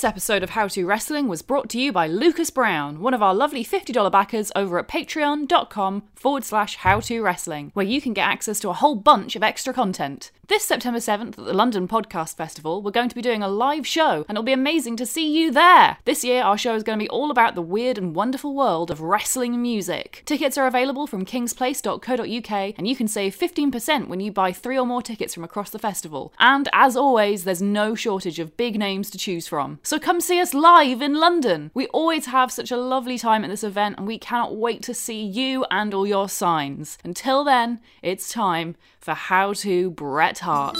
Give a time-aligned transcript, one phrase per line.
[0.00, 3.22] This episode of How to Wrestling was brought to you by Lucas Brown, one of
[3.22, 8.14] our lovely $50 backers over at patreon.com forward slash how to wrestling, where you can
[8.14, 10.30] get access to a whole bunch of extra content.
[10.48, 13.86] This September 7th at the London Podcast Festival, we're going to be doing a live
[13.86, 15.98] show, and it'll be amazing to see you there.
[16.06, 18.90] This year, our show is going to be all about the weird and wonderful world
[18.90, 20.22] of wrestling music.
[20.26, 24.86] Tickets are available from kingsplace.co.uk, and you can save 15% when you buy three or
[24.86, 26.32] more tickets from across the festival.
[26.40, 29.78] And as always, there's no shortage of big names to choose from.
[29.90, 31.72] So come see us live in London.
[31.74, 34.94] We always have such a lovely time at this event, and we cannot wait to
[34.94, 36.96] see you and all your signs.
[37.02, 40.78] Until then, it's time for How to Bret Hart.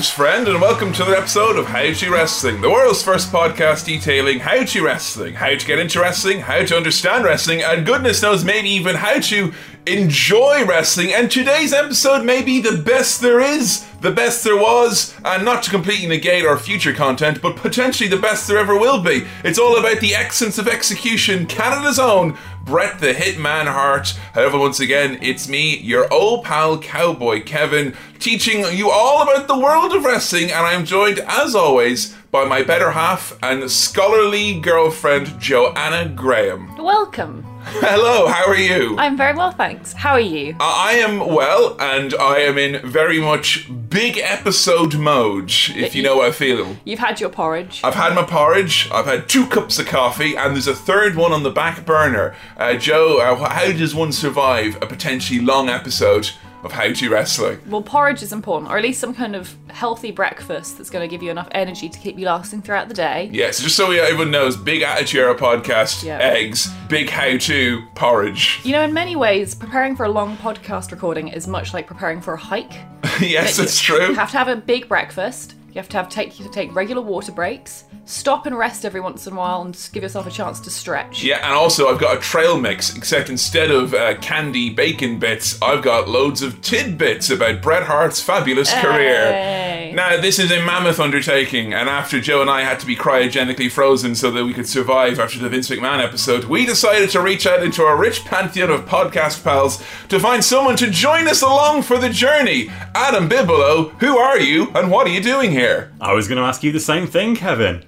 [0.00, 3.84] Greetings, friend, and welcome to another episode of How to Wrestling, the world's first podcast
[3.84, 8.22] detailing how to wrestling, how to get into wrestling, how to understand wrestling, and goodness
[8.22, 9.52] knows, maybe even how to
[9.84, 11.12] enjoy wrestling.
[11.12, 15.62] And today's episode may be the best there is, the best there was, and not
[15.62, 19.26] to completely negate our future content, but potentially the best there ever will be.
[19.44, 24.08] It's all about the excellence of execution, Canada's own Bret the Hitman Hart.
[24.34, 29.58] However, once again, it's me, your old pal Cowboy Kevin, teaching you all about the
[29.58, 35.40] world of wrestling, and I'm joined, as always, by my better half and scholarly girlfriend,
[35.40, 36.76] Joanna Graham.
[36.76, 37.49] Welcome.
[37.62, 38.96] Hello, how are you?
[38.98, 39.92] I'm very well, thanks.
[39.92, 40.56] How are you?
[40.60, 46.16] I am well, and I am in very much big episode mode, if you know
[46.16, 46.76] what I feel.
[46.84, 47.80] You've had your porridge.
[47.84, 51.32] I've had my porridge, I've had two cups of coffee, and there's a third one
[51.32, 52.34] on the back burner.
[52.56, 56.30] Uh, Joe, uh, how does one survive a potentially long episode
[56.62, 57.58] of How to Wrestling?
[57.66, 61.10] Well, porridge is important, or at least some kind of healthy breakfast that's going to
[61.12, 63.30] give you enough energy to keep you lasting throughout the day.
[63.32, 66.18] Yes, just so everyone knows, big Attitude Era podcast, Yeah.
[66.18, 68.60] eggs, big how to porridge.
[68.64, 72.20] You know, in many ways, preparing for a long podcast recording is much like preparing
[72.20, 72.72] for a hike.
[73.20, 74.08] yes, that's true.
[74.08, 75.54] You have to have a big breakfast.
[75.70, 77.84] You have to have take you have to take regular water breaks.
[78.04, 81.22] Stop and rest every once in a while, and give yourself a chance to stretch.
[81.22, 85.60] Yeah, and also I've got a trail mix, except instead of uh, candy bacon bits,
[85.62, 89.92] I've got loads of tidbits about Bret Hart's fabulous career.
[89.94, 93.70] Now, this is a mammoth undertaking, and after Joe and I had to be cryogenically
[93.70, 97.46] frozen so that we could survive after the Vince McMahon episode, we decided to reach
[97.46, 101.82] out into our rich pantheon of podcast pals to find someone to join us along
[101.82, 102.68] for the journey.
[102.94, 105.59] Adam Bibolo, who are you, and what are you doing here?
[106.00, 107.84] I was going to ask you the same thing, Kevin.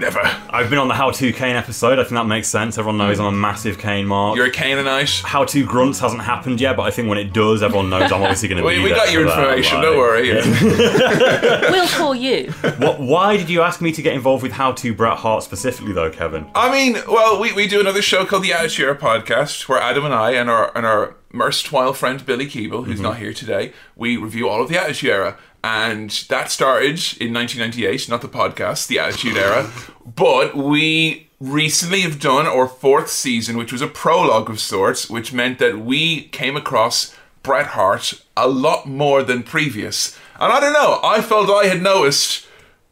[0.00, 0.20] Never.
[0.50, 1.98] I've been on the How To Kane episode.
[1.98, 2.78] I think that makes sense.
[2.78, 4.36] Everyone knows I'm a massive Kane mark.
[4.36, 5.22] You're a Canaanite.
[5.24, 8.22] How To Grunts hasn't happened yet, but I think when it does, everyone knows I'm
[8.22, 10.28] obviously going to We, be we there got your for that, information, like- don't worry.
[10.28, 11.70] yeah.
[11.70, 12.50] We'll call you.
[12.78, 15.92] What, why did you ask me to get involved with How To Bret Hart specifically,
[15.92, 16.46] though, Kevin?
[16.54, 20.04] I mean, well, we, we do another show called the Attitude Era podcast where Adam
[20.04, 23.02] and I and our and our erstwhile friend Billy Keeble, who's mm-hmm.
[23.04, 25.36] not here today, we review all of the Attitude Era.
[25.64, 29.70] And that started in 1998, not the podcast, the Attitude Era.
[30.04, 35.32] But we recently have done our fourth season, which was a prologue of sorts, which
[35.32, 40.18] meant that we came across Bret Hart a lot more than previous.
[40.38, 42.46] And I don't know, I felt I had noticed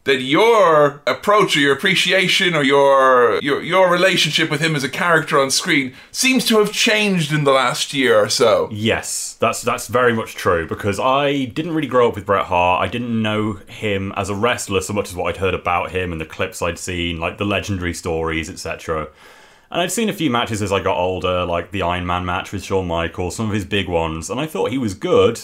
[0.05, 4.89] that your approach or your appreciation or your your your relationship with him as a
[4.89, 8.69] character on screen seems to have changed in the last year or so.
[8.71, 12.85] Yes, that's that's very much true because I didn't really grow up with Bret Hart.
[12.85, 16.11] I didn't know him as a wrestler so much as what I'd heard about him
[16.11, 19.07] and the clips I'd seen, like the legendary stories, etc.
[19.71, 22.51] And I'd seen a few matches as I got older, like the Iron Man match
[22.51, 25.39] with Shawn Michaels, some of his big ones, and I thought he was good.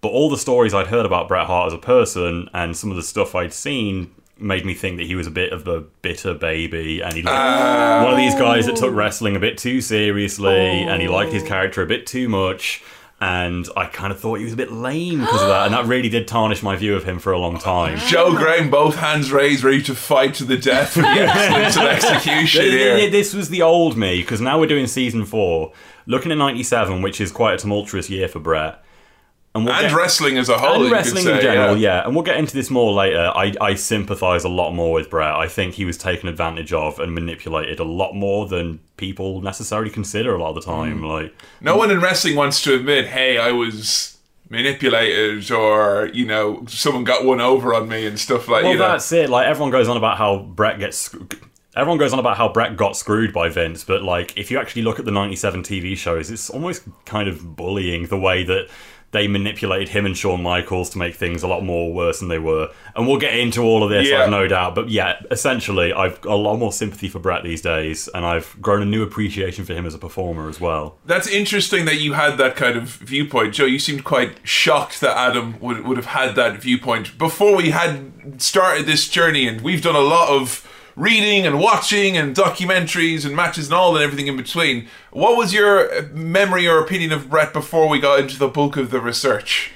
[0.00, 2.96] But all the stories I'd heard about Bret Hart as a person and some of
[2.96, 6.32] the stuff I'd seen made me think that he was a bit of a bitter
[6.32, 8.04] baby and he looked oh.
[8.04, 11.42] one of these guys that took wrestling a bit too seriously and he liked his
[11.42, 11.46] oh.
[11.46, 12.82] character a bit too much
[13.20, 15.84] and I kind of thought he was a bit lame because of that and that
[15.84, 17.98] really did tarnish my view of him for a long time.
[18.08, 21.82] Joe Graham, both hands raised, ready to fight to the death for the excellence of
[21.82, 23.10] execution here.
[23.10, 25.72] This was the old me because now we're doing season four,
[26.06, 28.82] looking at '97, which is quite a tumultuous year for Bret.
[29.52, 31.76] And, we'll And get- wrestling as a whole, and you could wrestling say, in general,
[31.76, 31.96] yeah.
[31.98, 32.04] yeah.
[32.06, 33.32] And we'll get into this more later.
[33.34, 35.34] I, I sympathise a lot more with Bret.
[35.34, 39.90] I think he was taken advantage of and manipulated a lot more than people necessarily
[39.90, 41.00] consider a lot of the time.
[41.00, 41.08] Mm.
[41.08, 44.16] Like, No one in wrestling wants to admit, hey, I was
[44.48, 48.78] manipulated or, you know, someone got one over on me and stuff like well, you
[48.78, 48.88] know.
[48.88, 49.30] that's it.
[49.30, 50.96] Like everyone goes on about how Bret gets.
[50.98, 51.34] sc-
[51.76, 54.82] Everyone goes on about how Bret got screwed by Vince, but like if you actually
[54.82, 58.68] look at the '97 TV shows, it's almost kind of bullying the way that
[59.12, 62.38] they manipulated him and Shawn Michaels to make things a lot more worse than they
[62.38, 62.70] were.
[62.94, 64.22] And we'll get into all of this, Yeah.
[64.24, 64.74] I've no doubt.
[64.76, 68.56] But yeah, essentially, I've got a lot more sympathy for Bret these days, and I've
[68.62, 70.96] grown a new appreciation for him as a performer as well.
[71.06, 73.64] That's interesting that you had that kind of viewpoint, Joe.
[73.64, 78.40] You seemed quite shocked that Adam would would have had that viewpoint before we had
[78.40, 80.66] started this journey, and we've done a lot of
[81.00, 84.86] reading and watching and documentaries and matches and all and everything in between.
[85.10, 88.90] What was your memory or opinion of Bret before we got into the bulk of
[88.90, 89.72] the research?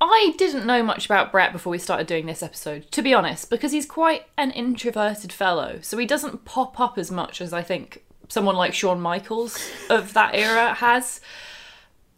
[0.00, 3.50] I didn't know much about Bret before we started doing this episode, to be honest,
[3.50, 5.80] because he's quite an introverted fellow.
[5.82, 9.58] So he doesn't pop up as much as I think someone like Shawn Michaels
[9.90, 11.20] of that era has.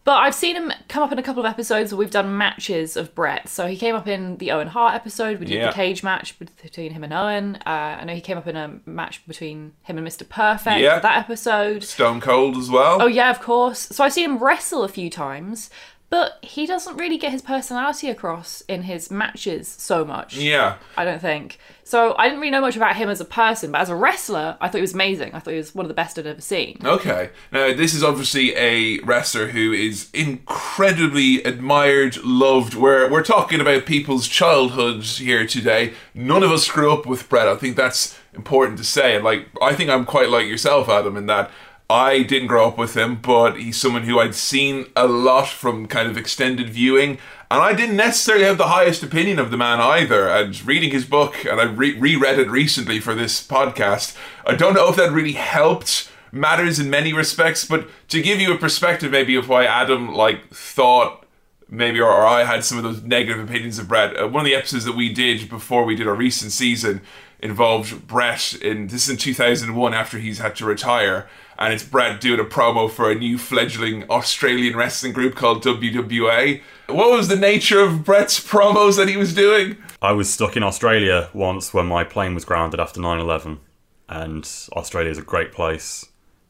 [0.06, 2.96] But I've seen him come up in a couple of episodes where we've done matches
[2.96, 3.48] of Bret.
[3.48, 5.40] So he came up in the Owen Hart episode.
[5.40, 5.66] We did Yeah.
[5.66, 7.56] the cage match between him and Owen.
[7.66, 10.26] Uh, I know he came up in a match between him and Mr.
[10.26, 10.94] Perfect Yeah.
[10.94, 11.82] for that episode.
[11.82, 13.02] Stone Cold as well.
[13.02, 13.80] Oh yeah, of course.
[13.80, 15.70] So I've seen him wrestle a few times,
[16.16, 20.34] but he doesn't really get his personality across in his matches so much.
[20.34, 20.76] yeah.
[20.96, 21.58] I don't think.
[21.84, 24.56] So I didn't really know much about him as a person, but as a wrestler,
[24.58, 25.34] I thought he was amazing.
[25.34, 26.78] I thought he was one of the best I'd ever seen.
[26.82, 27.28] Okay.
[27.52, 32.74] Now, this is obviously a wrestler who is incredibly admired, loved.
[32.74, 35.92] We're, we're talking about people's childhoods here today.
[36.14, 37.46] None of us grew up with Bret.
[37.46, 39.16] I think that's important to say.
[39.16, 41.50] And, like, I think I'm quite like yourself, Adam, in that
[41.88, 45.86] I didn't grow up with him, but he's someone who I'd seen a lot from
[45.86, 47.18] kind of extended viewing.
[47.48, 50.28] And I didn't necessarily have the highest opinion of the man either.
[50.28, 54.74] And reading his book, and I re- reread it recently for this podcast, I don't
[54.74, 59.12] know if that really helped matters in many respects, but to give you a perspective
[59.12, 61.24] maybe of why Adam like thought
[61.68, 64.20] maybe or, or I had some of those negative opinions of Bret.
[64.20, 67.00] Uh, one of the episodes that we did before we did our recent season
[67.40, 72.20] involved Bret in this is in 2001 after he's had to retire and it's Bret
[72.20, 76.60] doing a promo for a new fledgling Australian wrestling group called WWA.
[76.88, 79.76] What was the nature of Bret's promos that he was doing?
[80.02, 83.60] I was stuck in Australia once when my plane was grounded after 9 11.
[84.08, 86.06] And Australia is a great place.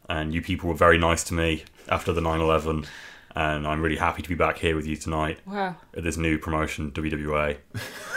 [0.08, 2.84] And you people were very nice to me after the 9 11.
[3.34, 5.76] And I'm really happy to be back here with you tonight Wow.
[5.96, 7.56] at this new promotion, WWA.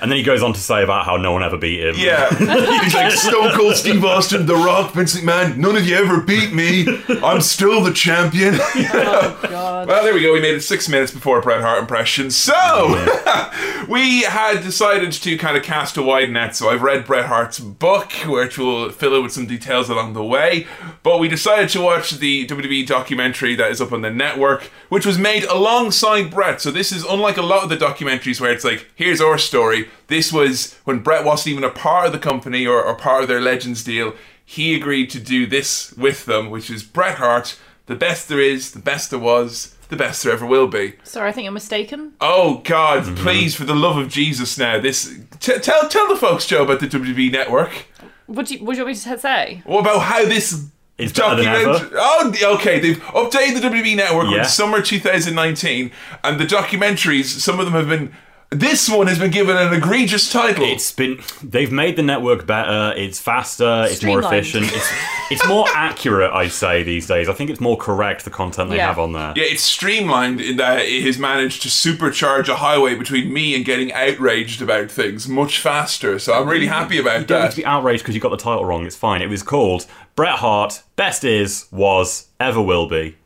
[0.00, 1.94] and then he goes on to say about how no one ever beat him.
[1.96, 2.28] Yeah.
[2.82, 6.52] He's like Stone Cold Steve Austin, The Rock, Vince McMahon, none of you ever beat
[6.52, 6.86] me.
[7.22, 8.56] I'm still the champion.
[8.98, 9.88] Oh god.
[9.88, 10.32] Well, there we go.
[10.32, 12.30] We made it six minutes before Bret Hart impression.
[12.30, 12.54] So,
[13.88, 16.56] we had decided to kind of cast a wide net.
[16.56, 20.24] So, I've read Bret Hart's book, which will fill in with some details along the
[20.24, 20.66] way.
[21.02, 25.06] But we decided to watch the WWE documentary that is up on the network, which
[25.06, 26.60] was made alongside Bret.
[26.60, 29.85] So, this is unlike a lot of the documentaries where it's like, here's our story.
[30.08, 33.28] This was when Bret wasn't even a part of the company or, or part of
[33.28, 34.14] their Legends deal.
[34.44, 38.70] He agreed to do this with them, which is Bret Hart, the best there is,
[38.72, 40.94] the best there was, the best there ever will be.
[41.04, 42.12] Sorry, I think you're mistaken.
[42.20, 43.04] Oh God!
[43.04, 43.14] Mm-hmm.
[43.16, 46.80] Please, for the love of Jesus, now this t- tell tell the folks, Joe, about
[46.80, 47.86] the WWE Network.
[48.26, 49.62] What do you, what do you want me to say?
[49.64, 50.66] What about how this
[50.98, 51.90] It's better than ever.
[51.94, 52.80] Oh, okay.
[52.80, 54.38] They've updated the WWE Network Yeah.
[54.38, 55.90] in summer 2019,
[56.24, 57.26] and the documentaries.
[57.26, 58.12] Some of them have been.
[58.50, 60.64] This one has been given an egregious title.
[60.64, 62.96] It's been they've made the network better.
[62.96, 63.86] It's faster.
[63.88, 64.66] It's more efficient.
[64.72, 64.92] It's
[65.32, 66.30] it's more accurate.
[66.32, 67.28] I'd say these days.
[67.28, 68.86] I think it's more correct the content they Yeah.
[68.86, 69.32] have on there.
[69.34, 73.64] yeah, it's streamlined in that it has managed to supercharge a highway between me and
[73.64, 76.20] getting outraged about things much faster.
[76.20, 76.70] So I'm really mm.
[76.70, 77.20] happy about that.
[77.20, 77.50] You don't need that.
[77.50, 78.86] to be outraged because you got the title wrong.
[78.86, 79.22] It's fine.
[79.22, 80.82] It was called Bret Hart.
[80.94, 83.16] Best is was ever will be.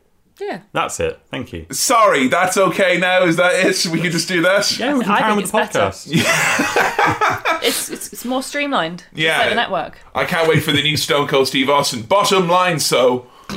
[0.41, 0.61] Yeah.
[0.73, 1.19] That's it.
[1.29, 1.67] Thank you.
[1.71, 3.23] Sorry, that's okay now.
[3.23, 3.85] Is that it?
[3.91, 4.77] We can just do that.
[4.79, 6.23] Yeah, we can I carry on think with the it's better.
[6.25, 7.27] podcast.
[7.63, 9.03] It's, it's it's more streamlined.
[9.13, 9.37] Yeah.
[9.37, 9.99] like the network.
[10.15, 12.01] I can't wait for the new Stone Cold Steve Austin.
[12.01, 13.27] Bottom line, so.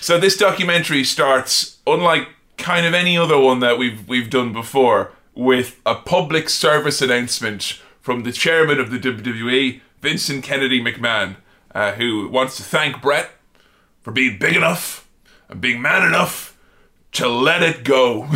[0.00, 5.12] so this documentary starts, unlike kind of any other one that we've we've done before,
[5.36, 11.36] with a public service announcement from the chairman of the WWE, Vincent Kennedy McMahon,
[11.76, 13.30] uh, who wants to thank Bret
[14.02, 15.03] for being big enough
[15.48, 16.56] and being man enough
[17.12, 18.22] to let it go.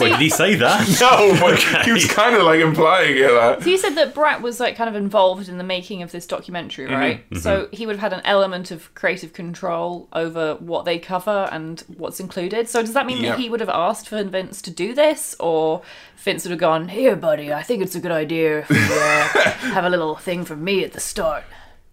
[0.00, 0.86] Wait, did he say that?
[1.00, 3.28] no, but he was kind of like implying it.
[3.28, 3.62] That.
[3.62, 6.26] So you said that Bret was like kind of involved in the making of this
[6.26, 7.24] documentary, right?
[7.40, 11.80] So he would have had an element of creative control over what they cover and
[11.96, 12.68] what's included.
[12.68, 13.30] So does that mean Yeah.
[13.30, 15.82] that he would have asked for Vince to do this, or
[16.16, 19.50] Vince would have gone, "Here, buddy, I think it's a good idea if we uh,
[19.74, 21.42] have a little thing from me at the start."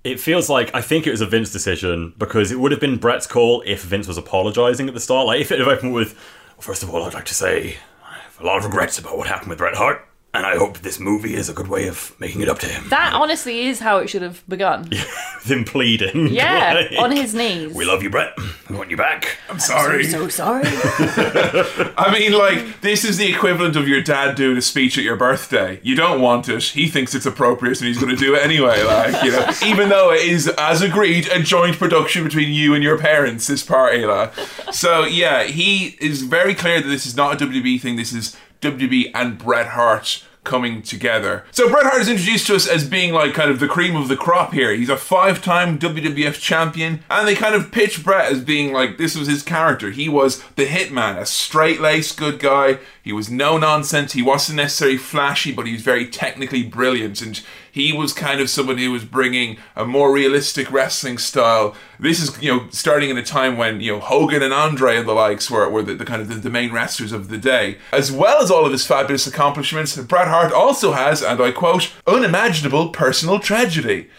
[0.10, 2.98] It feels like I think it was a Vince decision because it would have been
[2.98, 5.28] Bret's call if Vince was apologising at the start.
[5.28, 6.16] Like if it had opened with,
[6.58, 9.18] well, first of all, I'd like to say I have a lot of regrets about
[9.18, 10.09] what happened with Bret Hart.
[10.32, 12.88] And I hope this movie is a good way of making it up to him.
[12.90, 14.84] That honestly is how it should have begun.
[14.90, 16.28] With him pleading.
[16.28, 17.74] Yeah, like, on his knees.
[17.74, 18.38] We love you, Bret.
[18.70, 19.38] We want you back.
[19.50, 20.04] I'm sorry.
[20.04, 20.62] so sorry.
[20.68, 25.16] I mean, like, this is the equivalent of your dad doing a speech at your
[25.16, 25.80] birthday.
[25.82, 26.62] You don't want it.
[26.62, 28.84] He thinks it's appropriate and he's going to do it anyway.
[28.84, 32.84] Like, you know, even though it is, as agreed, a joint production between you and
[32.84, 34.06] your parents, this party.
[34.06, 34.36] Like.
[34.72, 37.96] So, yeah, he is very clear that this is not a WWE thing.
[37.96, 41.46] This is WWE and Bret Hart coming together.
[41.52, 44.08] So Bret Hart is introduced to us as being like kind of the cream of
[44.08, 44.74] the crop here.
[44.74, 49.16] He's a five-time WWF champion, and they kind of pitch Bret as being like this
[49.16, 49.92] was his character.
[49.92, 52.80] He was the hitman, a straight-laced good guy.
[53.04, 54.14] He was no nonsense.
[54.14, 57.42] He wasn't necessarily flashy, but he was very technically brilliant and
[57.80, 61.76] he was kind of someone who was bringing a more realistic wrestling style.
[62.00, 65.08] This is, you know, starting in a time when, you know, Hogan and Andre and
[65.08, 67.78] the likes were, were the, the kind of the, the main wrestlers of the day.
[67.92, 71.92] As well as all of his fabulous accomplishments, Bret Hart also has, and I quote,
[72.06, 74.10] unimaginable personal tragedy.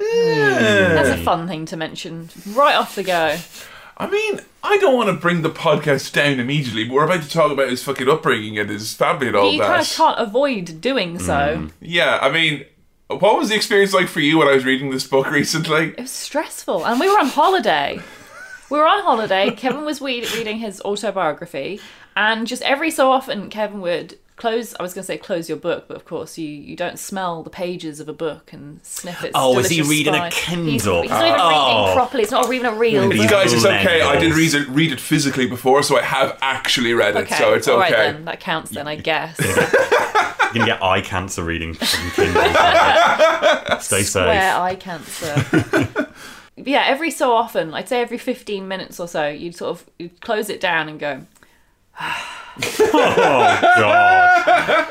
[0.00, 0.94] Hmm.
[0.94, 3.36] That's a fun thing to mention right off the go.
[4.00, 7.28] I mean, I don't want to bring the podcast down immediately, but we're about to
[7.28, 9.66] talk about his fucking upbringing and his family and all you that.
[9.66, 11.56] kind of can't avoid doing so.
[11.56, 11.66] Hmm.
[11.82, 12.64] Yeah, I mean,
[13.18, 15.88] what was the experience like for you when I was reading this book recently?
[15.88, 18.00] It was stressful, and we were on holiday.
[18.70, 19.50] We were on holiday.
[19.50, 21.80] Kevin was reading his autobiography,
[22.16, 24.74] and just every so often, Kevin would close.
[24.80, 27.42] I was going to say close your book, but of course, you you don't smell
[27.42, 29.32] the pages of a book and sniff its.
[29.34, 30.34] Oh, is he delicious reading a spice.
[30.34, 30.44] He's,
[30.82, 31.02] Kindle?
[31.02, 31.78] he's not even Oh.
[31.82, 32.22] reading properly.
[32.22, 33.30] It's not even a real These book.
[33.30, 34.00] Guys, it's okay.
[34.02, 37.34] I did read it, read it physically before, so I have actually read it, Okay,
[37.36, 37.92] so it's all okay.
[37.92, 38.24] right then.
[38.24, 39.38] That counts then, I guess.
[40.52, 42.42] You're gonna get eye cancer reading fucking Kindle.
[43.80, 44.06] Stay safe.
[44.06, 46.08] Square eye cancer.
[46.56, 50.20] yeah, every so often, I'd say every 15 minutes or so, you'd sort of you'd
[50.20, 51.26] close it down and go,
[52.00, 52.49] ah,
[52.92, 54.88] Oh god.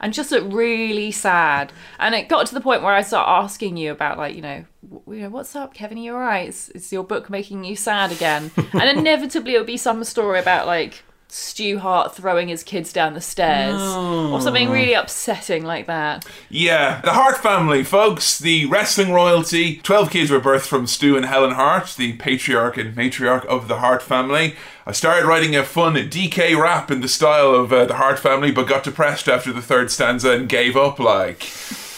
[0.00, 1.72] and just look really sad.
[1.98, 4.64] And it got to the point where I started asking you about, like, you know,
[4.88, 5.98] w- you know, what's up, Kevin?
[5.98, 6.48] Are you alright?
[6.48, 8.50] Is, is your book making you sad again?
[8.72, 13.12] and inevitably, it would be some story about like Stu Hart throwing his kids down
[13.12, 16.26] the stairs or something really upsetting like that.
[16.48, 19.76] Yeah, the Hart family, folks, the wrestling royalty.
[19.76, 23.78] 12 kids were birthed from Stu and Helen Hart, the patriarch and matriarch of the
[23.78, 24.56] Hart family.
[24.86, 28.50] I started writing a fun DK rap in the style of uh, the Hart family,
[28.50, 31.46] but got depressed after the third stanza and gave up like.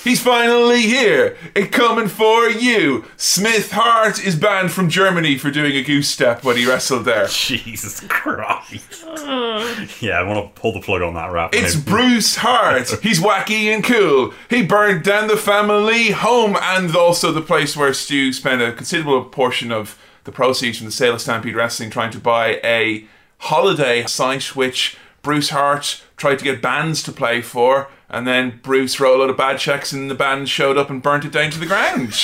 [0.03, 1.37] He's finally here.
[1.55, 3.05] It coming for you.
[3.17, 7.27] Smith Hart is banned from Germany for doing a goose step when he wrestled there.
[7.31, 9.05] Jesus Christ.
[10.01, 11.55] yeah, I want to pull the plug on that rap.
[11.55, 12.89] It's Bruce Hart.
[13.03, 14.33] He's wacky and cool.
[14.49, 19.25] He burned down the family home and also the place where Stu spent a considerable
[19.25, 23.05] portion of the proceeds from the sale of Stampede Wrestling trying to buy a
[23.39, 27.89] holiday site which Bruce Hart tried to get bands to play for.
[28.11, 31.03] And then Bruce wrote a lot of bad checks and the band showed up and
[31.03, 32.15] burnt it down to the ground.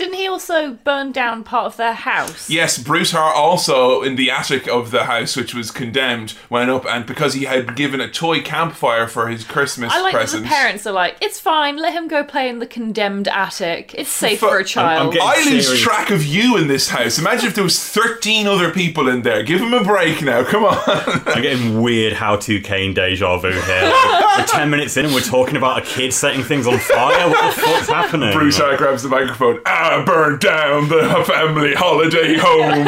[0.00, 2.48] Didn't he also burn down part of their house?
[2.48, 6.86] Yes, Bruce Hart also in the attic of the house, which was condemned, went up
[6.86, 10.44] and because he had given a toy campfire for his Christmas I like that present.
[10.44, 13.94] the parents are like, it's fine, let him go play in the condemned attic.
[13.94, 15.16] It's safe Fu- for I'm- a child.
[15.20, 15.82] I lose serious.
[15.82, 17.18] track of you in this house.
[17.18, 19.42] Imagine if there was 13 other people in there.
[19.42, 20.44] Give him a break now.
[20.44, 20.78] Come on.
[21.26, 23.92] I'm getting weird how to Kane deja vu here.
[24.38, 27.28] We're 10 minutes in and we're talking about a kid setting things on fire.
[27.28, 28.32] What the fuck's happening?
[28.32, 29.60] Bruce Hart grabs the microphone.
[29.92, 32.86] Ah, burn down the family holiday home.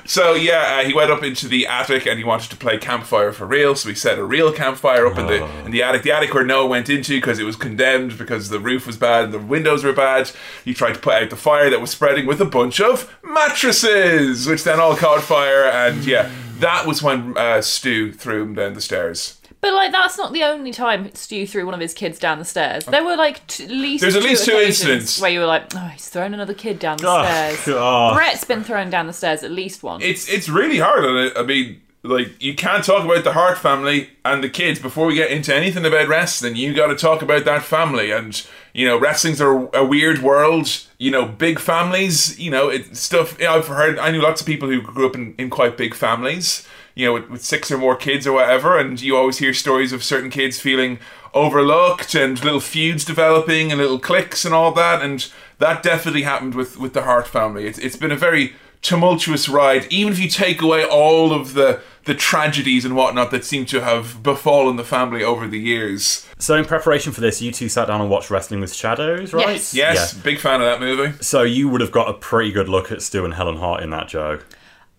[0.04, 3.32] so yeah, uh, he went up into the attic and he wanted to play campfire
[3.32, 3.76] for real.
[3.76, 6.44] So he set a real campfire up in the in the attic, the attic where
[6.44, 9.84] Noah went into because it was condemned because the roof was bad and the windows
[9.84, 10.30] were bad.
[10.64, 14.48] He tried to put out the fire that was spreading with a bunch of mattresses,
[14.48, 15.64] which then all caught fire.
[15.64, 19.37] And yeah, that was when uh, Stu threw him down the stairs.
[19.60, 22.44] But like, that's not the only time Stu threw one of his kids down the
[22.44, 22.84] stairs.
[22.84, 25.20] There were like t- at least There's at least two occasions incidents.
[25.20, 27.66] where you were like, oh, he's thrown another kid down the Oh, stairs.
[27.66, 27.76] God.
[27.78, 28.14] Ah.
[28.14, 30.04] Bret's been thrown down the stairs at least once.
[30.04, 31.32] it's it's really hard it.
[31.36, 35.14] I mean, like you can't talk about the Hart family and the kids before we
[35.16, 36.54] get into anything about wrestling.
[36.54, 38.40] You got to talk about that family, and
[38.72, 40.68] you know, wrestling's a, a weird world.
[40.98, 42.38] You know, big families.
[42.38, 43.36] You know, it stuff.
[43.40, 43.98] You know, I've heard.
[43.98, 46.66] I knew lots of people who grew up in, in quite big families.
[46.98, 49.92] You know, with, with six or more kids or whatever, and you always hear stories
[49.92, 50.98] of certain kids feeling
[51.32, 56.54] overlooked and little feuds developing and little cliques and all that, and that definitely happened
[56.56, 57.66] with with the Hart family.
[57.66, 61.80] It's it's been a very tumultuous ride, even if you take away all of the
[62.04, 66.26] the tragedies and whatnot that seem to have befallen the family over the years.
[66.38, 69.48] So, in preparation for this, you two sat down and watched Wrestling with Shadows, right?
[69.50, 69.74] Yes.
[69.74, 70.22] Yes, Yeah.
[70.22, 71.12] big fan of that movie.
[71.20, 73.90] So, you would have got a pretty good look at Stu and Helen Hart in
[73.90, 74.38] that, Joe.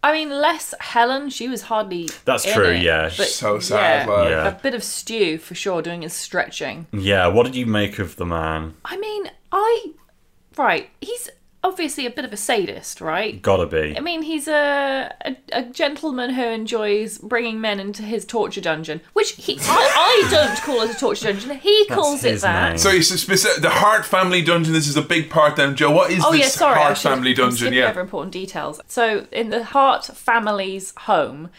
[0.01, 1.29] I mean, less Helen.
[1.29, 2.09] She was hardly.
[2.25, 3.03] That's in true, it, yeah.
[3.17, 4.47] but So sad, yeah, like- Yeah.
[4.47, 6.87] A bit of Stu for sure, doing his stretching.
[6.93, 8.75] Yeah, what did you make of the man?
[8.85, 9.87] I mean, I
[10.57, 10.89] right.
[11.01, 11.29] He's
[11.63, 13.41] obviously a bit of a sadist, right?
[13.41, 13.95] Gotta be.
[13.97, 19.01] I mean, he's a, a a gentleman who enjoys bringing men into his torture dungeon,
[19.13, 21.57] which he I, I don't call it a torture dungeon.
[21.57, 22.69] He calls it his that.
[22.69, 22.77] name.
[22.77, 24.73] So it's a specific, the Hart family dungeon.
[24.73, 25.55] This is a big part.
[25.55, 26.79] Then Joe, what is Oh this yeah, sorry.
[26.79, 27.57] I Hart should- family I'm dungeon?
[27.57, 28.79] skipping Yeah, over important details.
[28.87, 31.49] So in the Hart family's home,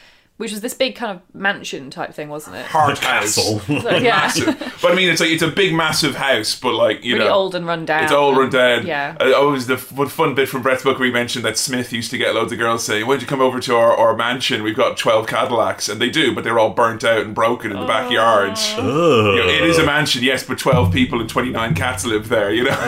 [0.41, 2.65] which was this big kind of mansion type thing, wasn't it?
[2.65, 3.39] Hart house.
[3.81, 4.79] So, yeah, massive.
[4.81, 7.35] But I mean, it's like it's a big, massive house, but like you really know,
[7.35, 8.05] old and run down.
[8.05, 8.87] It's all run down.
[8.87, 9.17] Yeah.
[9.21, 12.11] Uh, always the f- fun bit from Bret's book where he mentioned that Smith used
[12.13, 14.63] to get loads of girls saying, "Why don't you come over to our, our mansion?
[14.63, 17.79] We've got twelve Cadillacs," and they do, but they're all burnt out and broken in
[17.79, 18.55] the backyard.
[18.77, 19.35] Oh.
[19.35, 22.29] You know, it is a mansion, yes, but twelve people and twenty nine cats live
[22.29, 22.53] there.
[22.53, 22.77] You know,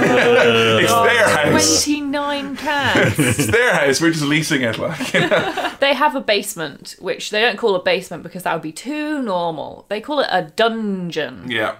[0.80, 1.85] it's their house.
[1.85, 3.18] Twenty nine cats.
[3.32, 4.00] It's their house.
[4.00, 4.78] We're just leasing it.
[4.78, 5.73] Like, you know?
[5.80, 9.20] they have a basement, which they don't call a basement because that would be too
[9.22, 9.84] normal.
[9.88, 11.50] They call it a dungeon.
[11.50, 11.76] yeah.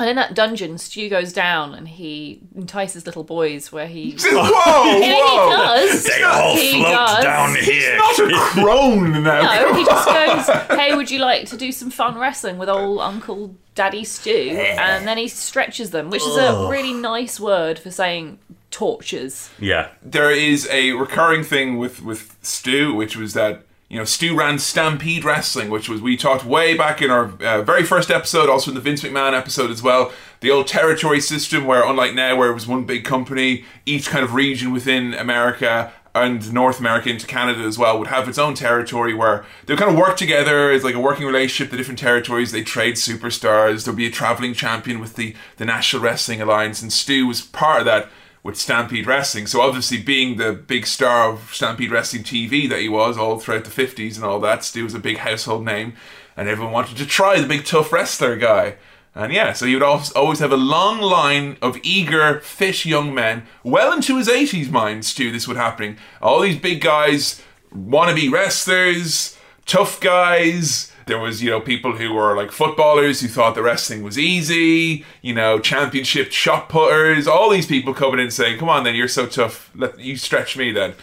[0.00, 4.16] And in that dungeon, Stu goes down and he entices little boys where he.
[4.18, 5.50] Whoa, Yeah, he whoa!
[5.50, 6.04] does.
[6.04, 7.22] They all He float does.
[7.22, 7.96] down here.
[7.98, 9.42] Not a crone now.
[9.42, 12.98] No, he just goes, "Hey, would you like to do some fun wrestling with old
[13.02, 17.92] Uncle Daddy Stu?" And then he stretches them, which is a really nice word for
[17.92, 18.40] saying
[18.72, 19.48] tortures.
[19.60, 19.90] Yeah.
[20.02, 24.58] there is a recurring thing with with Stu, which was that you know Stu ran
[24.58, 28.70] Stampede Wrestling, which was we talked way back in our uh, very first episode, also
[28.70, 30.12] in the Vince McMahon episode as well.
[30.40, 34.24] The old territory system, where unlike now, where it was one big company, each kind
[34.24, 38.54] of region within America and North America into Canada as well would have its own
[38.54, 41.70] territory where they kind of work together as like a working relationship.
[41.70, 43.84] The different territories they trade superstars.
[43.84, 47.80] There'll be a traveling champion with the the National Wrestling Alliance, and Stu was part
[47.80, 48.08] of that
[48.44, 49.48] with Stampede Wrestling.
[49.48, 53.64] So obviously, being the big star of Stampede Wrestling TV that he was all throughout
[53.64, 55.94] the fifties and all that, Stu was a big household name,
[56.36, 58.76] and everyone wanted to try the big tough wrestler guy.
[59.14, 63.14] And yeah, so he would al- always have a long line of eager, fit young
[63.14, 65.96] men, well into his 80s, mind Stu, this would happening.
[66.20, 67.40] All these big guys,
[67.74, 70.92] wannabe wrestlers, tough guys.
[71.06, 75.04] There was, you know, people who were like footballers who thought the wrestling was easy,
[75.22, 79.08] you know, championship shot putters, all these people coming in saying, Come on then, you're
[79.08, 79.70] so tough.
[79.74, 80.94] Let you stretch me then.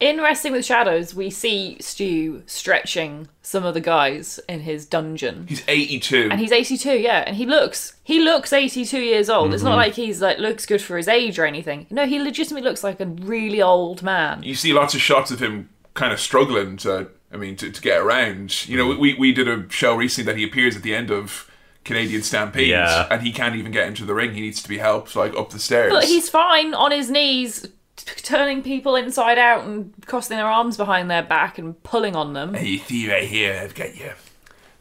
[0.00, 5.46] In Wrestling with Shadows, we see Stu stretching some of the guys in his dungeon.
[5.48, 6.28] He's 82.
[6.30, 9.52] And he's 82, yeah, and he looks he looks 82 years old.
[9.52, 9.76] It's not Mm-hmm.
[9.78, 11.88] like he's like looks good for his age or anything.
[11.90, 14.44] No, he legitimately looks like a really old man.
[14.44, 17.80] you see lots of shots of him kind of struggling to, I mean, to, to
[17.80, 18.68] get around.
[18.68, 18.98] You know, mm.
[18.98, 21.50] we, we did a show recently that he appears at the end of
[21.84, 23.06] Canadian Stampede, Yeah.
[23.10, 24.34] and he can't even get into the ring.
[24.34, 25.92] He needs to be helped, like, up the stairs.
[25.92, 30.76] But he's fine on his knees, t- turning people inside out and crossing their arms
[30.76, 32.54] behind their back and pulling on them.
[32.54, 34.14] And you see right here, I've got your,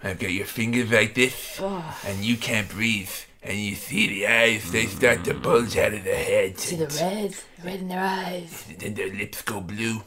[0.04, 1.60] I've got your fingers like this,
[2.06, 3.12] and you can't breathe.
[3.44, 4.90] And you see the eyes, they mm.
[4.90, 6.58] start to bulge out of the head.
[6.58, 8.66] To the red, the red in their eyes.
[8.80, 10.02] then their lips go blue.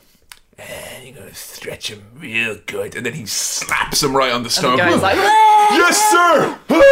[0.60, 2.94] And you're gonna stretch him real good.
[2.94, 4.78] And then he slaps him right on the The stomach.
[4.78, 6.58] guy's like, yes, sir!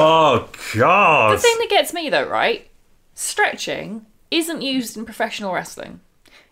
[0.00, 1.32] Oh god.
[1.34, 2.68] The thing that gets me though, right?
[3.14, 6.00] Stretching isn't used in professional wrestling.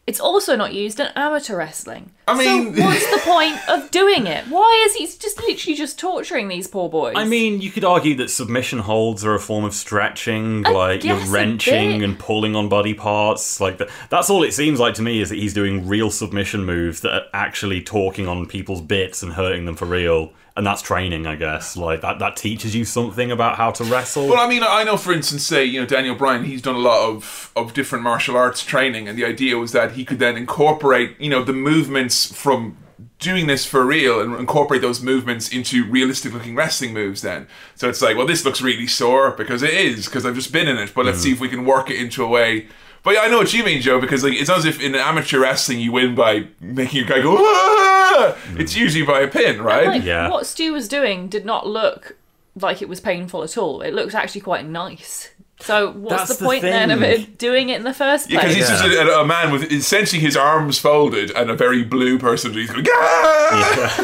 [0.06, 2.12] It's also not used in amateur wrestling.
[2.28, 4.44] I mean- so what's the point of doing it?
[4.46, 7.14] Why is he just literally just torturing these poor boys?
[7.16, 11.02] I mean, you could argue that submission holds are a form of stretching, I like
[11.02, 13.60] you're wrenching and pulling on body parts.
[13.60, 13.88] Like that.
[14.08, 17.12] That's all it seems like to me is that he's doing real submission moves that
[17.12, 20.32] are actually talking on people's bits and hurting them for real.
[20.56, 21.76] And that's training, I guess.
[21.76, 24.26] Like that, that teaches you something about how to wrestle.
[24.26, 26.78] Well, I mean, I know, for instance, say, you know, Daniel Bryan, he's done a
[26.78, 30.36] lot of, of different martial arts training, and the idea was that he could then
[30.36, 32.78] incorporate, you know, the movements from
[33.18, 37.46] doing this for real and incorporate those movements into realistic looking wrestling moves then.
[37.74, 40.68] So it's like, well, this looks really sore because it is, because I've just been
[40.68, 41.24] in it, but let's mm.
[41.24, 42.68] see if we can work it into a way.
[43.06, 44.96] But yeah, I know what you mean, Joe, because like it's not as if in
[44.96, 49.62] amateur wrestling you win by making your guy go, "Ah!" it's usually by a pin,
[49.62, 49.86] right?
[49.86, 50.28] like Yeah.
[50.28, 52.16] what Stu was doing did not look
[52.60, 53.80] like it was painful at all.
[53.80, 55.30] It looked actually quite nice.
[55.60, 58.40] So what's That's the the point then of it doing it in the first Yeah,
[58.40, 58.68] because place?
[58.68, 62.52] he's just a, a man with essentially his arms folded and a very blue person.
[62.54, 63.96] He's going, "Ah!"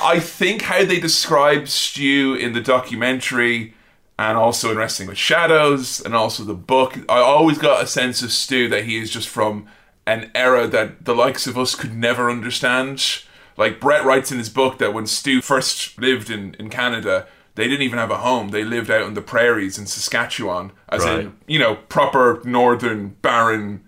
[0.02, 3.74] I think how they describe Stu in the documentary
[4.18, 8.22] and also in Wrestling with Shadows and also the book, I always got a sense
[8.22, 9.66] of Stu that he is just from
[10.06, 13.22] an era that the likes of us could never understand.
[13.56, 17.64] Like Bret writes in his book that when Stu first lived in, in Canada, they
[17.68, 18.48] didn't even have a home.
[18.48, 21.20] They lived out in the prairies in Saskatchewan, as Right.
[21.20, 23.82] in, you know, proper northern, barren,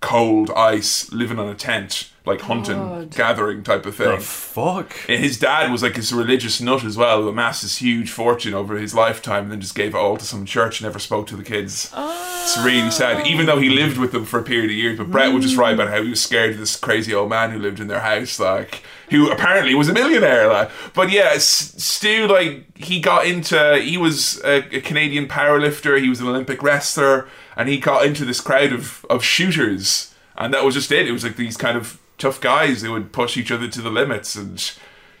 [0.00, 2.10] cold ice, living on a tent.
[2.26, 3.10] Like hunting, God.
[3.10, 4.08] gathering type of thing.
[4.08, 4.96] The fuck?
[5.10, 8.54] And his dad was like this religious nut as well, who amassed this huge fortune
[8.54, 11.26] over his lifetime and then just gave it all to some church and never spoke
[11.26, 11.92] to the kids.
[11.94, 13.74] It's really sad, even though he oh.
[13.74, 14.96] lived with them for a period of years.
[14.96, 17.50] But Bret would just write about how he was scared of this crazy old man
[17.50, 20.48] who lived in their house, like, who apparently was a millionaire.
[20.48, 20.70] Like.
[20.94, 26.08] But yeah, S- Stu, like, he got into, he was a, a Canadian powerlifter, he
[26.08, 30.14] was an Olympic wrestler, and he got into this crowd of, of shooters.
[30.36, 31.06] And that was just it.
[31.06, 33.90] It was like these kind of tough guys They would push each other to the
[33.90, 34.36] limits.
[34.36, 34.72] And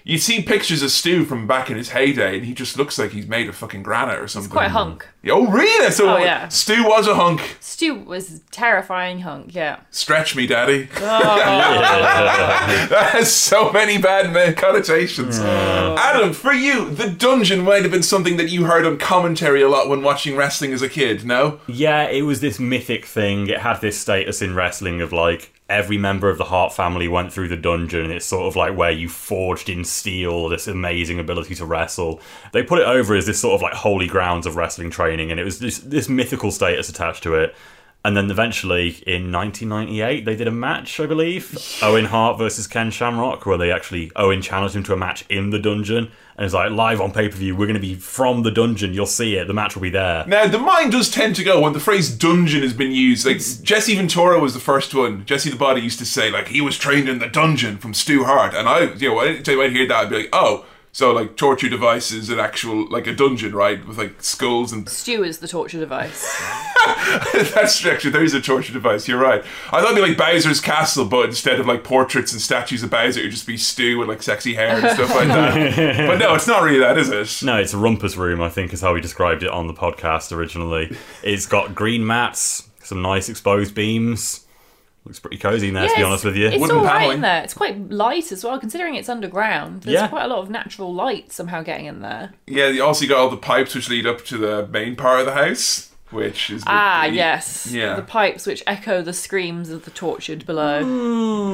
[0.06, 3.12] you see pictures of Stu from back in his heyday, and he just looks like
[3.12, 4.50] he's made of fucking granite or something.
[4.50, 5.08] Quite a hunk.
[5.30, 5.90] Oh, really?
[5.90, 6.48] So Oh, yeah.
[6.48, 7.56] Stu was a hunk.
[7.60, 9.80] Stu was terrifying hunk, yeah.
[9.90, 10.88] Stretch me, daddy.
[10.96, 11.00] Oh.
[12.90, 15.38] that has so many bad ma- connotations.
[15.40, 15.96] Oh.
[15.98, 19.68] Adam, for you, the dungeon might have been something that you heard on commentary a
[19.70, 21.60] lot when watching wrestling as a kid, no?
[21.66, 23.48] Yeah, it was this mythic thing.
[23.48, 27.32] It had this status in wrestling of like every member of the Hart family went
[27.32, 28.04] through the dungeon.
[28.04, 32.20] And it's sort of like where you forged in steel this amazing ability to wrestle.
[32.52, 35.40] They put it over as this sort of like holy grounds of wrestling training, and
[35.40, 37.54] it was this this mythical status attached to it.
[38.04, 42.90] And then eventually in 1998, they did a match, I believe, Owen Hart versus Ken
[42.90, 46.52] Shamrock, where they actually Owen challenged him to a match in the dungeon, and it's
[46.52, 47.56] like live on pay per view.
[47.56, 48.92] We're going to be from the dungeon.
[48.92, 49.46] You'll see it.
[49.46, 50.26] The match will be there.
[50.26, 53.24] Now, the mind does tend to go when the phrase dungeon has been used.
[53.24, 55.24] Like, Jesse Ventura was the first one.
[55.24, 58.24] Jesse the Body used to say, like, he was trained in the dungeon from Stu
[58.24, 58.52] Hart.
[58.52, 61.68] And I, you know, anytime I'd hear that, I'd be like, oh, so, like, torture
[61.68, 63.84] devices and actual, like, a dungeon, right?
[63.84, 66.22] With, like, skulls and Stu is the torture device.
[67.32, 69.08] That's actually there is a torture device.
[69.08, 69.42] You're right.
[69.72, 72.90] I thought it'd be like Bowser's castle, but instead of like portraits and statues of
[72.90, 75.96] Bowser, it'd just be Stu with like sexy hair and stuff like that.
[76.06, 77.44] but no, it's not really that, is it?
[77.44, 80.30] No, it's a rumpus room, I think is how we described it on the podcast
[80.30, 80.96] originally.
[81.24, 84.43] It's got green mats, some nice exposed beams.
[85.06, 86.46] Looks pretty cozy in there, to be honest with you.
[86.48, 87.16] It's Wooden all right panelling.
[87.16, 87.42] in there.
[87.44, 89.82] It's quite light as well, considering it's underground.
[89.82, 90.08] There's Yeah.
[90.08, 92.32] quite a lot of natural light somehow getting in there.
[92.46, 92.68] Yeah.
[92.68, 95.32] You also got all the pipes which lead up to the main part of the
[95.34, 97.68] house, which is Ah, the- yes.
[97.70, 97.96] Yeah.
[97.96, 100.78] The pipes which echo the screams of the tortured below.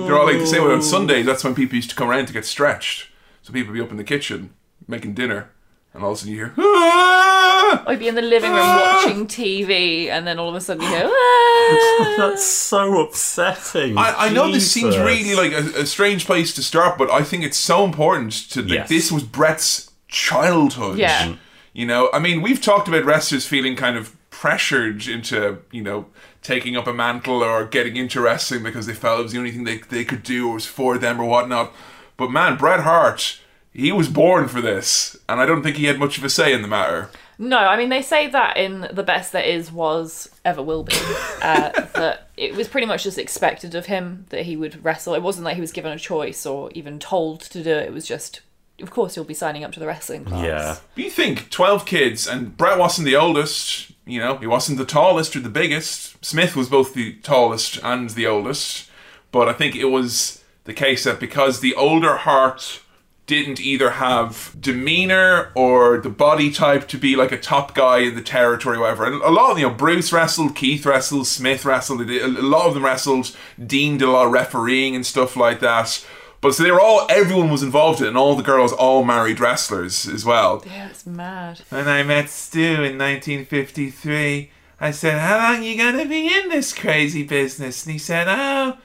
[0.07, 1.27] They're all like the same way on Sundays.
[1.27, 3.09] That's when people used to come around to get stretched.
[3.43, 4.51] So people would be up in the kitchen
[4.87, 5.51] making dinner,
[5.93, 6.53] and all of a sudden you hear.
[6.57, 10.83] "Ah!" I'd be in the living room watching TV, and then all of a sudden
[10.83, 13.97] you hear, "Ah." That's so upsetting.
[13.99, 15.07] I, I know this seems Jesus.
[15.07, 18.63] really like a, a strange place to start, but I think it's so important to
[18.63, 18.89] like, Yes.
[18.89, 20.99] this was Bret's childhood.
[20.99, 21.35] Yeah.
[21.73, 26.07] You know, I mean, we've talked about wrestlers feeling kind of pressured into, you know,
[26.43, 29.53] taking up a mantle or getting into wrestling because they felt it was the only
[29.53, 31.73] thing they, they could do or was for them or whatnot.
[32.17, 33.39] But man, Bret Hart,
[33.73, 36.53] he was born for this, and I don't think he had much of a say
[36.53, 37.09] in the matter.
[37.41, 40.95] No, I mean they say that in the best there is was ever will be.
[41.41, 45.15] Uh, that it was pretty much just expected of him that he would wrestle.
[45.15, 47.87] It wasn't like he was given a choice or even told to do it.
[47.87, 48.43] It was just,
[48.79, 50.45] of course, he'll be signing up to the wrestling class.
[50.45, 50.77] Yeah.
[50.95, 54.85] But you think 12 kids, and Bret wasn't the oldest, you know, he wasn't the
[54.85, 56.23] tallest or the biggest.
[56.23, 58.91] Smith was both the tallest and the oldest.
[59.33, 62.83] But I think it was the case that because the older Hart
[63.31, 68.17] didn't either have demeanor or the body type to be like a top guy in
[68.17, 69.07] the territory, or whatever.
[69.07, 72.01] And a lot of you know, Bruce wrestled, Keith wrestled, Smith wrestled.
[72.01, 73.37] A lot of them wrestled.
[73.65, 76.05] Dean did a lot of refereeing and stuff like that.
[76.41, 79.05] But so they were all, everyone was involved in it, and all the girls all
[79.05, 80.65] married wrestlers as well.
[80.67, 81.61] Yeah, it's mad.
[81.69, 86.73] When I met Stu in 1953, I said, How long you gonna be in this
[86.73, 87.87] crazy business?
[87.87, 88.79] And he said, Oh,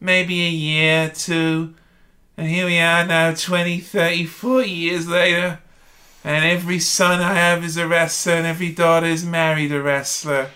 [0.00, 1.74] maybe a year or two.
[2.36, 5.60] And here we are now, 20, 30, 40 years later.
[6.24, 10.48] And every son I have is a wrestler, and every daughter is married a wrestler.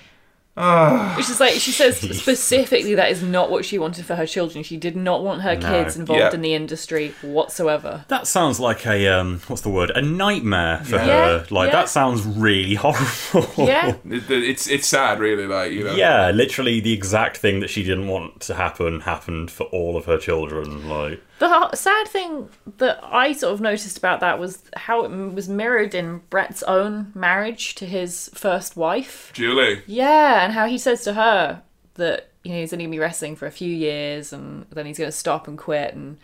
[0.58, 1.12] Oh.
[1.18, 4.64] Which is like she says specifically that is not what she wanted for her children.
[4.64, 6.32] She did not want her kids involved Yeah.
[6.32, 8.06] in the industry whatsoever.
[8.08, 9.90] That sounds like a um, what's the word?
[9.90, 11.04] A nightmare for Yeah.
[11.40, 11.46] her.
[11.50, 11.80] Like Yeah.
[11.82, 13.52] that sounds really horrible.
[13.58, 13.96] Yeah.
[14.10, 15.94] It- it's, it's sad, really, like, you know.
[15.94, 20.06] Yeah, literally the exact thing that she didn't want to happen happened for all of
[20.06, 20.88] her children.
[20.88, 25.48] Like, The sad thing that I sort of noticed about that was how it was
[25.48, 29.30] mirrored in Bret's own marriage to his first wife.
[29.34, 29.82] Julie.
[29.86, 31.62] Yeah, and how he says to her
[31.94, 34.98] that you know he's only gonna be wrestling for a few years and then he's
[34.98, 36.18] gonna stop and quit and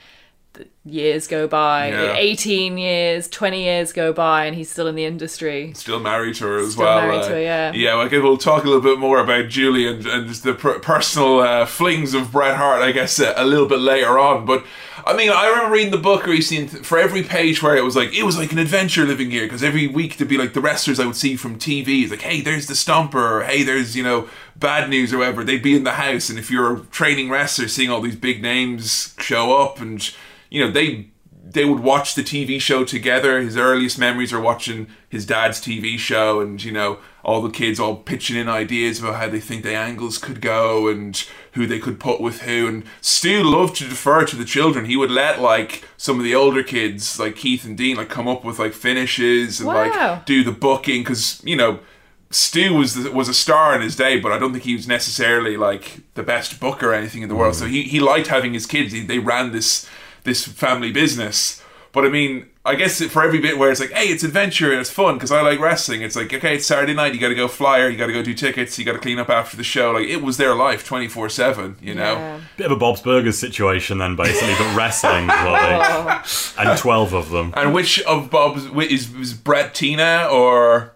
[0.84, 2.14] years go by, Yeah.
[2.16, 5.72] 18 years, 20 years go by, and he's still in the industry.
[5.74, 7.00] Still married to her as Still well.
[7.00, 7.72] married uh, to her, yeah.
[7.72, 10.80] Yeah, guess we'll talk a little bit more about Julie and, and just the per-
[10.80, 14.44] personal uh, flings of Bret Hart, I guess, uh, a little bit later on.
[14.44, 14.64] But
[15.06, 18.12] I mean, I remember reading the book recently, for every page where it was like,
[18.12, 20.98] it was like an adventure living here, because every week there'd be like the wrestlers
[21.00, 22.08] I would see from TV.
[22.10, 25.44] Like, hey, there's the Stomper, or hey, there's, you know, bad news or whatever.
[25.44, 28.42] They'd be in the house, and if you're a training wrestler, seeing all these big
[28.42, 30.10] names show up, and,
[30.52, 31.08] you know, they
[31.44, 33.40] they would watch the TV show together.
[33.40, 37.80] His earliest memories are watching his dad's TV show, and you know all the kids
[37.80, 41.78] all pitching in ideas about how they think the angles could go and who they
[41.78, 42.66] could put with who.
[42.66, 44.84] And Stu loved to defer to the children.
[44.84, 48.28] He would let like some of the older kids, like Keith and Dean, like come
[48.28, 49.88] up with like finishes and Wow.
[50.14, 51.80] like do the booking because you know.
[52.34, 54.88] Stu was the, was a star in his day, but I don't think he was
[54.88, 57.52] necessarily like the best booker or anything in the world.
[57.56, 57.58] Mm.
[57.58, 58.94] So he, he liked having his kids.
[58.94, 59.86] He, they ran this
[60.24, 61.62] this family business.
[61.92, 64.70] But I mean, I guess it- for every bit where it's like, hey, it's adventure
[64.70, 66.00] and it's fun because I like wrestling.
[66.00, 67.12] It's like, okay, it's Saturday night.
[67.12, 67.88] You got to go flyer.
[67.88, 68.78] You got to go do tickets.
[68.78, 69.90] You got to clean up after the show.
[69.90, 71.76] Like it was their life, twenty four seven.
[71.82, 72.14] You know.
[72.14, 72.40] Yeah.
[72.56, 76.54] Bit of a Bob's Burgers situation then, basically, but wrestling, like, oh.
[76.58, 77.52] and twelve of them.
[77.56, 80.94] And which of Bob's is is Bret Tina or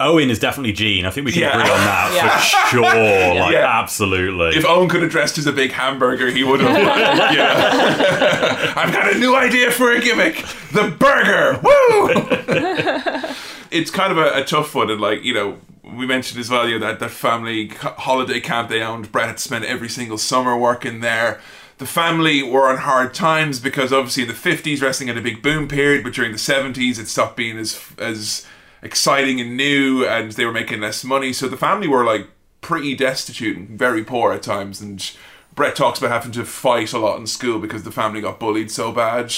[0.00, 1.06] Owen is definitely Gene.
[1.06, 1.50] I think we can Yeah.
[1.58, 2.38] agree on that Yeah.
[2.38, 2.82] for sure.
[2.82, 3.80] Like, Yeah.
[3.80, 4.56] absolutely.
[4.56, 6.76] if Owen could have dressed as a big hamburger, he would have.
[7.34, 8.72] yeah.
[8.76, 11.60] I've got a new idea for a gimmick: the burger.
[11.62, 12.08] Woo!
[13.70, 16.68] it's kind of a, a tough one, and like you know, we mentioned as well,
[16.68, 19.12] you know, that that family co- holiday camp they owned.
[19.12, 21.40] Bret had spent every single summer working there.
[21.78, 25.42] The family were on hard times because obviously in the fifties wrestling had a big
[25.42, 28.46] boom period, but during the seventies it stopped being as as
[28.84, 31.32] exciting and new, and they were making less money.
[31.32, 32.28] So the family were like
[32.60, 34.80] pretty destitute and very poor at times.
[34.80, 35.10] And
[35.54, 38.70] Bret talks about having to fight a lot in school because the family got bullied
[38.70, 39.34] so bad.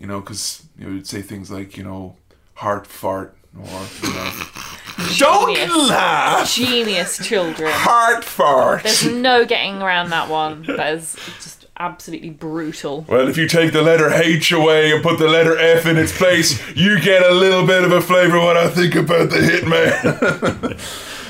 [0.00, 2.16] You know, because you know, would say things like you know,
[2.54, 3.62] heart fart or
[4.02, 4.32] you know,
[5.16, 5.88] don't Genius.
[5.88, 7.70] laugh, Genius children.
[7.72, 8.82] heart fart.
[8.82, 10.64] There's no getting around that one.
[10.64, 13.04] That is just absolutely brutal.
[13.08, 16.16] Well, if you take the letter H away and put the letter F in its
[16.16, 20.78] place, you get a little bit of a flavour what I think about the Hitman.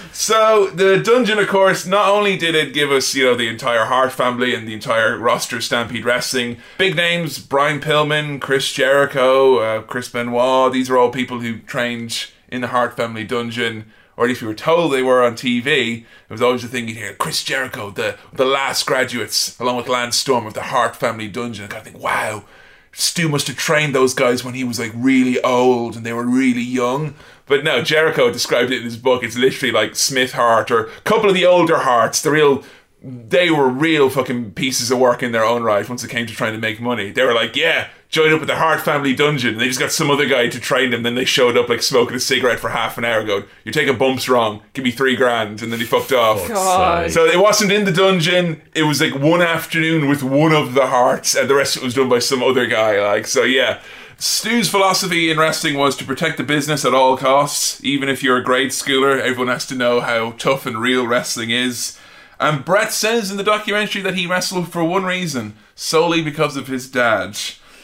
[0.12, 3.86] so, the dungeon, of course, not only did it give us, you know, the entire
[3.86, 9.58] Hart family and the entire roster of Stampede Wrestling, big names, Brian Pillman, Chris Jericho,
[9.58, 13.86] uh, Chris Benoit, these are all people who trained in the Hart family dungeon.
[14.16, 16.00] Or at least we were told they were on TV.
[16.00, 19.88] It was always the thing you'd hear Chris Jericho, the the last graduates, along with
[19.88, 21.66] Lance Storm of the Hart family dungeon.
[21.66, 22.44] I kind of think, wow,
[22.92, 26.26] Stu must have trained those guys when he was like really old and they were
[26.26, 27.14] really young.
[27.44, 29.22] But no, Jericho described it in his book.
[29.22, 32.64] It's literally like Smith Hart or a couple of the older Harts, the real.
[33.02, 36.32] They were real fucking pieces of work in their own right once it came to
[36.32, 37.10] trying to make money.
[37.10, 39.54] They were like, yeah, join up with the Hart family dungeon.
[39.54, 41.02] And they just got some other guy to train them.
[41.02, 43.98] Then they showed up like smoking a cigarette for half an hour going, you're taking
[43.98, 44.62] bumps wrong.
[44.72, 45.62] Give me three grand.
[45.62, 46.46] And then he fucked off.
[46.48, 47.10] God.
[47.10, 48.62] So it wasn't in the dungeon.
[48.74, 51.86] It was like one afternoon with one of the Harts, and the rest of it
[51.86, 53.00] was done by some other guy.
[53.02, 53.82] Like so, yeah.
[54.18, 57.84] Stu's philosophy in wrestling was to protect the business at all costs.
[57.84, 61.50] Even if you're a grade schooler, everyone has to know how tough and real wrestling
[61.50, 61.98] is.
[62.40, 66.66] And Bret says in the documentary that he wrestled for one reason, solely because of
[66.66, 67.38] his dad.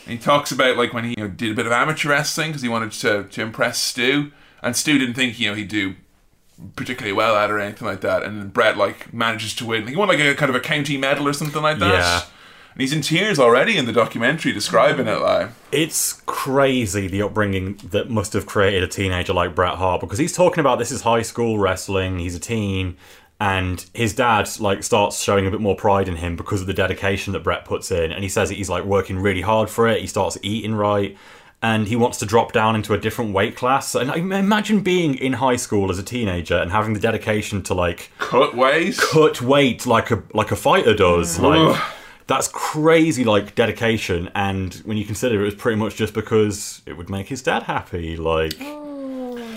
[0.05, 2.51] And he talks about like when he you know, did a bit of amateur wrestling
[2.51, 5.95] because he wanted to to impress Stu, and Stu didn't think you know he'd do
[6.77, 8.23] particularly well at it or anything like that.
[8.23, 9.87] And then Bret like manages to win.
[9.87, 11.93] He won like a kind of a county medal or something like that.
[11.93, 12.23] Yeah.
[12.75, 17.79] And he's in tears already in the documentary describing it like It's crazy the upbringing
[17.91, 21.03] that must have created a teenager like Bret Hart because he's talking about this is
[21.03, 22.97] high school wrestling, he's a teen,
[23.43, 26.73] and his dad like starts showing a bit more pride in him because of the
[26.73, 29.89] dedication that Bret puts in, and he says that he's like working really hard for
[29.89, 30.01] it.
[30.01, 31.19] He starts eating right.
[31.61, 33.95] And he wants to drop down into a different weight class.
[33.95, 37.75] And I imagine being in high school as a teenager and having the dedication to
[37.75, 38.99] like cut ways.
[38.99, 41.39] cut weight like a like a fighter does.
[41.39, 41.93] Like Ugh.
[42.27, 44.29] that's crazy, like dedication.
[44.35, 47.65] And when you consider it was pretty much just because it would make his dad
[47.65, 48.17] happy.
[48.17, 48.92] Like, oh.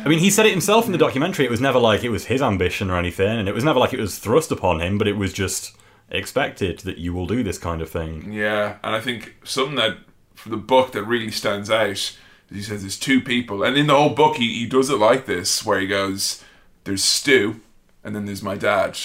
[0.06, 1.46] I mean, he said it himself in the documentary.
[1.46, 3.92] It was never like it was his ambition or anything, and it was never like
[3.92, 5.00] it was thrust upon him.
[5.00, 5.76] But it was just
[6.10, 8.32] expected that you will do this kind of thing.
[8.32, 9.98] Yeah, and I think something that
[10.36, 12.18] for the book that really stands out is
[12.54, 15.26] he says there's two people, and in the whole book he, he does it like
[15.26, 16.44] this, where he goes,
[16.84, 17.62] "There's Stu,
[18.04, 19.00] and then there's my dad."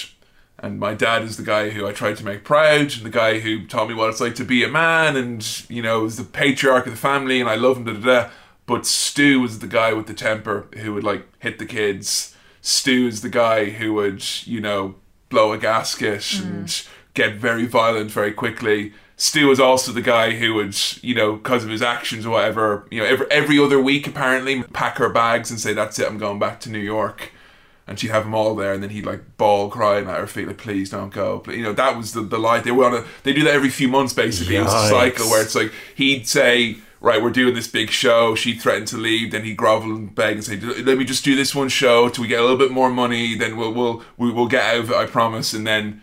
[0.59, 3.39] And my dad is the guy who I tried to make proud, and the guy
[3.39, 6.23] who taught me what it's like to be a man, and you know, is the
[6.23, 7.85] patriarch of the family, and I love him.
[7.85, 8.29] Da da da.
[8.65, 12.35] But Stu was the guy with the temper who would like hit the kids.
[12.61, 14.95] Stu is the guy who would, you know,
[15.29, 16.43] blow a gasket mm.
[16.43, 18.93] and get very violent very quickly.
[19.17, 22.87] Stu was also the guy who would, you know, because of his actions or whatever,
[22.89, 26.17] you know, every every other week apparently pack her bags and say, "That's it, I'm
[26.17, 27.31] going back to New York."
[27.87, 30.47] And she'd have them all there, and then he'd like bawl, crying at her feet,
[30.47, 32.63] like, "Please don't go." But you know, that was the the light.
[32.63, 33.05] They were on a.
[33.21, 34.55] They do that every few months, basically.
[34.55, 38.35] It was a cycle where it's like he'd say, "Right, we're doing this big show."
[38.35, 41.35] She threatened to leave, then he'd grovel and beg and say, "Let me just do
[41.35, 43.35] this one show till we get a little bit more money.
[43.35, 46.01] Then we'll we'll we will get out of it, I promise." And then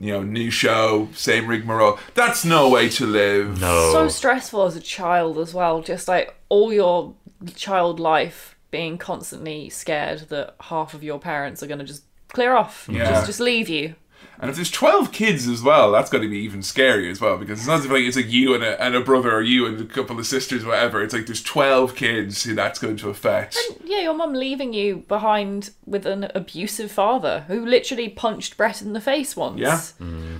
[0.00, 1.98] you know, new show, same rigmarole.
[2.14, 3.60] That's no way to live.
[3.60, 3.90] No.
[3.92, 5.82] So stressful as a child as well.
[5.82, 7.14] Just like all your
[7.56, 12.54] child life being constantly scared that half of your parents are going to just clear
[12.54, 13.10] off, Yeah.
[13.10, 13.94] just just leave you.
[14.40, 17.36] And if there's 12 kids as well, that's going to be even scarier as well
[17.38, 19.80] because it's not like it's like you and a, and a brother or you and
[19.80, 21.02] a couple of sisters, whatever.
[21.02, 23.58] It's like there's 12 kids who that's going to affect.
[23.84, 28.92] Yeah, your mum leaving you behind with an abusive father who literally punched Bret in
[28.92, 29.58] the face once.
[29.58, 29.80] Yeah.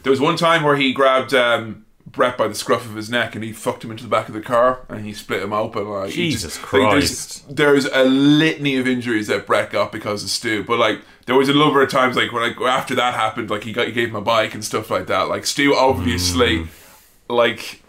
[0.03, 3.35] There was one time where he grabbed um, Bret by the scruff of his neck
[3.35, 5.89] and he fucked him into the back of the car and he split him open.
[5.89, 6.91] Like, Jesus like, there's,
[7.43, 7.57] Christ.
[7.57, 11.49] there's a litany of injuries that Bret got because of Stu, but like there was
[11.49, 14.09] a number of times like when like after that happened, like he got he gave
[14.11, 15.29] him a bike and stuff like that.
[15.29, 16.69] Like Stu obviously, Mm.
[17.29, 17.83] like.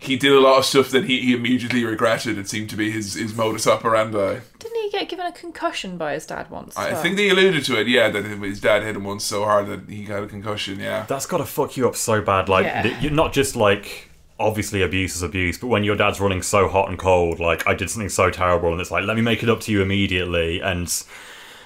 [0.00, 2.38] He did a lot of stuff that he, he immediately regretted.
[2.38, 4.40] It seemed to be his, his modus operandi.
[4.58, 6.76] Didn't he get given a concussion by his dad once?
[6.76, 7.02] I well?
[7.02, 9.88] think they alluded to it, yeah, that his dad hit him once so hard that
[9.88, 11.04] he got a concussion, yeah.
[11.08, 12.48] That's got to fuck you up so bad.
[12.48, 13.00] Like, Yeah.
[13.00, 14.08] you're not just like
[14.40, 17.74] obviously abuse is abuse, but when your dad's running so hot and cold, like I
[17.74, 20.60] did something so terrible, and it's like let me make it up to you immediately,
[20.60, 20.86] and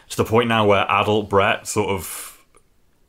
[0.09, 2.32] to the point now where adult Bret sort of.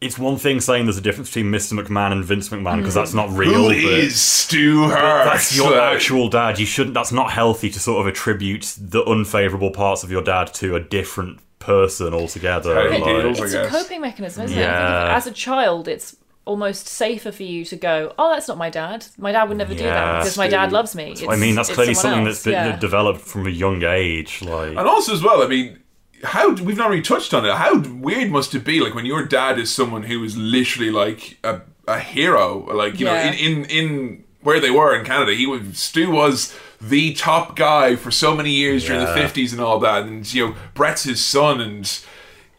[0.04, 1.80] It's one thing saying there's a difference between Mr.
[1.80, 3.54] McMahon and Vince McMahon because that's not real.
[3.54, 5.26] Who but- is Stu Hart?
[5.26, 6.60] that's your actual dad.
[6.60, 6.94] You shouldn't.
[6.94, 10.80] That's not healthy to sort of attribute the unfavorable parts of your dad to a
[10.80, 12.76] different person altogether.
[12.76, 14.62] How like- deals, it's a coping mechanism, isn't it?
[14.62, 15.12] Yeah.
[15.12, 18.70] if, as a child, it's almost safer for you to go, "Oh, that's not my
[18.70, 19.06] dad.
[19.18, 21.94] My dad would never do that because my dad loves me." I mean, that's clearly
[21.94, 22.44] something someone that's else.
[22.44, 22.76] been yeah.
[22.80, 24.42] developed from a young age.
[24.42, 25.80] Like, And also as well, I mean,
[26.23, 27.53] how we've not really touched on it.
[27.53, 31.38] How weird must it be, like when your dad is someone who is literally like
[31.43, 33.23] a, a hero, like you Yeah.
[33.23, 37.55] know, in, in in where they were in Canada, he was Stu was the top
[37.55, 41.03] guy for so many years during the fifties and all that, and you know, Bret's
[41.03, 41.99] his son, and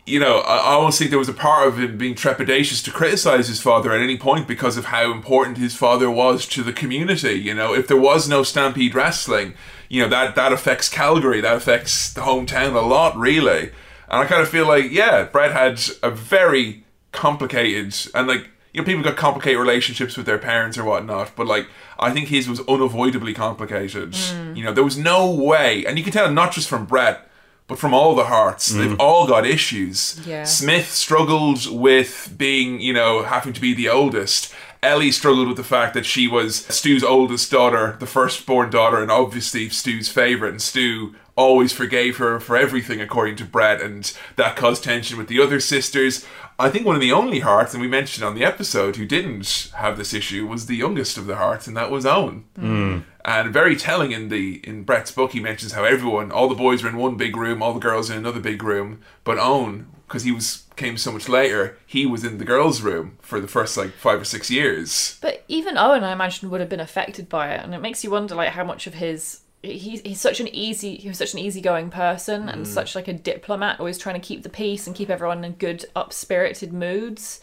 [0.06, 2.90] you know, I, I almost think there was a part of him being trepidatious to
[2.90, 6.72] criticize his father at any point because of how important his father was to the
[6.74, 7.32] community.
[7.34, 9.54] You know, if there was no Stampede Wrestling,
[9.88, 13.70] you know that that affects Calgary, that affects the hometown a lot, really.
[14.08, 18.80] And I kind of feel like, yeah, Bret had a very complicated and like you
[18.80, 21.68] know, people got complicated relationships with their parents or whatnot, but like
[21.98, 24.12] I think his was unavoidably complicated.
[24.12, 24.56] Mm.
[24.56, 27.30] You know, there was no way, and you can tell not just from Bret,
[27.68, 28.98] but from all the Harts, they've mm.
[28.98, 30.20] all got issues.
[30.26, 30.44] Yeah.
[30.44, 34.52] Smith struggled with being, you know, having to be the oldest.
[34.84, 39.10] Ellie struggled with the fact that she was Stu's oldest daughter, the firstborn daughter, and
[39.10, 40.50] obviously Stu's favorite.
[40.50, 45.28] And Stu always forgave her for everything, according to Bret, and that caused tension with
[45.28, 46.24] the other sisters.
[46.58, 49.72] I think one of the only Harts, and we mentioned on the episode, who didn't
[49.76, 52.44] have this issue was the youngest of the Harts, and that was Owen.
[52.56, 52.98] Hmm.
[53.24, 56.82] And very telling in the in Bret's book, he mentions how everyone, all the boys
[56.82, 60.24] were in one big room, all the girls in another big room, but Owen, because
[60.24, 63.76] he was came so much later, he was in the girls' room for the first
[63.76, 65.18] like five or six years.
[65.20, 68.10] But even Owen, I imagine, would have been affected by it, and it makes you
[68.10, 71.38] wonder, like, how much of his he's he's such an easy he was such an
[71.38, 72.66] easygoing person and mm.
[72.66, 75.84] such like a diplomat, always trying to keep the peace and keep everyone in good,
[75.96, 77.40] up spirited moods.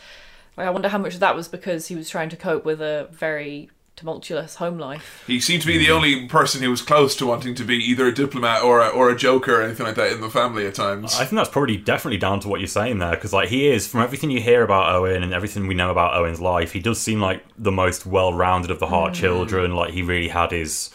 [0.57, 2.81] Like, I wonder how much of that was because he was trying to cope with
[2.81, 3.69] a very
[4.01, 5.23] tumultuous home life.
[5.27, 8.07] He seemed to be the only person who was close to wanting to be either
[8.07, 10.73] a diplomat or a, or a joker or anything like that in the family at
[10.73, 11.15] times.
[11.15, 13.87] I think that's probably definitely down to what you're saying there, because like he is,
[13.87, 16.99] from everything you hear about Owen and everything we know about Owen's life, he does
[16.99, 19.17] seem like the most well-rounded of the Hart mm.
[19.17, 19.75] children.
[19.75, 20.89] Like he really had his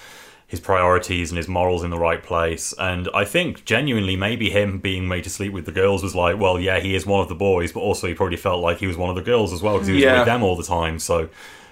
[0.48, 2.72] his priorities and his morals in the right place.
[2.78, 6.38] And I think genuinely, maybe him being made to sleep with the girls was like,
[6.38, 8.86] well, yeah, he is one of the boys, but also he probably felt like he
[8.86, 10.18] was one of the girls as well because he was Yeah.
[10.18, 10.98] with them all the time.
[10.98, 11.28] So.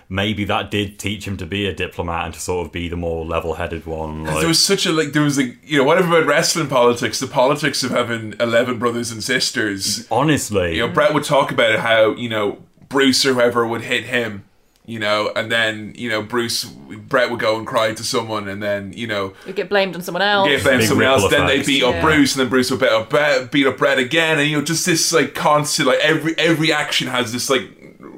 [0.09, 2.97] Maybe that did teach him to be a diplomat and to sort of be the
[2.97, 4.25] more level-headed one.
[4.25, 7.21] Like, there was such a like there was like you know whatever about wrestling politics
[7.21, 11.79] the politics of having 11 brothers and sisters honestly, you know Bret would talk about
[11.79, 14.45] how you know Bruce or whoever would hit him
[14.87, 18.63] you know and then you know Bruce Bret would go and cry to someone and
[18.63, 20.49] then you know We get blamed on someone else.
[20.49, 21.67] get blame Big someone else ripple then they effects.
[21.69, 22.03] beat up Yeah.
[22.03, 24.63] Bruce and then Bruce would beat up Bret, beat up Bret again and you know
[24.65, 27.63] just this like constant like every every action has this like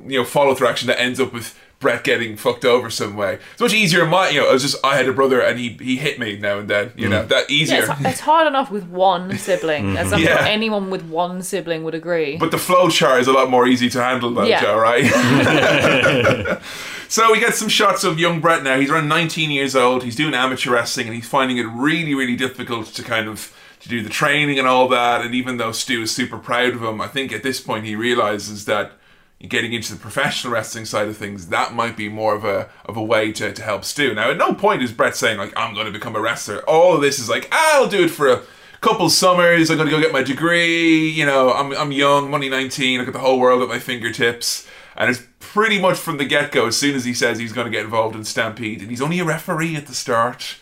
[0.09, 3.39] you know follow through action that ends up with Bret getting fucked over some way.
[3.53, 5.59] It's much easier in my, you know, it was just I had a brother and
[5.59, 7.29] he he hit me now and then, you know, mm.
[7.29, 7.79] that Yeah, easier.
[7.83, 9.97] it's, it's hard enough with one sibling.
[9.97, 10.39] As I'm Yeah.
[10.39, 12.39] sure anyone with one sibling would agree.
[12.39, 14.63] But the flow chart is a lot more easy to handle, though, Yeah.
[14.63, 15.05] Joe, right?
[17.09, 18.81] So we get some shots of young Bret now.
[18.81, 20.03] He's around 19 years old.
[20.03, 23.89] He's doing amateur wrestling and he's finding it really, really difficult to kind of to
[23.89, 25.21] do the training and all that.
[25.25, 27.95] And even though Stu is super proud of him, I think at this point he
[27.95, 28.93] realizes that
[29.41, 32.97] getting into the professional wrestling side of things, that might be more of a of
[32.97, 34.15] a way to, to help Stu.
[34.15, 36.61] Now, at no point is Bret saying like I'm going to become a wrestler.
[36.69, 38.43] All of this is like I'll do it for a
[38.81, 39.71] couple summers.
[39.71, 41.11] I'm going to go get my degree.
[41.11, 43.01] You know, I'm I'm young, I'm only 19.
[43.01, 44.67] I've got the whole world at my fingertips.
[44.97, 47.67] And it's pretty much from the get go, as soon as he says he's going
[47.67, 50.57] to get involved in Stampede, and he's only a referee at the start,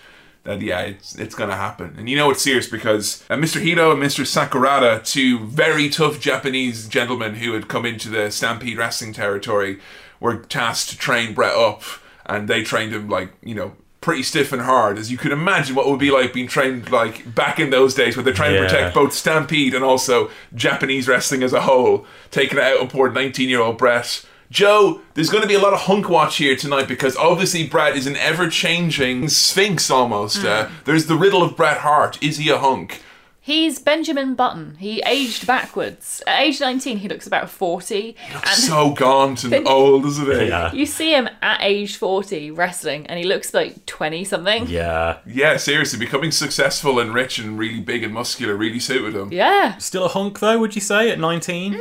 [0.45, 1.95] that yeah, it's, it's going to happen.
[1.99, 3.61] And you know it's serious because uh, Mr.
[3.61, 4.25] Hito and Mr.
[4.25, 9.79] Sakurada, two very tough Japanese gentlemen who had come into the Stampede wrestling territory,
[10.21, 11.83] were tasked to train Bret up,
[12.27, 15.75] and they trained him like, you know, pretty stiff and hard, as you could imagine
[15.75, 18.53] what it would be like being trained like back in those days where they're trying
[18.55, 18.61] Yeah.
[18.61, 22.89] to protect both Stampede and also Japanese wrestling as a whole, taking it out on
[22.89, 24.23] poor 19 year old Bret.
[24.55, 27.97] Joe, there's going to be a lot of hunk watch here tonight because obviously Bret
[27.97, 30.45] is an ever changing sphinx almost.
[30.45, 32.23] Uh, there's the riddle of Bret Hart.
[32.23, 33.03] Is he a hunk?
[33.41, 34.77] He's Benjamin Button.
[34.77, 36.23] He aged backwards.
[36.29, 38.15] At age 19, he looks about 40.
[38.33, 40.47] And So gaunt and old, isn't he?
[40.47, 40.73] Yeah.
[40.73, 44.69] you see him at age 40 wrestling, and he looks like 20 something.
[44.69, 45.19] Yeah.
[45.27, 49.33] Yeah, seriously, becoming successful and rich and really big and muscular really suited him.
[49.33, 49.77] Yeah.
[49.79, 51.79] Still a hunk though, would you say, at 19?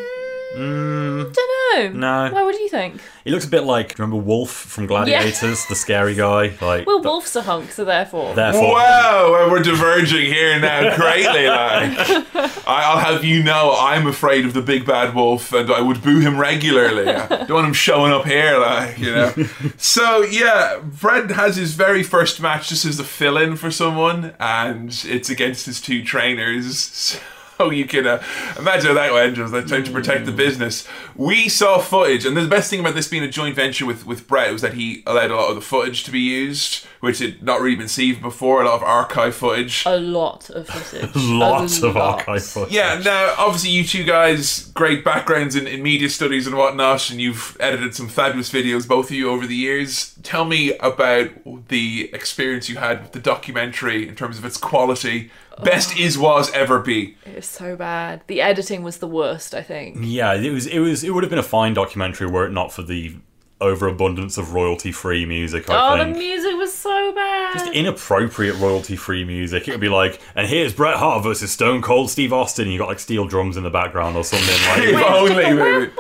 [0.56, 2.00] I don't know.
[2.28, 2.34] No.
[2.34, 3.02] Why What do you think?
[3.24, 6.54] He looks a bit like, remember Wolf from Gladiators, the scary guy?
[6.62, 8.36] Like, Well, Wolf's a hunk, so therefore.
[8.36, 8.74] therefore.
[8.74, 11.48] Wow, we're diverging here now greatly.
[11.48, 12.28] Like,
[12.68, 16.02] I- I'll have you know, I'm afraid of the big bad wolf, and I would
[16.04, 17.08] boo him regularly.
[17.10, 19.34] I don't want him showing up here, like you know.
[19.78, 24.90] so yeah, Bret has his very first match just as a fill-in for someone, and
[25.08, 26.76] it's against his two trainers.
[26.78, 27.20] So
[27.72, 28.24] you can uh,
[28.58, 29.34] imagine how that.
[29.34, 30.88] Just they're trying to protect the business.
[31.16, 34.28] We saw footage, and the best thing about this being a joint venture with with
[34.28, 37.44] Bret was that he allowed a lot of the footage to be used, which had
[37.44, 38.62] not really been seen before.
[38.62, 39.84] A lot of archive footage.
[39.86, 41.14] a lot of footage.
[41.16, 42.20] Lots A of lot.
[42.20, 42.74] archive footage.
[42.74, 47.20] Yeah, now obviously you two guys, great backgrounds in, in media studies and whatnot, and
[47.20, 50.18] you've edited some fabulous videos, both of you, over the years.
[50.24, 55.30] Tell me about the experience you had with the documentary in terms of its quality.
[55.62, 56.02] Best oh.
[56.02, 57.18] is was ever be.
[57.26, 58.22] It was so bad.
[58.28, 59.98] The editing was the worst, I think.
[60.00, 60.68] Yeah, it was.
[60.68, 61.04] It was.
[61.04, 63.18] It would have been a fine documentary were it not for the
[63.64, 65.70] overabundance of royalty-free music.
[65.70, 66.18] I Oh, the think.
[66.18, 67.54] music was so bad.
[67.54, 69.68] Just inappropriate royalty-free music.
[69.68, 72.64] It would be like, and here's Bret Hart versus Stone Cold Steve Austin.
[72.66, 74.48] And you got like steel drums in the background or something.
[74.84, 75.92] If Like, only, Wah, maybe.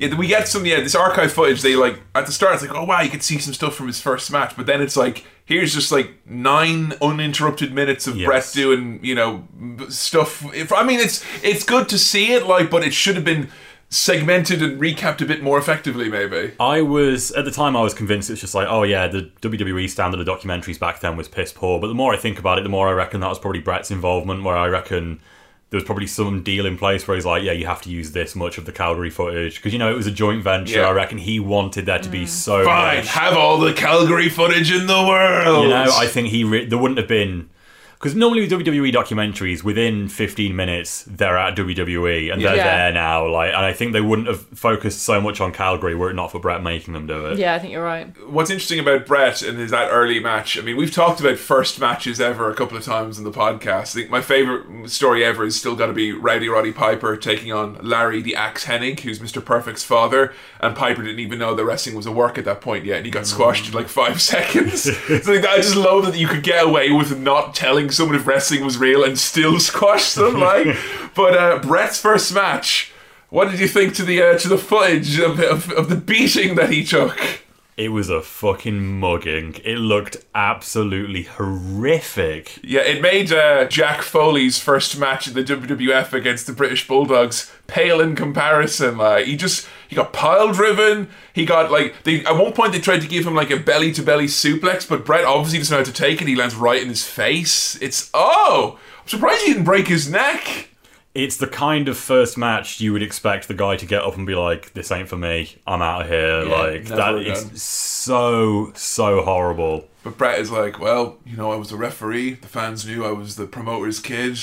[0.00, 0.64] Yeah, we get some.
[0.64, 1.60] Yeah, this archive footage.
[1.62, 2.54] They like at the start.
[2.54, 4.80] It's like, oh wow, you could see some stuff from his first match, but then
[4.80, 8.26] it's like, here's just like nine uninterrupted minutes of Yes.
[8.26, 9.48] Bret doing, you know,
[9.88, 10.44] stuff.
[10.54, 13.48] If, I mean, it's it's good to see it, like, but it should have been
[13.90, 16.52] segmented and recapped a bit more effectively, maybe.
[16.60, 19.88] I was at the time I was convinced it's just like, oh yeah, the WWE
[19.88, 21.80] standard of documentaries back then was piss poor.
[21.80, 23.90] But the more I think about it, the more I reckon that was probably Bret's
[23.90, 24.44] involvement.
[24.44, 25.20] Where I reckon
[25.70, 28.12] there was probably some deal in place where he's like, yeah, you have to use
[28.12, 30.80] this much of the Calgary footage because you know it was a joint venture.
[30.80, 30.88] Yeah.
[30.88, 32.28] I reckon he wanted there to be mm.
[32.28, 33.08] so Fine, much.
[33.08, 35.64] have all the Calgary footage in the world.
[35.64, 37.48] You know, I think he re- there wouldn't have been
[37.98, 42.64] because normally with WWE documentaries, within 15 minutes they're at WWE and they're Yeah.
[42.64, 43.26] there now.
[43.28, 46.30] Like, and I think they wouldn't have focused so much on Calgary were it not
[46.30, 47.38] for Bret making them do it.
[47.38, 48.08] Yeah, I think you're right.
[48.28, 50.56] What's interesting about Bret and is that early match?
[50.56, 53.68] I mean, we've talked about first matches ever a couple of times in the podcast.
[53.68, 57.52] I think my favorite story ever is still got to be Rowdy Roddy Piper taking
[57.52, 59.44] on Larry the Axe Hennig, who's Mr.
[59.44, 60.32] Perfect's father.
[60.60, 63.06] And Piper didn't even know that wrestling was a work at that point yet, and
[63.06, 64.82] he got squashed in like five seconds.
[65.24, 68.26] so like, I just love that you could get away with not telling someone if
[68.26, 70.40] wrestling was real and still squash them.
[70.40, 70.76] Like,
[71.14, 72.92] but uh, Bret's first match.
[73.30, 76.54] What did you think to the uh, to the footage of, of, of the beating
[76.54, 77.42] that he took?
[77.78, 79.54] It was a fucking mugging.
[79.62, 82.58] It looked absolutely horrific.
[82.64, 87.52] Yeah, it made uh, Jack Foley's first match in the WWF against the British Bulldogs
[87.68, 88.98] pale in comparison.
[88.98, 91.08] Like he just he got pile driven.
[91.32, 93.92] He got like they at one point they tried to give him like a belly
[93.92, 96.26] to belly suplex, but Bret obviously doesn't know how to take it.
[96.26, 97.80] He lands right in his face.
[97.80, 100.70] It's oh, I'm surprised he didn't break his neck.
[101.14, 104.26] It's the kind of first match you would expect the guy to get up and
[104.26, 105.56] be like, "This ain't for me.
[105.66, 107.14] I'm out of here." Yeah, like that.
[107.14, 107.32] again.
[107.32, 109.88] It's so so horrible.
[110.04, 112.34] But Bret is like, well, you know, I was a referee.
[112.34, 114.38] The fans knew I was the promoter's kid.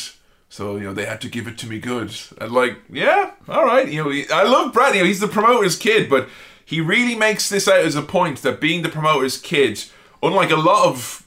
[0.49, 2.13] So, you know, they had to give it to me good.
[2.39, 3.88] And like, yeah, all right.
[3.91, 4.93] You know, I love Bret.
[4.93, 6.30] You know, he's the promoter's kid, but
[6.63, 9.84] he really makes this out as a point that being the promoter's kid,
[10.22, 11.24] unlike a lot of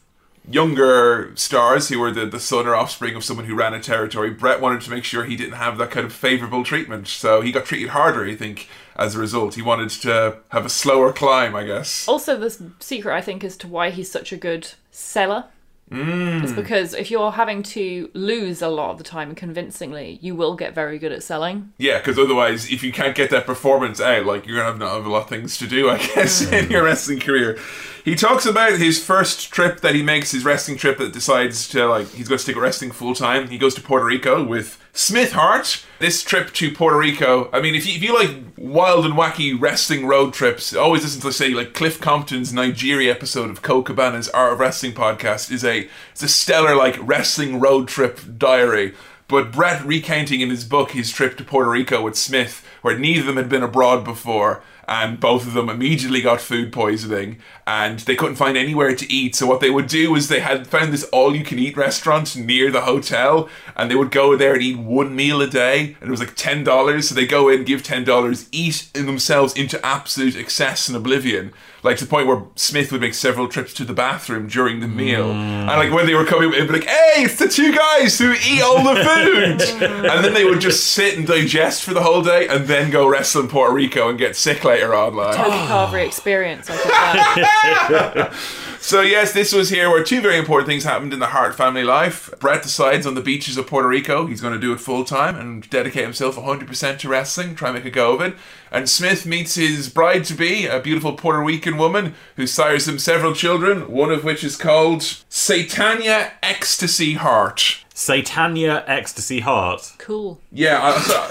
[0.51, 4.31] younger stars who were the, the son or offspring of someone who ran a territory,
[4.31, 7.09] Bret wanted to make sure he didn't have that kind of favourable treatment.
[7.09, 9.55] So he got treated harder, I think, as a result.
[9.55, 12.09] He wanted to have a slower climb, I guess.
[12.09, 15.45] Also, the secret, I think, as to why he's such a good seller
[15.91, 16.45] Mm.
[16.45, 20.55] is because if you're having to lose a lot of the time convincingly, you will
[20.55, 21.73] get very good at selling.
[21.79, 24.95] Yeah, because otherwise, if you can't get that performance out, like you're gonna have not
[24.95, 27.59] have a lot of things to do, I guess, in your wrestling career.
[28.05, 31.87] He talks about his first trip that he makes, his wrestling trip that decides to
[31.87, 33.49] like he's going to stick with wrestling full time.
[33.49, 35.85] He goes to Puerto Rico with Smith Hart.
[36.01, 39.59] This trip to Puerto Rico, I mean, if you, if you like wild and wacky
[39.59, 44.29] wrestling road trips, always listen to say like Cliff Compton's Nigeria episode of Colt Cabana's
[44.31, 48.93] Art of Wrestling podcast is a it's a stellar like wrestling road trip diary.
[49.29, 53.21] But Bret recounting in his book his trip to Puerto Rico with Smith, where neither
[53.21, 57.37] of them had been abroad before, and both of them immediately got food poisoning,
[57.67, 59.37] and they couldn't find anywhere to eat.
[59.37, 63.49] So what they would do is they had found this all-you-can-eat restaurant near the hotel,
[63.77, 66.35] and they would go there and eat one meal a day, and it was like
[66.35, 67.09] ten dollars.
[67.09, 71.53] So they go in, give ten dollars, eat themselves into absolute excess and oblivion.
[71.83, 74.89] Like to the point where Smith would make several trips to the bathroom during the
[74.89, 78.19] meal, and like when they were coming, it'd be like, "Hey, it's the two guys
[78.19, 82.03] who eat all the food," and then they would just sit and digest for the
[82.03, 85.15] whole day, and then go wrestle in Puerto Rico and get sick later on.
[85.15, 86.93] Like, Toby Carvery experience, I think.
[86.95, 88.35] That.
[88.89, 91.85] So yes, this was here where two very important things happened in the Hart family
[91.85, 92.33] life.
[92.41, 95.37] Bret decides on the beaches of Puerto Rico he's going to do it full time
[95.37, 98.35] and dedicate himself 100% to wrestling, try and make a go of it.
[98.73, 102.99] And Smith meets his bride to be, a beautiful Puerto Rican woman who sires him
[102.99, 107.85] several children, one of which is called Satania Ecstasy Hart.
[107.95, 109.93] Satania Ecstasy Hart.
[109.99, 110.41] cool.
[110.51, 111.31] Yeah, I, so,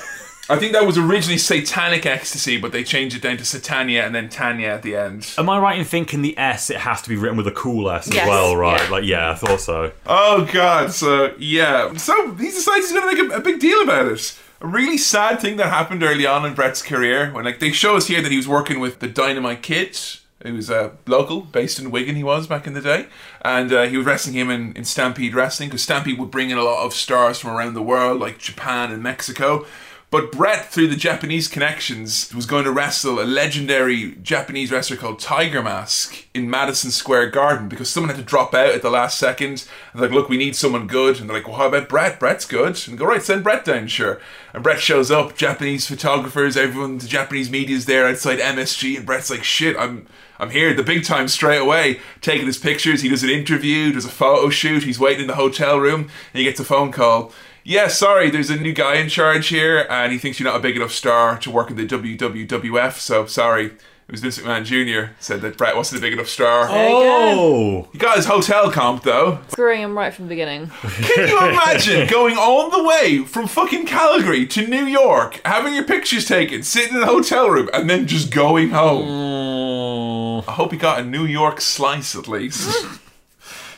[0.49, 4.15] I think that was originally Satanic Ecstasy, but they changed it down to Satania and
[4.15, 5.33] then Tanya at the end.
[5.37, 7.89] Am I right in thinking the S, it has to be written with a cool
[7.89, 8.81] S Yes, as well, right?
[8.81, 8.89] yeah.
[8.89, 9.91] Like, yeah, I thought so.
[10.05, 11.93] Oh god, so yeah.
[11.95, 14.39] So he decides he's gonna make a, a big deal about it.
[14.61, 17.97] A really sad thing that happened early on in Bret's career when like they show
[17.97, 19.99] us here that he was working with the Dynamite Kid.
[20.45, 22.15] He was a uh, local, based in Wigan.
[22.15, 23.07] He was back in the day,
[23.41, 26.57] and uh, he was wrestling him in, in Stampede Wrestling because Stampede would bring in
[26.59, 29.65] a lot of stars from around the world, like Japan and Mexico.
[30.09, 35.19] But Bret, through the Japanese connections, was going to wrestle a legendary Japanese wrestler called
[35.19, 39.19] Tiger Mask in Madison Square Garden because someone had to drop out at the last
[39.19, 39.67] second.
[39.91, 41.19] And like, look, we need someone good.
[41.19, 42.21] And they're like, well, how about Bret?
[42.21, 42.81] Bret's good.
[42.87, 44.21] And go, right, send Bret down, sure.
[44.53, 48.95] And Bret shows up, Japanese photographers, everyone, the Japanese media's there outside MSG.
[48.95, 50.07] And Brett's like, shit, I'm.
[50.39, 53.01] I'm here, the big time straight away, taking his pictures.
[53.01, 54.83] He does an interview, does a photo shoot.
[54.83, 57.33] He's waiting in the hotel room, and he gets a phone call
[57.67, 60.61] yeah, sorry, there's a new guy in charge here, and he thinks you're not a
[60.61, 63.65] big enough star to work in the WWF, so sorry.
[63.65, 65.11] It was Vince McMahon Jr.
[65.19, 66.69] said that Bret wasn't a big enough star.
[66.69, 67.29] There you go.
[67.29, 67.89] Oh!
[67.91, 69.39] He got his hotel comp, though.
[69.49, 70.67] Screwing him right from the beginning.
[70.81, 75.83] Can you imagine going all the way from fucking Calgary to New York, having your
[75.83, 79.07] pictures taken, sitting in a hotel room, and then just going home?
[79.07, 80.47] Mm.
[80.47, 82.87] I hope he got a New York slice at least.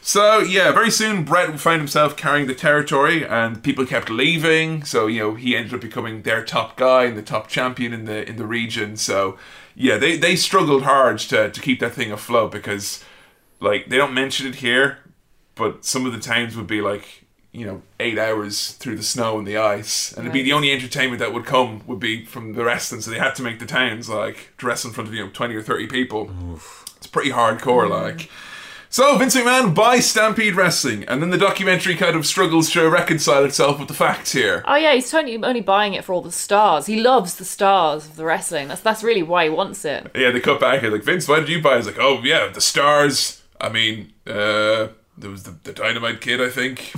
[0.10, 4.84] So yeah, very soon Bret found himself carrying the territory, and people kept leaving.
[4.84, 8.05] So you know he ended up becoming their top guy and the top champion in
[8.05, 8.97] the in the region.
[8.97, 9.38] So
[9.76, 13.05] yeah, they they struggled hard to to keep that thing afloat because
[13.60, 14.97] like they don't mention it here,
[15.53, 19.38] but some of the times would be like you know eight hours through the snow
[19.38, 22.53] and the ice, and it'd be the only entertainment that would come would be from
[22.53, 23.01] the wrestling.
[23.01, 25.53] So they had to make the towns like dress in front of you know twenty
[25.53, 26.32] or thirty people.
[26.97, 28.32] It's pretty hardcore, like.
[28.92, 33.46] So Vince McMahon buys Stampede Wrestling, and then the documentary kind of struggles to reconcile
[33.46, 34.64] itself with the facts here.
[34.66, 36.88] Oh yeah, he's totally only buying it for all the stars.
[36.88, 38.68] He loves the stars of the wrestling.
[38.68, 40.10] That's that's really why he wants it.
[40.16, 41.76] Yeah, they cut back and like Vince, why did you buy?
[41.76, 43.44] He's like, oh yeah, the stars.
[43.62, 44.88] I mean, uh,
[45.20, 46.92] there was the, the Dynamite Kid, I think.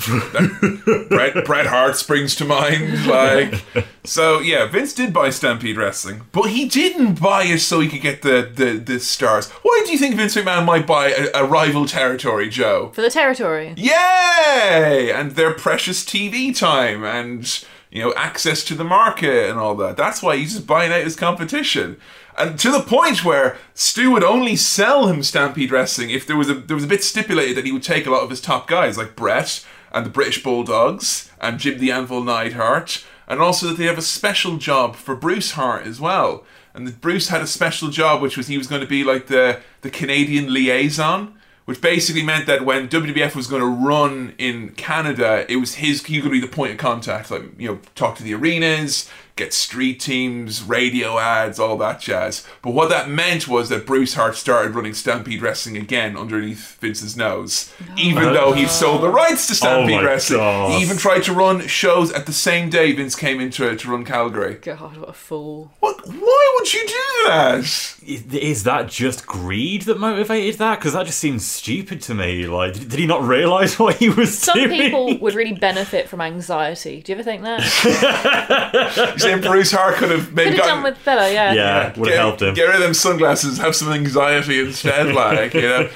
[1.10, 3.08] Bret Bret Hart springs to mind.
[3.08, 3.64] Like,
[4.04, 8.02] so yeah, Vince did buy Stampede Wrestling, but he didn't buy it so he could
[8.02, 9.50] get the the, the stars.
[9.50, 12.92] Why do you think Vince McMahon might buy a, a rival territory, Joe?
[12.94, 13.74] For the territory.
[13.76, 15.12] Yay!
[15.14, 19.98] And their precious TV time and you know access to the market and all that.
[19.98, 21.98] That's why he's just buying out his competition.
[22.38, 26.50] And to the point where Stu would only sell him Stampede Wrestling if there was
[26.50, 28.68] a there was a bit stipulated that he would take a lot of his top
[28.68, 33.78] guys like Bret and the British Bulldogs and Jim the Anvil Neidhart, and also that
[33.78, 36.46] they have a special job for Bruce Hart as well.
[36.74, 39.28] And that Bruce had a special job, which was he was going to be like
[39.28, 44.70] the the Canadian liaison which basically meant that when WWF was going to run in
[44.70, 48.18] Canada, it was his he to be the point of contact, like you know, talk
[48.18, 52.46] to the arenas, get street teams, radio ads, all that jazz.
[52.62, 57.18] But what that meant was that Bruce Hart started running Stampede Wrestling again underneath Vince's
[57.18, 60.40] nose, even though he'd sold the rights to oh Stampede my Wrestling.
[60.40, 60.72] God.
[60.72, 63.92] He even tried to run shows at the same day Vince came into it to
[63.92, 64.56] run Calgary.
[64.56, 65.72] God, what a fool.
[65.80, 66.08] What?
[66.08, 66.94] Why would you do
[67.28, 67.60] that?
[67.60, 67.98] Is
[68.32, 70.80] is that just greed that motivated that?
[70.80, 72.48] Because that just seems stupid to me.
[72.48, 74.70] Like, did did he not realise what he was Some doing?
[74.70, 77.02] people would really benefit from anxiety.
[77.02, 77.62] Do you ever think that?
[79.32, 81.54] You're saying Bruce Hart could have maybe Could have gotten done with better, yeah.
[81.54, 82.54] yeah, would have helped him.
[82.54, 85.14] Get rid of them sunglasses, have some anxiety instead.
[85.16, 85.90] like you know,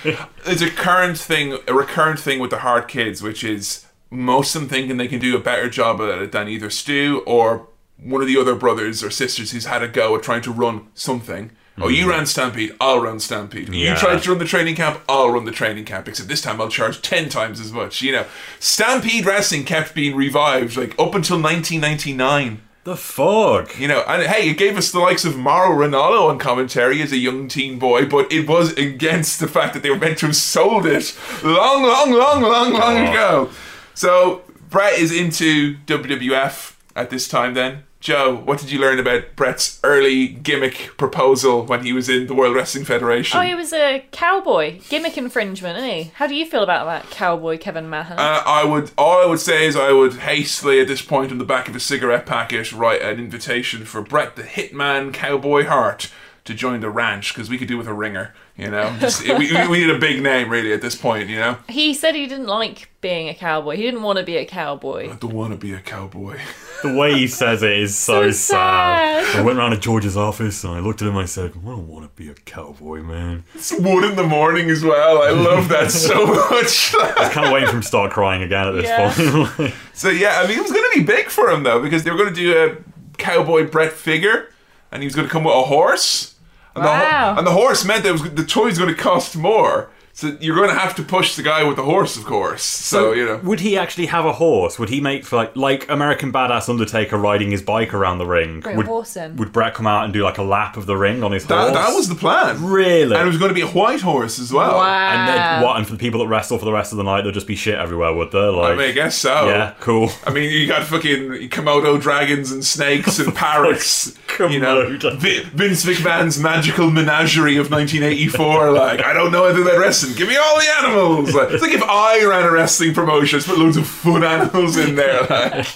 [0.45, 4.61] it's a current thing, a recurrent thing with the Hart kids, which is most of
[4.61, 7.67] them thinking they can do a better job at it than either Stu or
[7.97, 10.87] one of the other brothers or sisters who's had a go at trying to run
[10.93, 11.51] something.
[11.77, 12.11] Oh, you mm-hmm.
[12.11, 13.67] ran Stampede, I'll run Stampede.
[13.67, 13.95] You Yeah.
[13.95, 16.69] tried to run the training camp, I'll run the training camp, except this time I'll
[16.69, 18.01] charge 10 times as much.
[18.01, 18.25] You know,
[18.59, 22.61] Stampede Wrestling kept being revived, like, up until 1999.
[22.85, 23.79] The fuck?
[23.79, 27.11] You know, and hey, it gave us the likes of Mauro Ranallo on commentary as
[27.11, 30.27] a young teen boy, but it was against the fact that they were meant to
[30.27, 33.09] have sold it long, long, long, long, long oh.
[33.09, 33.49] ago.
[33.95, 37.84] So Bret is into WWF at this time then.
[38.05, 42.35] Joe, what did you learn about Bret's early gimmick proposal when he was in the
[42.35, 43.39] World Wrestling Federation?
[43.39, 44.79] Oh, he was a cowboy.
[44.89, 46.11] Gimmick infringement, isn't he?
[46.13, 48.19] How do you feel about that cowboy, Kevin Mahan?
[48.19, 48.91] Uh, I would.
[48.95, 51.75] All I would say is I would hastily, at this point, on the back of
[51.75, 56.11] a cigarette packet, write an invitation for Bret the Hitman Cowboy Hart
[56.43, 58.35] to join the ranch because we could do with a ringer.
[58.57, 61.27] You know, Just- we, we, we need a big name really at this point.
[61.29, 63.75] You know, he said he didn't like being a cowboy.
[63.75, 65.11] He didn't want to be a cowboy.
[65.11, 66.39] I don't want to be a cowboy.
[66.83, 69.35] The way he says it is so, So sad.
[69.37, 71.65] I went round to George's office and I looked at him and I said, I
[71.69, 73.43] don't want to be a cowboy, man.
[73.55, 75.23] It's one in the morning as well.
[75.23, 76.93] I love that so much.
[77.17, 79.11] I can't wait for him to start crying again at this Yeah.
[79.55, 79.73] point.
[79.93, 82.11] so yeah, I mean, it was going to be big for him though because they
[82.11, 82.77] were going to do a
[83.17, 84.49] cowboy Bret figure,
[84.91, 86.34] and he was going to come with a horse.
[86.75, 87.33] And the, Wow.
[87.33, 89.89] ho- and the horse meant that it was, the toy was going to cost more.
[90.17, 92.63] So you're going to have to push the guy with the horse, of course.
[92.63, 94.79] So, you know, Would he actually have a horse?
[94.79, 98.61] Would he make like like American Badass Undertaker riding his bike around the ring?
[98.61, 99.35] Bring would, horse in.
[99.35, 101.59] would Bret come out and do like a lap of the ring on his that,
[101.59, 101.73] horse?
[101.73, 102.63] that was the plan.
[102.65, 103.13] really.
[103.13, 104.75] And it was going to be a white horse as well.
[104.77, 105.09] Wow.
[105.11, 105.75] and then what?
[105.75, 107.57] And for the people that wrestle for the rest of the night, there'll just be
[107.57, 108.51] shit everywhere, would there?
[108.51, 109.49] Like, I mean, I guess so.
[109.49, 110.11] yeah, cool.
[110.25, 114.17] I mean, you got fucking Komodo dragons and snakes and parrots.
[114.39, 115.17] you know, Komodo.
[115.17, 118.71] Vi- Vince McMahon's magical menagerie of 1984.
[118.71, 120.04] Like, I don't know anything about wrestling.
[120.13, 121.33] Give me all the animals.
[121.33, 124.77] Like, it's like if I ran a wrestling promotion, just put loads of fun animals
[124.77, 125.21] in there.
[125.21, 125.67] Like.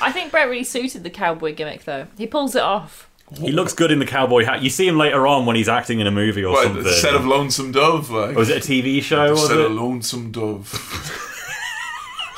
[0.00, 2.06] I think Bret really suited the cowboy gimmick, though.
[2.18, 3.08] He pulls it off.
[3.40, 4.62] He looks good in the cowboy hat.
[4.62, 6.82] You see him later on when he's acting in a movie or What, something.
[6.84, 8.10] the set of Lonesome Dove.
[8.10, 9.30] Like, was it a TV show?
[9.30, 9.64] Was set it?
[9.66, 11.30] of Lonesome Dove.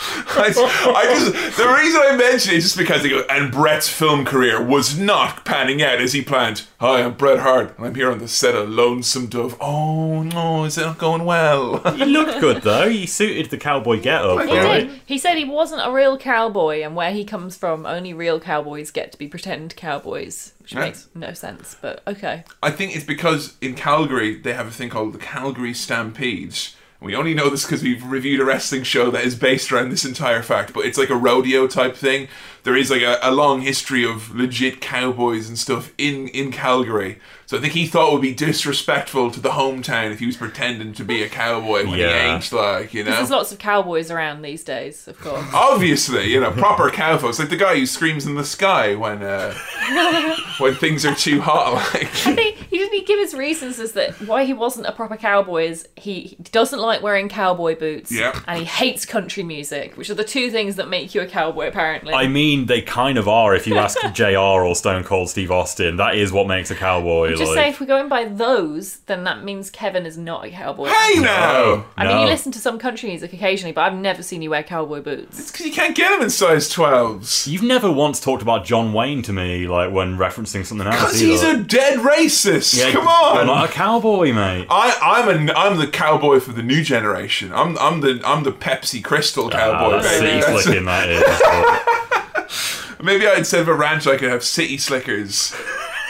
[0.39, 0.53] I,
[0.97, 4.25] I just the reason I mention it is just because they go, and Bret's film
[4.25, 6.65] career was not panning out as he planned.
[6.81, 9.57] Hi, I'm Bret Hart, and I'm here on the set of Lonesome Dove.
[9.61, 11.79] Oh no, is it not going well?
[11.95, 12.89] He looked good though.
[12.89, 14.43] He suited the cowboy get-up.
[14.43, 14.89] He He right?
[14.89, 15.01] did.
[15.07, 18.91] He said he wasn't a real cowboy, and where he comes from, only real cowboys
[18.91, 20.81] get to be pretend cowboys, which Yeah.
[20.81, 21.77] makes no sense.
[21.81, 22.45] But okay.
[22.63, 26.76] I think it's because in Calgary they have a thing called the Calgary Stampedes.
[27.01, 30.05] We only know this because we've reviewed a wrestling show that is based around this
[30.05, 32.29] entire fact, but it's like a rodeo type thing.
[32.63, 37.19] There is like a, a long history of legit cowboys and stuff in, in Calgary.
[37.47, 40.37] So I think he thought it would be disrespectful to the hometown if he was
[40.37, 42.09] pretending to be a cowboy when Yeah.
[42.09, 43.13] he ain't, like, you know?
[43.13, 45.45] There's lots of cowboys around these days, of course.
[45.55, 47.39] Obviously, you know, proper cowboys.
[47.39, 49.55] Like the guy who screams in the sky when uh,
[50.59, 52.05] when things are too hot, like.
[52.27, 55.17] I think he didn't he give his reasons as that why he wasn't a proper
[55.17, 58.39] cowboy is he doesn't like wearing cowboy boots Yeah.
[58.49, 61.69] and he hates country music, which are the two things that make you a cowboy
[61.69, 62.13] apparently.
[62.15, 63.55] I mean, they kind of are.
[63.55, 64.37] If you ask Jr.
[64.39, 67.36] or Stone Cold Steve Austin, that is what makes a cowboy.
[67.39, 70.51] Just like, say if we're going by those, then that means Kevin is not a
[70.51, 70.89] cowboy.
[70.89, 71.87] Hey now!
[71.97, 74.63] I mean, you listen to some country music occasionally, but I've never seen you wear
[74.63, 75.39] cowboy boots.
[75.39, 77.47] It's because you can't get them in size 12s.
[77.47, 80.97] You've never once talked about John Wayne to me, like when referencing something else.
[81.01, 82.77] Because he's a dead racist.
[82.79, 83.47] Yeah, Come You're on.
[83.47, 84.67] not a cowboy, mate.
[84.71, 87.53] I, I'm a, I'm the cowboy for the new generation.
[87.53, 89.91] I'm, I'm the, I'm the Pepsi Crystal Ah, cowboy.
[90.03, 90.27] that's baby.
[90.27, 92.97] city That's- slicking, that is.
[93.03, 95.55] maybe I'd instead of a ranch, I could have city slickers.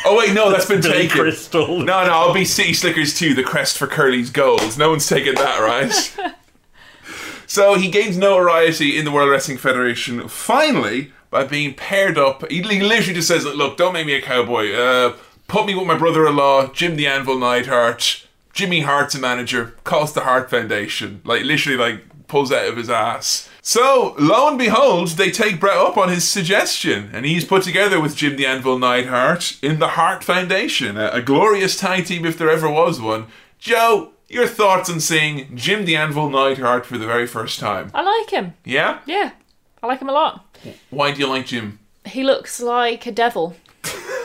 [0.08, 1.18] Oh wait, no, that's been Billy taken.
[1.18, 1.78] Crystal.
[1.78, 4.78] No, no, I'll be City Slickers too, the crest for Curly's goals.
[4.78, 6.34] No one's taken that, right?
[7.48, 12.48] so he gains notoriety in the World Wrestling Federation finally by being paired up.
[12.48, 14.72] He, he literally just says, "Look, don't make me a cowboy.
[14.72, 15.16] Uh,
[15.48, 18.26] put me with my brother-in-law, Jim the Anvil Neidhart.
[18.52, 19.74] Jimmy Hart's a manager.
[19.82, 21.20] Calls the Hart Foundation.
[21.24, 25.76] Like literally, like pulls out of his ass." So, lo and behold, they take Bret
[25.76, 29.88] up on his suggestion, and he's put together with Jim the Anvil Neidhart in the
[29.88, 33.26] Hart Foundation, a, a glorious tag team if there ever was one.
[33.58, 37.90] Joe, your thoughts on seeing Jim the Anvil Neidhart for the very first time?
[37.92, 38.54] I like him.
[38.64, 39.00] Yeah?
[39.04, 39.32] Yeah,
[39.82, 40.46] I like him a lot.
[40.90, 41.80] Why do you like Jim?
[42.04, 43.56] He looks like a devil.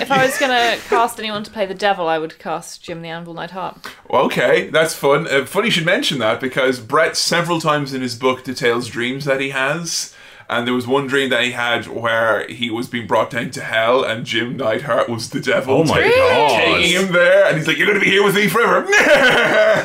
[0.00, 3.08] if I was gonna cast anyone to play the devil, I would cast Jim the
[3.08, 3.78] Anvil Neidhart.
[4.10, 5.26] Okay, that's fun.
[5.26, 9.24] Uh, funny you should mention that because Bret several times in his book details dreams
[9.24, 10.11] that he has.
[10.52, 13.62] And there was one dream that he had where he was being brought down to
[13.62, 15.78] hell, and Jim Neidhart was the devil.
[15.78, 16.50] Oh my taking- god!
[16.60, 18.86] Taking him there, and he's like, "You're going to be here with me forever."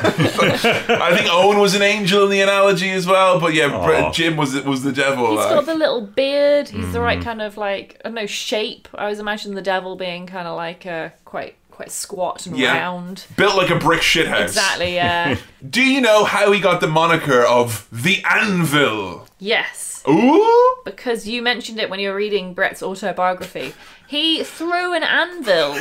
[0.00, 4.36] I think Owen was an angel in the analogy as well, but yeah, Bret, Jim
[4.36, 5.30] was was the devil.
[5.32, 6.68] He's uh, got the little beard.
[6.68, 7.02] He's the Mm.
[7.04, 8.88] right kind of like I don't know shape.
[8.94, 12.76] I always imagine the devil being kind of like a quite quite squat and Yeah.
[12.76, 13.24] round.
[13.36, 14.42] built like a brick shithouse.
[14.42, 14.94] Exactly.
[14.94, 15.36] Yeah.
[15.70, 19.26] Do you know how he got the moniker of the Anvil?
[19.38, 19.87] yes.
[20.06, 20.76] Ooh.
[20.84, 23.74] Because you mentioned it when you were reading Bret's autobiography.
[24.06, 25.76] He threw an anvil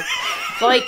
[0.62, 0.88] like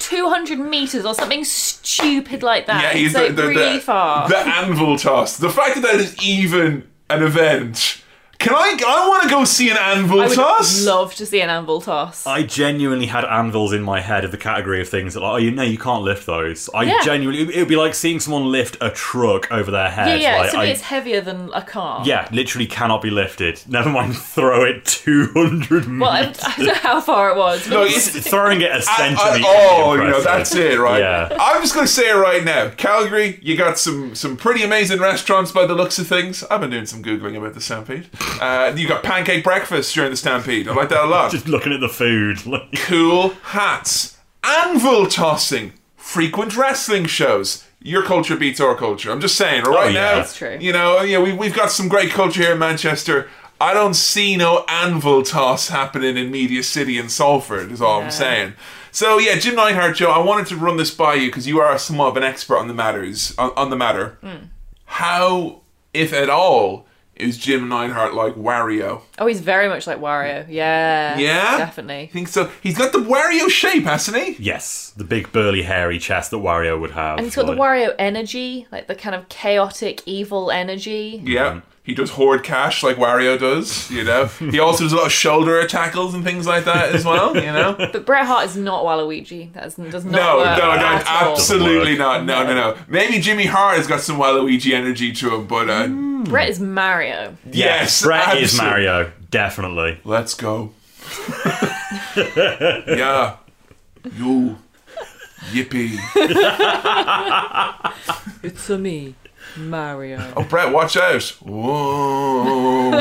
[0.00, 2.82] 200 meters or something stupid like that.
[2.82, 4.28] Yeah, he's like the, the, really the, far.
[4.28, 5.38] the anvil toss.
[5.38, 8.02] The fact that that is even an event.
[8.38, 8.76] Can I?
[8.86, 10.84] I want to go see an anvil I would toss.
[10.84, 12.26] love to see an anvil toss.
[12.26, 15.36] I genuinely had anvils in my head of the category of things that, like, oh,
[15.36, 16.68] you know, you can't lift those.
[16.74, 17.00] I Yeah.
[17.02, 20.20] genuinely, it would be like seeing someone lift a truck over their yeah, head.
[20.20, 20.36] yeah.
[20.38, 22.02] like, so I, it's heavier than a car.
[22.06, 23.60] yeah, literally cannot be lifted.
[23.66, 26.40] Never mind, throw it two hundred Well, I, meters.
[26.44, 27.62] I don't know how far it was.
[27.64, 29.22] But No, it's- it's- Throwing it a I- centimeter.
[29.22, 30.98] I- would oh, you know that's it, right?
[31.00, 31.36] Yeah.
[31.40, 32.70] I'm just going to say it right now.
[32.76, 36.44] Calgary, you got some some pretty amazing restaurants by the looks of things.
[36.44, 38.08] I've been doing some googling about the Stampede.
[38.40, 40.68] Uh, you got pancake breakfast during the Stampede.
[40.68, 41.30] I like that a lot.
[41.32, 42.44] Just looking at the food.
[42.46, 47.64] like- cool hats, anvil tossing, frequent wrestling shows.
[47.80, 49.10] Your culture beats our culture.
[49.12, 49.92] I'm just saying, right Oh, yeah.
[49.92, 50.14] now.
[50.16, 50.56] That's true.
[50.60, 53.28] You know, yeah, we, we've got some great culture here in Manchester.
[53.60, 58.10] I don't see no anvil toss happening in Media City and Salford, is all I'm
[58.10, 58.54] saying.
[58.90, 61.78] So yeah, Jim Neidhart, Joe, I wanted to run this by you because you are
[61.78, 64.18] somewhat of an expert on the matters on, on the matter.
[64.20, 64.46] Hmm.
[64.86, 65.60] How,
[65.94, 66.86] if at all,
[67.16, 69.02] is Jim Neidhart like Wario?
[69.18, 70.46] oh, he's very much like Wario.
[70.48, 71.18] Yeah.
[71.18, 72.02] Yeah, Definitely.
[72.02, 72.50] I think so.
[72.62, 74.36] He's got the Wario shape, hasn't he?
[74.42, 77.18] yes, the big burly hairy chest that Wario would have.
[77.18, 81.20] And he's got the Wario energy, like the kind of chaotic, evil energy.
[81.24, 81.50] Yeah.
[81.50, 81.58] Mm-hmm.
[81.86, 84.26] He does hoard cash like Wario does, you know.
[84.38, 87.42] he also does a lot of shoulder tackles and things like that as well, you
[87.52, 87.74] know.
[87.92, 89.52] But Bret Hart is not Waluigi.
[89.52, 91.32] That does not No, work no, no, at all.
[91.32, 92.26] absolutely Doesn't.
[92.26, 92.76] No, no, no.
[92.88, 95.86] Maybe Jimmy Hart has got some Waluigi energy to him, but uh,
[96.28, 97.36] Bret is Mario.
[97.52, 100.00] yes, Bret is Mario, definitely.
[100.04, 100.72] Let's go.
[102.16, 103.36] yeah.
[104.16, 104.58] You.
[105.52, 105.96] Yippee.
[108.42, 109.14] It's a me,
[109.56, 110.32] Mario.
[110.36, 111.22] Oh, Bret, watch out.
[111.40, 112.92] Whoa.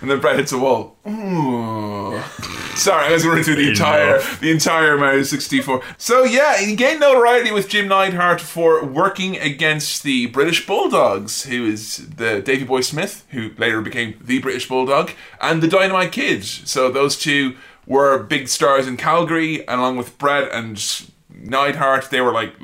[0.00, 0.96] and then Bret hits a wall.
[1.06, 2.20] Ooh.
[2.76, 4.40] Sorry, I was running through the entire Enough.
[4.40, 5.82] the entire Mario 64.
[5.96, 11.66] So yeah, he gained notoriety with Jim Neidhart for working against the British Bulldogs, who
[11.66, 15.10] is the Davy Boy Smith, who later became the British Bulldog,
[15.40, 16.62] and the Dynamite Kids.
[16.70, 20.78] So those two were big stars in Calgary, along with Bret and
[21.48, 22.54] Neidhart, they were like,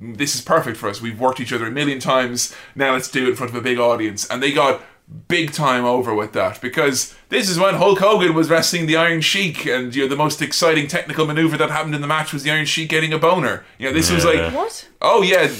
[0.00, 1.00] this is perfect for us.
[1.00, 2.54] We've worked each other a million times.
[2.74, 4.28] Now let's do it in front of a big audience.
[4.28, 4.80] And they got
[5.28, 9.20] big time over with that because this is when Hulk Hogan was wrestling the Iron
[9.20, 12.42] Sheik, and you know the most exciting technical maneuver that happened in the match was
[12.44, 13.64] the Iron Sheik getting a boner.
[13.78, 14.88] You know, this was like, What?
[15.02, 15.50] oh yeah,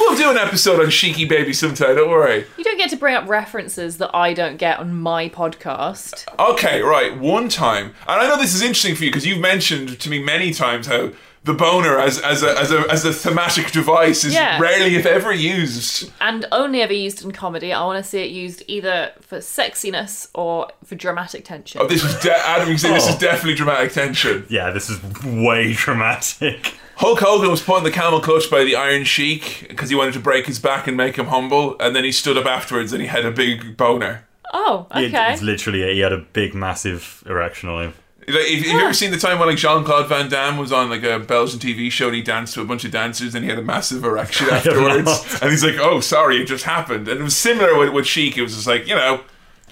[0.00, 1.96] we'll do an episode on Sheiky Baby sometime.
[1.96, 2.44] Don't worry.
[2.56, 6.24] You don't get to bring up references that I don't get on my podcast.
[6.38, 7.16] Okay, right.
[7.18, 10.22] One time, and I know this is interesting for you because you've mentioned to me
[10.22, 11.10] many times how
[11.46, 14.58] the boner as as a as a as a thematic device is Yeah.
[14.60, 16.10] rarely, if ever, used.
[16.20, 17.72] And only ever used in comedy.
[17.72, 21.80] I want to see it used either for sexiness or for dramatic tension.
[21.80, 22.68] Oh, this was de- Adam.
[22.68, 23.18] You say this is Oh.
[23.18, 24.44] definitely dramatic tension.
[24.50, 26.74] Yeah, this is way dramatic.
[26.96, 30.14] Hulk Hogan was put in the camel clutch by the Iron Sheik because he wanted
[30.14, 33.02] to break his back and make him humble, and then he stood up afterwards and
[33.02, 34.24] he had a big boner.
[34.54, 35.32] oh, It- okay.
[35.32, 37.94] It's literally, he had a big, massive erection on him.
[38.28, 40.72] Like, if, have you ever seen the time when like Jean Claude Van Damme was
[40.72, 43.44] on like a Belgian TV show and he danced to a bunch of dancers and
[43.44, 47.20] he had a massive erection afterwards, and he's like, "Oh, sorry, it just happened." And
[47.20, 48.36] it was similar with, with Sheik.
[48.36, 49.22] It was just like, you know,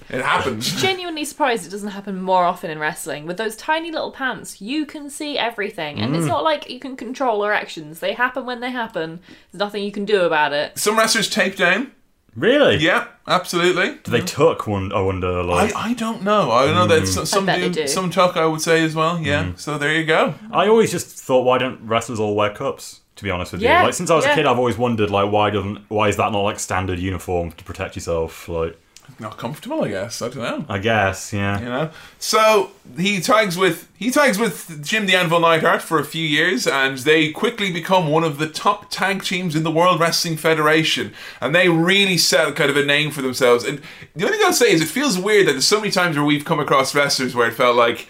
[0.09, 0.71] it happens.
[0.81, 3.25] Genuinely surprised it doesn't happen more often in wrestling.
[3.25, 5.99] With those tiny little pants, you can see everything.
[5.99, 6.17] And Mm.
[6.19, 7.99] it's not like you can control erections.
[7.99, 9.19] They happen when they happen.
[9.51, 10.77] There's nothing you can do about it.
[10.77, 11.91] Some wrestlers tape down.
[12.35, 12.77] Really?
[12.77, 13.97] Yeah, absolutely.
[14.03, 14.91] Do they tuck one?
[14.91, 15.39] I wonder.
[15.39, 16.51] I, Like, I don't know.
[16.51, 17.05] I don't know that hmm.
[17.05, 17.87] some, some bet they do, do.
[17.87, 18.35] some tuck.
[18.35, 19.19] I would say as well.
[19.19, 19.51] Yeah.
[19.51, 19.55] Hmm.
[19.55, 20.35] So there you go.
[20.51, 23.01] I always just thought, why don't wrestlers all wear cups?
[23.15, 24.33] To be honest with Yeah, you, like since I was yeah.
[24.33, 27.53] a kid, I've always wondered like why doesn't why is that not like standard uniform
[27.53, 28.49] to protect yourself?
[28.49, 28.77] Like
[29.19, 30.21] Not comfortable, I guess.
[30.21, 30.65] I don't know.
[30.67, 31.59] I guess, yeah.
[31.59, 36.03] You know, so he tags with he tags with Jim the Anvil Neidhart for a
[36.03, 39.99] few years, and they quickly become one of the top tag teams in the World
[39.99, 43.63] Wrestling Federation, and they really set kind of a name for themselves.
[43.63, 43.81] And
[44.15, 46.25] the only thing I'll say is, it feels weird that there's so many times where
[46.25, 48.07] we've come across wrestlers where it felt like.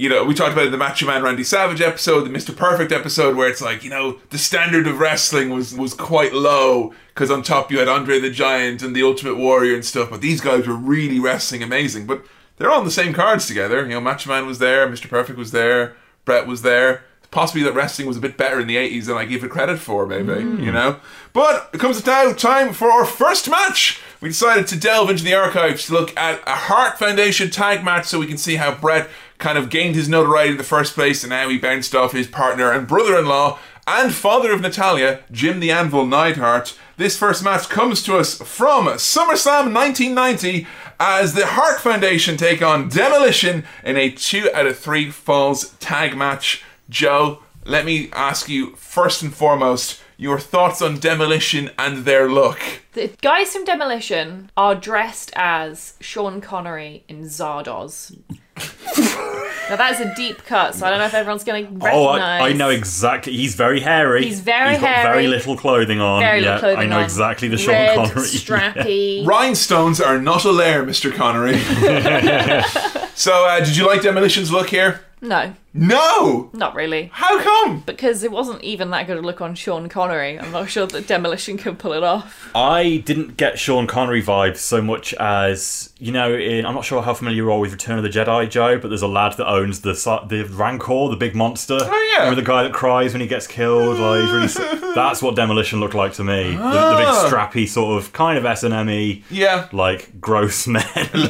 [0.00, 2.56] You know, we talked about the Macho Man Randy Savage episode, the Mr.
[2.56, 6.94] Perfect episode, where it's like, you know, the standard of wrestling was was quite low
[7.08, 10.22] because on top you had Andre the Giant and the Ultimate Warrior and stuff, but
[10.22, 12.06] these guys were really wrestling amazing.
[12.06, 12.24] But
[12.56, 13.82] they're all on the same cards together.
[13.82, 15.06] You know, Macho Man was there, Mr.
[15.06, 17.04] Perfect was there, Bret was there.
[17.30, 19.78] Possibly that wrestling was a bit better in the 80s than I give it credit
[19.78, 20.64] for, maybe, mm.
[20.64, 20.98] you know?
[21.32, 24.02] But it comes now time for our first match.
[24.20, 28.06] We decided to delve into the archives to look at a Hart Foundation tag match
[28.06, 29.08] so we can see how Bret
[29.40, 32.28] kind of gained his notoriety in the first place and now he bounced off his
[32.28, 36.78] partner and brother in law and father of Natalya, Jim the Anvil Neidhart.
[36.96, 40.66] This first match comes to us from SummerSlam 1990
[41.00, 46.16] as the Hart Foundation take on Demolition in a two out of three falls tag
[46.16, 46.62] match.
[46.88, 52.60] Joe, let me ask you first and foremost your thoughts on Demolition and their look.
[52.92, 58.16] The guys from Demolition are dressed as Sean Connery in Zardoz.
[59.70, 61.94] Now that is a deep cut, so I don't know if everyone's going to recognize.
[61.94, 63.32] Oh, I, I know exactly.
[63.36, 64.24] He's very hairy.
[64.24, 65.12] He's very He's got hairy.
[65.12, 66.20] very little clothing on.
[66.20, 67.04] Very yeah, little clothing I know on.
[67.04, 68.22] exactly the Sean Red, Connery.
[68.26, 69.26] strappy.
[69.26, 71.14] Rhinestones are not a lair, Mr.
[71.14, 71.58] Connery.
[73.14, 75.00] so, uh, did you like Demolition's look here?
[75.22, 76.48] No, No!
[76.54, 77.10] not really.
[77.12, 77.80] How come?
[77.84, 80.38] Because it wasn't even that good a look on Sean Connery.
[80.40, 82.50] I'm not sure that Demolition could pull it off.
[82.54, 86.34] I didn't get Sean Connery vibes so much as you know.
[86.34, 88.88] In, I'm not sure how familiar you are with Return of the Jedi, Joe, but
[88.88, 89.92] there's a lad that owns the
[90.28, 91.78] the Rancor, the big monster.
[91.80, 92.20] Oh, yeah.
[92.24, 93.98] Remember the guy that cries when he gets killed?
[94.00, 94.46] Like, really,
[94.94, 96.52] that's what Demolition looked like to me.
[96.52, 96.96] The, the Ah.
[96.96, 99.68] big strappy sort of kind of S and M y, Yeah.
[99.72, 100.82] like gross men.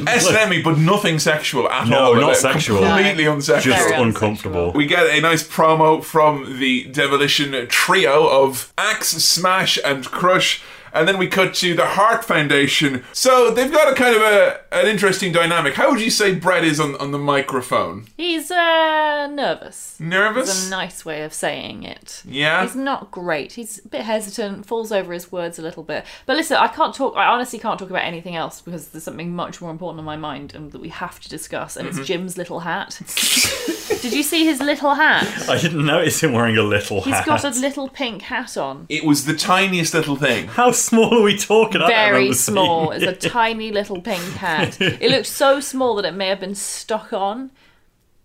[0.07, 2.15] S&M, but nothing sexual at No, all.
[2.15, 2.79] No, not sexual.
[2.81, 3.35] Completely No.
[3.35, 3.80] unsexual.
[3.89, 4.71] Just uncomfortable.
[4.73, 10.61] We get a nice promo from the Demolition trio of Axe, Smash, and Crush.
[10.93, 13.03] And then we cut to the Hart Foundation.
[13.13, 15.73] So they've got a kind of a an interesting dynamic.
[15.75, 18.05] How would you say Bret is on, on the microphone?
[18.17, 19.99] He's uh, nervous.
[19.99, 20.49] Nervous?
[20.49, 22.21] It's a nice way of saying it.
[22.25, 22.63] Yeah?
[22.63, 23.53] He's not great.
[23.53, 26.05] He's a bit hesitant, falls over his words a little bit.
[26.25, 27.15] But listen, I can't talk.
[27.15, 30.17] I honestly can't talk about anything else because there's something much more important on my
[30.17, 31.99] mind and that we have to discuss, and Mm-hmm.
[31.99, 32.99] it's Jim's little hat.
[34.01, 35.27] Did you see his little hat?
[35.49, 37.25] I didn't notice him wearing a little He's hat.
[37.25, 38.85] got a little pink hat on.
[38.89, 40.47] It was the tiniest little thing.
[40.47, 41.77] How small are we talking?
[41.81, 42.91] I don't Very small.
[42.91, 44.79] seeing It's a tiny little pink hat.
[44.81, 47.51] It looked so small that it may have been stuck on,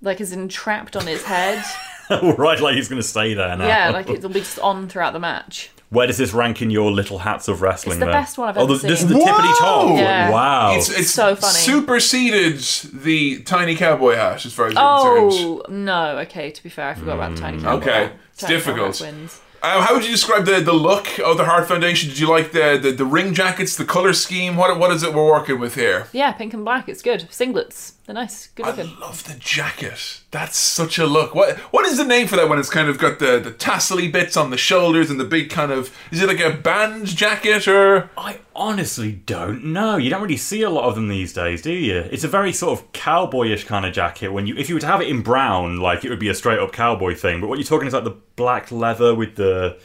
[0.02, 1.64] like as in trapped on his head.
[2.10, 2.38] it.
[2.38, 3.66] right, like he's going to stay there now.
[3.66, 5.70] Yeah, like it'll be just on throughout the match.
[5.88, 7.92] Where does this rank in your little hats of wrestling?
[7.92, 8.12] It's the then?
[8.12, 9.96] best one I've oh, ever the- This is the tippity top.
[9.96, 10.30] Yeah.
[10.30, 10.76] Wow.
[10.76, 11.52] It's, it's So funny.
[11.52, 12.58] superseded
[12.92, 15.62] the tiny cowboy hat as far as you're oh, concerned.
[15.68, 16.18] Oh no!
[16.18, 17.64] Okay, to be fair, I forgot about the tiny hmm.
[17.64, 17.82] cowboy.
[17.82, 18.12] Okay, hat.
[18.32, 19.42] it's Tiny cowboy difficult.
[19.62, 22.08] Uh, how would you describe the, the look of the Hart Foundation?
[22.08, 24.56] Did you like the, the, the ring jackets, the color scheme?
[24.56, 26.06] What what is it we're working with here?
[26.12, 26.88] Yeah, pink and black.
[26.88, 27.28] It's good.
[27.30, 27.92] Singlets.
[28.06, 28.48] They're nice.
[28.48, 30.22] Good I love the jacket.
[30.36, 31.34] That's such a look.
[31.34, 34.06] What what is the name for that when it's kind of got the the tassely
[34.06, 37.66] bits on the shoulders and the big kind of is it like a band jacket
[37.66, 39.96] or I honestly don't know.
[39.96, 42.00] You don't really see a lot of them these days, do you?
[42.10, 44.28] It's a very sort of cowboyish kind of jacket.
[44.28, 46.34] When you, if you were to have it in brown, like it would be a
[46.34, 47.40] straight up cowboy thing.
[47.40, 49.78] But what you're talking is like the black leather with the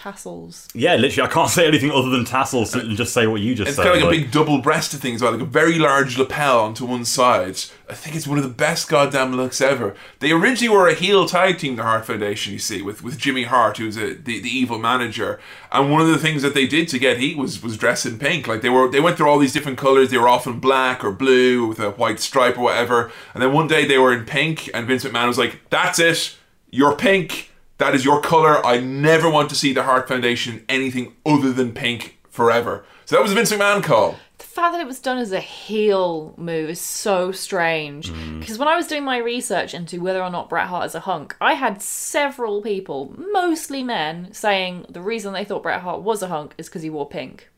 [0.00, 0.68] Tassels.
[0.74, 0.96] yeah.
[0.96, 3.76] Literally, I can't say anything other than tassels and just say what you just it's
[3.76, 3.84] said.
[3.84, 6.60] kind of like a big double breasted thing as well, like a very large lapel
[6.60, 7.58] onto one side.
[7.88, 9.94] I think it's one of the best goddamn looks ever.
[10.20, 13.42] They originally were a heel tag team, the Hart Foundation, you see, with, with Jimmy
[13.42, 15.38] Hart, who's a, the, the evil manager.
[15.70, 18.18] And one of the things that they did to get heat was was dress in
[18.18, 18.46] pink.
[18.46, 20.10] Like they were they went through all these different colours.
[20.10, 23.12] They were often black or blue with a white stripe or whatever.
[23.34, 26.36] And then one day they were in pink and Vince McMahon was like, That's it,
[26.70, 27.49] you're pink.
[27.80, 28.64] That is your color.
[28.64, 32.84] I never want to see the Hart Foundation anything other than pink forever.
[33.06, 34.16] So that was a Vince McMahon call.
[34.36, 38.10] The fact that it was done as a heel move is so strange.
[38.10, 38.40] Mm.
[38.40, 41.00] Because when I was doing my research into whether or not Bret Hart is a
[41.00, 46.22] hunk, I had several people, mostly men, saying the reason they thought Bret Hart was
[46.22, 47.48] a hunk is because he wore pink.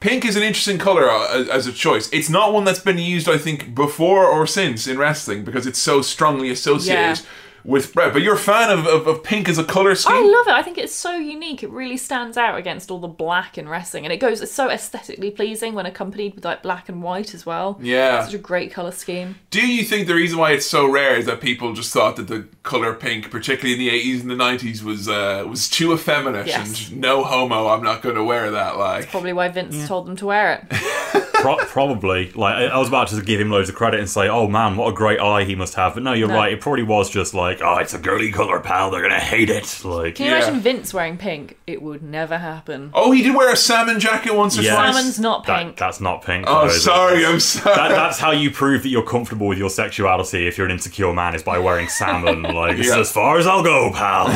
[0.00, 2.10] Pink is an interesting color uh, as a choice.
[2.12, 5.78] It's not one that's been used, I think, before or since in wrestling because it's
[5.78, 7.24] so strongly associated.
[7.64, 8.12] With Bret.
[8.12, 10.14] But you're a fan of, of, of pink as a color scheme.
[10.16, 10.52] I love it.
[10.52, 11.62] I think it's so unique.
[11.62, 14.40] It really stands out against all the black in wrestling, and it goes.
[14.40, 17.78] It's so aesthetically pleasing when accompanied with like black and white as well.
[17.80, 18.24] Yeah.
[18.24, 19.36] such a great color scheme.
[19.50, 22.28] Do you think the reason why it's so rare is that people just thought that
[22.28, 26.46] the color pink, particularly in the eighties and the nineties, was uh, was too effeminate
[26.46, 26.88] Yes.
[26.90, 27.68] and no homo?
[27.68, 28.76] I'm not going to wear that.
[28.78, 30.78] Like, Probably why Vince told them to wear it.
[31.42, 32.30] Pro- probably.
[32.32, 34.76] Like I I was about to give him loads of credit and say, "Oh man,
[34.76, 36.34] what a great eye he must have." But no, you're No.
[36.36, 36.52] right.
[36.52, 38.90] It probably was just like, "Oh, it's a girly color, pal.
[38.90, 40.38] They're gonna hate it." Like, Can you Yeah.
[40.38, 41.56] imagine Vince wearing pink?
[41.66, 42.90] It would never happen.
[42.94, 44.74] oh, he did wear a salmon jacket once or Yeah.
[44.76, 44.94] twice.
[44.94, 45.76] Salmon's not that, pink.
[45.76, 46.44] that's not pink.
[46.48, 46.80] Oh, though, is it?
[46.80, 47.74] sorry, I'm sorry.
[47.76, 51.12] That, that's how you prove that you're comfortable with your sexuality if you're an insecure
[51.12, 52.42] man is by wearing salmon.
[52.62, 52.98] Like, it's Yeah.
[53.00, 54.26] as far as I'll go, pal.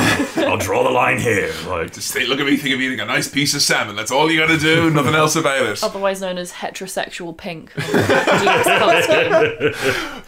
[0.48, 1.52] I'll draw the line here.
[1.68, 3.94] Like, Just say, look at me, think of eating a nice piece of salmon.
[3.94, 4.90] That's all you got to do.
[4.90, 5.82] Nothing else about it.
[5.82, 7.72] Otherwise known as heterosexual pink.
[7.76, 9.72] Genius colour scheme.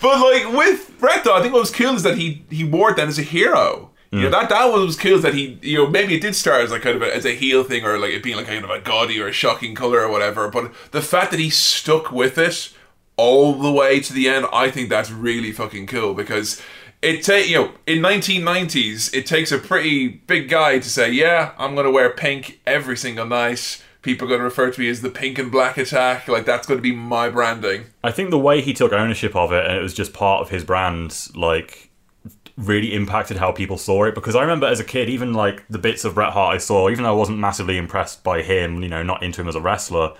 [0.00, 2.90] But like with Bret, though, I think what was cool is that he he wore
[2.90, 3.90] it then as a hero.
[4.10, 4.32] You know hmm.
[4.32, 6.70] that that was, was cool is that he you know maybe it did start as
[6.70, 8.70] like kind of a, as a heel thing or like it being like kind of
[8.70, 10.48] a gaudy or a shocking color or whatever.
[10.48, 12.72] But the fact that he stuck with it
[13.18, 16.62] all the way to the end, I think that's really fucking cool because
[17.02, 21.52] it take you know in 1990s it takes a pretty big guy to say yeah
[21.58, 23.82] I'm gonna wear pink every single night.
[24.08, 26.28] People are going to refer to me as the pink and black attack.
[26.28, 27.84] Like that's going to be my branding.
[28.02, 30.48] I think the way he took ownership of it and it was just part of
[30.48, 31.90] his brand, like,
[32.56, 34.14] really impacted how people saw it.
[34.14, 36.88] Because I remember as a kid, even like the bits of Bret Hart I saw,
[36.88, 39.60] even though I wasn't massively impressed by him, you know, not into him as a
[39.60, 40.14] wrestler.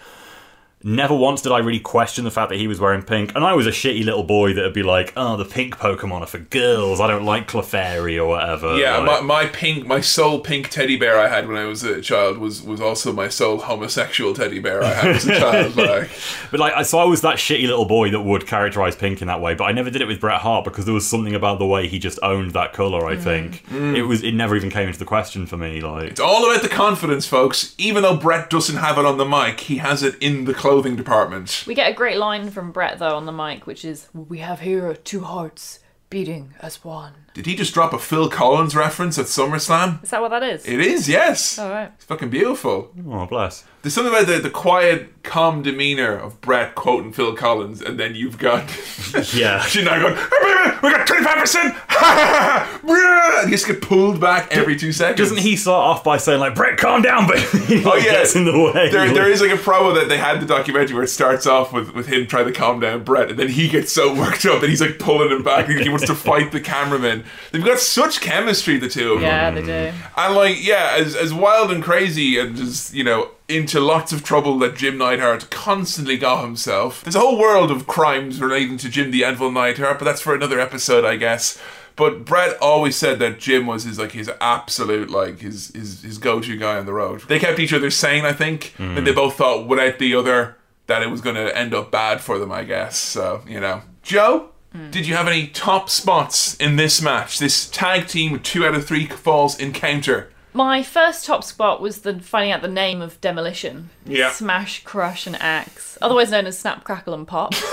[0.85, 3.55] Never once did I really question the fact that he was wearing pink, and I
[3.55, 6.39] was a shitty little boy that would be like, "Oh, the pink Pokemon are for
[6.39, 7.01] girls.
[7.01, 10.97] I don't like Clefairy or whatever." Yeah, Like- my, my pink, my sole pink teddy
[10.97, 14.61] bear I had when I was a child was was also my sole homosexual teddy
[14.61, 15.77] bear I had as a child.
[15.89, 16.11] Like,
[16.51, 19.41] But like, so I was that shitty little boy that would characterize pink in that
[19.41, 19.55] way.
[19.55, 21.89] But I never did it with Bret Hart because there was something about the way
[21.89, 23.07] he just owned that color.
[23.07, 23.23] I mm.
[23.23, 23.97] think mm.
[23.97, 24.23] it was.
[24.23, 25.81] It never even came into the question for me.
[25.81, 27.75] Like, it's all about the confidence, folks.
[27.79, 30.97] Even though Bret doesn't have it on the mic, he has it in the clothing
[30.97, 31.65] department.
[31.67, 34.61] We get a great line from Bret though on the mic, which is, "We have
[34.61, 35.79] here two hearts
[36.11, 40.03] beating as one." Did he just drop a Phil Collins reference at SummerSlam?
[40.03, 40.67] Is that what that is?
[40.67, 41.57] It is, yes.
[41.57, 41.93] All right.
[41.95, 42.91] It's fucking beautiful.
[43.09, 43.63] oh bless.
[43.83, 48.17] There's something about the, the quiet, calm demeanor of Bret quoting Phil Collins, and then
[48.17, 48.65] you've got
[49.33, 49.61] Yeah.
[49.67, 52.89] She's not going, "Hey, baby, we got 25%!
[52.89, 55.19] and he just get pulled back every two seconds.
[55.19, 57.85] Doesn't he start off by saying like, "Bret, calm down, baby"?
[57.85, 58.91] Oh Like, yeah, gets in the way.
[58.91, 61.47] There, there is like a promo that they had in the documentary where it starts
[61.47, 64.45] off with, with him trying to calm down Bret, and then he gets so worked
[64.45, 67.25] up that he's like pulling him back, and he wants to fight the cameraman.
[67.51, 69.29] They've got such chemistry, the two of them.
[69.29, 69.69] Yeah, they do.
[69.69, 69.95] Mm.
[70.17, 74.23] And like, yeah, as as wild and crazy and just you know into lots of
[74.23, 77.03] trouble that Jim Neidhart constantly got himself.
[77.03, 80.35] There's a whole world of crimes relating to Jim the Anvil Neidhart, but that's for
[80.35, 81.61] another episode, I guess.
[81.97, 86.19] But Bret always said that Jim was his like his absolute like his his, his
[86.19, 87.23] go to guy on the road.
[87.23, 89.17] They kept each other sane, I think, and they mm.
[89.17, 90.57] both thought without the other
[90.87, 92.97] that it was going to end up bad for them, I guess.
[92.97, 94.51] So you know, Joe.
[94.75, 94.91] Mm.
[94.91, 97.39] Did you have any top spots in this match?
[97.39, 100.31] This tag team two out of three falls encounter.
[100.53, 103.91] My first top spot was the finding out the name of Demolition.
[104.05, 104.33] Yeah.
[104.33, 107.55] Smash, Crush, and Axe, otherwise known as Snap, Crackle, and Pop.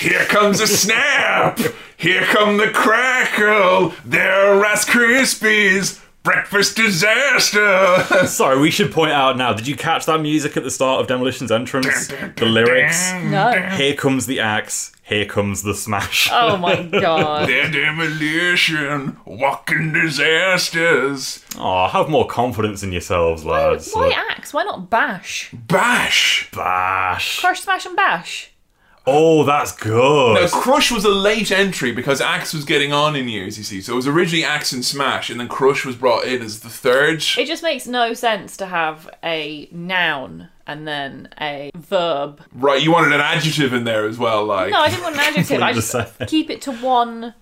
[0.00, 1.58] Here comes a snap!
[1.96, 3.94] Here come the crackle!
[4.04, 6.00] There are Rice Krispies!
[6.22, 8.26] Breakfast disaster!
[8.26, 9.54] Sorry, we should point out now.
[9.54, 12.08] Did you catch that music at the start of Demolition's entrance?
[12.08, 13.10] The lyrics.
[13.24, 13.52] No.
[13.76, 14.92] Here comes the axe.
[15.02, 16.28] Here comes the smash.
[16.30, 17.48] Oh my god.
[17.48, 21.44] Their demolition, walking disasters.
[21.58, 23.90] Aw, have more confidence in yourselves, lads.
[23.92, 24.52] Why Like, Axe?
[24.52, 25.50] Why not Bash?
[25.52, 26.50] Bash!
[26.54, 27.40] bash.
[27.40, 28.52] Crush, Smash, and Bash.
[29.06, 30.34] Oh, that's good.
[30.34, 33.80] Now, Crush was a late entry because Axe was getting on in years, you see.
[33.80, 36.68] So it was originally Axe and Smash, and then Crush was brought in as the
[36.68, 37.24] third.
[37.36, 42.42] It just makes no sense to have a noun and then a verb.
[42.52, 44.70] Right, you wanted an adjective in there as well, like.
[44.70, 45.62] No, I didn't want an adjective.
[45.62, 47.34] I just just keep it to one.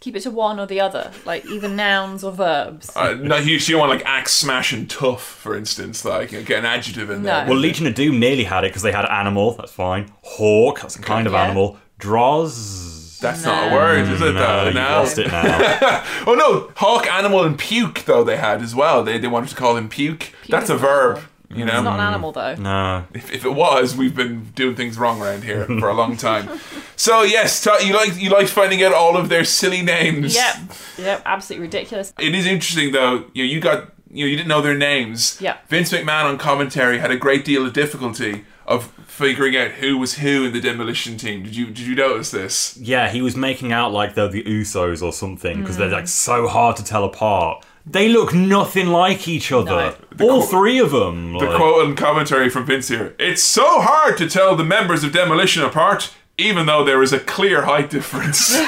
[0.00, 2.90] Keep it to one or the other, like either nouns or verbs.
[2.96, 6.04] Uh, no, you, so you want like axe, smash, and tough, for instance.
[6.06, 7.44] Like get an adjective in there.
[7.44, 7.50] No.
[7.50, 9.52] Well, Legion of Doom nearly had it because they had animal.
[9.52, 10.10] That's fine.
[10.22, 10.80] Hawk.
[10.80, 11.44] That's a kind of Yeah.
[11.44, 11.76] animal.
[11.98, 13.18] Droz.
[13.20, 14.32] That's not a word, is it?
[14.32, 14.68] No, though?
[14.68, 14.80] you No.
[14.80, 16.02] lost it now.
[16.26, 19.02] Oh no, hawk, animal, and puke though they had as well.
[19.04, 20.32] They they wanted to call him puke.
[20.48, 21.20] That's a is verb.
[21.50, 21.58] Animal.
[21.58, 22.54] You know, It's not an animal though.
[22.56, 23.04] no.
[23.12, 26.48] if, if it was, we've been doing things wrong around here for a long time.
[26.96, 30.34] So yes, Ta- you like you like finding out all of their silly names.
[30.34, 30.56] Yep,
[30.98, 32.12] yep, absolutely ridiculous.
[32.18, 33.24] It is interesting though.
[33.32, 35.40] You know, you got you know you didn't know their names.
[35.40, 35.56] Yeah.
[35.68, 40.18] Vince McMahon on commentary had a great deal of difficulty of figuring out who was
[40.18, 41.42] who in the demolition team.
[41.42, 42.76] Did you did you notice this?
[42.76, 45.94] Yeah, he was making out like they're the Usos or something because they're hmm.
[45.94, 47.64] like so hard to tell apart.
[47.90, 49.96] They look nothing like each other.
[50.20, 51.32] All qu- three of them.
[51.32, 53.14] The like- quote and commentary from Vince here.
[53.18, 57.18] It's so hard to tell the members of Demolition apart, even though there is a
[57.20, 58.56] clear height difference.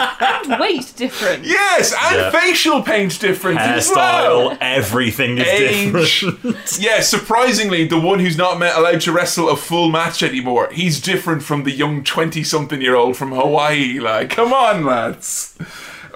[0.00, 1.44] And weight difference.
[1.46, 2.30] yes, and Yeah.
[2.30, 4.58] facial paint difference as hairstyle, well.
[4.60, 6.20] everything is Age.
[6.20, 6.56] different.
[6.80, 11.00] Yeah, surprisingly, the one who's not ma- allowed to wrestle a full match anymore, he's
[11.00, 13.98] different from the young 20 something year old from Hawaii.
[13.98, 15.56] Like, come on, lads.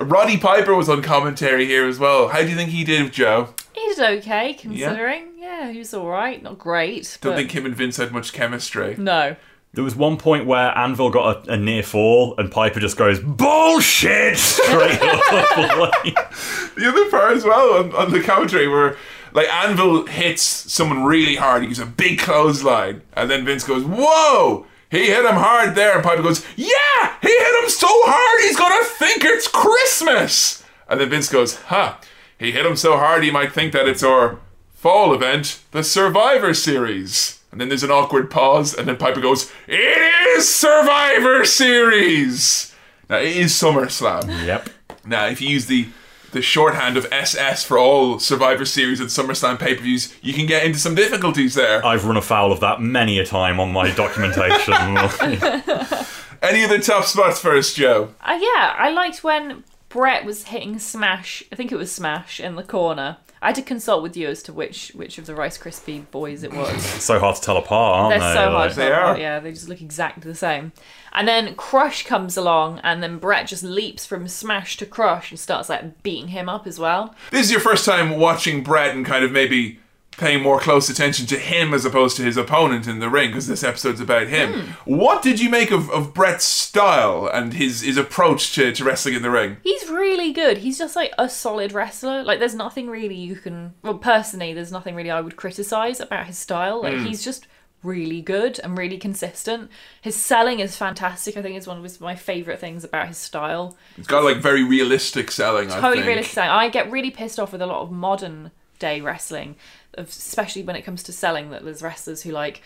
[0.05, 2.29] Roddy Piper was on commentary here as well.
[2.29, 3.55] How do you think he did, Joe?
[3.75, 5.33] He did okay, considering.
[5.39, 6.43] Yeah, he was all right.
[6.43, 7.19] Not great.
[7.21, 8.97] Don't but think him and Vince had much chemistry.
[8.97, 9.37] No.
[9.75, 13.21] There was one point where Anvil got a, a near fall, and Piper just goes
[13.21, 15.93] bullshit straight up.
[16.75, 18.97] The other part as well on, on the commentary where
[19.35, 23.85] like Anvil hits someone really hard, he gives a big clothesline, and then Vince goes,
[23.85, 24.67] Whoa!
[24.93, 27.15] He hit him hard there, and Piper goes, Yeah!
[27.23, 30.63] He hit him so hard he's gonna think it's Christmas!
[30.87, 31.97] And then Vince goes, Huh,
[32.39, 34.39] he hit him so hard he might think that it's our
[34.75, 37.41] fall event, the Survivor Series.
[37.51, 42.75] And then there's an awkward pause, and then Piper goes, It is Survivor Series!
[43.09, 44.45] Now it is SummerSlam.
[44.47, 44.69] yep.
[45.07, 45.89] Now, if you use the
[46.33, 50.47] the shorthand of SS for all Survivor Series and SummerSlam pay per views, you can
[50.47, 51.85] get into some difficulties there.
[51.85, 54.75] I've run afoul of that many a time on my documentation.
[56.43, 58.15] Any other tough spots first, Joe?
[58.21, 61.45] Uh, yeah, I liked when Bret was hitting Smash.
[61.53, 63.19] I think it was Smash in the corner.
[63.41, 66.43] I had to consult with you as to which which of the Rice Krispie boys
[66.43, 66.83] it was.
[67.03, 68.35] so hard to tell apart, aren't They're they?
[68.35, 68.55] so hard.
[68.55, 69.21] Like- to tell apart, are.
[69.21, 70.73] Yeah, they just look exactly the same.
[71.13, 75.39] And then Crush comes along, and then Bret just leaps from Smash to Crush and
[75.39, 77.15] starts like beating him up as well.
[77.31, 79.79] This is your first time watching Bret and kind of maybe
[80.19, 83.47] paying more close attention to him as opposed to his opponent in the ring because
[83.47, 84.53] this episode's about him.
[84.53, 84.71] Hmm.
[84.85, 89.15] What did you make of, of Bret's style and his, his approach to, to wrestling
[89.15, 89.57] in the ring?
[89.63, 90.59] He's really good.
[90.59, 92.23] He's just like a solid wrestler.
[92.23, 93.75] Like there's nothing really you can.
[93.83, 96.83] Well, personally, there's nothing really I would criticize about his style.
[96.83, 97.05] Like hmm.
[97.05, 97.47] he's just
[97.83, 99.71] really good and really consistent.
[100.01, 101.37] His selling is fantastic.
[101.37, 103.77] I think it's one of his, my favorite things about his style.
[103.97, 106.35] It's got like very realistic selling, I totally realistic.
[106.35, 106.51] selling.
[106.51, 109.57] I get really pissed off with a lot of modern day wrestling,
[109.95, 111.51] especially when it comes to selling.
[111.51, 112.63] That there's wrestlers who like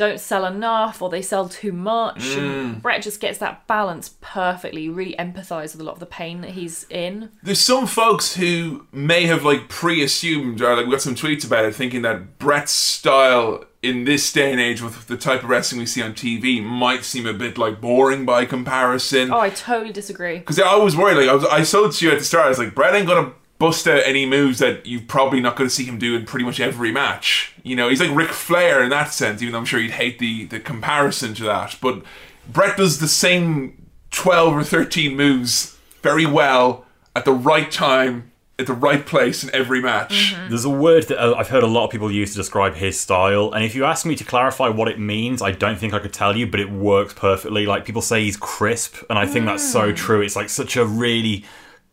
[0.00, 2.20] don't sell enough or they sell too much.
[2.20, 2.38] Mm.
[2.38, 4.82] And Bret just gets that balance perfectly.
[4.82, 7.30] You really empathise with a lot of the pain that he's in.
[7.42, 11.66] There's some folks who may have like pre-assumed or like we got some tweets about
[11.66, 15.80] it thinking that Bret's style in this day and age with the type of wrestling
[15.80, 19.30] we see on TV might seem a bit like boring by comparison.
[19.30, 20.38] Oh, I totally disagree.
[20.38, 22.58] Because I was worried, like I was, I told you at the start, I was
[22.58, 25.98] like, Bret ain't gonna bust out any moves that you're probably not gonna see him
[25.98, 27.54] do in pretty much every match.
[27.62, 30.18] You know, he's like Ric Flair in that sense, even though I'm sure you'd hate
[30.18, 31.76] the the comparison to that.
[31.80, 32.02] But
[32.48, 38.66] Bret does the same twelve or thirteen moves very well at the right time, at
[38.66, 40.34] the right place in every match.
[40.48, 42.98] There's a word that uh, I've heard a lot of people use to describe his
[42.98, 45.98] style, and if you ask me to clarify what it means, I don't think I
[45.98, 47.66] could tell you, but it works perfectly.
[47.66, 50.22] Like people say he's crisp, and I think that's so true.
[50.22, 51.44] It's like such a really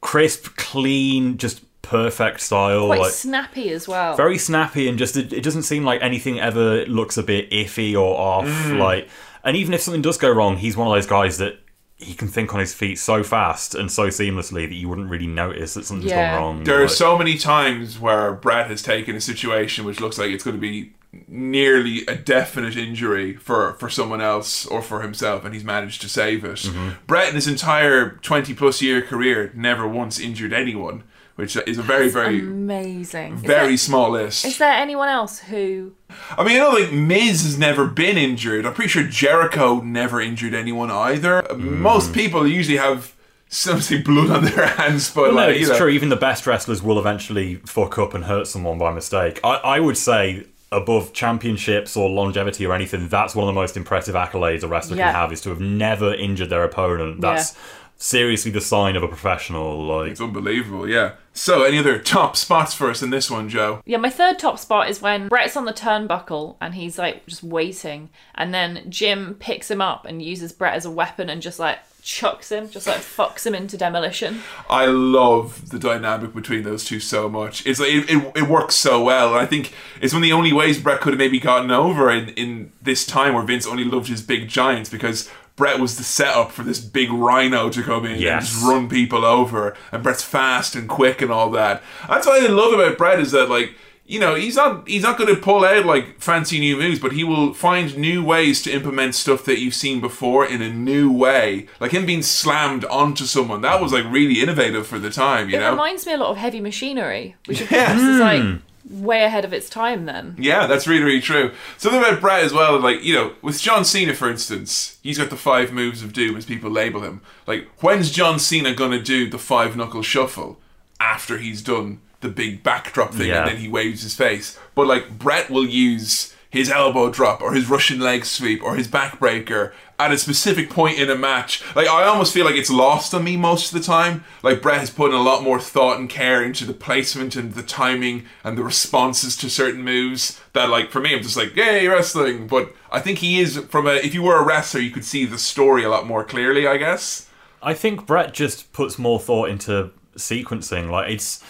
[0.02, 2.88] crisp, clean, just perfect style.
[2.88, 4.16] Quite like, snappy as well.
[4.18, 7.94] very snappy and just it, it doesn't seem like anything ever looks a bit iffy
[7.94, 8.78] or off Mm.
[8.80, 9.08] like
[9.44, 11.60] and even if something does go wrong he's one of those guys that
[11.96, 15.28] he can think on his feet so fast and so seamlessly that you wouldn't really
[15.28, 16.34] notice that something's Yeah.
[16.38, 20.02] gone wrong There are Like, so many times where Bret has taken a situation which
[20.02, 20.92] looks like it's going to be
[21.28, 26.10] nearly a definite injury for, for someone else or for himself, and he's managed to
[26.10, 26.58] save it.
[26.60, 26.90] Mm-hmm.
[27.08, 31.04] Bret, in his entire 20 plus year career, never once injured anyone,
[31.36, 33.38] which is a very, very, Amazing.
[33.38, 34.46] Very there- small list.
[34.46, 35.94] Is there anyone else who?
[36.38, 38.66] I mean, I know think Miz has never been injured.
[38.66, 41.42] I'm pretty sure Jericho never injured anyone either.
[41.44, 41.60] Mm.
[41.80, 43.14] Most people usually have
[43.50, 45.78] some say blood on their hands, but Well, no, like, you it's know.
[45.78, 45.90] true.
[45.90, 49.40] Even the best wrestlers will eventually fuck up and hurt someone by mistake.
[49.44, 53.78] I, I would say above championships or longevity or anything, that's one of the most
[53.78, 55.06] impressive accolades a wrestler Yeah.
[55.12, 57.22] can have is to have never injured their opponent.
[57.22, 57.56] That's
[58.00, 59.86] seriously the sign of a professional.
[59.86, 61.14] Like It's unbelievable, yeah.
[61.34, 63.82] So, any other top spots for us in this one, Joe?
[63.86, 67.44] Yeah, my third top spot is when Bret's on the turnbuckle and he's like just
[67.44, 71.60] waiting, and then Jim picks him up and uses Bret as a weapon and just
[71.60, 74.42] like chucks him, just like fucks him into demolition.
[74.70, 77.66] I love the dynamic between those two so much.
[77.66, 80.32] It's like it, it, it works so well, and I think it's one of the
[80.34, 83.84] only ways Bret could have maybe gotten over in in this time where Vince only
[83.84, 85.30] loved his big giants because.
[85.58, 88.32] Bret was the setup for this big rhino to come in Yes.
[88.32, 91.82] and just run people over, and Bret's fast and quick and all that.
[92.08, 93.74] That's what I love about Bret is that like
[94.08, 97.12] you know, he's not he's not going to pull out like fancy new moves, but
[97.12, 101.12] he will find new ways to implement stuff that you've seen before in a new
[101.12, 101.68] way.
[101.82, 105.58] Like him being slammed onto someone, that was like really innovative for the time, you
[105.58, 105.64] know.
[105.64, 105.72] It know.
[105.72, 107.88] reminds me a lot of heavy machinery, which of Yeah.
[107.88, 109.04] course is like hmm.
[109.04, 110.36] way ahead of its time then.
[110.40, 111.52] Yeah, that's really, really true.
[111.78, 115.30] Something about Bret as well, like, you know, with John Cena, for instance, he's got
[115.30, 117.20] the five moves of doom, as people label him.
[117.46, 120.60] Like, when's John Cena gonna do the five knuckle shuffle?
[121.00, 123.40] After he's done the big backdrop thing Yeah.
[123.42, 124.58] and then he waves his face.
[124.76, 128.88] But, like, Bret will use his elbow drop or his Russian leg sweep or his
[128.88, 131.62] backbreaker at a specific point in a match.
[131.76, 134.24] Like I almost feel like it's lost on me most of the time.
[134.44, 137.54] Like Bret has put in a lot more thought and care into the placement and
[137.54, 141.54] the timing and the responses to certain moves that like for me I'm just like,
[141.56, 142.48] yay, wrestling.
[142.48, 145.26] But I think he is from a if you were a wrestler you could see
[145.26, 147.28] the story a lot more clearly, I guess.
[147.62, 150.90] I think Bret just puts more thought into sequencing.
[150.90, 151.44] Like it's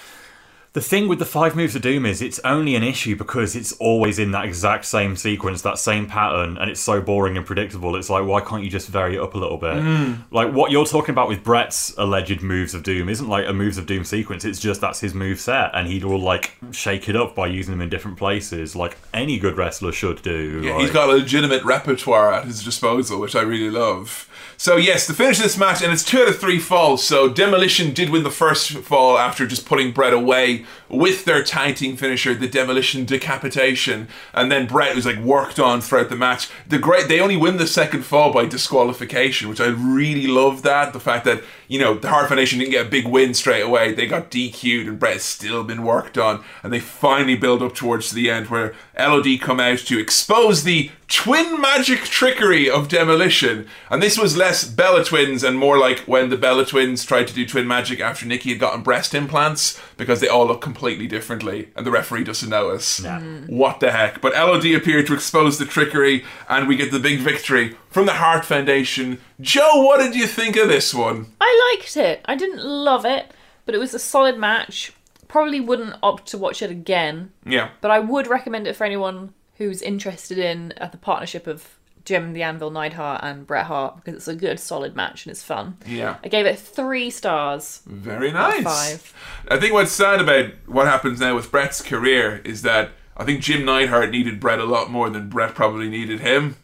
[0.77, 3.71] the thing with the five moves of doom is it's only an issue because it's
[3.79, 7.95] always in that exact same sequence, that same pattern, and it's so boring and predictable.
[7.95, 9.81] It's like why can't you just vary it up a little bit?
[9.81, 10.13] Hmm.
[10.29, 13.79] Like what you're talking about with Bret's alleged moves of doom isn't like a moves
[13.79, 14.45] of doom sequence.
[14.45, 17.71] It's just that's his move set, and he'd all like shake it up by using
[17.71, 20.61] them in different places, like any good wrestler should do.
[20.63, 24.29] Yeah, Like- he's got a legitimate repertoire at his disposal, which I really love.
[24.59, 27.05] So yes, to finish this match, and it's two out of three falls.
[27.05, 31.75] So Demolition did win the first fall after just putting Bret away with their tag
[31.75, 36.49] team finisher, the Demolition decapitation, and then Bret was like worked on throughout the match.
[36.67, 40.63] The great, they only win the second fall by disqualification, which I really love.
[40.63, 43.61] That the fact that you know the Hart Foundation didn't get a big win straight
[43.61, 47.61] away, they got DQ'd, and Bret has still been worked on, and they finally build
[47.61, 52.89] up towards the end where LOD come out to expose the twin magic trickery of
[52.89, 53.67] demolition.
[53.89, 57.33] And this was less Bella twins and more like when the Bella twins tried to
[57.33, 61.69] do twin magic after Nikki had gotten breast implants because they all look completely differently
[61.75, 63.03] and the referee doesn't know notice.
[63.47, 64.21] What the heck?
[64.21, 68.13] But LOD appeared to expose the trickery and we get the big victory from the
[68.13, 69.19] Hart Foundation.
[69.39, 71.27] Joe, what did you think of this one?
[71.39, 72.21] I liked it.
[72.25, 73.31] I didn't love it,
[73.65, 74.91] but it was a solid match.
[75.27, 77.69] Probably wouldn't opt to watch it again, Yeah.
[77.81, 82.31] but I would recommend it for anyone who's interested in uh, the partnership of Jim
[82.31, 85.77] the Anvil Neidhart and Bret Hart because it's a good, solid match and it's fun.
[85.85, 86.15] Yeah.
[86.23, 87.81] I gave it three stars.
[87.85, 88.63] Very nice.
[88.63, 89.13] Five.
[89.49, 93.41] I think what's sad about what happens now with Bret's career is that I think
[93.41, 96.55] Jim Neidhart needed Bret a lot more than Bret probably needed him.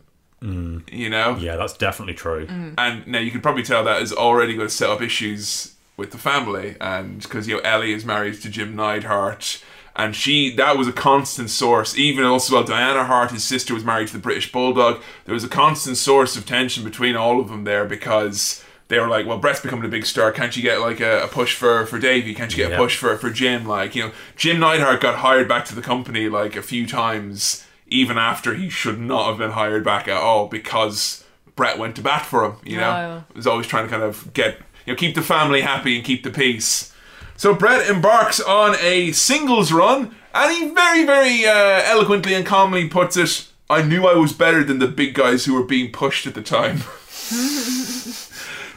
[0.42, 1.38] You know?
[1.40, 2.46] yeah, that's definitely true.
[2.78, 6.12] And now you can probably tell that is already going to set up issues with
[6.12, 6.76] the family.
[6.82, 9.64] And because, you know, Ellie is married to Jim Neidhart.
[9.96, 11.96] And she, that was a constant source.
[11.96, 15.02] Even also, well, Diana Hart, his sister, was married to the British Bulldog.
[15.26, 19.08] There was a constant source of tension between all of them there because they were
[19.08, 20.32] like, well, Bret's becoming a big star.
[20.32, 22.34] Can't you get like a, a push for, for Davey?
[22.34, 22.78] Can't you get Yeah.
[22.78, 23.68] a push for, for Jim?
[23.68, 27.64] Like, you know, Jim Neidhart got hired back to the company like a few times,
[27.88, 31.24] even after he should not have been hired back at all because
[31.56, 32.90] Bret went to bat for him, you know?
[32.90, 33.24] Wow.
[33.36, 36.24] was always trying to kind of get, you know, keep the family happy and keep
[36.24, 36.94] the peace.
[37.36, 42.88] So Bret embarks on a singles run, and he very, very uh, eloquently and calmly
[42.88, 46.28] puts it, I knew I was better than the big guys who were being pushed
[46.28, 46.78] at the time.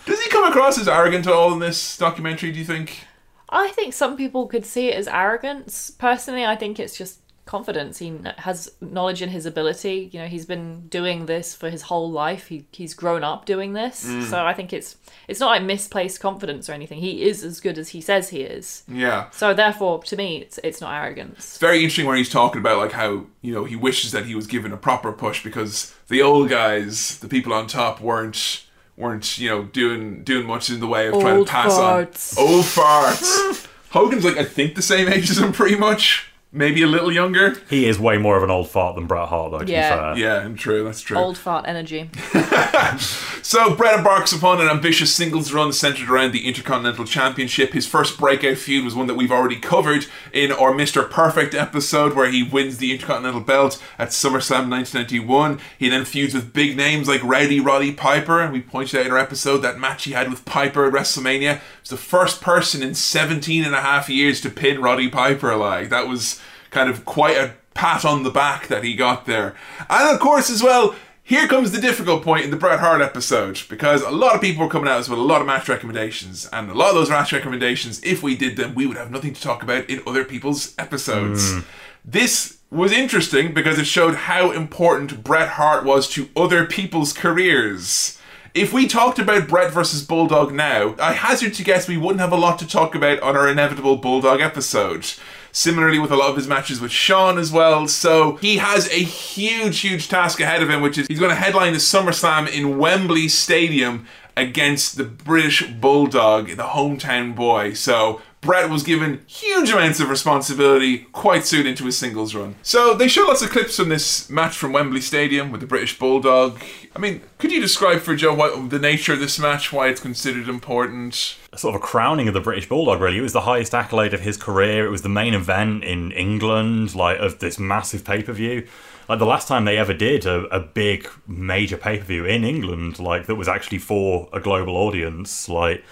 [0.07, 3.05] Does he come across as arrogant at all in this documentary, do you think?
[3.49, 5.91] I think some people could see it as arrogance.
[5.91, 7.99] Personally, I think it's just confidence.
[7.99, 10.11] He has knowledge in his ability.
[10.13, 12.49] You know, he's been doing this for his whole life.
[12.49, 14.05] He he's grown up doing this.
[14.05, 14.25] Mm.
[14.25, 14.97] So I think it's
[15.29, 16.99] it's not like misplaced confidence or anything.
[16.99, 18.83] He is as good as he says he is.
[18.89, 19.31] Yeah.
[19.31, 21.39] So therefore, to me, it's it's not arrogance.
[21.39, 24.35] It's very interesting when he's talking about like how, you know, he wishes that he
[24.35, 28.65] was given a proper push because the old guys, the people on top weren't
[28.97, 32.37] weren't, you know, doing doing much in the way of trying to pass farts.
[32.37, 32.45] on.
[32.45, 33.69] Old farts.
[33.91, 36.33] Hogan's like I think the same age as him pretty much.
[36.57, 37.57] Maybe a little younger.
[37.69, 39.59] He is way more of an old fart than Bret Hart, though.
[39.59, 40.13] To Yeah.
[40.15, 40.29] be fair.
[40.29, 41.17] Yeah, and true, that's true.
[41.19, 42.11] Old fart energy.
[43.43, 47.73] So Bret embarks upon an ambitious singles run centered around the Intercontinental Championship.
[47.75, 51.09] His first breakout feud was one that we've already covered in our Mr.
[51.09, 55.61] Perfect episode, where he wins the Intercontinental belt at SummerSlam 1991.
[55.79, 59.13] He then feuds with big names like Rowdy Roddy Piper, and we pointed out in
[59.13, 61.55] our episode that match he had with Piper at WrestleMania.
[61.59, 65.55] He was the first person in 17 and a half years to pin Roddy Piper.
[65.55, 66.41] Like that was
[66.77, 69.55] kind of quite a pat on the back that he got there.
[69.89, 73.63] And of course, as well, here comes the difficult point in the Bret Hart episode
[73.71, 76.47] because a lot of people were coming at us with a lot of match recommendations,
[76.53, 79.33] and a lot of those match recommendations, if we did them, we would have nothing
[79.33, 81.51] to talk about in other people's episodes.
[81.51, 81.61] Hmm.
[82.05, 88.19] This was interesting because it showed how important Bret Hart was to other people's careers.
[88.53, 92.33] If we talked about Bret versus Bulldog now, I hazard to guess we wouldn't have
[92.33, 95.15] a lot to talk about on our inevitable Bulldog episode.
[95.57, 97.89] Similarly, with a lot of his matches with Sean as well.
[97.89, 101.35] So he has a huge, huge task ahead of him, which is he's going to
[101.35, 104.07] headline the SummerSlam in Wembley Stadium
[104.37, 107.73] against the British Bulldog, the hometown boy.
[107.73, 112.55] So Bret was given huge amounts of responsibility quite soon into his singles run.
[112.63, 115.99] So they show lots of clips from this match from Wembley Stadium with the British
[115.99, 116.59] Bulldog.
[116.95, 120.01] I mean, could you describe for Joe what the nature of this match, why it's
[120.01, 121.37] considered important?
[121.57, 123.19] Sort of a crowning of the British Bulldog, really.
[123.19, 124.87] It was the highest accolade of his career.
[124.87, 128.67] It was the main event in England, like of this massive pay per view.
[129.09, 132.45] Like the last time they ever did a, a big major pay per view in
[132.45, 135.85] England, like that was actually for a global audience, like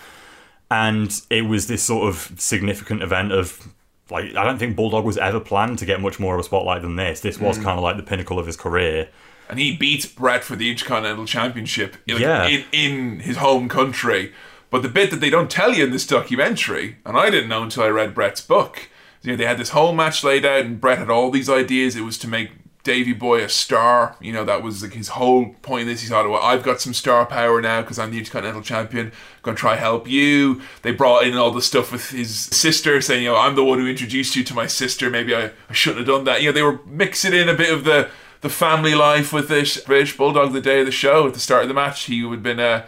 [0.71, 3.67] and it was this sort of significant event of
[4.11, 6.83] like I don't think Bulldog was ever planned to get much more of a spotlight
[6.83, 7.21] than this.
[7.21, 7.65] This was hmm.
[7.65, 9.09] kind of like the pinnacle of his career.
[9.49, 12.47] And he beats Bret for the Intercontinental Championship like, Yeah.
[12.47, 14.33] in, in his home country.
[14.71, 17.63] But the bit that they don't tell you in this documentary, and I didn't know
[17.63, 18.89] until I read Bret's book,
[19.23, 21.95] you know, they had this whole match laid out, and Bret had all these ideas.
[21.95, 22.51] It was to make
[22.85, 24.15] Davy Boy a star.
[24.21, 26.03] You know, that was like his whole point in this.
[26.03, 29.11] He thought, well, I've got some star power now because I'm the Intercontinental Champion.
[29.43, 30.63] going to try help you.
[30.83, 33.79] They brought in all the stuff with his sister, saying, you know, I'm the one
[33.79, 35.11] who introduced you to my sister.
[35.11, 36.43] Maybe I, I shouldn't have done that.
[36.43, 38.09] You know, they were mixing in a bit of the
[38.43, 41.63] the family life with this British Bulldog the day of the show at the start
[41.63, 42.03] of the match.
[42.03, 42.85] He would have been uh,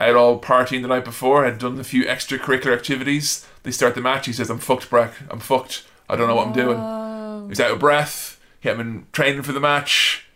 [0.00, 3.46] out all partying the night before, had done a few extracurricular activities.
[3.62, 4.26] They start the match.
[4.26, 5.12] He says, I'm fucked, Breck.
[5.30, 5.84] I'm fucked.
[6.08, 7.48] I don't know what I'm doing.
[7.48, 8.35] He's out of breath.
[8.60, 10.26] He hadn't training for the match.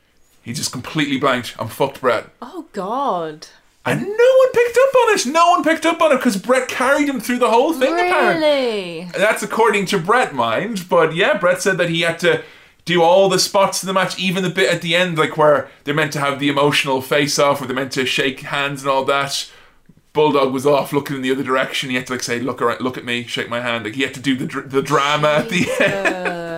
[0.42, 1.54] He just completely blanked.
[1.58, 2.28] I'm fucked, Bret.
[2.40, 3.46] Oh God.
[3.84, 5.26] And no one picked up on it.
[5.26, 8.46] No one picked up on it because Bret carried him through the whole thing, apparently.
[8.46, 9.10] Really?
[9.16, 10.86] That's according to Bret, mind.
[10.88, 12.42] But yeah, Bret said that he had to
[12.84, 15.70] do all the spots in the match, even the bit at the end, like where
[15.84, 18.90] they're meant to have the emotional face off, where they're meant to shake hands and
[18.90, 19.50] all that.
[20.12, 21.88] Bulldog was off looking in the other direction.
[21.88, 24.02] He had to like say, "Look around, look at me, shake my hand." Like he
[24.02, 26.46] had to do the dr- the drama at the end.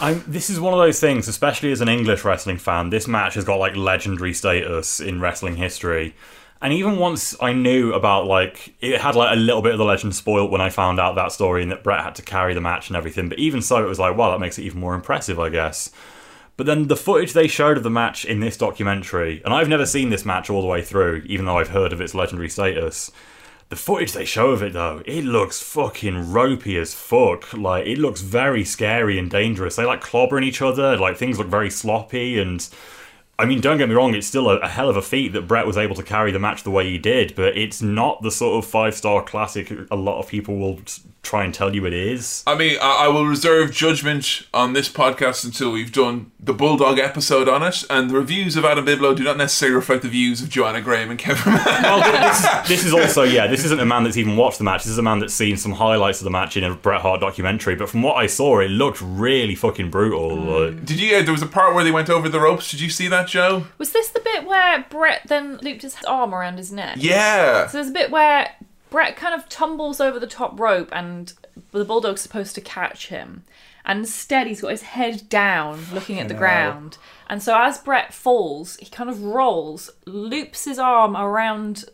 [0.00, 2.88] I'm, this is one of those things, especially as an English wrestling fan.
[2.88, 6.14] This match has got like legendary status in wrestling history.
[6.62, 9.84] And even once I knew about like it had like a little bit of the
[9.84, 12.60] legend spoiled when I found out that story and that Bret had to carry the
[12.60, 13.28] match and everything.
[13.28, 15.90] But even so, it was like, wow, that makes it even more impressive, I guess.
[16.56, 19.86] But then the footage they showed of the match in this documentary, and I've never
[19.86, 23.10] seen this match all the way through, even though I've heard of its legendary status.
[23.70, 27.52] The footage they show of it though, it looks fucking ropey as fuck.
[27.52, 29.76] Like it looks very scary and dangerous.
[29.76, 32.68] They like clobbering each other, like things look very sloppy and
[33.38, 35.46] I mean, don't get me wrong, it's still a, a hell of a feat that
[35.46, 38.30] Bret was able to carry the match the way he did, but it's not the
[38.30, 40.80] sort of five star classic a lot of people will
[41.22, 42.42] try and tell you it is.
[42.46, 46.98] I mean, I, I will reserve judgment on this podcast until we've done the Bulldog
[46.98, 50.40] episode on it, and the reviews of Adam Biblow do not necessarily reflect the views
[50.42, 51.52] of Joanna Graham and Kevin.
[51.54, 54.64] Well, this, is, this is also, yeah, this isn't a man that's even watched the
[54.64, 54.82] match.
[54.84, 57.20] This is a man that's seen some highlights of the match in a Bret Hart
[57.20, 60.34] documentary, but from what I saw, it looked really fucking brutal.
[60.36, 61.16] like- Did you?
[61.16, 62.70] Uh, there was a part where they went over the ropes.
[62.70, 63.66] Did you see that, Joe?
[63.78, 66.96] Was this the bit where Bret then looped his arm around his neck?
[66.98, 67.66] Yeah.
[67.66, 68.54] So there's a bit where
[68.90, 71.32] Bret kind of tumbles over the top rope and
[71.70, 73.44] the bulldog's supposed to catch him.
[73.84, 76.98] And instead, he's got his head down, looking at the ground.
[77.28, 81.86] And so, as Bret falls, he kind of rolls, loops his arm around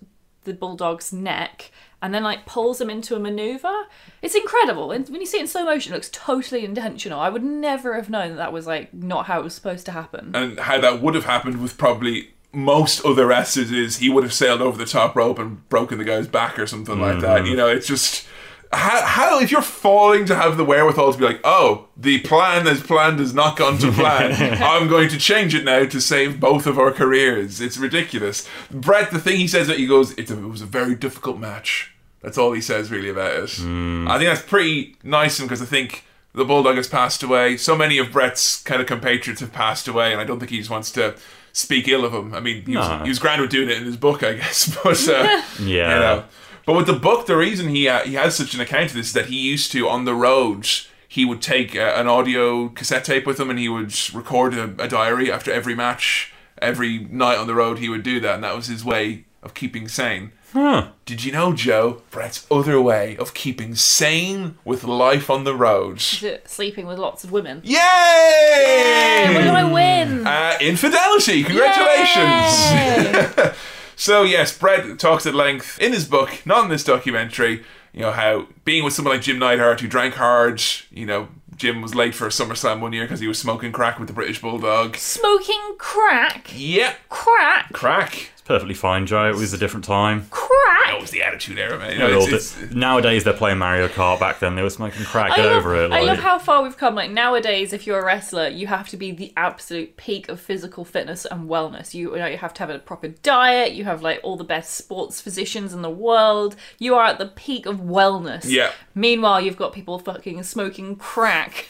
[0.42, 1.70] the bulldog's neck,
[2.02, 3.84] and then like pulls him into a maneuver.
[4.20, 4.90] It's incredible.
[4.90, 7.20] And when you see it in slow motion, it looks totally intentional.
[7.20, 9.92] I would never have known that that was like not how it was supposed to
[9.92, 10.32] happen.
[10.34, 14.32] and how that would have happened was probably most other wrestlers is he would have
[14.32, 17.40] sailed over the top rope and broken the guy's back or something like that.
[17.40, 17.46] Mm-hmm.
[17.48, 18.26] You know, it's just
[18.72, 22.66] how, how if you're falling to have the wherewithal to be like, oh, the plan
[22.66, 24.32] as planned has not gone to plan.
[24.62, 27.60] I'm going to change it now to save both of our careers.
[27.60, 28.48] It's ridiculous.
[28.70, 31.38] Bret, the thing he says that he goes, it's a, it was a very difficult
[31.38, 31.92] match.
[32.22, 33.50] That's all he says really about it.
[33.50, 34.08] Mm.
[34.08, 37.58] I think that's pretty nice because I think the Bulldog has passed away.
[37.58, 40.58] So many of Bret's kind of compatriots have passed away, and I don't think he
[40.58, 41.16] just wants to
[41.56, 42.34] speak ill of him.
[42.34, 44.76] I mean, he, was, he was grand with doing it in his book, I guess.
[44.84, 45.94] But uh, Yeah.
[45.94, 46.24] you know.
[46.66, 49.06] But with the book, the reason he uh, he has such an account of this
[49.08, 50.68] is that he used to on the road.
[51.08, 54.64] He would take uh, an audio cassette tape with him, and he would record a,
[54.78, 56.32] a diary after every match.
[56.58, 59.54] Every night on the road, he would do that, and that was his way of
[59.54, 60.32] keeping sane.
[60.52, 60.88] Huh.
[61.04, 65.98] Did you know, Joe, Bret's other way of keeping sane with life on the road?
[65.98, 67.60] Is it sleeping with lots of women?
[67.64, 67.74] Yay!
[67.76, 70.26] Hey, what did I win?
[70.26, 71.42] Uh, infidelity!
[71.44, 72.70] Congratulations!
[72.70, 73.52] Yay!
[73.98, 77.64] So yes, Bret talks at length in his book, not in this documentary.
[77.94, 80.62] You know how being with someone like Jim Neidhart who drank hard.
[80.90, 83.98] You know, Jim was late for a SummerSlam one year because he was smoking crack
[83.98, 84.96] with the British Bulldog.
[84.96, 86.50] Smoking crack.
[86.54, 87.72] Yep, Crack.
[87.72, 88.32] crack.
[88.46, 89.28] It's perfectly fine, Joe.
[89.28, 90.28] It was a different time.
[90.30, 90.86] Crack.
[90.86, 91.94] That was the attitude era, man.
[91.94, 94.20] You know, Well, it's- it's- nowadays they're playing Mario Kart.
[94.20, 95.34] Back then they were smoking crack.
[95.34, 95.90] Get love, over it.
[95.90, 96.94] I love how far we've come.
[96.94, 100.84] Like nowadays, if you're a wrestler, you have to be the absolute peak of physical
[100.84, 101.92] fitness and wellness.
[101.92, 103.72] You, you know, you have to have a proper diet.
[103.72, 106.54] You have like all the best sports physicians in the world.
[106.78, 108.44] You are at the peak of wellness.
[108.44, 108.70] Yeah.
[108.94, 111.66] Meanwhile, you've got people fucking smoking crack.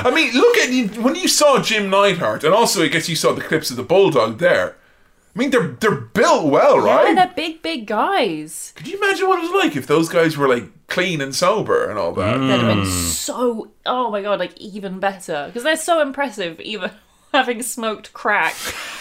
[0.00, 3.14] I mean, look at you when you saw Jim Neidhart, and also I guess you
[3.14, 4.74] saw the clips of the Bulldog there.
[5.34, 7.08] I mean, they're they're built well, right?
[7.08, 8.72] Yeah, they're big, big guys.
[8.74, 11.88] Could you imagine what it was like if those guys were like clean and sober
[11.88, 12.38] and all that?
[12.38, 12.90] They'd have been Hmm.
[12.90, 13.70] so.
[13.86, 16.58] Oh my god, like even better because they're so impressive.
[16.60, 16.90] Even
[17.32, 18.54] having smoked crack,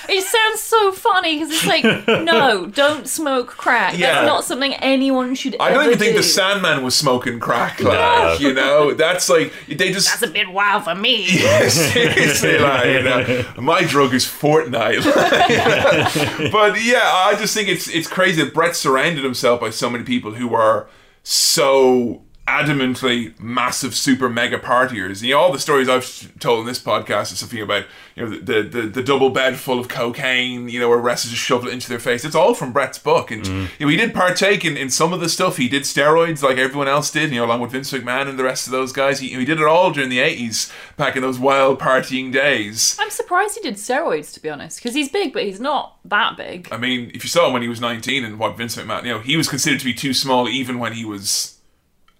[0.08, 1.84] it sounds so funny because it's like,
[2.24, 3.98] no, don't smoke crack.
[3.98, 4.14] Yeah.
[4.14, 5.56] That's not something anyone should.
[5.60, 6.18] I don't even think do.
[6.18, 8.94] the Sandman was smoking crack, like you know.
[8.94, 11.26] That's like they just That's a bit wild for me.
[11.70, 15.04] seriously, like, you know, my drug is Fortnite.
[16.52, 20.04] but yeah, I just think it's it's crazy that Bret surrounded himself by so many
[20.04, 20.90] people who are
[21.24, 25.22] so adamantly massive super mega partiers.
[25.22, 27.86] You know, all the stories I've told in this podcast is something about
[28.16, 30.68] you know the the, the double bed full of cocaine.
[30.68, 32.26] You know, where wrestlers just shovel it into their face.
[32.26, 33.70] It's all from Bret's book, and mm.
[33.78, 35.58] you know, he did partake in, in some of the stuff.
[35.58, 37.30] He did steroids like everyone else did.
[37.30, 39.20] You know, along with Vince McMahon and the rest of those guys.
[39.20, 42.98] He, he did it all during the eighties, back in those wild partying days.
[43.00, 46.36] I'm surprised he did steroids, to be honest, because he's big, but he's not that
[46.36, 46.68] big.
[46.72, 49.10] I mean, if you saw him when he was 19 and what Vince McMahon, you
[49.14, 51.59] know, he was considered to be too small even when he was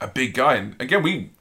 [0.02, 0.56] a big guy.
[0.56, 1.32] And again, we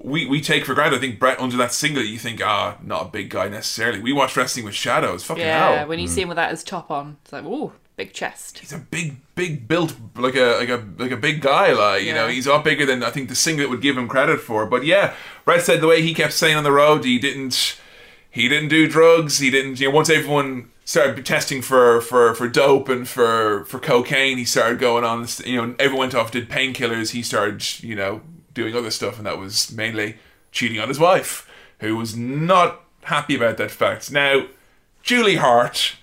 [0.00, 0.96] we, we take for granted.
[0.96, 4.00] I think Bret under that singlet, you think, ah, not a big guy necessarily.
[4.00, 5.22] We watch wrestling with shadows.
[5.22, 5.88] Fucking Yeah, hell.
[5.88, 8.58] when you see him with that as top on, it's like, ooh, big chest.
[8.58, 11.72] He's a big, big built like a like a like a big guy.
[11.72, 14.08] Like you know, he's a lot bigger than I think the singlet would give him
[14.08, 14.66] credit for.
[14.66, 15.14] But yeah,
[15.44, 17.78] Bret said the way he kept saying on the road, he didn't
[18.28, 19.38] he didn't do drugs.
[19.38, 19.78] He didn't.
[19.78, 24.44] You know, once everyone started testing for for for dope and for for cocaine, he
[24.44, 25.26] started going on.
[25.44, 27.10] You know, everyone went off did painkillers.
[27.10, 28.22] He started you know
[28.54, 30.16] doing other stuff, and that was mainly
[30.50, 31.48] cheating on his wife,
[31.80, 34.10] who was not happy about that fact.
[34.10, 34.46] Now,
[35.02, 35.96] Julie Hart.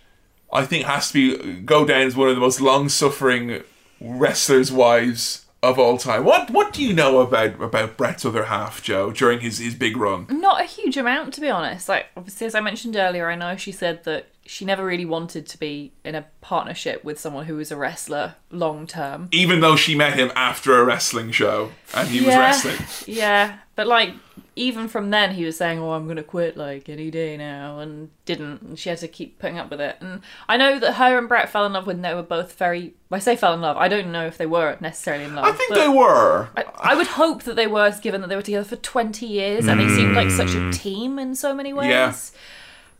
[0.52, 3.62] I think has to be go down as one of the most long suffering
[4.02, 6.24] wrestlers' wives of all time.
[6.24, 9.98] What what do you know about about Bret's other half, Joe, during his, his big
[9.98, 10.28] run?
[10.30, 11.90] Not a huge amount, to be honest.
[11.90, 15.46] Like, obviously, as I mentioned earlier, I know she said that she never really wanted
[15.46, 19.30] to be in a partnership with someone who was a wrestler long term.
[19.32, 22.80] Even though she met him after a wrestling show and he was wrestling.
[23.06, 24.16] Yeah, but like
[24.56, 28.10] even from then, he was saying, "Oh, I'm gonna quit like any day now," and
[28.26, 28.64] didn't.
[28.64, 29.98] And she had to keep putting up with it.
[30.02, 32.96] And I know that her and Bret fell in love when they were both very.
[33.12, 33.78] I say fell in love.
[33.78, 35.46] I don't know if they were necessarily in love.
[35.46, 36.50] I think they were.
[36.58, 39.68] I, I would hope that they were, given that they were together for 20 years
[39.68, 41.86] and they seemed like such a team in so many ways.
[41.86, 41.90] Mm.
[41.90, 42.14] Yeah.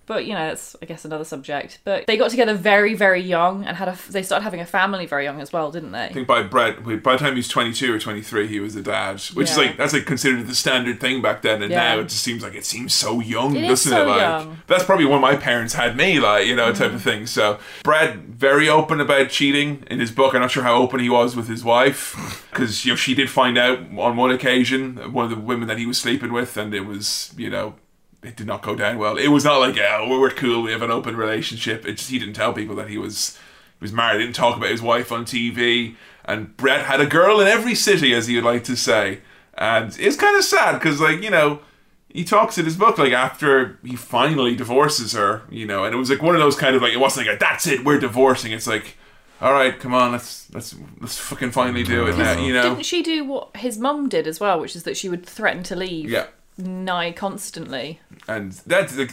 [0.10, 1.82] But you know, that's I guess another subject.
[1.84, 3.96] But they got together very, very young and had a.
[4.10, 6.06] They started having a family very young as well, didn't they?
[6.06, 8.82] I think by Bret, by the time he was 22 or 23, he was a
[8.82, 11.94] dad, which is like that's like considered the standard thing back then, and Yeah.
[11.94, 14.08] now it just seems like it seems so young, It doesn't so it?
[14.08, 14.58] Like young.
[14.66, 17.04] that's probably when my parents had me, like you know, type of mm.
[17.04, 17.28] thing.
[17.28, 20.34] So Bret very open about cheating in his book.
[20.34, 23.30] I'm not sure how open he was with his wife because you know she did
[23.30, 26.74] find out on one occasion one of the women that he was sleeping with, and
[26.74, 27.76] it was you know.
[28.22, 29.18] It did not go down well.
[29.18, 30.64] It was not like, yeah, we're cool.
[30.64, 31.86] We have an open relationship.
[31.86, 33.38] It just he didn't tell people that he was
[33.80, 34.20] he was married.
[34.20, 35.96] He didn't talk about his wife on TV.
[36.26, 39.20] And Bret had a girl in every city, as he would like to say.
[39.58, 41.60] And it's kind of sad because, like, you know,
[42.08, 45.98] he talks in his book, like, after he finally divorces her, you know, and it
[45.98, 48.52] was like one of those kind of like, it wasn't like, that's it, we're divorcing.
[48.52, 48.98] It's like,
[49.42, 52.64] all right, come on, let's let's let's fucking finally do it now, you know?
[52.64, 55.64] Didn't she do what his mum did as well, which is that she would threaten
[55.64, 56.28] to leave Yeah.
[56.60, 58.00] Nigh constantly?
[58.30, 59.06] and that the,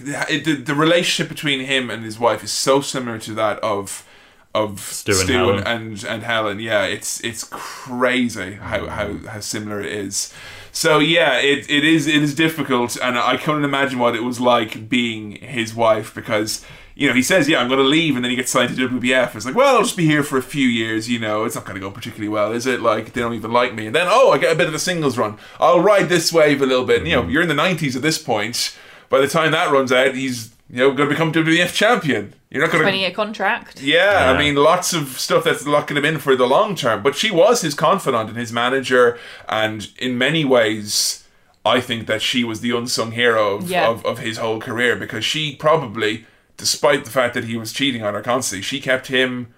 [0.44, 4.06] the, the relationship between him and his wife is so similar to that of
[4.54, 5.66] of Stu, and and, Helen.
[5.66, 6.60] and and Helen.
[6.60, 8.88] Yeah, it's it's crazy how mm.
[8.88, 10.32] how, how similar it is.
[10.72, 14.40] So yeah, it, it is it is difficult, and I couldn't imagine what it was
[14.40, 16.64] like being his wife because
[16.96, 18.88] you know he says yeah I'm going to leave, and then he gets signed to
[18.88, 19.36] WBF.
[19.36, 21.08] It's like well I'll just be here for a few years.
[21.08, 22.80] You know it's not going to go particularly well, is it?
[22.80, 24.78] Like they don't even like me, and then oh I get a bit of a
[24.78, 25.38] singles run.
[25.60, 26.98] I'll ride this wave a little bit.
[26.98, 27.30] And, you know mm-hmm.
[27.30, 28.76] you're in the 90s at this point.
[29.08, 32.34] By the time that runs out, he's you know going to become WWF champion.
[32.50, 33.82] You're not going to 20 year contract.
[33.82, 37.02] yeah, I mean, lots of stuff that's locking him in for the long term.
[37.02, 39.18] But she was his confidant and his manager,
[39.48, 41.24] and in many ways,
[41.66, 43.88] I think that she was the unsung hero of, Yeah.
[43.88, 46.24] of, of his whole career because she probably,
[46.56, 49.52] despite the fact that he was cheating on her constantly, she kept him,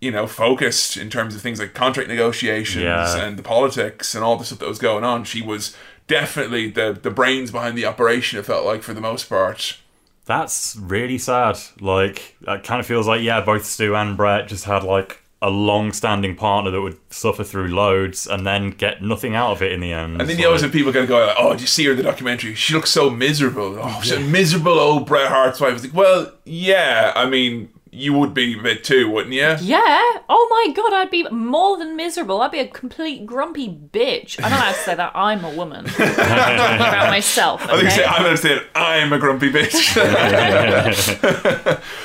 [0.00, 3.16] you know, focused in terms of things like contract negotiations Yeah.
[3.16, 5.24] and the politics and all the stuff that was going on.
[5.24, 8.38] She was definitely the the brains behind the operation.
[8.38, 9.78] It felt like for the most part.
[10.26, 11.58] That's really sad.
[11.80, 15.50] Like, it kind of feels like, yeah, both Stu and Bret just had, like, a
[15.50, 19.80] long-standing partner that would suffer through loads and then get nothing out of it in
[19.80, 20.18] the end.
[20.18, 21.90] And then you always have people going, of go, like, "Oh, did you see her
[21.90, 22.54] in the documentary?
[22.54, 23.78] She looks so miserable.
[23.78, 27.12] Oh, she's a miserable old Bret Hart's wife." It's like, well, yeah.
[27.14, 29.54] I mean, you would be a bit too, wouldn't you?
[29.60, 30.00] Yeah.
[30.30, 32.40] Oh my god, I'd be more than miserable.
[32.40, 34.38] I'd be a complete grumpy bitch.
[34.38, 35.12] I don't know how to say that.
[35.14, 35.84] I'm a woman.
[35.86, 37.62] I'm talking about myself.
[37.64, 37.96] I think okay?
[37.96, 38.62] say, I'm going to say it.
[38.74, 39.94] I'm a grumpy bitch.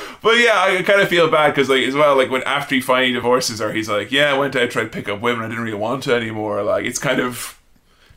[0.22, 2.80] but yeah, I kind of feel bad because, like, as well, like when after he
[2.80, 5.44] finally divorces her, he's like, "Yeah, I went out tried to pick up women.
[5.44, 7.58] I didn't really want to anymore." Like, it's kind of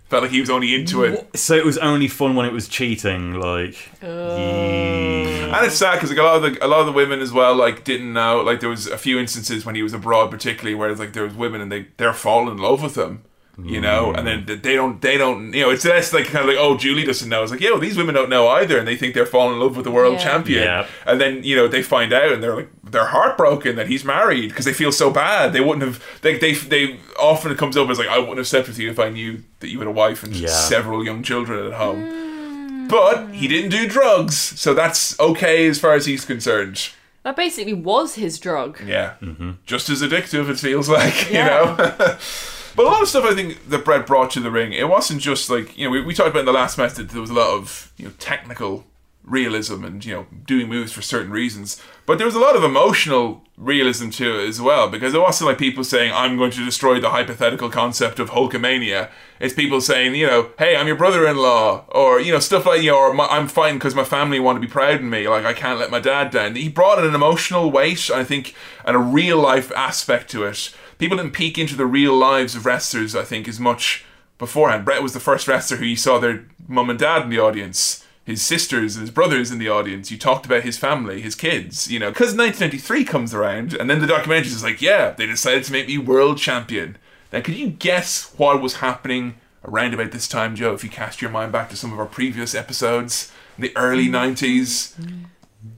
[0.10, 1.38] felt like he was only into it.
[1.38, 3.90] So it was only fun when it was cheating, like.
[4.04, 5.34] Oh.
[5.54, 7.32] And it's sad because like a lot of the a lot of the women as
[7.32, 10.74] well like didn't know like there was a few instances when he was abroad particularly
[10.74, 13.24] where it's like there was women and they they're falling in love with him
[13.62, 14.64] you know and then mm.
[14.64, 17.30] they don't they don't you know it's less like kind of like oh Julie doesn't
[17.30, 19.54] know it's like yeah well these women don't know either and they think they're falling
[19.54, 20.24] in love with the world Yeah.
[20.24, 20.88] champion Yeah.
[21.06, 24.50] and then you know they find out and they're like they're heartbroken that he's married
[24.50, 27.90] because they feel so bad they wouldn't have they they they often it comes up
[27.90, 29.92] as like I wouldn't have slept with you if I knew that you had a
[29.92, 30.48] wife and Yeah.
[30.50, 32.90] several young children at home mm.
[32.90, 36.90] but he didn't do drugs, so that's okay as far as he's concerned.
[37.24, 38.82] That basically was his drug.
[38.86, 39.52] Yeah, mm-hmm.
[39.66, 41.62] just as addictive it feels like, Yeah.
[41.72, 42.18] you know.
[42.76, 45.22] but a lot of stuff I think that Bret brought to the ring, it wasn't
[45.22, 47.30] just like you know we, we talked about in the last match that there was
[47.30, 48.86] a lot of you know technical
[49.24, 52.64] realism and you know doing moves for certain reasons, but there was a lot of
[52.64, 56.66] emotional realism to it as well because it wasn't like people saying I'm going to
[56.66, 59.10] destroy the hypothetical concept of Hulkamania.
[59.40, 62.92] It's people saying you know hey I'm your brother-in-law or you know stuff like you
[62.92, 65.54] know or I'm fighting because my family want to be proud of me like I
[65.54, 66.56] can't let my dad down.
[66.56, 70.74] He brought in an emotional weight I think and a real life aspect to it.
[71.04, 74.06] People didn't peek into the real lives of wrestlers I think as much
[74.38, 74.86] beforehand.
[74.86, 78.06] Bret was the first wrestler who you saw their mum and dad in the audience,
[78.24, 80.12] his sisters and his brothers in the audience.
[80.12, 84.00] You talked about his family, his kids, you know, because 1993 comes around, and then
[84.00, 86.98] the documentary is like, yeah, they decided to make me world champion.
[87.34, 89.36] Now, could you guess what was happening
[89.66, 92.06] around about this time, Joe, if you cast your mind back to some of our
[92.06, 94.94] previous episodes in the early 90s?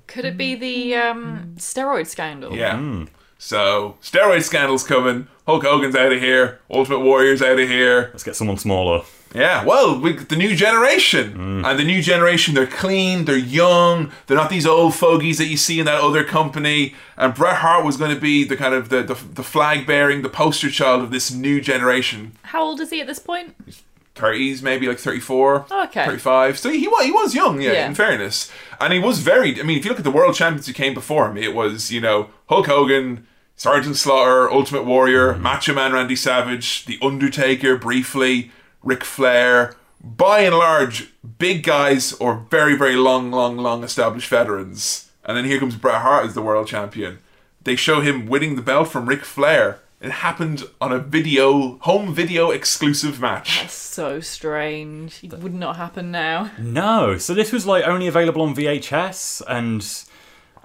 [0.06, 2.56] Could it be the um, steroid scandal?
[2.56, 3.06] Yeah.
[3.46, 5.28] So, steroid scandals coming.
[5.46, 6.62] Hulk Hogan's out of here.
[6.72, 8.10] Ultimate Warrior's out of here.
[8.12, 9.04] Let's get someone smaller.
[9.36, 11.34] Yeah, well, we, the new generation.
[11.62, 11.64] Mm.
[11.64, 15.58] And the new generation, they're clean, they're young, they're not these old fogies that you
[15.58, 16.96] see in that other company.
[17.18, 20.24] And Bret Hart was going to be the kind of the, the, the flag bearing,
[20.24, 22.32] the poster child of this new generation.
[22.46, 23.54] How old is he at this point?
[24.16, 26.06] 30s, maybe like 34, Okay.
[26.06, 26.58] 35.
[26.58, 27.88] So he was, he was young, yeah, Yeah.
[27.90, 28.52] in fairness.
[28.82, 30.96] And he was very, I mean, if you look at the world champions who came
[30.96, 33.28] before him, it was, you know, Hulk Hogan,
[33.58, 38.52] Sergeant Slaughter, Ultimate Warrior, Macho Man Randy Savage, The Undertaker briefly,
[38.84, 39.76] Ric Flair.
[40.04, 45.10] By and large, big guys or very, very long, long, long established veterans.
[45.24, 47.20] And then here comes Bret Hart as the world champion.
[47.64, 49.80] They show him winning the belt from Ric Flair.
[50.02, 53.62] It happened on a video, home video exclusive match.
[53.62, 55.24] That's so strange.
[55.24, 56.52] It would not happen now.
[56.60, 59.82] No, so this was like only available on VHS, and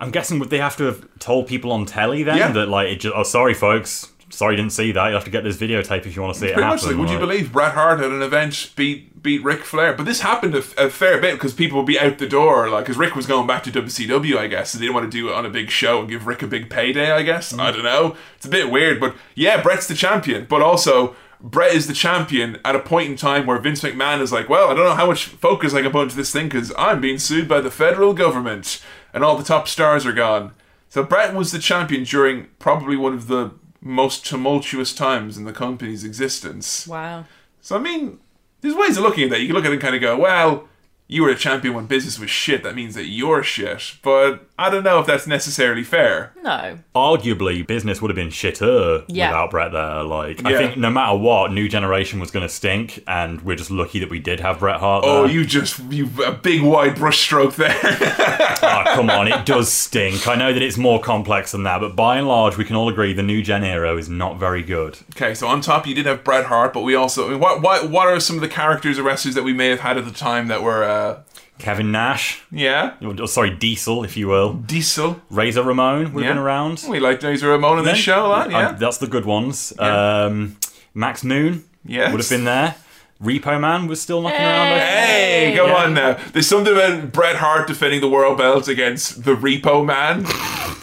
[0.01, 2.53] I'm guessing would they have to have told people on telly then Yeah.
[2.53, 5.09] that like, it just, oh sorry folks, sorry you didn't see that.
[5.09, 6.77] You have to get this videotape if you want to see it Pretty happen.
[6.77, 9.93] much like, would you believe Bret Hart at an event beat beat Ric Flair?
[9.93, 12.85] But this happened a, a fair bit because people would be out the door, like,
[12.85, 15.29] because Ric was going back to WCW, I guess, so they didn't want to do
[15.29, 17.53] it on a big show and give Ric a big payday, I guess.
[17.53, 17.61] Mm.
[17.61, 18.17] I don't know.
[18.37, 21.15] It's a bit weird, but yeah, Bret's the champion, but also.
[21.43, 24.69] Bret is the champion at a point in time where Vince McMahon is like, well,
[24.71, 27.19] I don't know how much focus I can put into this thing because I'm being
[27.19, 30.53] sued by the federal government and all the top stars are gone.
[30.89, 35.53] So Bret was the champion during probably one of the most tumultuous times in the
[35.53, 36.87] company's existence.
[36.87, 37.25] Wow.
[37.61, 38.19] So I mean,
[38.61, 39.41] there's ways of looking at that.
[39.41, 40.69] You can look at it and kind of go, well,
[41.07, 42.63] you were a champion when business was shit.
[42.63, 43.97] That means that you're shit.
[44.03, 46.33] But I don't know if that's necessarily fair.
[46.43, 46.79] No.
[46.95, 49.31] Arguably, business would have been shitter Yeah.
[49.31, 50.03] without Bret there.
[50.03, 50.59] Like, I Yeah.
[50.59, 54.11] think no matter what, new generation was going to stink, and we're just lucky that
[54.11, 55.05] we did have Bret Hart.
[55.07, 55.33] Oh, there.
[55.33, 57.75] you just you a big wide brushstroke there.
[58.63, 60.29] Ah, come on, it does stink.
[60.29, 62.89] I know that it's more complex than that, but by and large, we can all
[62.91, 64.99] agree the new gen era is not very good.
[65.17, 67.63] okay, so on top you did have Bret Hart, but we also I mean, what
[67.63, 70.05] what what are some of the characters or wrestlers that we may have had at
[70.05, 71.21] the time that were uh
[71.61, 74.55] Kevin Nash, yeah or, sorry, Diesel, if you will.
[74.55, 75.21] Diesel.
[75.31, 76.29] Razor Ramon would Yeah.
[76.29, 76.83] have been around.
[76.89, 78.47] We like Razor Ramon on this show a lot.
[78.49, 78.73] Uh, Yeah.
[78.73, 79.73] that's the good ones.
[79.79, 80.25] Yeah.
[80.25, 80.57] Um,
[80.95, 82.11] Max Moon Yes.
[82.13, 82.75] would have been there.
[83.23, 84.79] Repo Man was still knocking around.
[84.81, 85.75] Hey, come Yeah.
[85.77, 86.17] on now.
[86.33, 90.25] There's something about Bret Hart defending the world belt against the Repo Man.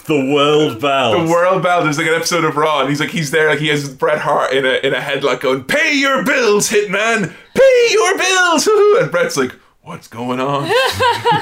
[0.06, 1.18] The World Belt.
[1.26, 1.84] The world belt.
[1.84, 4.20] There's like an episode of Raw, and he's like, he's there, like he has Bret
[4.20, 7.34] Hart in a in a headlock, going, "Pay your bills, Hitman.
[7.54, 8.70] Pay your bills."
[9.02, 9.52] And Bret's like,
[9.88, 10.66] What's going on?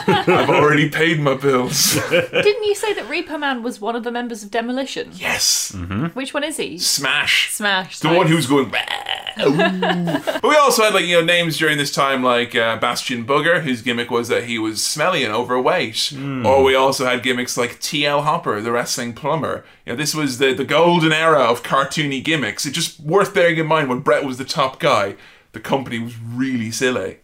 [0.07, 1.95] I've already paid my bills.
[2.11, 5.09] Didn't you say that Repo Man was one of the members of Demolition?
[5.15, 5.75] yes.
[6.13, 6.77] Which one is he?
[6.77, 7.51] Smash.
[7.51, 7.97] Smash.
[8.01, 8.69] The one who's going.
[9.37, 13.63] But we also had like you know names during this time like uh, Bastion Booger,
[13.63, 16.13] whose gimmick was that he was smelly and overweight.
[16.45, 18.21] Or we also had gimmicks like T.L.
[18.21, 19.65] Hopper, the wrestling plumber.
[19.87, 22.65] You know, this was the the golden era of cartoony gimmicks.
[22.67, 25.15] It's just worth bearing in mind when Bret was the top guy,
[25.51, 27.17] the company was really silly.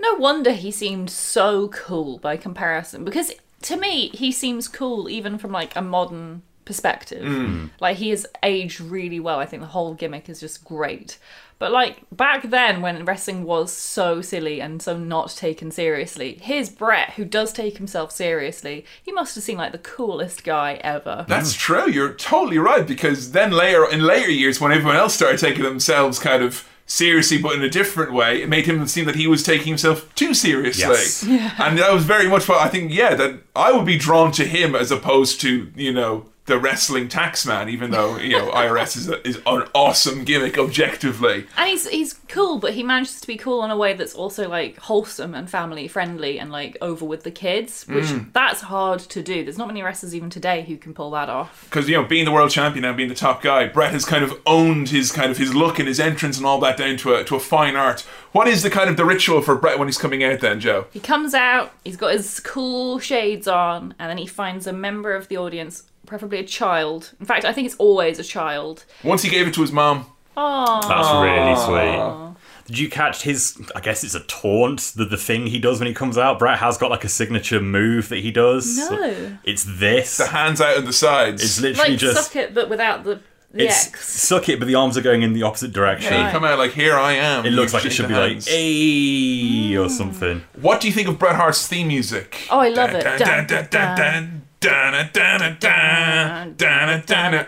[0.00, 3.04] No wonder he seemed so cool by comparison.
[3.04, 7.24] Because to me, he seems cool even from like a modern perspective.
[7.24, 7.70] Mm.
[7.80, 9.38] Like he has aged really well.
[9.38, 11.18] I think the whole gimmick is just great.
[11.58, 16.68] But like back then when wrestling was so silly and so not taken seriously, here's
[16.68, 18.84] Bret who does take himself seriously.
[19.02, 21.24] He must have seemed like the coolest guy ever.
[21.26, 21.90] That's true.
[21.90, 26.18] You're totally right because then later in later years, when everyone else started taking themselves
[26.20, 29.44] kind of seriously, but in a different way, it made him seem that he was
[29.44, 30.82] taking himself too seriously.
[30.88, 31.22] Yes.
[31.60, 32.92] And that was very much what I think.
[32.92, 37.06] Yeah, that I would be drawn to him as opposed to you know the wrestling
[37.08, 41.46] taxman, even though you know IRS is a, is an awesome gimmick objectively.
[41.56, 44.48] And he's he's cool, but he manages to be cool in a way that's also
[44.48, 48.32] like wholesome and family friendly and like over with the kids, which Mm.
[48.32, 49.44] that's hard to do.
[49.44, 51.64] There's not many wrestlers even today who can pull that off.
[51.70, 54.24] because you know being the world champion and being the top guy, Bret has kind
[54.24, 57.14] of owned his kind of his look and his entrance and all that down to
[57.14, 58.00] a to a fine art.
[58.32, 60.86] What is the kind of the ritual for Bret when he's coming out then, Joe?
[60.92, 65.14] He comes out, he's got his cool shades on, and then he finds a member
[65.14, 67.12] of the audience, preferably a child.
[67.20, 68.84] In fact, I think it's always a child.
[69.04, 70.06] Once he gave it to his mom.
[70.36, 72.34] Oh, That's really sweet.
[72.66, 73.60] Did you catch his?
[73.74, 74.92] I guess it's a taunt.
[74.94, 76.38] The the thing he does when he comes out.
[76.38, 78.76] Bret has got like a signature move that he does.
[78.76, 79.38] No.
[79.42, 80.18] It's this.
[80.18, 81.42] The hands out on the sides.
[81.42, 83.20] It's literally like just suck it, but without the
[83.52, 84.06] the it's X.
[84.06, 86.12] suck it, but the arms are going in the opposite direction.
[86.12, 87.46] Yeah, you come out like here I am.
[87.46, 89.90] It looks like it should be the like a "Ay" or mm.
[89.90, 90.42] something.
[90.60, 92.46] What do you think of Bret Hart's theme music?
[92.50, 93.02] Oh, I love it.
[93.02, 97.46] Dun, Dun, dun, dun, Donna, Donna, Donna, Donna, Donna.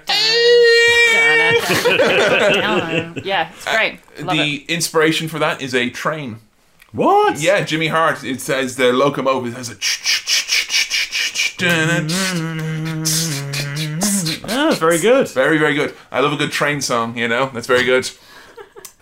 [3.25, 3.99] Yeah, it's great.
[4.21, 4.71] Love the it.
[4.71, 6.39] inspiration for that is a train.
[6.93, 7.41] What?
[7.41, 8.23] Yeah, Jimmy Hart.
[8.23, 9.77] It says the locomotive has a.
[14.49, 15.29] Yeah, very good.
[15.29, 15.95] Very, very good.
[16.11, 17.51] I love a good train song, you know?
[17.53, 18.09] That's very good.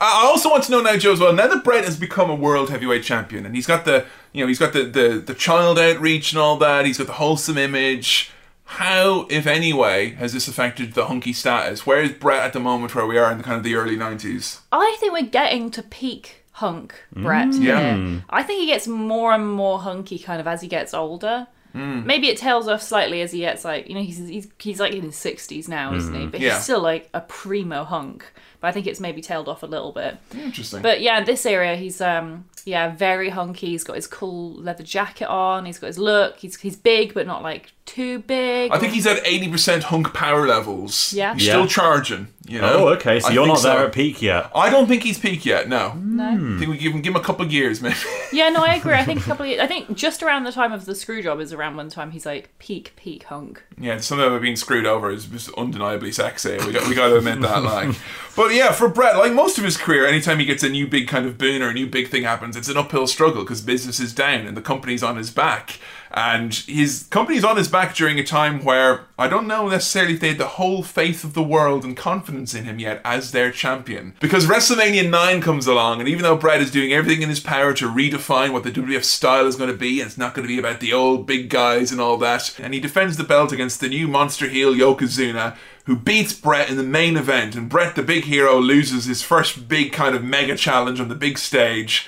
[0.00, 1.32] I also want to know now, Joe, as well.
[1.32, 4.48] Now that Bret has become a world heavyweight champion, and he's got the, you know,
[4.48, 6.86] he's got the, the, the child outreach and all that.
[6.86, 8.30] He's got the wholesome image.
[8.64, 11.86] How, if any way, has this affected the hunky status?
[11.86, 13.96] Where is Bret at the moment where we are in the kind of the early
[13.96, 14.60] nineties?
[14.70, 17.54] I think we're getting to peak hunk Bret.
[17.54, 18.18] Yeah.
[18.28, 21.46] I think he gets more and more hunky kind of as he gets older.
[21.72, 22.04] Hmm.
[22.06, 24.92] Maybe it tails off slightly as he gets like you know he's he's, he's like
[24.94, 26.26] in his sixties now, isn't he?
[26.26, 26.44] But Hmm.
[26.46, 26.54] Yeah.
[26.54, 28.24] he's still like a primo hunk.
[28.60, 30.16] But I think it's maybe tailed off a little bit.
[30.34, 30.82] Interesting.
[30.82, 33.68] But yeah, in this area he's um yeah very hunky.
[33.68, 35.64] He's got his cool leather jacket on.
[35.66, 36.38] He's got his look.
[36.38, 38.72] He's he's big but not like too big.
[38.72, 41.12] I think he's at eighty percent hunk power levels.
[41.12, 41.34] Yeah.
[41.34, 41.52] he's Yeah.
[41.54, 42.28] still charging.
[42.48, 42.86] You know.
[42.86, 43.20] Oh, okay.
[43.20, 43.86] So I you're think not there so.
[43.86, 44.50] at peak yet.
[44.54, 45.68] I don't think he's peak yet.
[45.68, 45.92] No.
[45.94, 46.30] no.
[46.30, 47.96] I think we give him give him a couple of years, maybe.
[48.32, 48.94] Yeah, no, I agree.
[48.94, 51.22] I think a couple of years, I think just around the time of the screw
[51.22, 53.62] job is around one time he's like peak peak hunk.
[53.78, 56.56] Yeah, some of them being screwed over is just undeniably sexy.
[56.64, 57.62] We got we got to admit that.
[57.62, 57.96] Like,
[58.36, 61.06] but yeah, for Bret, like most of his career, anytime he gets a new big
[61.08, 64.00] kind of boon or a new big thing happens, it's an uphill struggle because business
[64.00, 65.78] is down and the company's on his back.
[66.10, 70.20] And his company's on his back during a time where I don't know necessarily if
[70.20, 73.50] they had the whole faith of the world and confidence in him yet as their
[73.50, 74.14] champion.
[74.20, 77.74] Because WrestleMania 9 comes along, and even though Bret is doing everything in his power
[77.74, 80.52] to redefine what the WWF style is going to be, and it's not going to
[80.52, 83.80] be about the old big guys and all that, and he defends the belt against
[83.80, 88.02] the new monster heel Yokozuna, who beats Bret in the main event, and Bret, the
[88.02, 92.06] big hero, loses his first big kind of mega challenge on the big stage.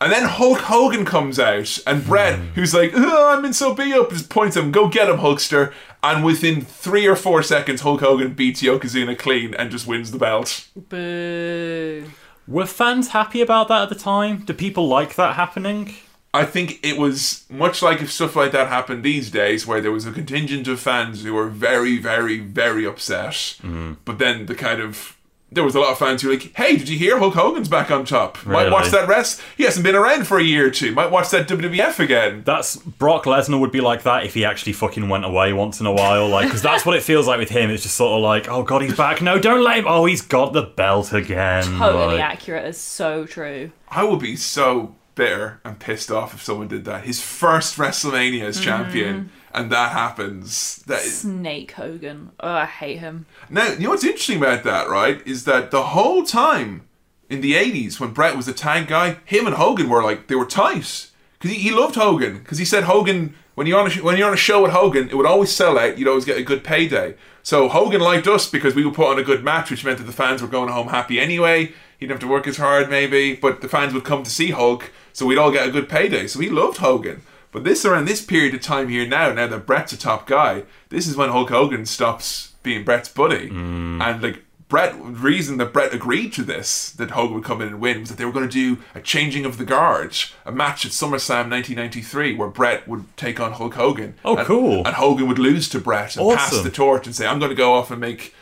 [0.00, 2.46] And then Hulk Hogan comes out, and Bret, hmm.
[2.54, 5.18] who's like, oh, I'm in so beat up, just points at him, go get him,
[5.18, 5.74] Hulkster.
[6.02, 10.18] And within three or four seconds, Hulk Hogan beats Yokozuna clean and just wins the
[10.18, 10.68] belt.
[10.74, 12.10] Boo.
[12.48, 14.38] Were fans happy about that at the time?
[14.38, 15.94] Do people like that happening?
[16.32, 19.92] I think it was much like if stuff like that happened these days, where there
[19.92, 23.56] was a contingent of fans who were very, very, very upset.
[23.60, 23.94] Hmm.
[24.04, 25.16] But then the kind of
[25.52, 27.68] there was a lot of fans who were like, "Hey, did you hear Hulk Hogan's
[27.68, 28.44] back on top?
[28.46, 28.70] Might Really?
[28.72, 29.40] watch that rest.
[29.56, 30.92] He hasn't been around for a year or two.
[30.92, 34.72] Might watch that WWF again." That's Brock Lesnar would be like that if he actually
[34.74, 37.50] fucking went away once in a while, like because that's what it feels like with
[37.50, 37.70] him.
[37.70, 39.20] It's just sort of like, oh god, he's back.
[39.22, 39.84] No, don't let him.
[39.88, 41.64] Oh, he's got the belt again.
[41.64, 42.66] Totally Like, accurate.
[42.66, 43.72] Is so true.
[43.88, 47.04] I would be so bitter and pissed off if someone did that.
[47.04, 48.64] His first WrestleMania as mm.
[48.64, 50.76] champion, and that happens.
[50.86, 52.30] That is, Snake Hogan.
[52.40, 53.26] Oh, I hate him.
[53.48, 55.26] now, you know what's interesting about that, right?
[55.26, 56.86] Is that the whole time
[57.28, 60.34] in the '80s when Bret was the tag guy, him and Hogan were like they
[60.34, 63.94] were tight because he, he loved Hogan because he said Hogan when you're on a
[64.02, 65.98] when you're on a show with Hogan, it would always sell out.
[65.98, 67.14] You'd always get a good payday.
[67.42, 70.04] So Hogan liked us because we would put on a good match, which meant that
[70.04, 71.66] the fans were going home happy anyway.
[71.98, 74.50] He didn't have to work as hard, maybe, but the fans would come to see
[74.50, 76.26] Hulk, so we'd all get a good payday.
[76.26, 77.20] So he loved Hogan.
[77.52, 80.64] But this around this period of time here now, now that Bret's a top guy,
[80.88, 84.00] this is when Hulk Hogan stops being Bret's buddy, mm.
[84.00, 87.66] and like Bret, the reason that Bret agreed to this, that Hogan would come in
[87.66, 90.16] and win, was that they were going to do a changing of the guard,
[90.46, 94.14] a match at SummerSlam 1993, where Bret would take on Hulk Hogan.
[94.24, 94.86] Oh, and, cool.
[94.86, 97.56] And Hogan would lose to Bret and pass the torch and say, "I'm going to
[97.56, 98.32] go off and make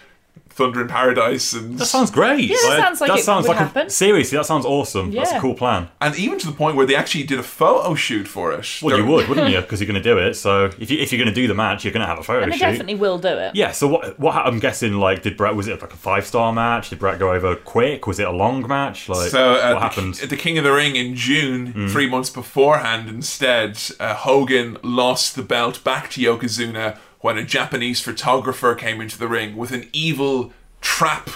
[0.58, 2.40] Thunder in Paradise." And That sounds great.
[2.40, 3.88] Yeah, that sounds like it would a- happen.
[3.90, 5.10] seriously, that sounds awesome.
[5.12, 5.88] That's a cool plan.
[6.00, 8.66] and even to the point where they actually did a photo shoot for it.
[8.82, 9.60] Well, you would, wouldn't you?
[9.68, 10.34] Because you're going to do it.
[10.34, 12.22] So if, you, if you're going to do the match, you're going to have a
[12.22, 12.64] photo And they shoot.
[12.64, 13.54] definitely will do it.
[13.54, 13.72] Yeah.
[13.72, 14.18] So what?
[14.18, 15.54] What I'm guessing, like, did Bret?
[15.54, 16.90] Was it like a five star match?
[16.90, 18.06] Did Bret go over quick?
[18.06, 19.08] Was it a long match?
[19.08, 20.20] Like, So what at the, happened?
[20.22, 25.36] at the King of the Ring in June, three months beforehand, instead, uh, Hogan lost
[25.36, 29.88] the belt back to Yokozuna when a Japanese photographer came into the ring with an
[29.92, 31.30] evil trap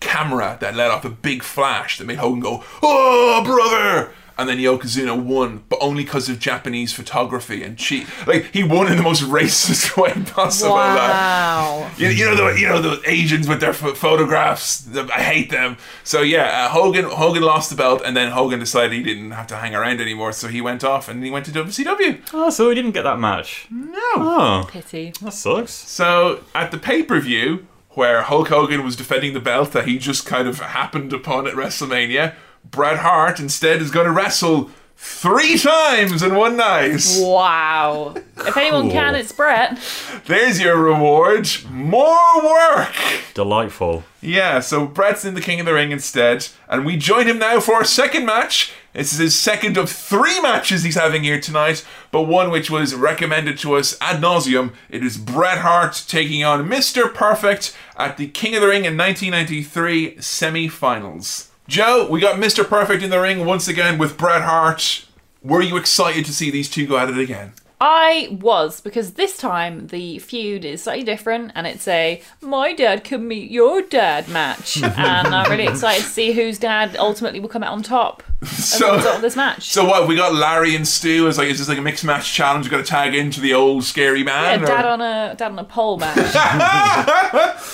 [0.00, 4.58] camera that let off a big flash that made Hogan go, "Oh, brother!" And then
[4.58, 8.06] Yokozuna won, but only because of Japanese photography and cheat.
[8.24, 10.76] Like he won in the most racist way possible.
[10.76, 11.90] like- Wow.
[11.96, 14.78] you, you know the you know the Asians with their ph- photographs.
[14.78, 15.76] the- I hate them.
[16.04, 19.48] So yeah, uh, Hogan Hogan lost the belt, and then Hogan decided he didn't have
[19.48, 20.32] to hang around anymore.
[20.32, 22.20] So he went off and he went to WCW.
[22.32, 23.66] oh, so he didn't get that match.
[23.70, 23.98] No.
[24.16, 25.12] Oh, Pity.
[25.20, 25.72] that sucks.
[25.72, 29.98] So at the pay per view where Hulk Hogan was defending the belt that he
[29.98, 32.34] just kind of happened upon at WrestleMania,
[32.70, 34.70] Bret Hart instead is going to wrestle
[35.00, 37.00] three times in one night.
[37.20, 38.14] Wow.
[38.38, 38.90] If anyone Cool.
[38.92, 39.78] can, it's Bret.
[40.26, 41.48] There's your reward.
[41.70, 42.92] More work.
[43.34, 44.02] Delightful.
[44.20, 47.60] Yeah, so Bret's in the King of the Ring instead, and we join him now
[47.60, 48.72] for our second match.
[48.92, 52.96] This is his second of three matches he's having here tonight, but one which was
[52.96, 54.72] recommended to us ad nauseum.
[54.90, 57.12] It is Bret Hart taking on Mr.
[57.14, 61.47] Perfect at the King of the Ring in 1993 semi-finals.
[61.68, 62.66] Joe, we got Mr.
[62.66, 65.04] Perfect in the ring once again with Bret Hart.
[65.42, 67.52] Were you excited to see these two go at it again?
[67.78, 73.04] I was, because this time the feud is slightly different and it's a my dad
[73.04, 74.82] can meet your dad match.
[74.82, 78.80] and I'm really excited to see whose dad ultimately will come out on top as
[78.80, 79.68] a result of this match.
[79.70, 80.08] So what?
[80.08, 82.64] We got Larry and Stu as like is this like a mixed match challenge?
[82.64, 84.62] We got to tag into the old scary yeah, man.
[84.62, 86.34] or- dad on a dad on a pole match.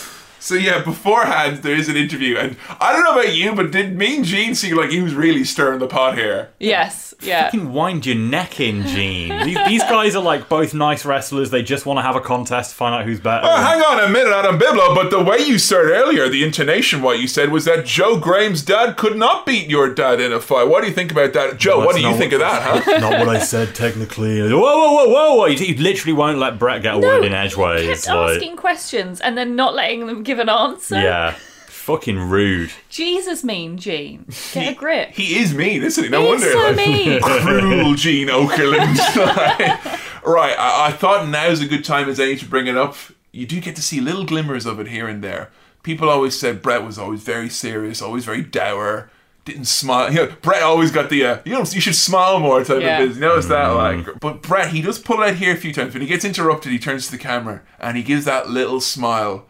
[0.45, 3.97] So yeah, beforehand there is an interview, and I don't know about you, but did
[3.97, 6.51] Mean Gene seem like he was really stirring the pot here?
[6.61, 7.45] yes, yeah.
[7.45, 9.45] Fucking wind your neck in, Gene.
[9.45, 11.51] these, these guys are like both nice wrestlers.
[11.51, 13.47] They just want to have a contest to find out who's better.
[13.47, 17.03] Oh, hang on a minute, Adam Biblo, but the way you started earlier, the intonation,
[17.03, 20.41] what you said was that Joe Graham's dad could not beat your dad in a
[20.41, 20.69] fight.
[20.69, 21.85] What do you think about that, Joe?
[21.85, 22.99] what do you think what- of that, huh?
[22.99, 24.41] Not what I said technically.
[24.41, 25.35] Whoa, whoa, whoa, whoa!
[25.37, 25.47] whoa.
[25.47, 27.83] He, he literally won't let Bret get a word in edgeways.
[27.83, 30.97] He kept like, asking questions and then not letting them give an answer.
[31.01, 31.35] yeah,
[31.85, 32.71] fucking rude.
[32.89, 34.25] Jesus, mean Gene.
[34.53, 35.11] Get a grip.
[35.11, 36.11] He is mean, isn't he?
[36.11, 36.51] No He's wonder.
[36.53, 37.21] so like- mean.
[37.23, 38.97] cruel Gene Okerlund.
[40.25, 42.97] right, I, I thought now's a good time as any to bring it up.
[43.33, 45.51] You do get to see little glimmers of it here and there.
[45.83, 49.11] People always said Bret was always very serious, always very dour,
[49.45, 50.11] didn't smile.
[50.11, 52.99] You know, Bret always got the uh, you know you should smile more type Yeah.
[53.01, 53.17] of business.
[53.23, 55.93] You notice that like, but Bret he does pull out here a few times.
[55.93, 59.47] When he gets interrupted, he turns to the camera and he gives that little smile.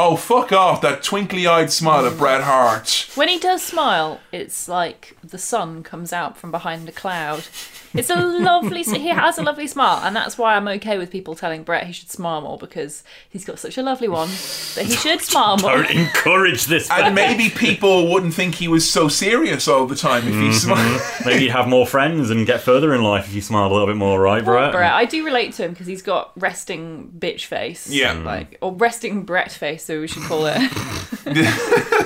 [0.00, 0.80] Oh fuck off!
[0.80, 3.10] That twinkly-eyed smile of Bret Hart.
[3.16, 7.48] When he does smile, it's like the sun comes out from behind a cloud.
[7.94, 8.82] It's a lovely.
[8.82, 11.92] He has a lovely smile, and that's why I'm okay with people telling Bret he
[11.92, 14.28] should smile more because he's got such a lovely one
[14.74, 15.82] that he should smile more.
[15.82, 16.90] Don't encourage this.
[16.90, 20.52] And maybe people wouldn't think he was so serious all the time if he mm-hmm.
[20.52, 21.00] smiled.
[21.24, 23.88] Maybe you'd have more friends and get further in life if you smiled a little
[23.88, 24.72] bit more, right, Bret?
[24.72, 27.88] Bret, I do relate to him because he's got resting bitch face.
[27.88, 28.14] Yeah.
[28.14, 28.24] Mm.
[28.24, 30.58] like or resting Bret face, so we should call it.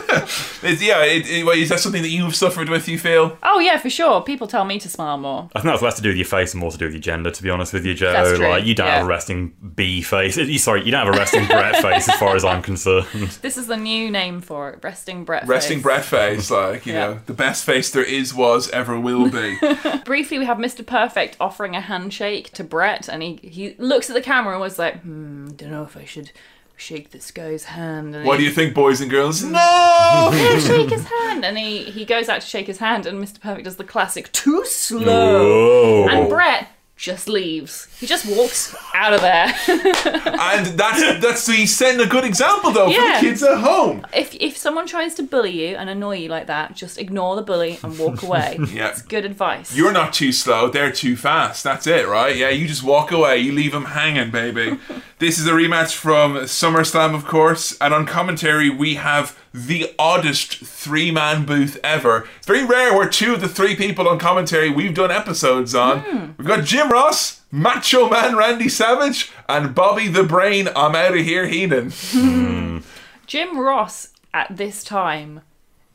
[0.63, 3.39] It's- yeah, it, it, well, is that something that you've suffered with, you feel?
[3.43, 4.21] oh yeah, for sure.
[4.21, 5.49] People tell me to smile more.
[5.55, 7.01] I think that's less to do with your face and more to do with your
[7.01, 8.13] gender, to be honest with you, Joe.
[8.13, 10.35] That's true, Like you don't have a resting B face.
[10.63, 13.07] Sorry, you don't have a resting Bret face as far as I'm concerned.
[13.43, 15.47] This is the new name for it, resting Bret.
[15.47, 15.83] Resting face.
[15.83, 17.07] Bret face, like, you Yeah.
[17.07, 19.57] know, the best face there is, was, ever will be.
[20.05, 20.87] Briefly, we have Mr.
[20.87, 24.79] Perfect offering a handshake to Bret, and he, he looks at the camera and was
[24.79, 26.31] like, hmm, don't know if I should
[26.77, 28.15] shake this guy's hand.
[28.15, 29.43] And what do you think, boys and girls?
[29.53, 30.31] No!
[30.61, 31.45] Shake his hand.
[31.45, 33.41] And he, he goes out to shake his hand, and Mr.
[33.41, 36.07] Perfect does the classic, too slow.
[36.07, 36.09] Whoa.
[36.09, 36.69] And Bret
[37.03, 37.89] just leaves.
[37.99, 39.53] He just walks out of there.
[40.53, 44.07] And that's that's he's setting a good example though for the kids at home.
[44.15, 47.43] if if someone tries to bully you and annoy you like that, just ignore the
[47.43, 48.59] bully and walk away.
[48.73, 48.89] Yeah.
[48.91, 49.75] It's good advice.
[49.75, 51.65] You're not too slow, they're too fast.
[51.65, 52.37] That's it, right?
[52.37, 54.79] Yeah, you just walk away, you leave them hanging, baby.
[55.19, 60.57] this is a rematch from SummerSlam, of course, and on commentary, we have the oddest
[60.57, 62.27] three man booth ever.
[62.39, 66.01] It's very rare where two of the three people on commentary we've done episodes on.
[66.01, 66.33] Hmm.
[66.39, 71.25] We've got Jim Ross, Macho Man Randy Savage, and Bobby the Brain, I'm out of
[71.25, 71.93] here, Heenan.
[73.27, 75.43] Jim Ross at this time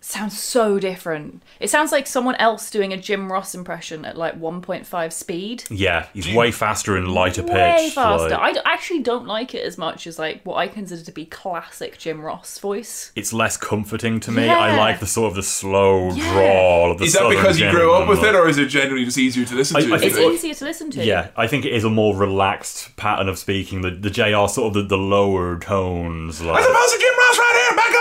[0.08, 1.44] sounds so different.
[1.60, 5.64] It sounds like someone else doing a Jim Ross impression at like 1.5 speed.
[5.70, 7.54] Yeah, he's way faster and lighter pitch.
[7.54, 8.30] Way faster.
[8.30, 11.12] like- I d- actually don't like it as much as like what I consider to
[11.12, 13.12] be classic Jim Ross voice.
[13.16, 14.48] it's less comforting to me.
[14.50, 16.34] I like the sort of the slow Yeah.
[16.34, 19.04] drawl of the Is that because you grew up with it, or is it generally
[19.06, 19.94] just easier to listen I- to?
[19.94, 21.04] I if It's you easier to listen to.
[21.04, 23.82] Yeah, I think it is a more relaxed pattern of speaking.
[23.82, 26.42] The the JR sort of the, the lower tones.
[26.42, 27.18] Like, As opposed to Jim Ross right here.
[27.18, 27.27] Back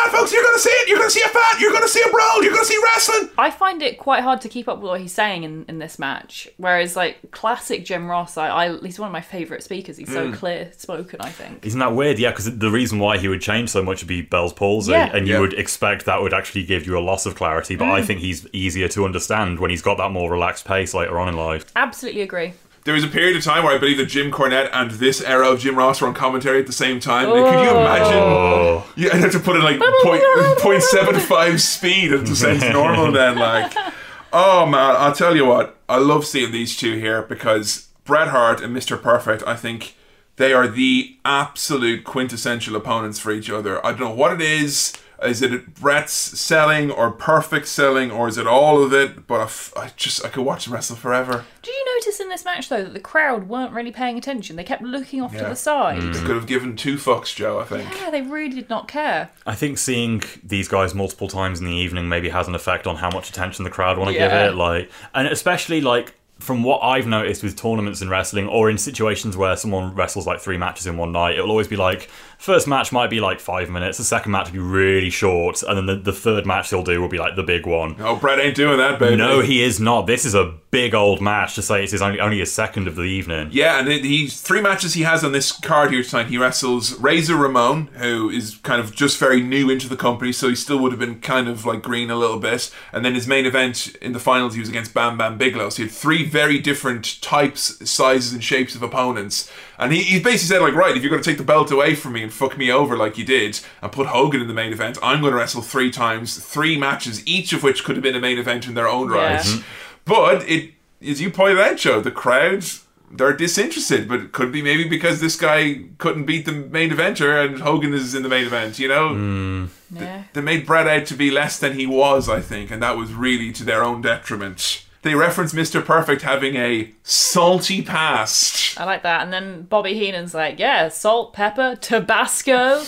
[0.07, 0.33] on, folks.
[0.33, 0.89] You're going to see it.
[0.89, 1.61] You're going to see a fat.
[1.61, 2.43] You're going to see a brawl.
[2.43, 3.31] You're going to see wrestling.
[3.39, 5.99] I find it quite hard to keep up with what he's saying in, in this
[5.99, 6.49] match.
[6.57, 9.97] Whereas, like, classic Jim Ross, I, I he's one of my favourite speakers.
[9.97, 10.13] He's Mm.
[10.13, 11.67] so clear spoken, I think.
[11.67, 12.19] Isn't that weird?
[12.19, 15.11] Yeah, because the reason why he would change so much would be Bell's palsy, Yeah.
[15.15, 15.41] and you Yeah.
[15.41, 17.75] would expect that would actually give you a loss of clarity.
[17.77, 21.19] But I think he's easier to understand when he's got that more relaxed pace later
[21.19, 21.67] on in life.
[21.75, 22.53] Absolutely agree.
[22.87, 25.51] There was a period of time where I believe that Jim Cornette and this era
[25.51, 27.27] of Jim Ross were on commentary at the same time.
[27.27, 27.81] Could you oh.
[27.81, 28.15] imagine?
[28.15, 30.23] Oh, You had to put in like point,
[30.61, 33.39] point seven five speed and to sense normal then.
[33.39, 33.75] Like,
[34.33, 35.77] oh man, I'll tell you what.
[35.89, 39.03] I love seeing these two here because Bret Hart and Mr.
[39.03, 39.97] Perfect, I think
[40.37, 43.85] they are the absolute quintessential opponents for each other.
[43.85, 44.93] I don't know what it is.
[45.23, 49.27] Uh, is it Bret's selling or Perfect selling or is it all of it?
[49.27, 51.45] But I, f- I just I could watch them wrestle forever.
[51.63, 54.57] Did you notice in this match, though, that the crowd weren't really paying attention?
[54.57, 56.03] They kept looking off to the side.
[56.03, 57.59] They could have given two fucks, Joe.
[57.61, 57.91] I think.
[57.99, 59.31] Yeah, they really did not care.
[59.47, 62.97] I think seeing these guys multiple times in the evening maybe has an effect on
[62.97, 64.29] how much attention the crowd want to Yeah.
[64.29, 64.57] give it.
[64.57, 69.39] Like, and especially like from what I've noticed with tournaments in wrestling, or in situations
[69.39, 72.93] where someone wrestles like three matches in one night, it'll always be like first match
[72.93, 75.97] might be like five minutes, the second match will be really short, and then the,
[75.97, 77.97] the third match they'll do will be like the big one.
[78.01, 79.17] Oh, Bret ain't doing that, baby.
[79.17, 80.07] No, he is not.
[80.07, 82.97] This is a big old match to say it's his only, only his second of
[82.97, 83.49] the evening.
[83.51, 86.27] Yeah, and he's three matches he has on this card here tonight.
[86.27, 90.49] He wrestles Razor Ramon, who is kind of just very new into the company, so
[90.49, 92.71] he still would have been kind of like green a little bit.
[92.93, 95.71] And then his main event in the finals, he was against Bam Bam Bigelow.
[95.71, 99.51] So he had three very different types, sizes, and shapes of opponents.
[99.79, 101.95] And he, he basically said, like, right, if you're going to take the belt away
[101.95, 104.73] from me and fuck me over like you did, and put Hogan in the main
[104.73, 108.17] event, I'm going to wrestle three times, three matches, each of which could have been
[108.17, 109.17] a main event in their own Yeah.
[109.17, 109.41] right.
[109.41, 109.63] Mhm.
[110.05, 110.73] But it,
[111.07, 112.83] as you pointed out, Joe, the crowds
[113.13, 117.43] they're disinterested, but it could be maybe because this guy couldn't beat the main eventer
[117.43, 118.81] and Hogan is in the main event.
[118.81, 120.25] You know, Yeah.
[120.33, 123.13] they made Bret out to be less than he was, I think, and that was
[123.13, 124.83] really to their own detriment.
[125.07, 125.85] They reference Mr.
[125.85, 128.77] Perfect having a salty past.
[128.81, 129.23] I like that.
[129.23, 132.83] And then Bobby Heenan's like, yeah, salt, pepper, Tabasco.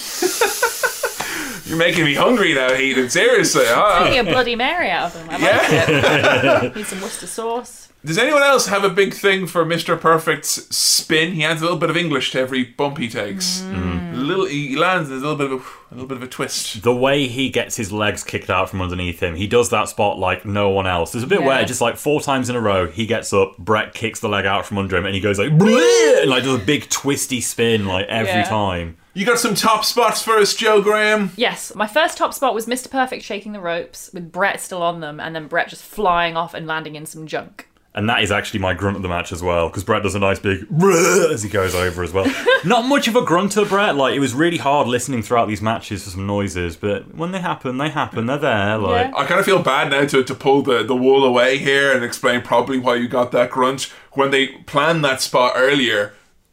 [1.65, 3.09] You're making me hungry now, Heenan.
[3.09, 3.63] Seriously.
[3.67, 4.03] huh?
[4.05, 5.31] Making a Bloody Mary out of him.
[5.31, 6.63] I like Yeah.
[6.65, 6.75] it.
[6.77, 7.88] Need some Worcester sauce.
[8.05, 10.01] Does anyone else have a big thing for Mr.
[10.01, 11.33] Perfect's spin?
[11.33, 13.61] He adds a little bit of English to every bump he takes.
[13.63, 13.75] Mm.
[13.75, 14.13] Mm.
[14.15, 15.09] A little, he lands.
[15.09, 16.83] There's a little bit of a, a little bit of a twist.
[16.83, 20.19] The way he gets his legs kicked out from underneath him, he does that spot
[20.19, 21.11] like no one else.
[21.13, 21.47] There's a bit Yeah.
[21.47, 24.47] where just like four times in a row, he gets up, Bret kicks the leg
[24.47, 27.41] out from under him, and he goes like, "Bleh!" and like does a big twisty
[27.41, 28.43] spin like every Yeah.
[28.49, 28.97] time.
[29.15, 31.33] You got some top spots for us, Joe Graham.
[31.37, 32.89] Yes, my first top spot was Mr.
[32.89, 36.55] Perfect shaking the ropes with Bret still on them, and then Bret just flying off
[36.55, 37.67] and landing in some junk.
[37.95, 40.19] And that is actually my grunt of the match as well, because Bret does a
[40.21, 42.33] nice big as he goes over as well.
[42.65, 43.97] Not much of a grunter, Bret.
[43.97, 47.41] Like it was really hard listening throughout these matches for some noises, but when they
[47.41, 48.27] happen, they happen.
[48.27, 48.79] They're there.
[48.79, 49.17] Like Yeah.
[49.17, 52.05] I kind of feel bad now to, to pull the, the wool away here and
[52.05, 53.91] explain probably why you got that grunt.
[54.13, 56.13] When they planned that spot earlier,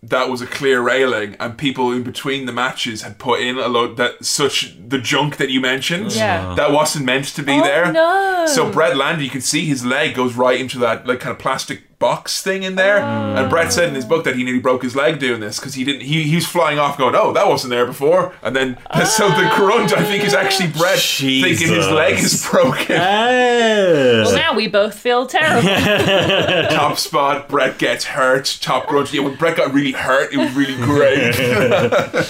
[0.10, 3.68] that was a clear railing, and people in between the matches had put in a
[3.68, 6.14] load that such the junk that you mentioned.
[6.14, 6.54] Yeah.
[6.56, 7.92] That wasn't meant to be Oh, there.
[7.92, 8.46] no.
[8.48, 11.40] So Bret landed, you can see his leg goes right into that like kind of
[11.40, 12.98] plastic box thing in there.
[12.98, 13.36] Oh.
[13.36, 15.76] And Bret said in his book that he nearly broke his leg doing this because
[15.76, 16.02] he didn't.
[16.02, 19.52] He, he was flying off, going, "Oh, that wasn't there before." And then so the
[19.56, 22.98] grunt, I think, is actually Bret thinking his leg is broken.
[22.98, 25.68] Well, now we both feel terrible.
[26.76, 28.58] Top spot, Bret gets hurt.
[28.62, 29.14] Top grunt.
[29.14, 32.26] Yeah, when Bret got really hurt, it was really great.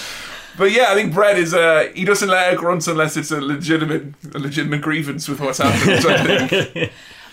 [0.58, 3.40] But yeah, I think Bret is uh he doesn't let out grunts unless it's a
[3.42, 6.90] legitimate a legitimate grievance with what's happened.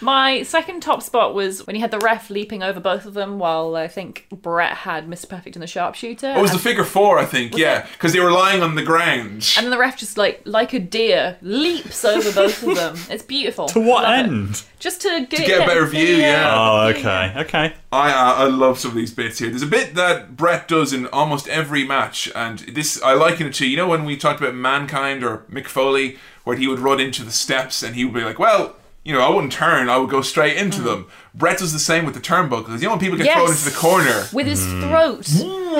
[0.07, 0.39] I think.
[0.39, 3.39] My second top spot was when he had the ref leaping over both of them
[3.39, 5.29] while I think Bret had Mr.
[5.29, 6.31] Perfect and the sharpshooter.
[6.31, 7.57] It was the and, figure four, I think.
[7.57, 9.53] yeah, because they were lying on the ground.
[9.57, 12.97] and then the ref just like like a deer leaps over both of them.
[13.13, 13.67] It's beautiful.
[13.67, 14.29] To what Love it.
[14.29, 14.63] end?
[14.79, 16.51] Just to get, get a better view, yeah.
[16.53, 17.73] Oh, okay, okay.
[17.91, 19.49] I uh, I love some of these bits here.
[19.49, 23.53] There's a bit that Bret does in almost every match, and this I liken it
[23.55, 26.99] to you know when we talked about Mankind or Mick Foley, where he would run
[26.99, 28.75] into the steps and he would be like, well.
[29.03, 29.89] You know, I wouldn't turn.
[29.89, 30.87] I would go straight into mm-hmm.
[30.87, 31.07] them.
[31.35, 32.79] Bret does the same with the turnbuckles.
[32.79, 33.51] You know when people get thrown Mm.
[33.51, 34.27] Into the corner.
[34.33, 35.27] with his throat.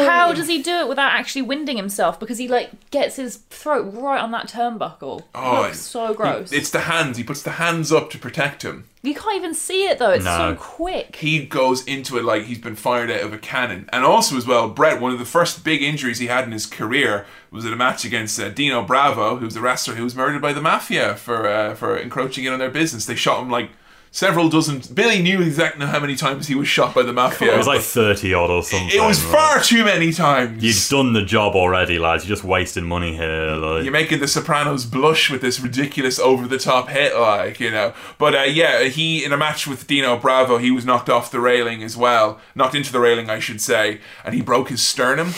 [0.07, 2.19] How does he do it without actually winding himself?
[2.19, 5.23] Because he like gets his throat right on that turnbuckle.
[5.35, 6.51] Oh, Looks so gross.
[6.51, 7.17] It's the hands.
[7.17, 8.85] He puts the hands up to protect him.
[9.03, 10.09] you can't even see it though.
[10.09, 10.37] It's No.
[10.37, 11.17] so quick.
[11.17, 13.87] he goes into it like he's been fired out of a cannon.
[13.93, 16.65] And also, as well, Bret, one of the first big injuries he had in his
[16.65, 20.41] career was in a match against uh, Dino Bravo, who's the wrestler who was murdered
[20.41, 23.05] by the mafia for uh, for encroaching in on their business.
[23.05, 23.69] They shot him like
[24.13, 24.79] several dozen.
[24.93, 27.53] Billy knew exactly how many times he was shot by the mafia.
[27.53, 28.89] It was like 30 odd or something.
[28.95, 30.63] It was like- far too many times.
[30.63, 32.23] You've done the job already, lads.
[32.23, 33.55] You're just wasting money here.
[33.55, 33.83] Like.
[33.83, 37.93] You're making the Sopranos blush with this ridiculous over the top hit, like, you know.
[38.19, 41.39] But uh, yeah, he, in a match with Dino Bravo, he was knocked off the
[41.39, 42.39] railing as well.
[42.53, 43.99] Knocked into the railing, I should say.
[44.23, 45.33] And he broke his sternum,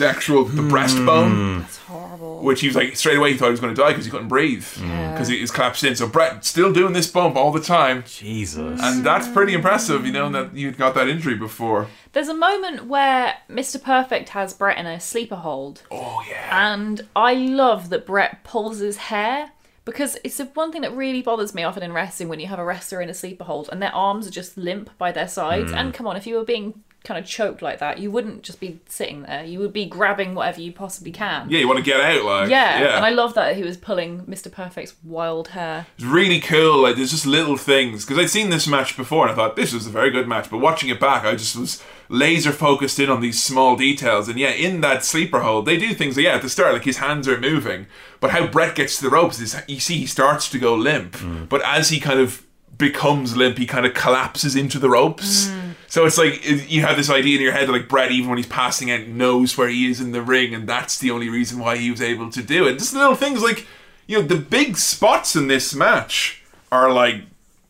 [0.00, 1.58] the actual, the breastbone.
[1.58, 1.62] Hmm.
[1.64, 2.40] It's horrible.
[2.42, 4.10] Which he was like, straight away he thought he was going to die because he
[4.10, 4.64] couldn't breathe.
[4.64, 5.12] Hmm.
[5.12, 5.94] Because he was collapsed in.
[5.94, 8.02] So Bret still doing this bump all the time.
[8.06, 8.80] Jesus.
[8.82, 11.86] And that's pretty impressive, you know, that you'd got that injury before.
[12.12, 13.80] There's a moment where Mr.
[13.80, 16.72] Perfect has Bret in a sleeper hold, Oh, yeah.
[16.72, 19.52] and I love that Bret pulls his hair.
[19.86, 22.58] Because it's the one thing that really bothers me often in wrestling when you have
[22.58, 25.72] a wrestler in a sleeper hold and their arms are just limp by their sides.
[25.72, 25.78] Hmm.
[25.78, 28.60] And come on, if you were being kind of choked like that, you wouldn't just
[28.60, 29.44] be sitting there.
[29.44, 31.48] You would be grabbing whatever you possibly can.
[31.48, 32.50] Yeah, you want to get out, like.
[32.50, 34.52] Yeah, and I love that he was pulling Mr.
[34.52, 35.86] Perfect's wild hair.
[35.96, 36.82] It's really cool.
[36.82, 39.72] Like there's just little things because I'd seen this match before and I thought this
[39.72, 40.50] was a very good match.
[40.50, 44.28] But watching it back, I just was laser focused in on these small details.
[44.28, 46.16] And yeah, in that sleeper hold, they do things.
[46.16, 47.86] Like, yeah, at the start, like his hands are moving,
[48.20, 51.16] but how Bret gets to the ropes is you see he starts to go limp,
[51.16, 51.48] mm.
[51.48, 52.44] but as he kind of
[52.80, 55.52] becomes limp, he kind of collapses into the ropes.
[55.86, 58.28] So it's like it- you have this idea in your head that like Bret, even
[58.28, 61.28] when he's passing out, knows where he is in the ring, and that's the only
[61.28, 62.78] reason why he was able to do it.
[62.78, 63.66] Just little things like
[64.08, 66.42] you know the big spots in this match
[66.72, 67.22] are like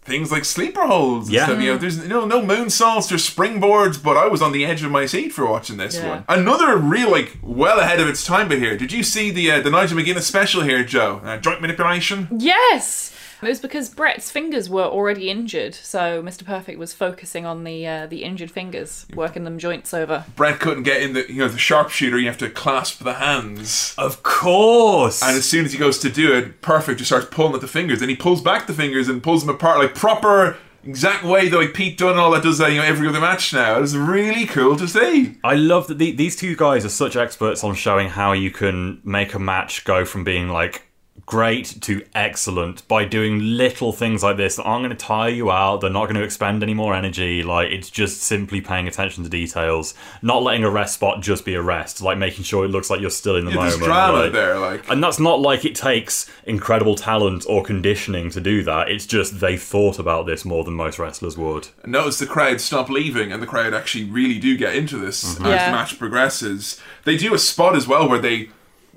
[0.03, 1.29] things like sleeper holds.
[1.29, 1.45] and Yeah.
[1.47, 1.61] stuff.
[1.61, 4.91] you know, there's no no moonsaults, there's springboards, but I was on the edge of
[4.91, 6.09] my seat for watching this Yeah.
[6.09, 6.25] one.
[6.29, 8.77] Another real like well ahead of its time but here.
[8.77, 11.21] Did you see the uh, the Nigel McGuinness special here, Joe?
[11.25, 12.29] Uh, joint manipulation.
[12.39, 13.10] Yes!
[13.43, 16.45] It was because Bret's fingers were already injured, so Mr.
[16.45, 20.25] Perfect was focusing on the uh, the injured fingers, working them joints over.
[20.37, 22.19] Bret couldn't get in the you know the sharpshooter.
[22.19, 23.95] You have to clasp the hands.
[23.97, 25.23] Of course.
[25.23, 27.69] And as soon as he goes to do it, Perfect just starts pulling at the
[27.69, 28.01] fingers.
[28.03, 31.57] and he pulls back the fingers and pulls them apart like proper, exact way that
[31.57, 33.81] like Pete Dunne and all that does that you know every other match now.
[33.81, 35.39] It's really cool to see.
[35.43, 39.01] I love that the, these two guys are such experts on showing how you can
[39.05, 40.90] make a match go from being like
[41.31, 45.49] great to excellent by doing little things like this that aren't going to tire you
[45.51, 45.81] out.
[45.81, 47.45] They're not going to expend any more energy.
[47.45, 51.55] Like it's just simply paying attention to details, not letting a rest spot just be
[51.55, 52.03] a rest.
[52.03, 53.87] Like making sure it looks like you're still in the Yeah, there's moment.
[53.89, 58.41] drama like- there, like And that's not like it takes incredible talent or conditioning to
[58.41, 58.89] do that.
[58.91, 61.69] It's just they thought about this more than most wrestlers would.
[61.87, 65.47] notice the crowd stop leaving and the crowd actually really do get into this mm-hmm.
[65.47, 65.67] as Yeah.
[65.71, 66.81] the match progresses.
[67.05, 68.49] They do a spot as well where they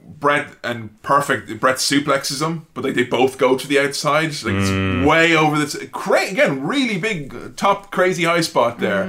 [0.06, 4.30] Bret and Perfect Bret suplexes them, but like they both go to the outside.
[4.44, 8.80] Like it's way over the t- cra- again, really big uh, top crazy high spot
[8.80, 9.06] there.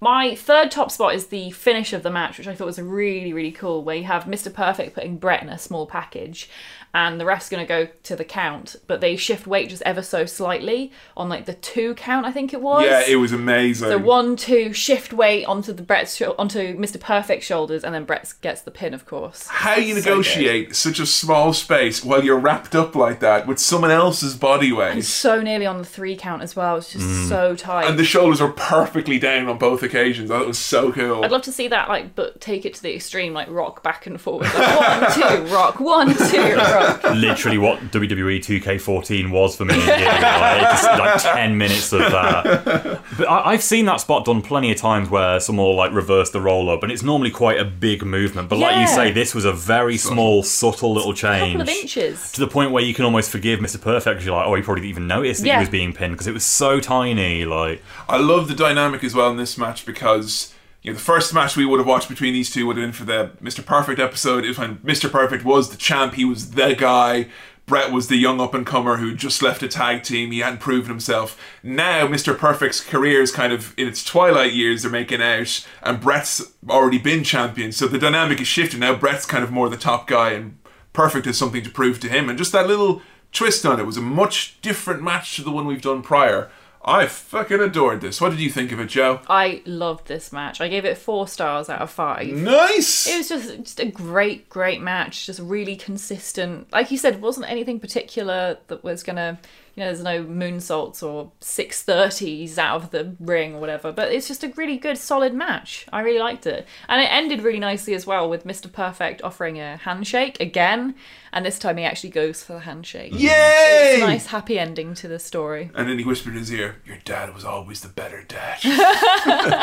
[0.00, 3.32] My third top spot is the finish of the match, which I thought was really,
[3.32, 4.52] really cool, where you have Mr.
[4.52, 6.48] Perfect putting Bret in a small package
[6.94, 10.02] and the ref's going to go to the count, but they shift weight just ever
[10.02, 12.84] so slightly on like the two count, I think it was.
[12.84, 13.88] Yeah, it was amazing.
[13.88, 16.98] So one, two, shift weight onto the Bret's sho- onto Mr.
[16.98, 19.46] Perfect's shoulders, and then Bret gets the pin, of course.
[19.48, 23.58] How you So negotiate such a small space while you're wrapped up like that with
[23.58, 25.04] someone else's body weight?
[25.04, 26.76] So nearly on the three count as well.
[26.76, 27.28] It's just mm.
[27.28, 27.86] so tight.
[27.86, 30.30] And the shoulders are perfectly down on both occasions.
[30.30, 31.24] That was so cool.
[31.24, 34.06] I'd love to see that, like, but take it to the extreme, like rock back
[34.06, 34.48] and forward.
[34.54, 35.80] Like, one, two, rock.
[35.80, 36.77] One, two, rock.
[37.14, 39.74] literally what WWE 2K14 was for me.
[39.74, 43.02] you, like, just like ten minutes of that.
[43.16, 46.30] But I, I've seen that spot done plenty of times where someone will like reverse
[46.30, 48.48] the roll up, and it's normally quite a big movement.
[48.48, 52.32] But like you say, this was a very small, subtle little change, couple of inches.
[52.32, 53.80] To the point where you can almost forgive Mr.
[53.80, 55.56] Perfect because you're like, oh, he probably didn't even notice that Yeah.
[55.58, 57.44] he was being pinned because it was so tiny.
[57.44, 60.52] Like, I love the dynamic as well in this match because
[60.88, 63.04] know the first match we would have watched between these two would have been for
[63.04, 63.64] the Mr.
[63.64, 64.44] Perfect episode.
[64.44, 65.10] It was when Mr.
[65.10, 67.28] Perfect was the champ, he was the guy.
[67.68, 70.32] Bret was the young up and comer who just left a tag team.
[70.32, 71.38] He hadn't proven himself.
[71.62, 72.36] Now, Mr.
[72.36, 74.82] Perfect's career is kind of in its twilight years.
[74.82, 77.70] They're making out, and Bret's already been champion.
[77.72, 78.80] So the dynamic is shifting.
[78.80, 80.58] Now, Bret's kind of more the top guy, and
[80.94, 82.30] Perfect has something to prove to him.
[82.30, 83.02] And just that little
[83.32, 86.50] twist on it was a much different match to the one we've done prior.
[86.88, 88.18] I fucking adored this.
[88.18, 89.20] What did you think of it, Joe?
[89.28, 90.60] I loved this match.
[90.62, 92.28] I gave it four stars out of five.
[92.28, 93.06] Nice.
[93.06, 95.26] It was just just a great, great match.
[95.26, 96.72] Just really consistent.
[96.72, 99.38] Like you said, it wasn't anything particular that was gonna,
[99.74, 103.92] you know, there's no moonsaults or six thirties out of the ring or whatever.
[103.92, 105.86] But it's just a really good, solid match.
[105.92, 108.72] I really liked it, and it ended really nicely as well with Mr.
[108.72, 110.94] Perfect offering a handshake again,
[111.32, 113.12] and this time he actually goes for the handshake.
[113.12, 113.92] Yay!
[113.94, 115.70] It's a nice, happy ending to the story.
[115.74, 118.58] And then he whispered in his ear, "Your dad was always the better dad."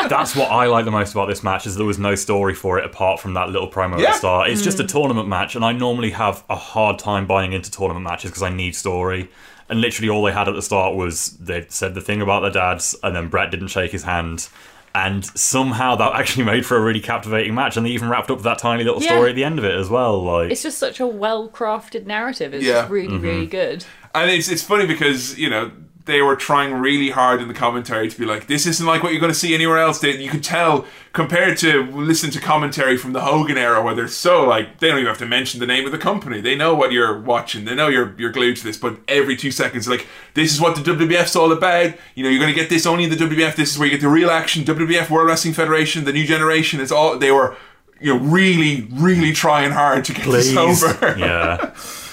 [0.08, 2.78] That's what I like the most about this match is there was no story for
[2.78, 4.50] it apart from that little promo at the start.
[4.50, 4.88] It's just a hmm.
[4.88, 8.50] tournament match, and I normally have a hard time buying into tournament matches because I
[8.50, 9.28] need story.
[9.68, 12.52] And literally, all they had at the start was they said the thing about their
[12.52, 14.48] dads, and then Bret didn't shake his hand.
[14.96, 18.40] And somehow that actually made for a really captivating match, and they even wrapped up
[18.42, 19.10] that tiny little Yeah.
[19.10, 20.24] story at the end of it as well.
[20.24, 22.54] Like, It's just such a well crafted narrative.
[22.54, 22.80] It's Yeah.
[22.80, 23.50] just really, really mm-hmm.
[23.50, 23.84] good.
[24.14, 25.70] And it's it's funny because you know
[26.06, 29.10] they were trying really hard in the commentary to be like, this isn't like what
[29.12, 29.98] you're going to see anywhere else.
[29.98, 34.06] They, you could tell compared to listen to commentary from the Hogan era, where they're
[34.06, 36.40] so like they don't even have to mention the name of the company.
[36.40, 37.64] They know what you're watching.
[37.64, 38.76] They know you're you're glued to this.
[38.76, 41.94] But every two seconds, like this is what the WWF's all about.
[42.14, 43.56] You know, you're going to get this only in the WWF.
[43.56, 44.64] This is where you get the real action.
[44.64, 46.80] WWF World Wrestling Federation, the new generation.
[46.80, 47.56] It's all they were.
[47.98, 50.54] You know, really, really trying hard to get please.
[50.54, 51.16] this over.
[51.18, 51.74] yeah.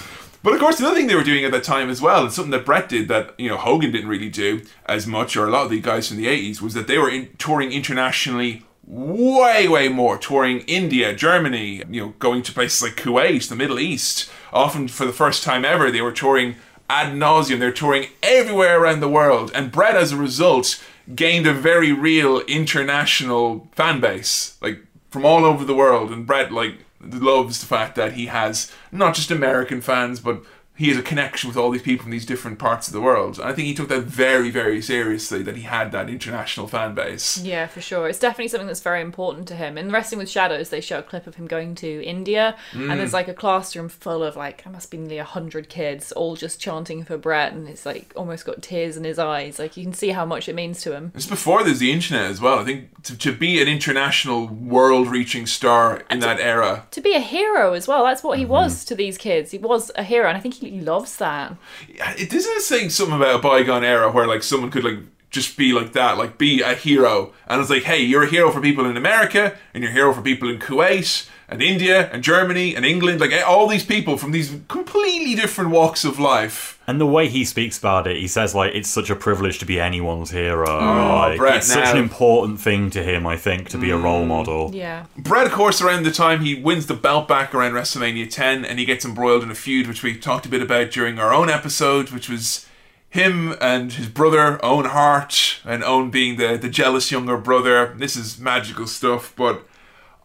[0.44, 2.50] But of course, another thing they were doing at that time as well, and something
[2.50, 5.64] that Bret did that you know Hogan didn't really do as much, or a lot
[5.64, 9.88] of the guys from the '80s, was that they were in, touring internationally way, way
[9.88, 14.30] more, touring India, Germany, you know, going to places like Kuwait, the Middle East.
[14.52, 16.56] Often for the first time ever, they were touring
[16.90, 17.58] ad nauseum.
[17.58, 20.78] They're touring everywhere around the world, and Bret, as a result,
[21.14, 26.10] gained a very real international fan base, like from all over the world.
[26.10, 30.42] And Bret, like loves the fact that he has not just American fans, but
[30.76, 33.38] he has a connection with all these people from these different parts of the world.
[33.38, 36.94] And I think he took that very, very seriously that he had that international fan
[36.94, 37.38] base.
[37.38, 38.08] Yeah, for sure.
[38.08, 39.78] It's definitely something that's very important to him.
[39.78, 43.10] In Wrestling with Shadows, they show a clip of him going to India, and there's
[43.10, 43.14] mm.
[43.14, 47.04] like a classroom full of like, I must be nearly 100 kids, all just chanting
[47.04, 49.60] for Bret, and it's like almost got tears in his eyes.
[49.60, 51.12] Like, you can see how much it means to him.
[51.14, 52.58] It's before there's the internet as well.
[52.58, 57.20] I think to, to be an international, world-reaching star in that era, To be a
[57.20, 58.54] hero as well, that's what he mm-hmm.
[58.54, 59.52] was to these kids.
[59.52, 61.56] He was a hero, and I think he loves that.
[61.88, 64.98] it it saying something about a bygone era where like someone could like
[65.30, 68.50] just be like that, like be a hero, and it's like, hey, you're a hero
[68.52, 72.22] for people in America, and you're a hero for people in Kuwait and India and
[72.22, 76.80] Germany and England, like eh, all these people from these completely different walks of life.
[76.86, 79.66] And the way he speaks about it, he says like it's such a privilege to
[79.66, 80.66] be anyone's hero.
[80.66, 81.08] Mm.
[81.08, 83.96] like, oh, Bret, it's such an important thing to him, I think, to be a
[83.96, 84.28] role mm.
[84.28, 84.70] model.
[84.74, 85.06] Yeah.
[85.16, 88.78] Bret, of course, around the time he wins the belt back around WrestleMania 10, and
[88.78, 91.50] he gets embroiled in a feud, which we talked a bit about during our own
[91.50, 92.66] episode, which was
[93.14, 97.94] him and his brother, Owen Hart, and Owen being the, the jealous younger brother.
[97.96, 99.64] This is magical stuff, but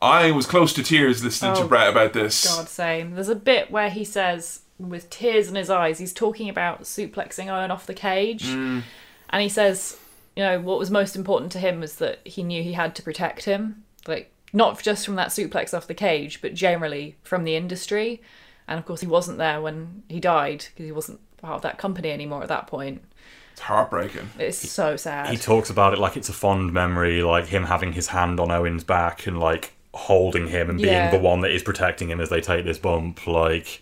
[0.01, 2.47] I was close to tears listening to Oh, Bret about this.
[2.47, 3.15] God, same.
[3.15, 7.47] There's a bit where he says, with tears in his eyes, he's talking about suplexing
[7.47, 8.45] Owen off the cage.
[8.45, 8.83] Mm.
[9.29, 9.97] And he says,
[10.35, 13.03] you know, what was most important to him was that he knew he had to
[13.03, 13.83] protect him.
[14.07, 18.21] Like, not just from that suplex off the cage, but generally from the industry.
[18.67, 21.77] And of course, he wasn't there when he died because he wasn't part of that
[21.77, 23.03] company anymore at that point.
[23.51, 24.29] It's heartbreaking.
[24.39, 25.27] It's so sad.
[25.29, 28.49] He talks about it like it's a fond memory, like him having his hand on
[28.51, 31.09] Owen's back and like holding him and Yeah.
[31.09, 33.25] being the one that is protecting him as they take this bump.
[33.27, 33.81] Like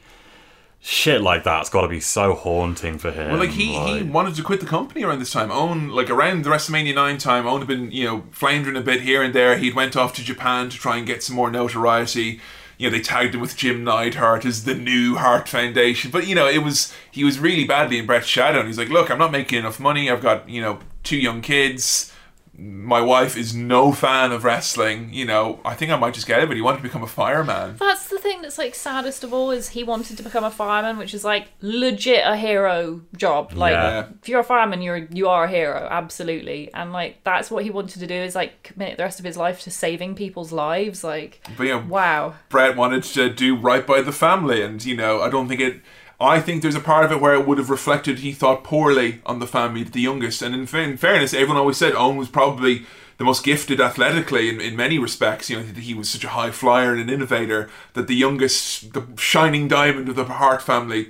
[0.79, 3.31] shit like that's got to be so haunting for him.
[3.31, 5.51] Well, like he, he wanted to quit the company around this time.
[5.51, 9.01] Owen, like around the WrestleMania nine time, Owen had been you know floundering a bit
[9.01, 9.57] here and there.
[9.57, 12.39] He'd went off to Japan to try and get some more notoriety.
[12.77, 16.11] You know, they tagged him with Jim Neidhart as the new Hart Foundation.
[16.11, 18.59] But you know, it was he was really badly in Bret's shadow.
[18.59, 20.11] And he's like, look, I'm not making enough money.
[20.11, 22.13] I've got you know two young kids.
[22.59, 25.13] My wife is no fan of wrestling.
[25.13, 26.47] You know, I think I might just get it.
[26.47, 27.75] But he wanted to become a fireman.
[27.77, 30.97] That's the thing that's like saddest of all is he wanted to become a fireman,
[30.97, 33.53] which is like legit a hero job.
[33.53, 34.07] Like Yeah.
[34.21, 36.73] if you're a fireman, you're you are a hero, absolutely.
[36.73, 39.37] And like that's what he wanted to do is like commit the rest of his
[39.37, 41.03] life to saving people's lives.
[41.03, 42.33] Like But you know, wow.
[42.49, 45.81] Bret wanted to do right by the family, and you know, I don't think it.
[46.19, 49.21] I think there's a part of it where it would have reflected he thought poorly
[49.25, 50.41] on the family, the youngest.
[50.41, 52.85] And in, fa- in fairness, everyone always said Owen was probably
[53.17, 55.49] the most gifted athletically in, in many respects.
[55.49, 59.05] You know, he was such a high flyer and an innovator that the youngest, the
[59.17, 61.09] shining diamond of the Hart family,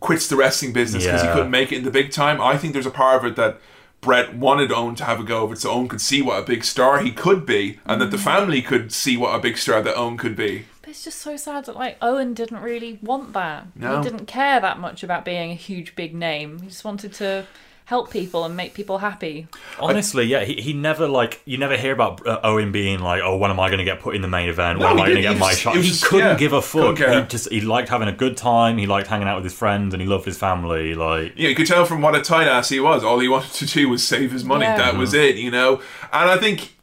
[0.00, 2.40] quits the wrestling business because he couldn't make it in the big time.
[2.40, 3.60] I think there's a part of it that
[4.00, 6.46] Bret wanted Owen to have a go of it so Owen could see what a
[6.46, 8.24] big star he could be and that the mm.
[8.24, 10.66] family could see what a big star that Owen could be.
[10.86, 13.66] But it's just so sad that like Owen didn't really want that.
[13.74, 13.96] No.
[13.98, 16.60] He didn't care that much about being a huge big name.
[16.60, 17.44] He just wanted to
[17.86, 19.48] help people and make people happy.
[19.80, 23.36] Honestly, yeah, he, he never like you never hear about uh, Owen being like, oh,
[23.36, 24.78] when am I going to get put in the main event?
[24.78, 25.32] No, when am he I going to didn't.
[25.32, 25.74] get He my just- shot?
[25.74, 27.04] it was He just- couldn't yeah, give a couldn't fuck.
[27.04, 27.20] care.
[27.20, 28.78] He just he liked having a good time.
[28.78, 30.94] He liked hanging out with his friends, and he loved his family.
[30.94, 33.02] Like Yeah, you could tell from what a tight ass he was.
[33.02, 34.64] All he wanted to do was save his money.
[34.66, 34.76] Yeah.
[34.76, 35.80] That was it, you know.
[36.12, 36.75] And I think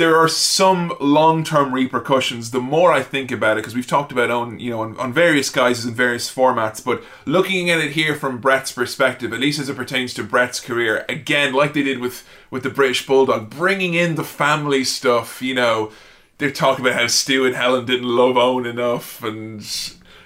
[0.00, 2.52] there are some long term repercussions.
[2.52, 5.12] The more I think about it, because we've talked about on you know on, on
[5.12, 9.60] various guises and various formats, but looking at it here from Bret's perspective, at least
[9.60, 13.50] as it pertains to Bret's career, again, like they did with with the British Bulldog,
[13.50, 15.42] bringing in the family stuff.
[15.42, 15.92] You know,
[16.38, 19.62] they're talking about how Stu and Helen didn't love Owen enough, and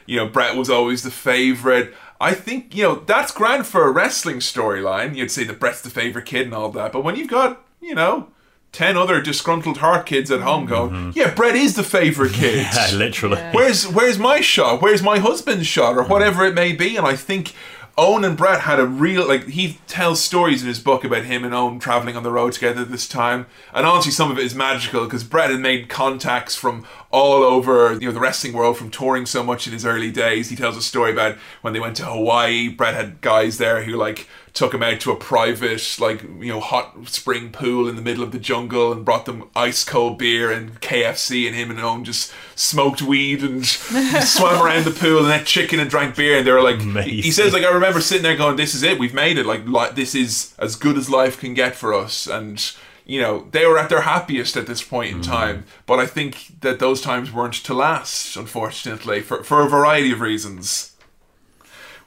[0.07, 1.93] you know Bret was always the favorite.
[2.21, 5.17] I think you know that's grand for a wrestling storyline.
[5.17, 7.97] You'd say that Bret's the favorite kid and all that, but when you've got you
[7.97, 8.29] know
[8.75, 11.11] ten other disgruntled Hart kids at home going, mm-hmm.
[11.15, 12.67] yeah, Bret is the favorite kid.
[12.75, 13.41] yeah, literally.
[13.53, 14.83] Where's where's my shot?
[14.83, 16.09] Where's my husband's shot, or mm.
[16.09, 16.97] whatever it may be?
[16.97, 17.55] And I think
[17.97, 21.45] Owen and Bret had a real like he tells stories in his book about him
[21.45, 24.55] and Owen traveling on the road together this time, and honestly, some of it is
[24.55, 28.91] magical because Bret had made contacts from all over you know the wrestling world from
[28.91, 30.51] touring so much in his early days.
[30.51, 32.69] He tells a story about when they went to Hawaii.
[32.69, 36.61] Bret had guys there who like took him out to a private like you know
[36.61, 40.51] hot spring pool in the middle of the jungle and brought them ice cold beer
[40.51, 45.41] and KFC and him and Owen just smoked weed and swam around the pool and
[45.41, 46.39] ate chicken and drank beer.
[46.39, 48.99] And they were like he says like I remember sitting there going this is it.
[48.99, 49.45] We've made it.
[49.45, 52.29] Like, like this is as good as life can get for us.
[52.29, 52.73] And
[53.05, 55.27] you know they were at their happiest at this point in mm.
[55.27, 55.65] time.
[55.85, 60.21] But I think that those times weren't to last unfortunately for, for a variety of
[60.21, 60.94] reasons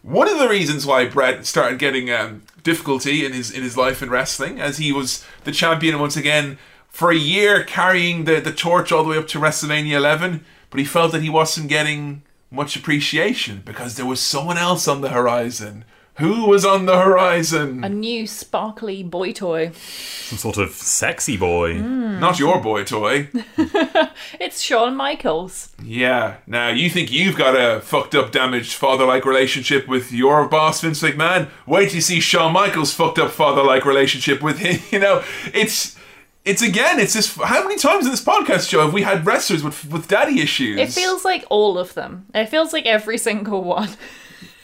[0.02, 4.02] one of the reasons why Bret started getting um, difficulty in his in his life
[4.02, 6.57] in wrestling, as he was the champion once again
[6.90, 10.80] for a year, carrying the, the torch all the way up to WrestleMania 11, but
[10.80, 15.10] he felt that he wasn't getting much appreciation because there was someone else on the
[15.10, 15.86] horizon.
[16.18, 17.84] Who was on the horizon?
[17.84, 19.72] A new sparkly boy toy.
[19.73, 21.77] Some sort of sexy boy.
[21.77, 22.19] Hmm.
[22.19, 23.30] Not your boy toy.
[24.39, 25.69] It's Shawn Michaels.
[25.84, 26.38] Yeah.
[26.48, 31.02] Now you think you've got a fucked up, damaged father-like relationship with your boss, Vince
[31.03, 31.49] McMahon?
[31.68, 34.80] Wait till you see Shawn Michaels' fucked up father-like relationship with him.
[34.91, 35.23] You know,
[35.53, 35.98] it's
[36.45, 37.35] it's again, it's this.
[37.35, 40.80] How many times in this podcast show have we had wrestlers with with daddy issues?
[40.80, 42.26] It feels like all of them.
[42.34, 43.89] It feels like every single one.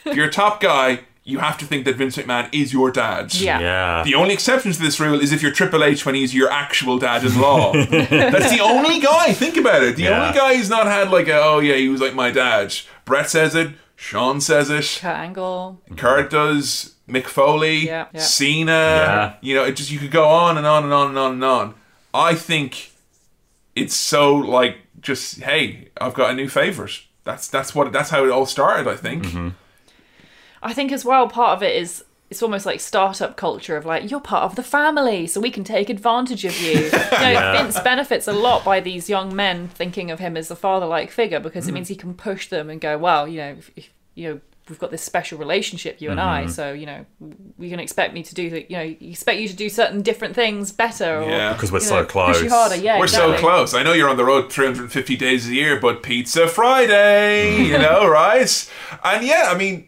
[0.04, 3.34] if you're a top guy, you have to think that Vince McMahon is your dad.
[3.34, 3.58] Yeah.
[3.58, 4.02] Yeah.
[4.04, 6.98] The only exception to this rule is if you're Triple H when he's your actual
[6.98, 7.72] dad-in-law.
[7.90, 9.32] That's the only guy.
[9.32, 9.96] Think about it.
[9.96, 10.20] The Yeah.
[10.26, 12.74] only guy who's not had like a oh yeah he was like my dad.
[13.06, 13.70] Bret says it.
[13.96, 14.98] Shawn says it.
[15.00, 15.80] Kurt Angle.
[15.96, 16.94] Kurt does.
[17.08, 17.86] Mick Foley.
[17.86, 18.20] Yeah, yeah.
[18.20, 18.72] Cena.
[18.72, 19.34] Yeah.
[19.40, 21.44] You know, it just you could go on and on and on and on and
[21.44, 21.74] on.
[22.12, 22.92] I think
[23.74, 27.00] it's so like just hey, I've got a new favorite.
[27.24, 28.86] That's that's what that's how it all started.
[28.90, 29.24] I think.
[29.24, 29.48] Mm-hmm.
[30.64, 34.10] I think as well, part of it is it's almost like startup culture of like
[34.10, 36.72] you're part of the family, so we can take advantage of you.
[36.84, 40.56] you know, Vince benefits a lot by these young men thinking of him as a
[40.56, 41.74] father-like figure because it Mm.
[41.74, 44.40] means he can push them and go, well, you know, if, if, you know.
[44.66, 46.46] We've got this special relationship, you and Mm-hmm.
[46.48, 46.50] I.
[46.50, 47.04] So you know,
[47.58, 50.34] we can expect me to do, the- you know, expect you to do certain different
[50.34, 51.18] things better.
[51.20, 51.52] Or, Yeah.
[51.52, 52.36] Because we're so know, close.
[52.38, 52.96] Push you harder, yeah.
[52.98, 53.34] We're exactly.
[53.36, 53.74] so close.
[53.74, 58.08] I know you're on the road 350 days a year, but Pizza Friday, you know,
[58.08, 58.72] right?
[59.04, 59.86] And yeah, I mean,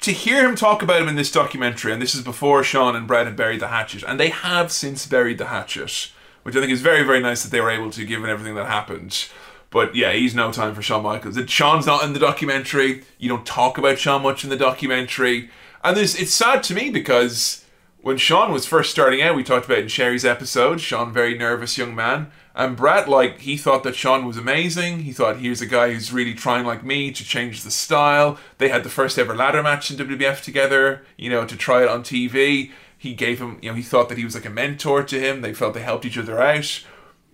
[0.00, 3.06] to hear him talk about him in this documentary, and this is before Shawn and
[3.06, 6.10] Brad had buried the hatchet, and they have since buried the hatchet,
[6.42, 8.66] which I think is very, very nice that they were able to, given everything that
[8.66, 9.28] happened.
[9.70, 11.36] But yeah, he's no time for Shawn Michaels.
[11.36, 13.04] And Shawn's not in the documentary.
[13.18, 15.50] You don't talk about Shawn much in the documentary.
[15.84, 17.64] And there's, it's sad to me because
[18.00, 20.80] when Shawn was first starting out, we talked about it in Sherry's episode.
[20.80, 25.00] Shawn, very nervous young man, and Bret, like he thought that Shawn was amazing.
[25.04, 28.36] He thought here's a guy who's really trying, like me, to change the style.
[28.58, 31.88] They had the first ever ladder match in WWF together, you know, to try it
[31.88, 32.70] on TV.
[32.98, 35.40] He gave him, you know, he thought that he was like a mentor to him.
[35.40, 36.84] They felt they helped each other out.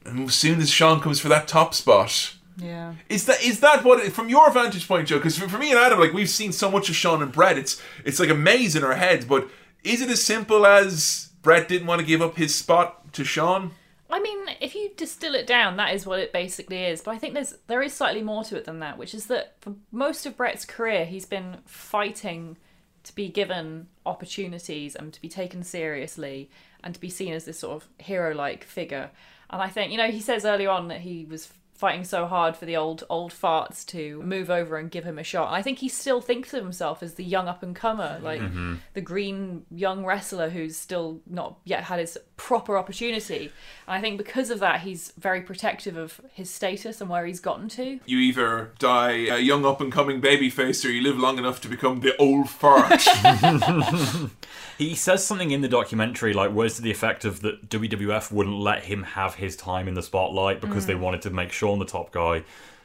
[0.05, 2.93] And as soon as Shawn comes for that top spot, Yeah.
[3.09, 5.17] is that is that what from your vantage point, Joe?
[5.17, 7.57] Because for, for me and Adam, like we've seen so much of Shawn and Bret,
[7.57, 9.25] it's it's like a maze in our heads.
[9.25, 9.49] But
[9.83, 13.71] is it as simple as Bret didn't want to give up his spot to Shawn?
[14.15, 17.01] I mean, if you distill it down, that is what it basically is.
[17.01, 19.57] But I think there's there is slightly more to it than that, which is that
[19.61, 22.57] for most of Bret's career, he's been fighting
[23.03, 26.49] to be given opportunities and to be taken seriously
[26.85, 29.11] and to be seen as this sort of hero-like figure.
[29.51, 31.53] And I think, you know, he says earlier on that he was
[31.85, 35.23] fighting so hard for the old old farts to move over and give him a
[35.23, 35.48] shot.
[35.48, 38.40] And I think he still thinks of himself as the young up and comer, like
[38.40, 38.77] mm-hmm.
[38.94, 43.52] the green young wrestler who's still not yet had his proper opportunity.
[43.86, 47.40] And I think because of that, he's very protective of his status and where he's
[47.40, 48.01] gotten to.
[48.06, 51.69] You either die a young up and coming babyface or you live long enough to
[51.69, 53.05] become the old fart.
[54.79, 58.57] He says something in the documentary, like words to the effect of that WWF wouldn't
[58.57, 61.01] let him have his time in the spotlight because they mm.
[61.01, 62.45] wanted to make Shawn the top guy.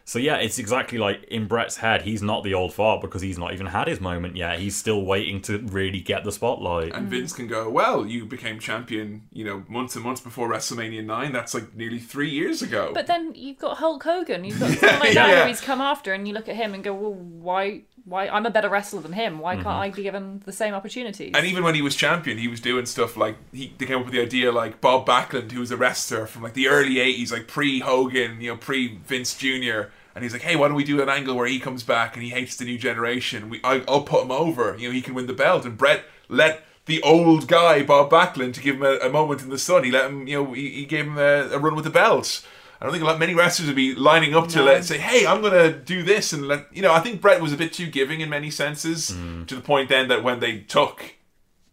[0.10, 3.38] So yeah, it's exactly like in Bret's head, he's not the old fart because he's
[3.38, 4.58] not even had his moment yet.
[4.58, 6.96] He's still waiting to really get the spotlight.
[6.96, 11.06] and Vince can go, well, you became champion, you know, months and months before WrestleMania
[11.06, 11.32] 9.
[11.32, 12.90] That's like nearly three years ago.
[12.92, 14.46] But then you've got Hulk Hogan.
[14.46, 15.42] You've got someone like that Yeah.
[15.44, 17.84] who he's come after, and you look at him and go, "Well, why?
[18.06, 18.28] Why?
[18.28, 19.40] I'm a better wrestler than him.
[19.40, 19.82] Why can't mm-hmm.
[19.82, 22.86] I be given the same opportunities?" And even when he was champion, he was doing
[22.86, 25.78] stuff like he they came up with the idea like Bob Backlund, who was a
[25.78, 29.90] wrestler from like the early '80s, like pre Hogan, you know, pre Vince Jr.
[30.16, 32.24] And he's like, "Hey, why don't we do an angle where he comes back and
[32.24, 33.50] he hates the new generation?
[33.50, 34.76] We, I, I'll put him over.
[34.78, 38.54] You know, he can win the belt." And Bret let the old guy Bob Backlund
[38.56, 39.84] to give him a, a moment in the sun.
[39.84, 42.44] He let him, you know, he, he gave him a, a run with the belt.
[42.80, 44.66] I don't think a lot many wrestlers would be lining up to No.
[44.66, 46.94] let say, "Hey, I'm gonna do this," and let you know.
[46.94, 49.46] I think Bret was a bit too giving in many senses, mm.
[49.48, 51.16] to the point then that when they took,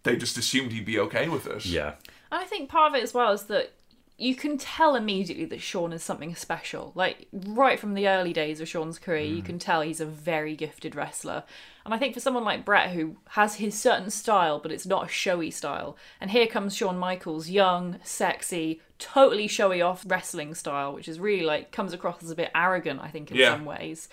[0.03, 1.65] they just assumed he'd be okay with it.
[1.65, 1.95] Yeah.
[2.33, 3.73] And I think part of it as well is that
[4.19, 6.93] you can tell immediately that Shawn is something special.
[6.95, 9.47] Like right from the early days of Shawn's career, you mm.
[9.47, 11.45] can tell he's a very gifted wrestler.
[11.87, 15.07] And I think for someone like Bret who has his certain style, but it's not
[15.07, 20.93] a showy style, and here comes Shawn Michaels, young, sexy, totally showy off wrestling style,
[20.93, 23.53] which is really like comes across as a bit arrogant, I think, in Yeah.
[23.53, 24.09] some ways.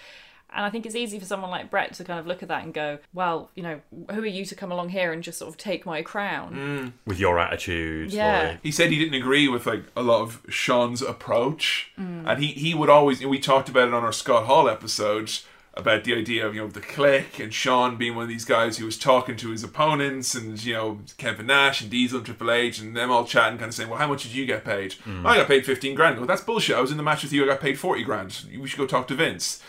[0.55, 2.63] And I think it's easy for someone like Bret to kind of look at that
[2.63, 3.81] and go, well, you know,
[4.11, 6.93] who are you to come along here and just sort of take my crown?
[7.07, 8.13] With your attitude.
[8.13, 8.49] Yeah.
[8.49, 12.29] like- He said he didn't agree with like a lot of Shawn's approach, Mm.
[12.29, 13.25] and he he would always.
[13.25, 15.43] We talked about it on our Scott Hall episodes
[15.75, 18.77] about the idea of you know the Kliq and Shawn being one of these guys
[18.77, 22.51] who was talking to his opponents and you know Kevin Nash and Diesel and Triple
[22.51, 24.93] H and them all chatting, kind of saying, "Well, how much did you get paid?
[24.93, 25.25] Hmm.
[25.25, 26.75] I got paid fifteen grand." Well, that's bullshit.
[26.75, 27.43] I was in the match with you.
[27.43, 28.45] I got paid forty grand.
[28.57, 29.61] We should go talk to Vince.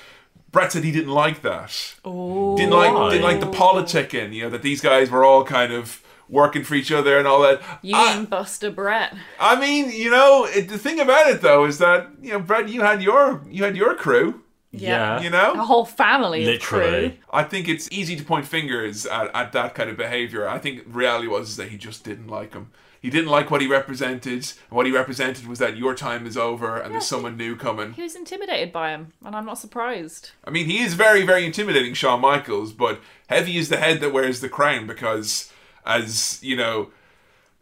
[0.52, 1.94] Bret said he didn't like that.
[2.04, 2.56] Oh.
[2.56, 4.32] Didn't like didn't like the politicking.
[4.32, 7.42] You know that these guys were all kind of working for each other and all
[7.42, 7.60] that.
[7.82, 9.14] You I- mean Buster Bret?
[9.40, 12.68] I mean, you know, it, the thing about it though is that you know, Bret,
[12.68, 14.42] you had your you had your crew.
[14.80, 15.20] Yeah.
[15.20, 17.20] You A know, whole family Literally.
[17.32, 20.48] I think it's easy to point fingers at, at that kind of behavior.
[20.48, 22.70] I think reality was that he just didn't like him.
[23.00, 24.32] He didn't like what he represented.
[24.32, 27.92] And what he represented was that your time is over and there's someone new coming.
[27.92, 30.30] He was intimidated by him, and I'm not surprised.
[30.42, 34.14] I mean, he is very, very intimidating, Shawn Michaels, but heavy is the head that
[34.14, 35.52] wears the crown because,
[35.84, 36.92] as you know,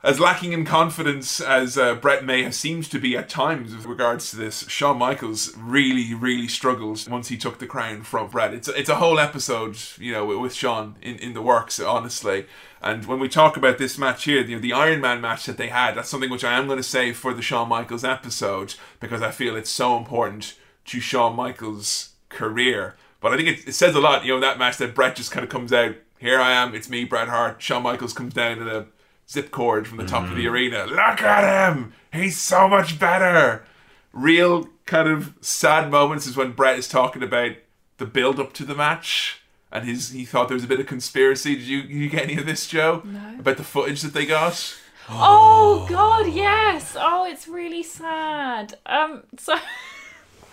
[0.02, 3.86] as lacking in confidence as uh, Bret may have seemed to be at times with
[3.86, 8.52] regards to this, Shawn Michaels really, really struggled once he took the crown from Bret.
[8.52, 12.46] It's it's a whole episode, you know, with, Shawn in, in the works, honestly.
[12.82, 15.94] And when we talk about this match here, the Iron Man match that they had,
[15.94, 19.30] that's something which I am going to say for the Shawn Michaels episode because I
[19.30, 20.54] feel it's so important
[20.86, 22.96] to Shawn Michaels' career.
[23.20, 25.30] But I think it, it says a lot, you know, that match that Bret just
[25.30, 25.94] kind of comes out.
[26.18, 27.62] Here I am, it's me, Bret Hart.
[27.62, 28.86] Shawn Michaels comes down in a
[29.30, 30.84] zip cord from the top of the arena.
[30.86, 31.92] Look at him!
[32.12, 33.64] He's so much better.
[34.12, 37.52] Real kind of sad moments is when Bret is talking about
[37.98, 39.40] the build up to the match.
[39.70, 41.54] And his he thought there was a bit of conspiracy.
[41.54, 43.00] Did you you get any of this, Joe?
[43.04, 43.36] No.
[43.38, 44.76] About the footage that they got?
[45.08, 46.96] Oh God, yes.
[46.98, 48.74] Oh, it's really sad.
[48.84, 49.56] Um, so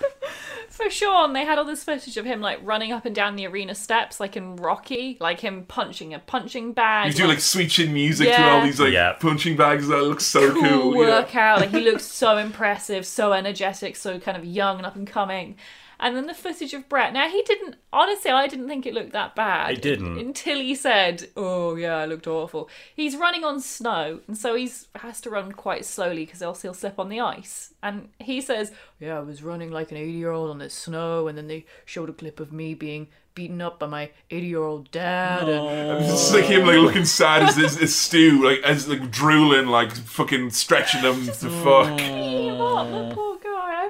[0.69, 3.45] for Shawn, they had all this footage of him like running up and down the
[3.47, 7.11] arena steps, like in Rocky, like him punching a punching bag.
[7.11, 9.13] You do like sweet chin music to all these like Yeah.
[9.13, 10.93] punching bags that looks so cool, cool.
[11.03, 11.19] yeah.
[11.19, 11.59] workout.
[11.59, 15.55] Like he looks so impressive, so energetic, so kind of young and up and coming.
[16.01, 17.11] And then the footage of Bret.
[17.11, 17.75] Now he didn't.
[17.91, 19.71] Honestly, I didn't think it looked that bad.
[19.71, 20.17] It didn't.
[20.17, 24.87] until he said, "Oh yeah, I looked awful." He's running on snow, and so he's
[24.95, 27.73] has to run quite slowly because else he'll slip on the ice.
[27.83, 31.47] And he says, "Yeah, I was running like an eighty-year-old on the snow." And then
[31.47, 35.49] they showed a clip of me being beaten up by my eighty-year-old dad.
[35.49, 39.11] And It's just like him like looking sad as, as, as Stu, like as like
[39.11, 41.97] drooling, like fucking stretching them to fuck.
[41.97, 43.38] beating up, the poor.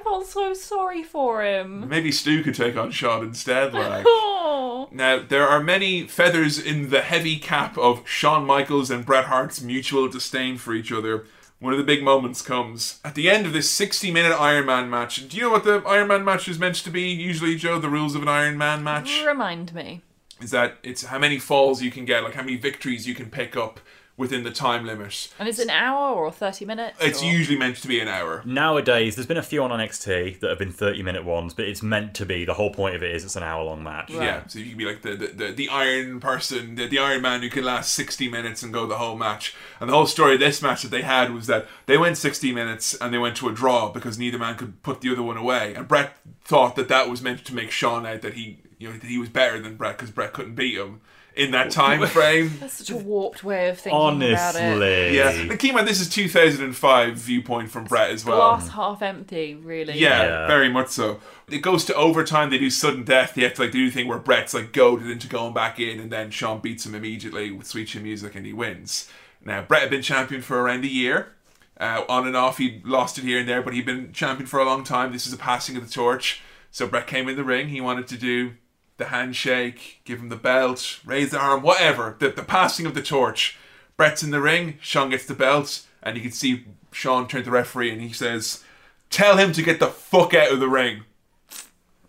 [0.00, 1.86] I felt so sorry for him.
[1.88, 4.04] Maybe Stu could take on Shawn instead, like.
[4.06, 4.36] Oh.
[4.92, 9.60] Now, there are many feathers in the heavy cap of Shawn Michaels and Bret Hart's
[9.62, 11.26] mutual disdain for each other.
[11.60, 14.90] One of the big moments comes at the end of this 60 minute Iron Man
[14.90, 15.28] match.
[15.28, 17.02] Do you know what the Iron Man match is meant to be?
[17.02, 20.00] Usually, Joe, the rules of an Iron Man match Remind me.
[20.40, 23.30] is that it's how many falls you can get, like how many victories you can
[23.30, 23.78] pick up
[24.20, 25.28] within the time limit.
[25.38, 26.98] And it's an hour or 30 minutes?
[27.00, 28.42] It's or- usually meant to be an hour.
[28.44, 31.82] Nowadays, there's been a few on NXT that have been 30 minute ones, but it's
[31.82, 32.44] meant to be.
[32.44, 34.10] The whole point of it is it's an hour long match.
[34.10, 34.22] Right.
[34.22, 37.22] Yeah, so you can be like the the, the, the Iron person, the, the Iron
[37.22, 39.56] Man who can last 60 minutes and go the whole match.
[39.80, 42.52] And the whole story of this match that they had was that they went 60
[42.52, 45.38] minutes and they went to a draw because neither man could put the other one
[45.38, 45.74] away.
[45.74, 46.14] And Bret
[46.44, 49.16] thought that that was meant to make Shawn out that he, you know, that he
[49.16, 51.00] was better than Bret because Bret couldn't beat him
[51.40, 52.52] in that time frame.
[52.60, 54.62] That's such a warped way of thinking about it.
[54.62, 55.16] Honestly.
[55.16, 58.36] Yeah, and keep in mind this is 2005 viewpoint from Bret as well.
[58.56, 59.98] Glass half empty, really.
[59.98, 60.46] Yeah, Yeah.
[60.46, 61.20] very much so.
[61.48, 62.50] It goes to overtime.
[62.50, 63.34] They do sudden death.
[63.34, 65.98] They have to like do the thing where Bret's like goaded into going back in,
[65.98, 69.08] and then Shawn beats him immediately with sweet chin music, and he wins.
[69.44, 71.32] Now Bret had been champion for around a year.
[71.78, 74.60] Uh, on and off, he lost it here and there, but he'd been champion for
[74.60, 75.12] a long time.
[75.12, 76.42] This is a passing of the torch.
[76.70, 77.68] So Bret came in the ring.
[77.70, 78.52] He wanted to do
[79.00, 82.14] the handshake, give him the belt, raise the arm, whatever.
[82.20, 83.58] The, the passing of the torch.
[83.96, 84.78] Bret's in the ring.
[84.80, 88.12] Shawn gets the belt, and you can see Shawn turn to the referee, and he
[88.12, 88.62] says,
[89.10, 91.02] "Tell him to get the fuck out of the ring."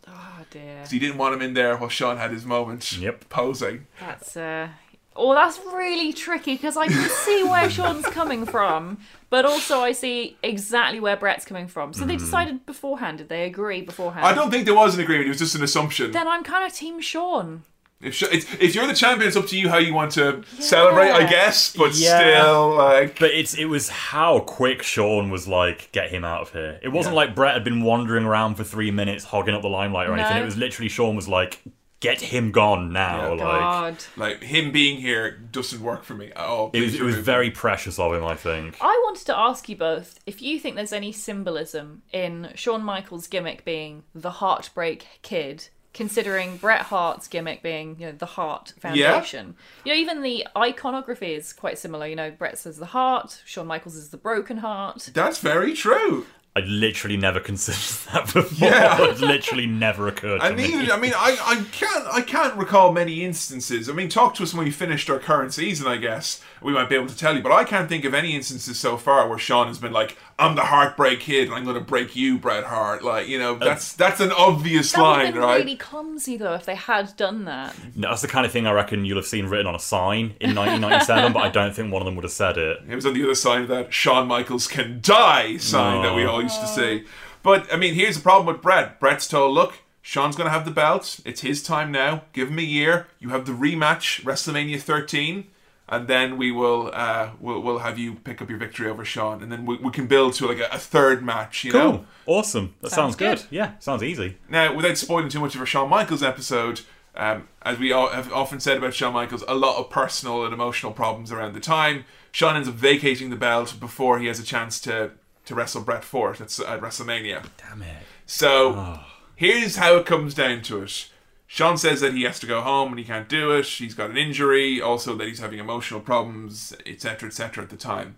[0.07, 0.85] Oh dear.
[0.85, 3.29] So he didn't want him in there while Shawn had his moment Yep.
[3.29, 3.87] posing.
[3.99, 4.69] That's uh
[5.15, 8.97] Oh, that's really tricky because I can see where Shawn's coming from,
[9.29, 11.93] but also I see exactly where Bret's coming from.
[11.93, 12.19] So they hmm.
[12.19, 13.17] decided beforehand.
[13.17, 14.25] Did they agree beforehand?
[14.25, 15.27] I don't think there was an agreement.
[15.27, 16.11] It was just an assumption.
[16.11, 17.63] Then I'm kind of Team Shawn.
[18.01, 20.43] If, Sh- it's, if you're the champion, it's up to you how you want to
[20.59, 21.75] celebrate, I guess.
[21.75, 22.17] But Yeah.
[22.19, 26.51] still, like, But it's it was how quick Shawn was like, get him out of
[26.51, 26.79] here.
[26.81, 27.17] It wasn't Yeah.
[27.17, 30.37] like Bret had been wandering around for three minutes hogging up the limelight or anything.
[30.37, 30.41] No.
[30.41, 31.59] It was literally Shawn was like,
[32.01, 33.33] get him gone now.
[33.33, 33.43] Yeah.
[33.43, 34.03] Like God.
[34.17, 36.71] like him being here doesn't work for me at all.
[36.73, 38.75] it was it was very precious of him, I think.
[38.81, 43.27] I wanted to ask you both if you think there's any symbolism in Shawn Michaels'
[43.27, 49.55] gimmick being the Heartbreak Kid, considering Bret Hart's gimmick being, you know, the Hart Foundation.
[49.85, 52.07] You know, even the iconography is quite similar.
[52.07, 55.09] You know, Bret says the heart, Shawn Michaels is the broken heart.
[55.13, 56.25] That's very true.
[56.53, 58.67] I'd literally never considered that before.
[58.67, 59.01] Yeah.
[59.09, 60.65] it literally never occurred to And me.
[60.65, 63.89] even, I mean, I, I can't I can't recall many instances.
[63.89, 66.41] I mean, talk to us when we finished our current season, I guess.
[66.61, 68.95] We might be able to tell you, but I can't think of any instances so
[68.97, 72.15] far where Shawn has been like, "I'm the heartbreak kid, and I'm going to break
[72.15, 75.33] you, Bret Hart." Like, you know, uh, that's that's an obvious That would line, have
[75.35, 75.57] been right?
[75.65, 77.73] really clumsy though if they had done that.
[77.95, 80.35] No, That's the kind of thing I reckon you'll have seen written on a sign
[80.39, 82.79] in 1997, but I don't think one of them would have said it.
[82.87, 86.25] It was on the other side of that Shawn Michaels can die sign that we
[86.25, 86.31] oh.
[86.31, 87.05] all used to say.
[87.43, 88.99] But I mean, here's the problem with Bret.
[88.99, 91.19] Bret's told, look, Shawn's going to have the belt.
[91.25, 92.23] It's his time now.
[92.33, 93.07] Give him a year.
[93.19, 95.45] You have the rematch, WrestleMania 13,
[95.89, 99.43] and then we will uh, we'll, we'll have you pick up your victory over Shawn,
[99.43, 101.63] and then we, we can build to like a, a third match.
[101.63, 102.05] You know.
[102.25, 102.75] Awesome.
[102.81, 103.37] That Sounds sounds, good.
[103.49, 103.55] good.
[103.55, 104.37] Yeah, sounds easy.
[104.49, 106.81] Now, without spoiling too much of a Shawn Michaels episode,
[107.15, 110.53] um, as we all have often said about Shawn Michaels, a lot of personal and
[110.53, 112.05] emotional problems around the time.
[112.31, 115.11] Shawn ends up vacating the belt before he has a chance to
[115.51, 117.45] to wrestle Bret for it at, at WrestleMania.
[117.57, 118.03] Damn it.
[118.25, 118.99] So
[119.35, 121.09] here's how it comes down to it.
[121.45, 123.65] Shawn says that he has to go home and he can't do it.
[123.65, 127.65] He's got an injury, also that he's having emotional problems, etc., etc.
[127.65, 128.15] At the time,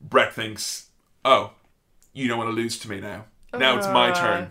[0.00, 0.88] Bret thinks,
[1.24, 1.52] "Oh,
[2.12, 3.26] you don't want to lose to me now.
[3.56, 4.48] Now it's my Uh,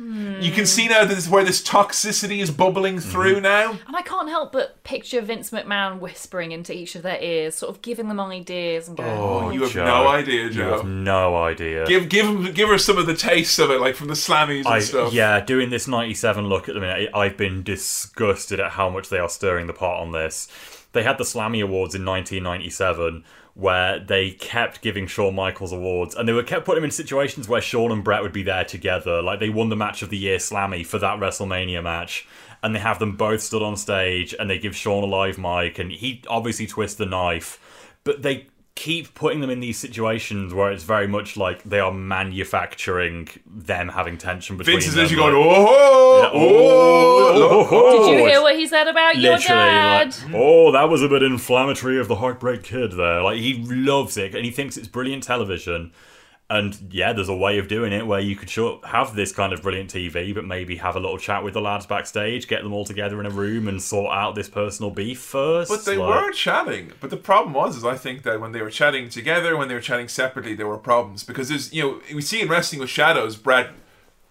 [0.00, 3.10] turn." You can see now that this is where this toxicity is bubbling mm-hmm.
[3.10, 3.72] through now.
[3.86, 7.74] And I can't help but picture Vince McMahon whispering into each of their ears, sort
[7.74, 9.84] of giving them ideas and going, Oh, oh You have Joe.
[9.84, 10.76] no idea, You Joe.
[10.78, 11.86] have no idea.
[11.86, 14.60] Give give him, give her some of the taste of it, like from the slammies
[14.60, 15.12] and I, stuff.
[15.12, 19.18] yeah, doing this 97 look at the minute, I've been disgusted at how much they
[19.18, 20.48] are stirring the pot on this.
[20.92, 23.24] They had the Slammy Awards in 1997
[23.60, 27.46] where they kept giving Shawn Michaels awards and they were kept putting him in situations
[27.46, 29.20] where Shawn and Bret would be there together.
[29.20, 32.26] Like they won the match of the year Slammy for that WrestleMania match.
[32.62, 35.78] And they have them both stood on stage and they give Shawn a live mic
[35.78, 37.58] and he obviously twists the knife.
[38.02, 38.46] But they
[38.80, 43.90] keep putting them in these situations where it's very much like they are manufacturing them
[43.90, 45.02] having tension between Vince is them.
[45.04, 48.88] literally going, like- oh, Yeah, oh, oh, oh, Did you oh, hear what he said
[48.88, 50.16] about your literally dad?
[50.24, 54.16] like, oh that was a bit inflammatory of the heartbreak kid there like he loves
[54.16, 55.92] it and he thinks it's brilliant television
[56.50, 59.52] and yeah there's a way of doing it where you could sure have this kind
[59.52, 62.72] of brilliant tv but maybe have a little chat with the lads backstage get them
[62.72, 66.24] all together in a room and sort out this personal beef first But they like-
[66.24, 66.92] were chatting.
[67.00, 69.74] But the problem was, is I think that when they were chatting together, when they
[69.74, 72.90] were chatting separately, there were problems because there's, you know, we see in wrestling with
[72.90, 73.68] shadows, Brad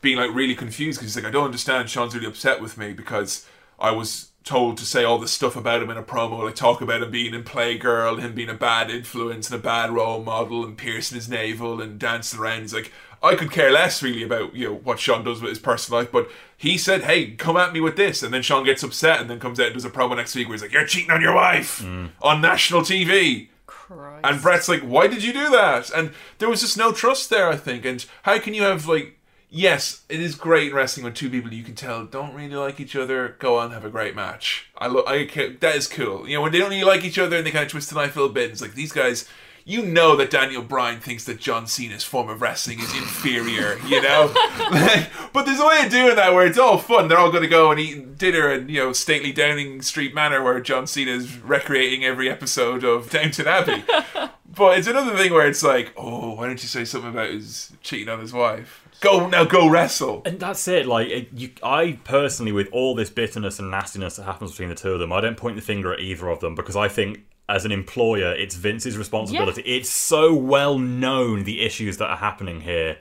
[0.02, 1.90] being like really confused because he's like, I don't understand.
[1.90, 3.46] Shawn's really upset with me because
[3.80, 6.82] I was told to say all this stuff about him in a promo, like talk
[6.82, 10.66] about him being in Playgirl, him being a bad influence and a bad role model,
[10.66, 12.62] and piercing his navel and dancing around.
[12.62, 12.92] He's like,
[13.22, 16.12] I could care less really about you know what Shawn does with his personal life,
[16.12, 19.30] but he said, "Hey, come at me with this," and then Shawn gets upset and
[19.30, 21.22] then comes out and does a promo next week where he's like, "You're cheating on
[21.22, 22.10] your wife mm.
[22.22, 23.50] on national TV."
[23.90, 24.22] Christ.
[24.24, 25.90] And Bret's like, why did you do that?
[25.92, 27.86] And there was just no trust there, I think.
[27.86, 29.19] And how can you have, like,
[29.50, 32.80] yes, it is great in wrestling when two people you can tell don't really like
[32.80, 34.70] each other go on have a great match.
[34.78, 35.26] I look, I
[35.60, 36.28] that is cool.
[36.28, 37.96] You know, when they don't really like each other and they kind of twist the
[37.96, 39.28] knife a little bit, it's like these guys.
[39.66, 44.02] You know that Daniel Bryan thinks that John Cena's form of wrestling is inferior, you
[44.02, 44.34] know.
[44.72, 47.08] Like, but there's a way of doing that where it's all fun.
[47.08, 50.42] They're all going to go and eat dinner in you know stately Downing Street Manor,
[50.42, 53.84] where John Cena's recreating every episode of Downton Abbey.
[54.56, 57.72] But it's another thing where it's like, oh, why don't you say something about his
[57.82, 58.89] cheating on his wife?
[59.02, 60.22] Go now, go wrestle.
[60.26, 60.86] And that's it.
[60.86, 64.76] Like, it, you, I personally, with all this bitterness and nastiness that happens between the
[64.76, 67.26] two of them, I don't point the finger at either of them because I think,
[67.48, 69.62] as an employer, it's Vince's responsibility.
[69.62, 72.98] It's so well known the issues that are happening here.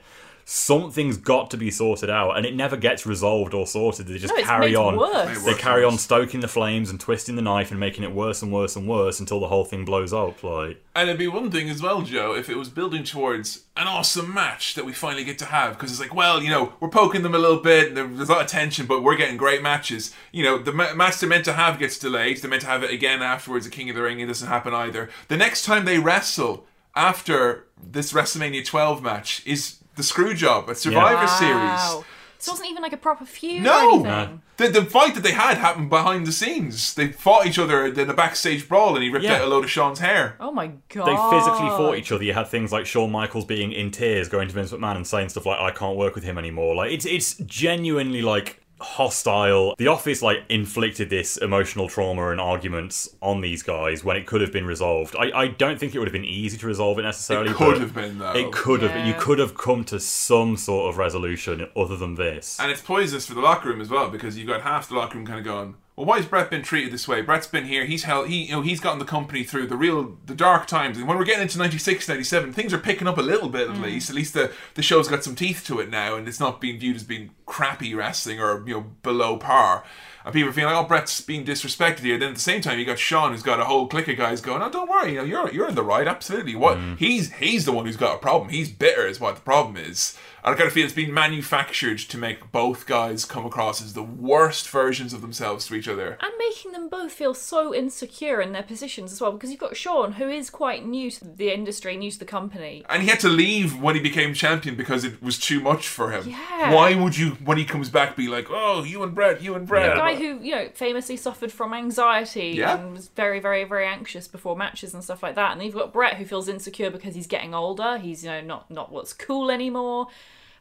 [0.51, 4.07] Something's got to be sorted out, and it never gets resolved or sorted.
[4.07, 4.97] They just No, it's carry made on.
[4.97, 5.43] worse.
[5.43, 8.51] They carry on stoking the flames and twisting the knife and making it worse and
[8.51, 10.41] worse and worse until the whole thing blows up.
[10.43, 13.85] Like, And it'd be one thing as well, Joe, if it was building towards an
[13.85, 15.73] awesome match that we finally get to have.
[15.73, 18.41] Because it's like, well, you know, we're poking them a little bit, there's a lot
[18.41, 20.15] of tension, but we're getting great matches.
[20.31, 22.37] You know, the ma- match they're meant to have gets delayed.
[22.37, 24.19] They're meant to have it again afterwards The King of the Ring.
[24.19, 25.09] It doesn't happen either.
[25.27, 26.65] The next time they wrestle
[26.95, 31.53] after this WrestleMania 12 match is the screw job at Survivor Series.
[31.53, 32.03] Wow.
[32.37, 34.41] This wasn't even like a proper feud No, or anything.
[34.55, 36.93] the, the fight that they had happened behind the scenes.
[36.93, 39.33] They fought each other in a backstage brawl, and he ripped Yeah.
[39.35, 40.37] out a load of Shawn's hair.
[40.39, 41.05] Oh my god.
[41.05, 42.23] they physically fought each other.
[42.23, 45.27] You had things like Shawn Michaels being in tears, going to Vince McMahon and saying
[45.29, 49.75] stuff like, "I can't work with him anymore." Like it's it's genuinely like hostile.
[49.77, 54.41] The Office like inflicted this emotional trauma and arguments on these guys when it could
[54.41, 55.15] have been resolved.
[55.17, 57.51] I, I don't think it would have been easy to resolve it necessarily.
[57.51, 58.33] It could have been, though.
[58.33, 59.05] It could have.
[59.05, 62.59] You could have come to some sort of resolution other than this.
[62.59, 65.17] And it's poisonous for the locker room as well because you've got half the locker
[65.17, 67.19] room kind of going, well, why has Bret been treated this way?
[67.21, 67.83] Bret's been here.
[67.83, 68.29] He's held.
[68.29, 70.97] He, you know, he's gotten the company through the real, the dark times.
[70.97, 73.75] And when we're getting into 96, 97, things are picking up a little bit at
[73.75, 73.83] mm.
[73.83, 74.09] least.
[74.09, 76.79] At least the the show's got some teeth to it now, and it's not being
[76.79, 79.83] viewed as being crappy wrestling or you know below par.
[80.23, 82.17] And people are feeling like, oh, Bret's being disrespected here.
[82.17, 84.39] Then at the same time, you got Shawn, who's got a whole clique of guys
[84.39, 86.55] going, oh, don't worry, you know, you're you're in the right, absolutely.
[86.55, 86.97] What mm.
[86.97, 88.51] he's he's the one who's got a problem.
[88.51, 90.17] He's bitter, is what the problem is.
[90.43, 93.93] And I kind of feel it's been manufactured to make both guys come across as
[93.93, 96.17] the worst versions of themselves to each other.
[96.21, 99.75] and making them both feel so insecure in their positions as well because you've got
[99.77, 102.83] Shawn who is quite new to the industry, new to the company.
[102.89, 106.11] And he had to leave when he became champion because it was too much for
[106.11, 106.27] him.
[106.29, 106.73] Yeah.
[106.73, 109.67] Why would you, when he comes back, be like, oh, you and Bret, you and
[109.67, 109.93] Bret?
[109.93, 112.77] A guy who, you know, famously suffered from anxiety Yeah.
[112.77, 115.51] and was very, very, very anxious before matches and stuff like that.
[115.51, 117.97] And then you've got Bret who feels insecure because he's getting older.
[117.97, 120.07] He's, you know, not not what's cool anymore.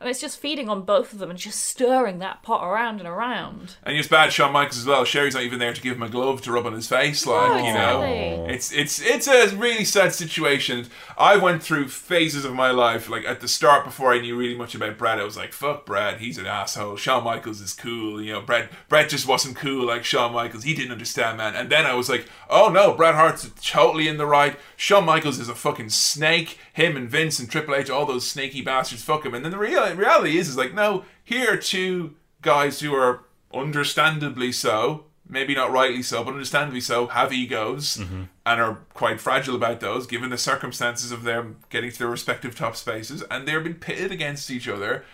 [0.01, 3.09] And it's just feeding on both of them and just stirring that pot around and
[3.09, 3.77] around.
[3.83, 5.05] And it's bad Shawn Michaels as well.
[5.05, 7.65] Sherri's not even there to give him a glove to rub on his face, like
[7.65, 8.03] you know.
[8.49, 10.87] It's it's it's a really sad situation.
[11.17, 14.57] I went through phases of my life, like at the start before I knew really
[14.57, 15.19] much about Brad.
[15.19, 18.41] I was like, "Fuck Brad, he's an asshole." Shawn Michaels is cool, you know.
[18.41, 20.65] Brad Brad just wasn't cool like Shawn Michaels.
[20.65, 21.57] He didn't understand, man.
[21.57, 24.57] And then I was like, "Oh no, Bret Hart's totally in the right.
[24.81, 26.57] Shawn Michaels is a fucking snake.
[26.73, 29.59] Him and Vince and Triple H, all those snaky bastards, fuck him." And then the
[29.59, 35.53] real reality is, is like, no, here are two guys who are understandably so, maybe
[35.53, 38.23] not rightly so, but understandably so, have egos mm-hmm.
[38.47, 42.55] and are quite fragile about those, given the circumstances of them getting to their respective
[42.55, 45.05] top spaces, and they're being pitted against each other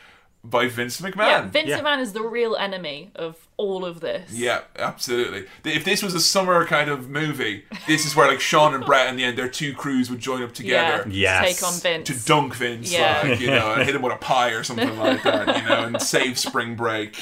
[0.44, 1.26] by Vince McMahon.
[1.26, 1.80] Yeah, Vince Yeah.
[1.80, 4.30] McMahon is the real enemy of all of this.
[4.32, 5.46] Yeah, absolutely.
[5.64, 9.08] If this was a summer kind of movie, this is where like Shawn and Bret
[9.08, 10.54] in the end, their two crews would join up Yeah.
[10.54, 11.04] together.
[11.04, 11.58] to Yes.
[11.60, 12.08] Take on Vince.
[12.08, 13.22] To dunk Vince, Yeah.
[13.24, 15.84] like, you know, and hit him with a pie or something like that, you know,
[15.84, 17.16] and save spring break.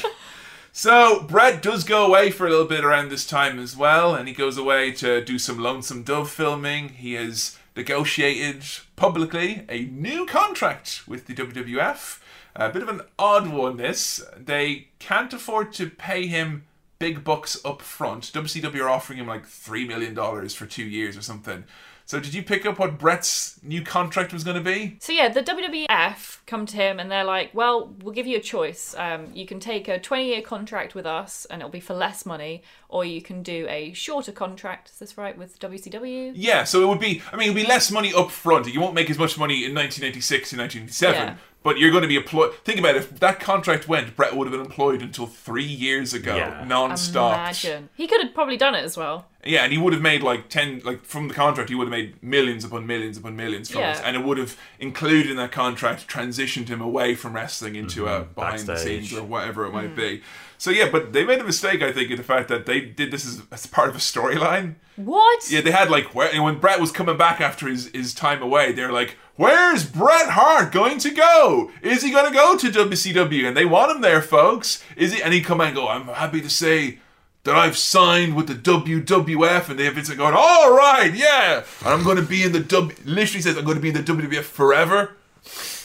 [0.72, 4.26] So Bret does go away for a little bit around this time as well, and
[4.26, 6.88] he goes away to do some Lonesome Dove filming.
[6.90, 8.62] He has negotiated
[8.96, 12.20] publicly a new contract with the WWF.
[12.54, 14.22] A bit of an odd one, this.
[14.36, 16.64] They can't afford to pay him
[16.98, 18.24] big bucks up front.
[18.32, 20.14] WCW are offering him like $3 million
[20.48, 21.64] for two years or something.
[22.04, 24.96] So, did you pick up what Bret's new contract was going to be?
[25.00, 28.40] So yeah, the WWF come to him and they're like, "Well, we'll give you a
[28.40, 28.94] choice.
[28.98, 32.64] Um, you can take a 20-year contract with us, and it'll be for less money,
[32.88, 34.90] or you can do a shorter contract.
[34.90, 36.32] Is this right with WCW?
[36.34, 38.66] Yeah, so it would be, I mean, it would be less money up front.
[38.66, 41.36] You won't make as much money in 1996 and 1997, Yeah.
[41.62, 42.54] But you're going to be employed.
[42.64, 46.12] Think about it, if that contract went, Bret would have been employed until three years
[46.12, 46.64] ago, Yeah.
[46.66, 47.34] non stop.
[47.34, 49.26] Imagine he could have probably done it as well.
[49.44, 51.90] Yeah, and he would have made like ten, like from the contract, he would have
[51.90, 53.98] made millions upon millions upon millions from Yeah.
[53.98, 58.06] it, and it would have included in that contract transitioned him away from wrestling into
[58.06, 58.32] a mm-hmm.
[58.34, 59.96] behind the scenes or whatever it might mm-hmm.
[59.96, 60.22] be.
[60.58, 63.10] So yeah, but they made a mistake, I think, in the fact that they did
[63.10, 64.76] this as, as part of a storyline.
[64.94, 65.50] What?
[65.50, 68.70] Yeah, they had like where when Bret was coming back after his, his time away,
[68.70, 71.72] they're like, "Where's Bret Hart going to go?
[71.82, 74.84] Is he going to go to WCW?" And they want him there, folks.
[74.94, 75.20] Is he?
[75.20, 77.00] And he come out and go, "I'm happy to say."
[77.44, 81.88] That I've signed with the WWF, and they have Vince going, all right, yeah, and
[81.88, 82.96] I'm going to be in the W.
[83.04, 85.16] Literally says I'm going to be in the WWF forever.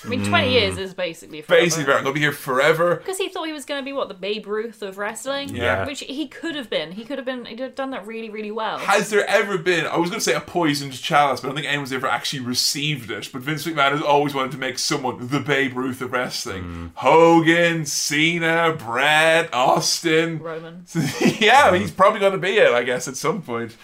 [0.06, 1.62] I mean, 20 years is basically forever.
[1.62, 1.66] Mm.
[1.66, 2.96] Basically, I'm going to be here forever.
[2.96, 5.56] Because he thought he was going to be, what, the Babe Ruth of wrestling?
[5.56, 5.86] Yeah.
[5.86, 6.92] Which he could have been.
[6.94, 8.78] He could have been, he'd have done that really, really well.
[8.80, 9.86] Has there ever been?
[9.86, 12.42] I was going to say a poisoned chalice, but I don't think anyone's ever actually
[12.42, 13.30] received it.
[13.32, 16.92] But Vince McMahon has always wanted to make someone the Babe Ruth of wrestling.
[16.96, 20.40] Hogan, Cena, Bret, Austin.
[20.40, 20.86] Roman.
[21.40, 23.76] yeah, he's probably going to be it, I guess, at some point.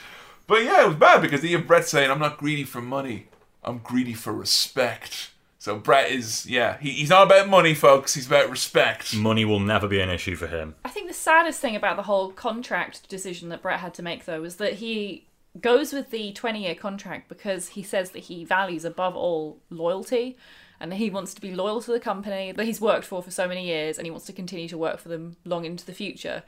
[0.48, 3.28] But yeah, it was bad because you have Bret saying, "I'm not greedy for money.
[3.64, 5.32] I'm greedy for respect."
[5.64, 8.16] So Bret is, yeah, he, he's not about money, folks.
[8.16, 9.16] He's about respect.
[9.16, 10.76] Money will never be an issue for him.
[10.84, 14.26] I think the saddest thing about the whole contract decision that Bret had to make,
[14.26, 15.26] though, was that he
[15.62, 20.36] goes with the 20 year contract because he says that he values above all loyalty
[20.82, 23.32] and that he wants to be loyal to the company that he's worked for for
[23.32, 25.94] so many years and he wants to continue to work for them long into the
[25.94, 26.44] future.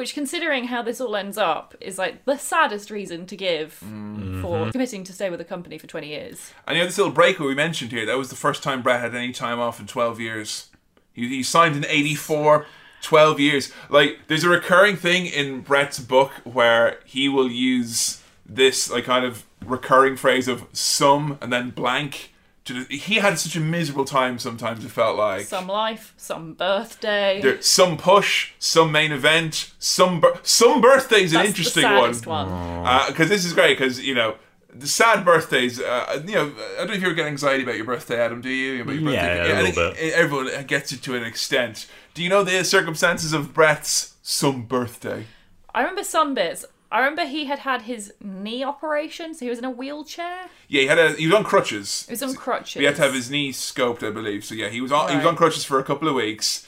[0.00, 4.40] Which, considering how this all ends up, is like the saddest reason to give mm-hmm.
[4.40, 6.54] for committing to stay with a company for 20 years.
[6.66, 9.02] And you know, this little break we mentioned here, that was the first time Bret
[9.02, 10.70] had any time off in 12 years.
[11.12, 12.64] He, he signed in 84,
[13.02, 13.72] 12 years.
[13.90, 19.26] Like, there's a recurring thing in Bret's book where he will use this, like, kind
[19.26, 22.32] of recurring phrase of some and then blank.
[22.66, 25.46] To, he had such a miserable time sometimes, it felt like.
[25.46, 27.40] Some life, some birthday.
[27.42, 32.26] There, some push, some main event, some bir- some birthday's an interesting the one saddest
[32.26, 33.06] one.
[33.08, 34.36] because this is great because you know
[34.72, 35.80] the sad birthdays.
[35.80, 38.40] Uh, you know, I don't know if you ever get anxiety about your birthday, Adam.
[38.40, 38.82] Do you?
[38.82, 39.50] About your Yeah, birthday?
[39.52, 41.86] a I little think Everyone gets it to an extent.
[42.14, 45.24] Do you know the circumstances of Bret's some birthday?
[45.74, 46.66] I remember some bits.
[46.92, 50.46] I remember he had had his knee operation, so he was in a wheelchair.
[50.68, 52.06] Yeah, he had a he was on crutches.
[52.06, 52.80] He was on crutches.
[52.80, 54.44] He had to have his knee scoped, I believe.
[54.44, 56.66] So yeah, he was on he was on crutches for a couple of weeks,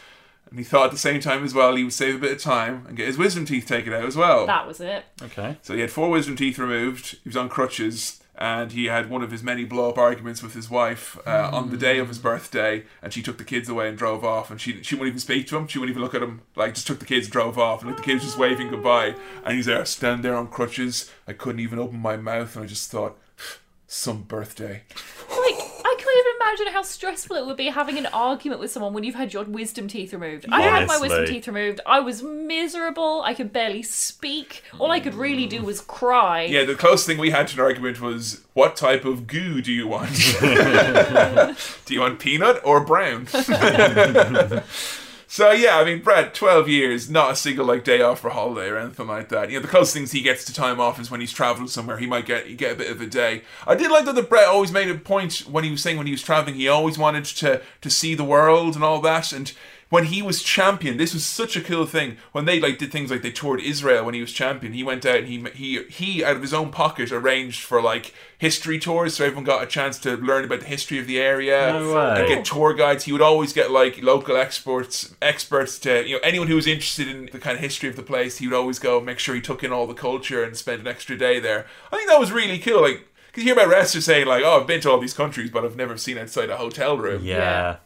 [0.48, 2.40] and he thought at the same time as well he would save a bit of
[2.40, 4.46] time and get his wisdom teeth taken out as well.
[4.46, 5.04] That was it.
[5.22, 5.56] Okay.
[5.62, 7.18] So he had four wisdom teeth removed.
[7.24, 10.68] He was on crutches, and he had one of his many blow-up arguments with his
[10.68, 12.82] wife uh, on the day of his birthday.
[13.00, 14.50] And she took the kids away and drove off.
[14.50, 15.68] And she she wouldn't even speak to him.
[15.68, 16.42] She wouldn't even look at him.
[16.56, 19.14] Like just took the kids, drove off, and like the kids just waving goodbye.
[19.44, 21.08] And he's there, standing there on crutches.
[21.28, 23.16] I couldn't even open my mouth, and I just thought,
[23.86, 24.82] some birthday.
[25.30, 25.61] Like,
[26.46, 29.44] imagine how stressful it would be having an argument with someone when you've had your
[29.44, 30.46] wisdom teeth removed.
[30.50, 31.80] I had my wisdom teeth removed.
[31.86, 33.22] I was miserable.
[33.22, 34.62] I could barely speak.
[34.78, 36.42] All I could really do was cry.
[36.42, 39.72] Yeah, the closest thing we had to an argument was, what type of goo do
[39.72, 40.14] you want?
[41.84, 43.26] do you want peanut or brown?
[45.32, 48.68] So yeah, I mean, Bret, twelve years, not a single like day off for holiday
[48.68, 49.48] or anything like that.
[49.48, 51.96] You know, the closest things he gets to time off is when he's traveling somewhere.
[51.96, 53.40] He might get get a bit of a day.
[53.66, 54.14] I did like that.
[54.14, 56.68] That Bret always made a point when he was saying when he was traveling, he
[56.68, 59.32] always wanted to to see the world and all that.
[59.32, 59.50] And
[59.92, 62.16] when he was champion, this was such a cool thing.
[62.32, 65.04] When they like did things like they toured Israel when he was champion, he went
[65.04, 69.12] out and he he he out of his own pocket arranged for like history tours,
[69.12, 72.26] so everyone got a chance to learn about the history of the area No and
[72.26, 73.04] get tour guides.
[73.04, 77.06] He would always get like local experts, experts to you know anyone who was interested
[77.06, 78.38] in the kind of history of the place.
[78.38, 80.86] He would always go make sure he took in all the culture and spend an
[80.86, 81.66] extra day there.
[81.92, 82.80] I think that was really cool.
[82.80, 85.50] Like, because you hear about wrestlers saying like, "Oh, I've been to all these countries,
[85.50, 87.76] but I've never seen outside a hotel room." Yeah.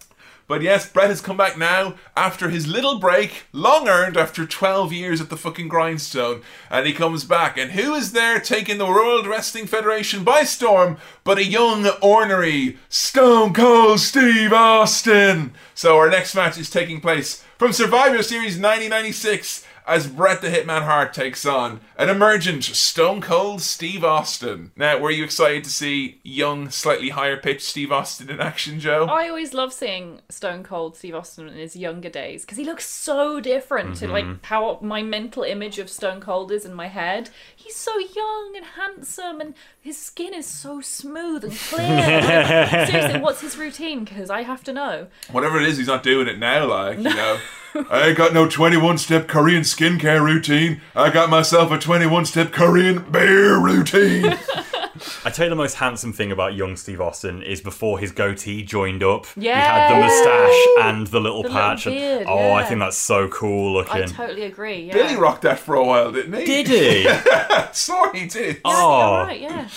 [0.49, 4.93] But yes, Bret has come back now after his little break, long earned after 12
[4.93, 6.43] years at the fucking grindstone.
[6.71, 7.59] And he comes back.
[7.59, 12.79] And who is there taking the World Wrestling Federation by storm but a young, ornery,
[12.89, 15.53] stone cold Steve Austin?
[15.75, 20.83] So our next match is taking place from Survivor Series 1996 as Bret the Hitman
[20.83, 24.73] Hart takes on an emergent Stone Cold Steve Austin.
[24.77, 29.07] Now, were you excited to see young, slightly higher pitched Steve Austin in action, Joe?
[29.07, 32.87] I always love seeing Stone Cold Steve Austin in his younger days because he looks
[32.87, 34.45] so different to like mm-hmm.
[34.45, 37.31] how my mental image of Stone Cold is in my head.
[37.67, 41.89] He's so young and handsome, and his skin is so smooth and clear.
[41.89, 44.05] Like, seriously, what's his routine?
[44.05, 45.09] Because I have to know.
[45.33, 46.67] whatever it is, he's not doing it now.
[46.67, 47.41] Like you know,
[47.91, 50.81] I ain't got no twenty-one step Korean skincare routine.
[50.95, 54.37] I got myself a twenty-one step Korean beer routine.
[55.27, 58.63] I tell you the most handsome thing about young Steve Austin is before his goatee
[58.63, 59.27] joined up.
[59.35, 61.87] He had the moustache and the little The little patch.
[61.87, 63.93] and- beard, oh, I think that's so cool looking.
[64.05, 64.85] I totally agree.
[64.85, 64.95] Yeah.
[64.95, 66.45] Billy rocked that for a while, didn't he?
[66.47, 67.03] Did he?
[67.73, 68.61] Sorry, he did.
[68.65, 69.25] Oh.
[69.25, 69.69] Right, yeah.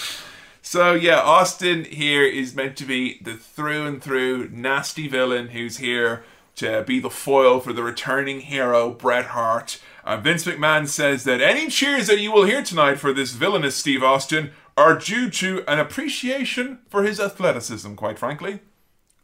[0.61, 5.77] So yeah, Austin here is meant to be the through and through nasty villain who's
[5.77, 6.23] here
[6.57, 9.79] to be the foil for the returning hero Bret Hart.
[10.03, 13.77] Uh, Vince McMahon says that any cheers that you will hear tonight for this villainous
[13.77, 17.95] Steve Austin are due to an appreciation for his athleticism.
[17.95, 18.59] Quite frankly,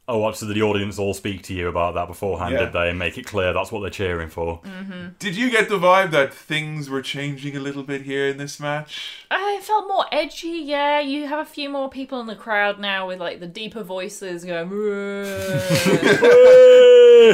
[0.07, 2.65] Oh, what, so the audience all speak to you about that beforehand, Yeah.
[2.65, 2.89] did they?
[2.89, 4.59] And make it clear that's what they're cheering for.
[4.61, 5.07] Mm-hmm.
[5.17, 8.59] did you get the vibe that things were changing a little bit here in this
[8.59, 9.25] match?
[9.31, 10.99] Uh, I felt more edgy, yeah.
[10.99, 14.45] You have a few more people in the crowd now with like the deeper voices
[14.45, 14.69] going.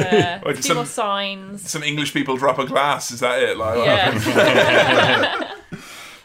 [0.02, 0.40] yeah.
[0.44, 1.70] Or A just few more some- signs.
[1.70, 3.10] Some English people drop a glass.
[3.10, 3.56] Is that it?
[3.58, 5.48] Like, Yeah.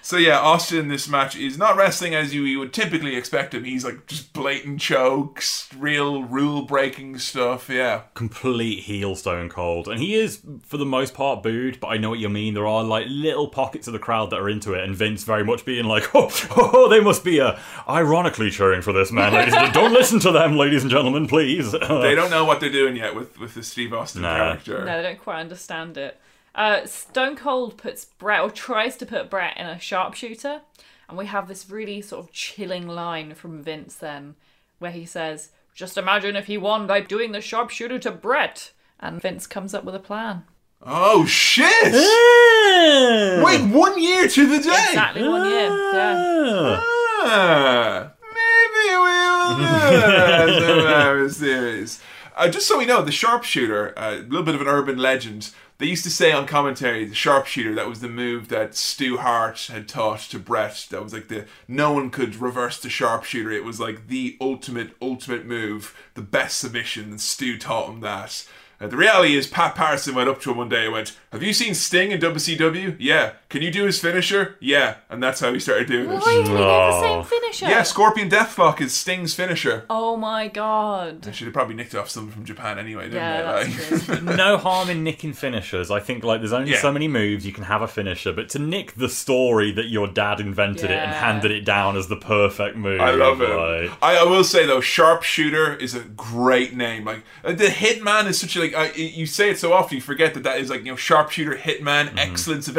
[0.07, 3.53] So yeah, Austin in this match is not wrestling as you, you would typically expect
[3.53, 3.65] him.
[3.65, 7.69] He's like just blatant chokes, real rule breaking stuff.
[7.69, 8.03] Yeah.
[8.13, 9.89] Complete heel Stone Cold.
[9.89, 12.53] And he is, for the most part, booed, but I know what you mean.
[12.53, 15.43] There are like little pockets of the crowd that are into it, and Vince very
[15.43, 19.53] much being like, oh, oh they must be uh, ironically cheering for this man, ladies
[19.55, 19.91] and gentlemen.
[19.91, 21.73] Don't listen to them, ladies and gentlemen, please.
[21.73, 24.37] They don't know what they're doing yet with with the Steve Austin Nah.
[24.37, 24.85] character.
[24.85, 26.17] no, they don't quite understand it.
[26.57, 30.61] Uh, Stone Cold puts Bret, or tries to put Bret in a sharpshooter,
[31.07, 34.33] and we have this really sort of chilling line from Vince then,
[34.79, 38.71] where he says, Just imagine if he won by doing the sharpshooter to Bret.
[38.99, 40.45] And Vince comes up with a plan.
[40.81, 41.93] Oh shit!
[41.93, 43.43] Yeah.
[43.43, 44.85] Wait, one year to the day.
[44.89, 45.69] Exactly one year.
[45.93, 46.81] Yeah.
[47.19, 52.01] Ah, maybe we'll do that series.
[52.35, 55.51] Uh, just so we know, the sharpshooter, uh, a little bit of an urban legend.
[55.79, 59.67] They used to say on commentary, the sharpshooter, that was the move that Stu Hart
[59.71, 60.87] had taught to Bret.
[60.89, 63.51] That was like the no one could reverse the sharpshooter.
[63.51, 68.47] It was like the ultimate, ultimate move, the best submission, and Stu taught him that.
[68.79, 71.43] Uh, the reality is, Pat Patterson went up to him one day and went, "Have
[71.43, 72.95] you seen Sting in WCW?
[72.99, 73.33] Yeah.
[73.49, 74.55] Can you do his finisher?
[74.59, 76.13] Yeah." And that's how he started doing it.
[76.13, 77.65] Why do we have the same finisher?
[77.67, 79.85] Yeah, Scorpion Deathlock is Sting's finisher.
[79.89, 81.21] Oh my god.
[81.21, 83.69] They should have probably nicked off something from Japan anyway, didn't Yeah, they?
[83.71, 84.35] that's Like- true.
[84.35, 85.89] no harm in nicking finishers.
[85.89, 86.81] I think like there's only Yeah.
[86.81, 90.07] so many moves you can have a finisher, but to nick the story that your
[90.07, 91.19] dad invented it and Yeah.
[91.19, 93.49] handed it down as the perfect move, I love it.
[93.49, 97.05] like- I, I will say though, Sharpshooter is a great name.
[97.05, 98.75] Like uh, the Hitman is such a like.
[98.75, 101.55] I, you say it so often, you forget that that is like you know Sharpshooter,
[101.55, 102.19] Hitman, Mm-hmm.
[102.19, 102.77] excellence of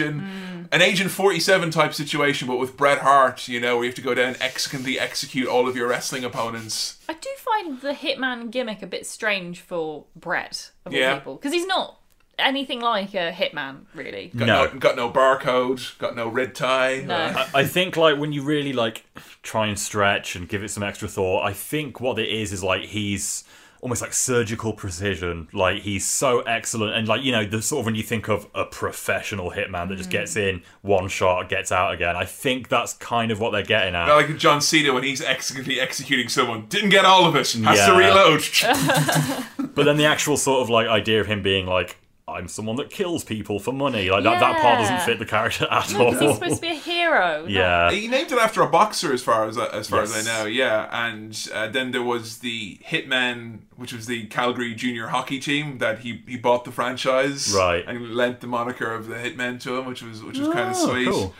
[0.00, 3.48] execution, an Agent Forty Seven type situation, but with Bret Hart.
[3.48, 6.24] You know, where you have to go down and excellently execute all of your wrestling
[6.24, 6.98] opponents.
[7.08, 11.14] I do find the Hitman gimmick a bit strange for Bret of all Yeah.
[11.18, 11.98] people because he's not
[12.38, 14.32] anything like a Hitman, really.
[14.36, 14.64] Got No.
[14.64, 17.02] no, got no barcode, got no red tie.
[17.06, 17.14] No.
[17.14, 19.04] Uh, I think like when you really like
[19.42, 22.62] try and stretch and give it some extra thought, I think what it is is
[22.64, 23.44] like he's
[23.82, 25.48] almost like surgical precision.
[25.52, 28.48] Like he's so excellent and like you know the sort of when you think of
[28.54, 30.12] a professional hitman that just hmm.
[30.12, 32.16] gets in one shot, gets out again.
[32.16, 34.08] I think that's kind of what they're getting at.
[34.08, 36.66] Like John Cena when he's excellently executing someone.
[36.68, 37.52] Didn't get all of it.
[37.52, 39.42] Has to reload.
[39.74, 41.96] But then the actual sort of like idea of him being like,
[42.32, 45.66] I'm someone that kills people for money, like that, that part doesn't fit the character
[45.70, 46.26] at No, 'cause all.
[46.28, 47.40] he's supposed to be a hero.
[47.42, 47.90] not- yeah.
[47.90, 50.46] he named it after a boxer, as far as as far as I know.
[50.46, 55.78] Yeah, and uh, then there was the Hitman, which was the Calgary junior hockey team
[55.78, 57.84] that he he bought the franchise, Right.
[57.86, 60.76] and lent the moniker of the Hitman to him, which was which was kind of
[60.76, 61.08] Oh, sweet.
[61.08, 61.34] cool.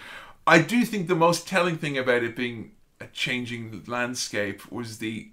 [0.46, 5.28] I do think the most telling thing about it being a changing landscape was the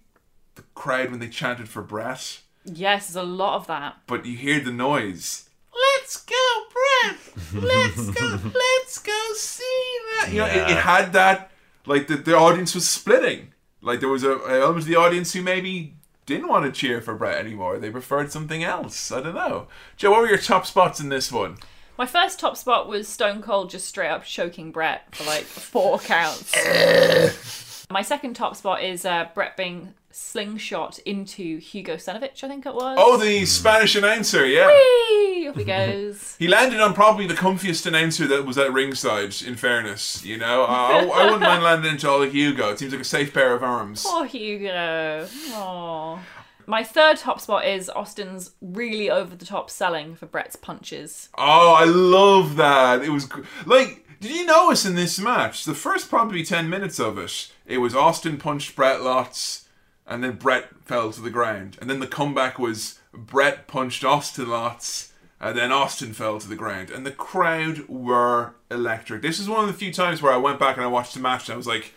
[0.55, 2.41] the crowd when they chanted for Bret.
[2.65, 3.97] Yes, there's a lot of that.
[4.05, 5.48] but you hear the noise.
[5.79, 6.35] Let's go,
[6.73, 7.63] Bret.
[7.63, 8.27] Let's go.
[8.53, 10.29] Let's go see that.
[10.31, 11.51] You know, it, it had that.
[11.85, 13.53] Like the, the audience was splitting.
[13.81, 17.01] Like there was a, a element of the audience who maybe didn't want to cheer
[17.01, 17.79] for Bret anymore.
[17.79, 19.11] They preferred something else.
[19.11, 19.67] I don't know.
[19.97, 21.57] Joe, what were your top spots in this one?
[21.97, 25.99] My first top spot was Stone Cold just straight up choking Bret for like four
[25.99, 26.55] counts.
[27.91, 32.73] My second top spot is uh, Brett being slingshot into Hugo Savinovich, I think it
[32.73, 32.97] was.
[32.99, 34.45] Oh, the Spanish announcer.
[34.45, 34.67] Yeah.
[34.67, 35.47] Whee!
[35.47, 36.35] Off he goes.
[36.39, 39.41] He landed on probably the comfiest announcer that was at ringside.
[39.41, 42.69] In fairness, you know, I, I wouldn't mind landing into Ollie Hugo.
[42.71, 44.03] It seems like a safe pair of arms.
[44.05, 45.27] Poor Hugo.
[45.51, 46.19] Aww.
[46.65, 51.29] My third top spot is Austin's really over the top selling for Bret's punches.
[51.35, 53.01] Oh, I love that.
[53.01, 56.99] It was gr- like, did you notice in this match, the first probably 10 minutes
[56.99, 59.65] of it, it was Austin punched Bret lots,
[60.09, 61.77] and then Bret fell to the ground.
[61.79, 66.55] And then the comeback was Bret punched Austin lots, and then Austin fell to the
[66.55, 66.89] ground.
[66.89, 69.21] And the crowd were electric.
[69.21, 71.19] This is one of the few times where I went back and I watched the
[71.19, 71.93] match and I was like,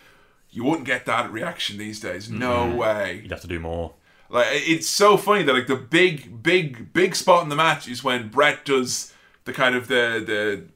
[0.51, 2.31] you wouldn't get that reaction these days.
[2.31, 2.77] No mm-hmm.
[2.77, 3.21] way.
[3.23, 3.95] You'd have to do more.
[4.29, 8.05] Like it's so funny that like the big, big, big spot in the match is
[8.05, 9.13] when Bret does
[9.45, 10.23] the kind of the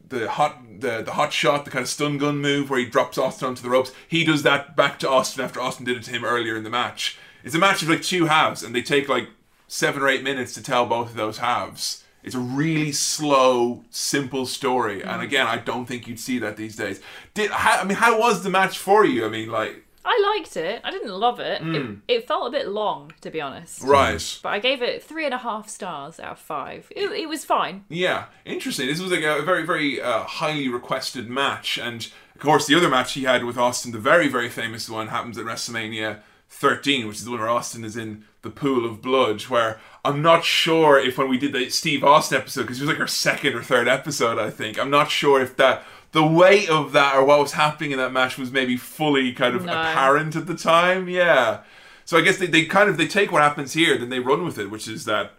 [0.08, 2.86] the the hot the, the hot shot, the kind of stun gun move where he
[2.86, 3.92] drops Austin onto the ropes.
[4.08, 6.70] He does that back to Austin after Austin did it to him earlier in the
[6.70, 7.18] match.
[7.47, 9.28] It's a match of like two halves, and they take like
[9.68, 12.02] seven or eight minutes to tell both of those halves.
[12.25, 16.75] It's a really slow, simple story, and again, I don't think you'd see that these
[16.75, 17.00] days.
[17.34, 19.25] Did how, I mean, how was the match for you?
[19.25, 20.81] I mean, like, I liked it.
[20.83, 21.62] I didn't love it.
[21.62, 23.81] It, it felt a bit long, to be honest.
[23.83, 24.41] right?
[24.42, 26.91] But I gave it three and a half stars out of five.
[26.94, 27.84] It, it was fine.
[27.89, 28.89] Yeah, interesting.
[28.89, 32.89] This was like a very, very uh, highly requested match, and of course, the other
[32.89, 37.16] match he had with Austin, the very, very famous one, happens at WrestleMania 13, which
[37.18, 39.42] is the one where Austin is in the pool of blood.
[39.42, 42.91] Where I'm not sure if when we did the Steve Austin episode, because it was
[42.91, 44.78] like our second or third episode, I think.
[44.78, 48.12] I'm not sure if that the weight of that or what was happening in that
[48.12, 49.73] match was maybe fully kind of No.
[49.73, 51.08] apparent at the time.
[51.08, 51.62] Yeah.
[52.05, 54.44] So I guess they, they kind of they take what happens here, then they run
[54.44, 55.33] with it, which is that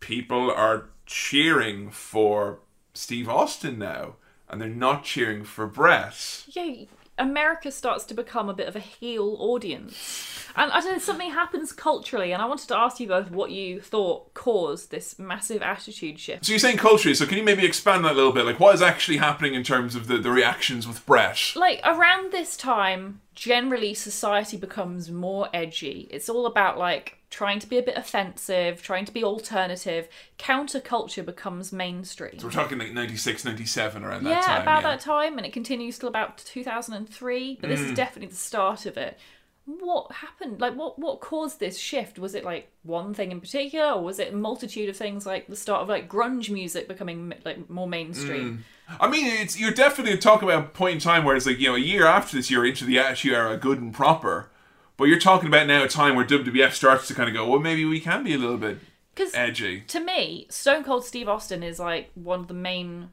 [0.00, 2.60] people are cheering for
[2.94, 4.16] Steve Austin now,
[4.48, 6.44] and they're not cheering for Bret.
[6.48, 6.84] Yeah,
[7.18, 10.38] America starts to become a bit of a heel audience.
[10.54, 13.50] And I don't know, something happens culturally, and I wanted to ask you both what
[13.50, 16.44] you thought caused this massive attitude shift.
[16.44, 18.44] So you're saying culturally, so can you maybe expand that a little bit?
[18.44, 21.52] Like, what is actually happening in terms of the, the reactions with Bret?
[21.56, 26.08] Like, around this time, generally society becomes more edgy.
[26.10, 30.06] It's all about, like, trying to be a bit offensive, trying to be alternative.
[30.38, 32.38] Counterculture becomes mainstream.
[32.38, 34.42] So we're talking like 96, 97 around that time.
[34.42, 34.60] about yeah.
[34.62, 37.58] About that time, and it continues till about 2003.
[37.60, 37.86] But this Mm.
[37.86, 39.18] is definitely the start of it.
[39.64, 40.60] What happened?
[40.60, 42.18] Like, what what caused this shift?
[42.18, 45.46] Was it like one thing in particular, or was it a multitude of things like
[45.46, 48.64] the start of like grunge music becoming like more mainstream?
[49.00, 51.68] I mean, it's you're definitely talking about a point in time where it's like you
[51.68, 54.50] know a year after this, you're into the Attitude Era, good and proper.
[54.96, 57.58] But you're talking about now a time where WWF starts to kind of go, well,
[57.60, 58.78] maybe we can be a little bit
[59.14, 59.80] Because edgy.
[59.88, 63.08] to me, Stone Cold Steve Austin is like one of the main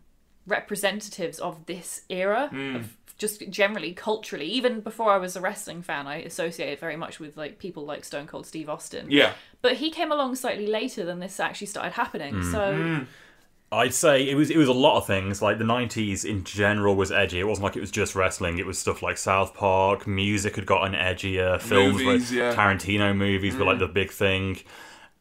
[0.45, 2.75] representatives of this era Hmm.
[2.75, 4.45] of just generally culturally.
[4.45, 8.06] Even before I was a wrestling fan, I associated very much with like people like
[8.06, 9.08] Stone Cold Steve Austin.
[9.09, 9.33] Yeah.
[9.61, 12.35] But he came along slightly later than this actually started happening.
[12.35, 12.51] Hmm.
[12.51, 13.06] So
[13.72, 15.42] I'd say it was it was a lot of things.
[15.42, 17.40] Like the '90s in general was edgy.
[17.40, 18.58] It wasn't like it was just wrestling.
[18.58, 20.08] It was stuff like South Park.
[20.08, 21.62] Music had gotten edgier.
[21.62, 22.54] Films, Movies, were, yeah.
[22.54, 22.56] Mm.
[22.56, 24.58] Tarantino movies were like the big thing.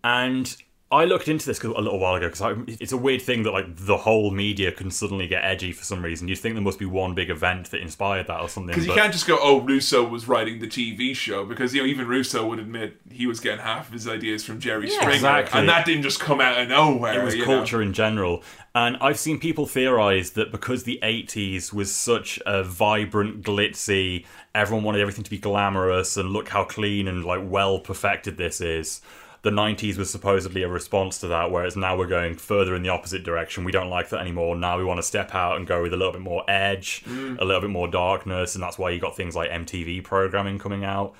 [0.02, 0.56] And
[0.90, 3.66] I looked into this a little while ago because it's a weird thing that like
[3.76, 6.28] the whole media can suddenly get edgy for some reason.
[6.28, 8.68] You'd think there must be one big event that inspired that or something.
[8.68, 11.82] Because you but- can't just go, oh, Russo was writing the TV show, because you
[11.82, 14.94] know even Russo would admit he was getting half of his ideas from Jerry Yeah.
[14.94, 15.60] Springer, Exactly.
[15.60, 17.20] and that didn't just come out of nowhere.
[17.20, 17.58] it was you know?
[17.58, 18.42] culture in general.
[18.74, 24.84] And I've seen people theorize that because the 80s was such a vibrant, glitzy, everyone
[24.84, 29.02] wanted everything to be glamorous and look how clean and like well perfected this is.
[29.42, 32.88] The 90s was supposedly a response to that, whereas now we're going further in the
[32.88, 33.64] opposite direction.
[33.64, 34.56] We don't like that anymore.
[34.56, 37.38] Now we want to step out and go with a little bit more edge, mm.
[37.38, 40.84] a little bit more darkness, and that's why you got things like MTV programming coming
[40.84, 41.14] out.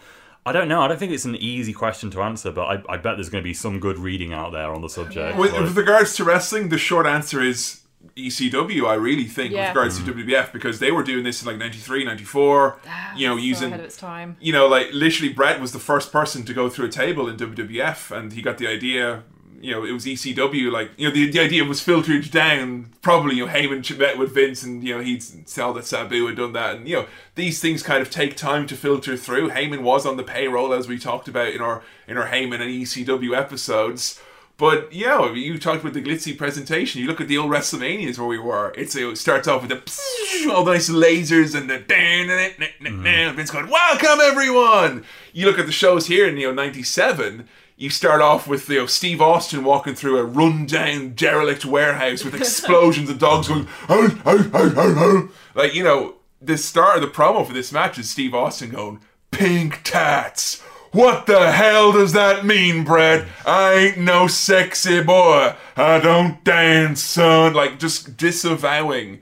[0.45, 0.81] I don't know.
[0.81, 3.43] I don't think it's an easy question to answer, but I, I bet there's going
[3.43, 5.37] to be some good reading out there on the subject.
[5.37, 7.78] With, with regards to wrestling, the short answer is
[8.17, 9.69] ECW, I really think, Yeah.
[9.69, 13.27] with regards to WWF, because they were doing this in like 93, 94, ah, you
[13.29, 13.69] know, using.
[13.69, 14.37] ahead of its time.
[14.41, 17.37] you know, like literally, Bret was the first person to go through a table in
[17.37, 19.23] WWF, and he got the idea.
[19.61, 20.71] You know, it was ECW.
[20.71, 22.91] Like, you know, the, the idea was filtered down.
[23.03, 26.37] Probably, you know, Heyman met with Vince, and you know, he'd saw that Sabu had
[26.37, 29.51] done that, and you know, these things kind of take time to filter through.
[29.51, 32.71] Heyman was on the payroll, as we talked about in our in our Heyman and
[32.71, 34.21] ECW episodes.
[34.59, 37.01] But yeah, you talked about the glitzy presentation.
[37.01, 38.75] You look at the old WrestleManias where we were.
[38.77, 43.35] It's it starts off with the all the nice lasers and the mm.
[43.37, 47.49] Vince going, "Welcome everyone." You look at the shows here in you know '97.
[47.77, 52.35] You start off with you know Steve Austin walking through a rundown derelict warehouse with
[52.35, 57.03] explosions of dogs going, "Oh, oh, oh, oh, oh." like you know the start of
[57.03, 58.99] the promo for this match is Steve Austin going,
[59.31, 63.27] "Pink tats." What the hell does that mean, Brad?
[63.47, 65.55] I ain't no sexy boy.
[65.77, 67.53] I don't dance, son.
[67.55, 69.21] Like, just disavowing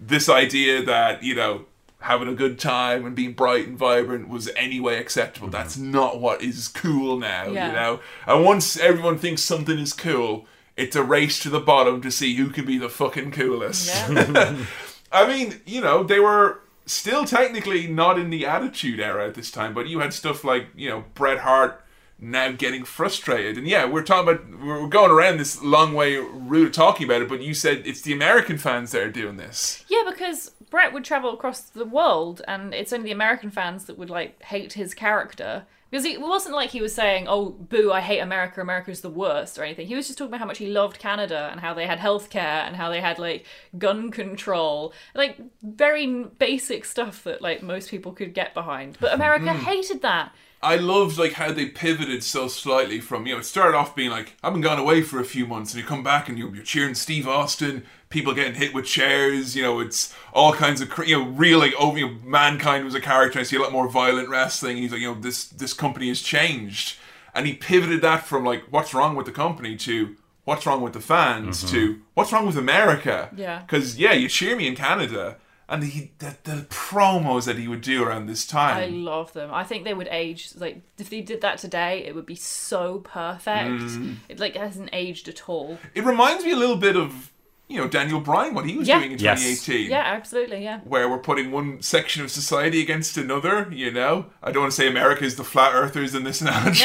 [0.00, 1.66] this idea that, you know,
[2.00, 5.46] having a good time and being bright and vibrant was anyway acceptable.
[5.48, 5.56] Mm-hmm.
[5.56, 7.68] That's not what is cool now, Yeah.
[7.68, 8.00] you know?
[8.26, 12.34] And once everyone thinks something is cool, it's a race to the bottom to see
[12.34, 13.88] who can be the fucking coolest.
[13.88, 14.56] Yeah.
[15.12, 19.50] I mean, you know, they were still technically not in the Attitude Era at this
[19.50, 21.84] time, but you had stuff like, you know, Bret Hart
[22.18, 23.58] now getting frustrated.
[23.58, 27.28] And yeah, we're talking about we're going around this long way route talking about it,
[27.28, 29.84] but you said it's the American fans that are doing this.
[29.88, 33.98] Yeah, because Bret would travel across the world, and it's only the American fans that
[33.98, 35.64] would like hate his character.
[35.94, 37.92] Because it wasn't like he was saying, "Oh, boo!
[37.92, 38.60] I hate America.
[38.60, 39.86] America's the worst" or anything.
[39.86, 42.66] He was just talking about how much he loved Canada and how they had healthcare
[42.66, 43.46] and how they had like
[43.78, 48.98] gun control, like very basic stuff that like most people could get behind.
[49.00, 49.66] But America mm-hmm.
[49.66, 50.34] hated that.
[50.64, 54.10] I loved like how they pivoted so slightly from you know it started off being
[54.10, 56.54] like I've been gone away for a few months and you come back and you're,
[56.54, 60.90] you're cheering Steve Austin, people getting hit with chairs, you know it's all kinds of
[61.06, 63.38] you know real like over you know, mankind was a character.
[63.38, 64.78] I see a lot more violent wrestling.
[64.78, 66.96] He's like you know this this company has changed,
[67.34, 70.92] and he pivoted that from like what's wrong with the company to what's wrong with
[70.92, 71.74] the fans mm-hmm.
[71.74, 73.30] to what's wrong with America.
[73.36, 73.60] Yeah.
[73.60, 75.36] because yeah, you cheer me in Canada.
[75.68, 78.76] And he, the, the promos that he would do around this time.
[78.76, 79.52] I love them.
[79.52, 82.98] I think they would age like if they did that today, it would be so
[82.98, 83.70] perfect.
[83.70, 84.16] Mm.
[84.28, 85.78] It like hasn't aged at all.
[85.94, 87.32] It reminds me a little bit of,
[87.66, 88.98] you know, Daniel Bryan, what he was Yeah.
[88.98, 89.40] doing in Yes.
[89.42, 89.90] 2018.
[89.90, 90.62] Yeah, absolutely.
[90.62, 90.80] Yeah.
[90.84, 94.26] Where we're putting one section of society against another, you know?
[94.42, 96.84] I don't want to say America is the flat earthers in this analogy.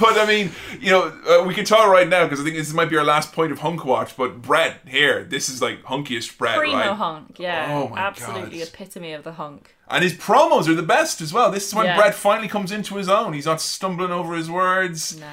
[0.00, 0.50] but I mean,
[0.80, 3.04] you know, uh, we can talk right now because I think this might be our
[3.04, 4.16] last point of hunk watch.
[4.16, 6.90] But Bret here, this is like hunkiest Bret, Primo right?
[6.90, 7.38] hunk.
[7.38, 7.66] Yeah.
[7.70, 8.68] Oh my absolutely God.
[8.68, 9.74] epitome of the hunk.
[9.88, 11.50] And his promos are the best as well.
[11.52, 11.96] This is when Yeah.
[11.96, 13.32] Bret finally comes into his own.
[13.34, 15.16] He's not stumbling over his words.
[15.18, 15.26] Nah.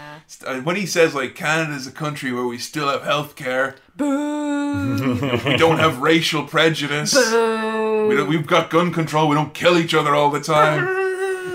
[0.45, 5.40] Uh, When he says like Canada's a country where we still have health care, Boo.
[5.45, 7.14] we don't have racial prejudice.
[7.14, 8.07] Boo.
[8.09, 9.27] We don't, we've got gun control.
[9.27, 10.88] We don't kill each other all the time.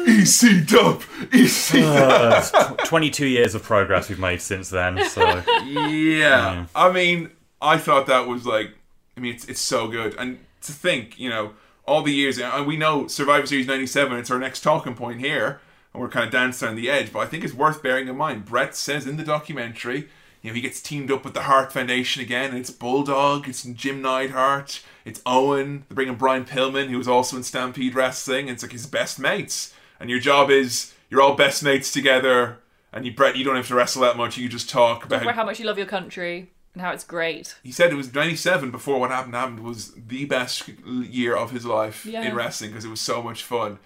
[0.09, 1.03] EC dub,
[1.33, 2.53] EC dub.
[2.53, 5.05] Uh, tw- 22 years of progress we've made since then.
[5.09, 6.67] So Yeah.
[6.75, 8.75] I mean, I thought that was like,
[9.17, 10.15] I mean, it's, it's so good.
[10.19, 11.53] And to think, you know,
[11.89, 15.61] all the years, and we know Survivor Series 97, it's our next talking point here,
[15.93, 18.17] and we're kind of dancing on the edge, but I think it's worth bearing in
[18.17, 18.45] mind.
[18.45, 20.09] Bret says in the documentary,
[20.43, 23.65] you know, he gets teamed up with the Hart Foundation again, and it's Bulldog, it's
[23.65, 28.49] Jim Neidhart, it's Owen, they bring in Brian Pillman, who was also in Stampede Wrestling,
[28.49, 29.75] and it's like his best mates.
[29.99, 32.59] And your job is, you're all best mates together,
[32.93, 35.35] and you, Bret, you don't have to wrestle that much, you just talk about About
[35.35, 37.57] how much you love your country and how it's great.
[37.63, 41.65] he said it was 97 before what happened happened was the best year of his
[41.65, 42.23] life Yeah.
[42.23, 43.79] in wrestling because it was so much fun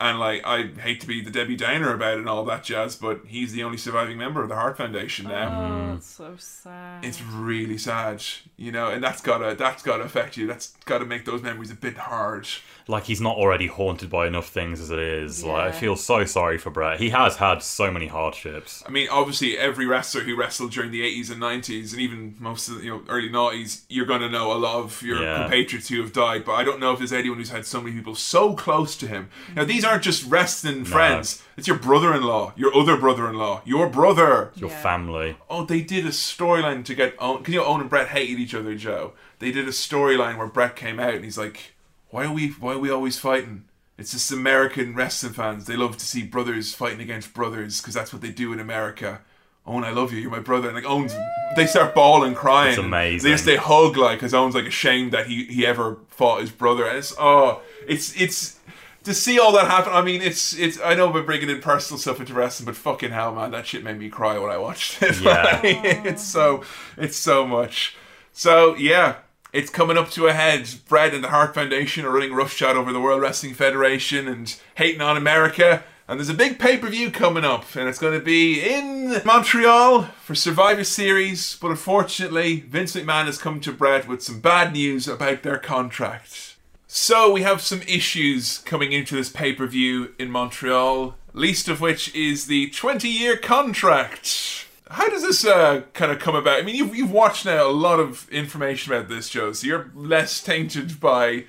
[0.00, 2.96] and like i hate to be the debbie downer about it and all that jazz
[2.96, 5.94] but he's the only surviving member of the Hart Foundation now Oh, mm.
[5.94, 7.04] that's so sad.
[7.04, 8.22] it's really sad
[8.56, 11.74] you know and that's gotta that's gotta affect you that's gotta make those memories a
[11.74, 12.48] bit hard
[12.90, 15.44] like he's not already haunted by enough things as it is.
[15.44, 17.00] Like I feel so sorry for Bret.
[17.00, 18.82] He has had so many hardships.
[18.86, 22.68] I mean, obviously, every wrestler who wrestled during the 80s and 90s, and even most
[22.68, 25.42] of the you know, early 90s, you're going to know a lot of your Yeah.
[25.42, 26.44] compatriots who have died.
[26.44, 29.06] But I don't know if there's anyone who's had so many people so close to
[29.06, 29.30] him.
[29.54, 33.36] Now, these aren't just wrestling friends, it's your brother in law, your other brother in
[33.36, 34.50] law, your brother.
[34.56, 34.82] Your Yeah.
[34.82, 35.36] family.
[35.48, 37.42] Oh, they did a storyline to get Owen.
[37.44, 39.12] Can you know Owen and Bret hated each other, Joe?
[39.38, 41.74] They did a storyline where Bret came out and he's like,
[42.10, 42.48] "Why are we?
[42.50, 43.64] Why are we always fighting?
[43.98, 45.66] It's just American wrestling fans.
[45.66, 49.20] They love to see brothers fighting against brothers because that's what they do in America."
[49.66, 50.20] Owen, I love you.
[50.20, 50.68] You're my brother.
[50.68, 51.14] And like Owen's,
[51.54, 52.70] they start bawling, crying.
[52.70, 53.28] It's amazing.
[53.28, 56.50] They just they hug like because Owen's like ashamed that he he ever fought his
[56.50, 56.86] brother.
[56.86, 58.58] And it's oh, it's it's
[59.04, 60.78] to see all that happen, I mean, it's it's.
[60.80, 63.82] I know we're bringing in personal stuff into wrestling, but fucking hell, man, that shit
[63.82, 65.20] made me cry when I watched it.
[65.20, 65.60] Yeah.
[65.62, 66.64] Like, it's so
[66.96, 67.96] it's so much.
[68.32, 69.16] So yeah,
[69.52, 70.68] it's coming up to a head.
[70.88, 75.00] Bret and the Hart Foundation are running roughshod over the World Wrestling Federation and hating
[75.00, 75.82] on America.
[76.06, 79.20] And there's a big pay per view coming up, and it's going to be in
[79.24, 81.56] Montreal for Survivor Series.
[81.56, 86.56] But unfortunately, Vince McMahon has come to Bret with some bad news about their contract.
[86.88, 91.80] So we have some issues coming into this pay per view in Montreal, least of
[91.80, 94.66] which is the 20 year contract.
[94.90, 96.58] How does this uh, kind of come about?
[96.58, 99.90] I mean, you've, you've watched now a lot of information about this, Joe, so you're
[99.94, 101.44] less tainted by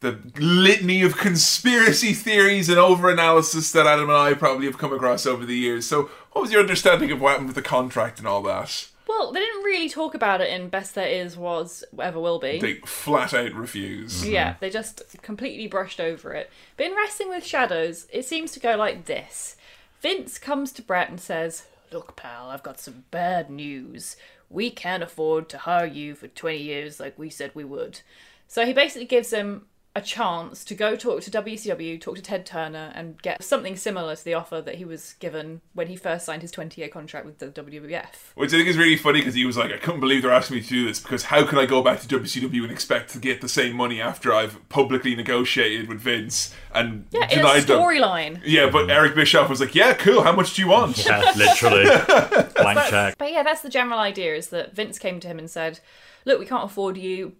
[0.00, 4.92] the litany of conspiracy theories and over analysis that Adam and I probably have come
[4.92, 5.86] across over the years.
[5.86, 8.88] So, what was your understanding of what happened with the contract and all that?
[9.08, 12.60] Well, they didn't really talk about it in Best There Is, Was, Ever Will Be.
[12.60, 14.28] They flat out refuse.
[14.28, 16.50] Yeah, they just completely brushed over it.
[16.76, 19.56] But in Wrestling with Shadows, it seems to go like this
[20.00, 24.16] Vince comes to Bret and says, Look, pal, I've got some bad news.
[24.50, 28.00] We can't afford to hire you for 20 years like we said we would.
[28.46, 29.66] So he basically gives him
[29.98, 34.16] a chance to go talk to WCW, talk to Ted Turner, and get something similar
[34.16, 37.26] to the offer that he was given when he first signed his 20 year contract
[37.26, 38.32] with the WWF.
[38.34, 40.56] Which I think is really funny because he was like, I couldn't believe they're asking
[40.56, 43.18] me to do this because how can I go back to WCW and expect to
[43.18, 47.62] get the same money after I've publicly negotiated with Vince and Yeah, in a denied
[47.64, 47.78] them?
[47.80, 48.40] storyline.
[48.44, 51.04] Yeah, but Eric Bischoff was like, yeah, cool, how much do you want?
[51.04, 51.84] Yeah, literally.
[52.56, 53.18] Blank check.
[53.18, 55.80] But yeah, that's the general idea is that Vince came to him and said,
[56.24, 57.32] Look, we can't afford you.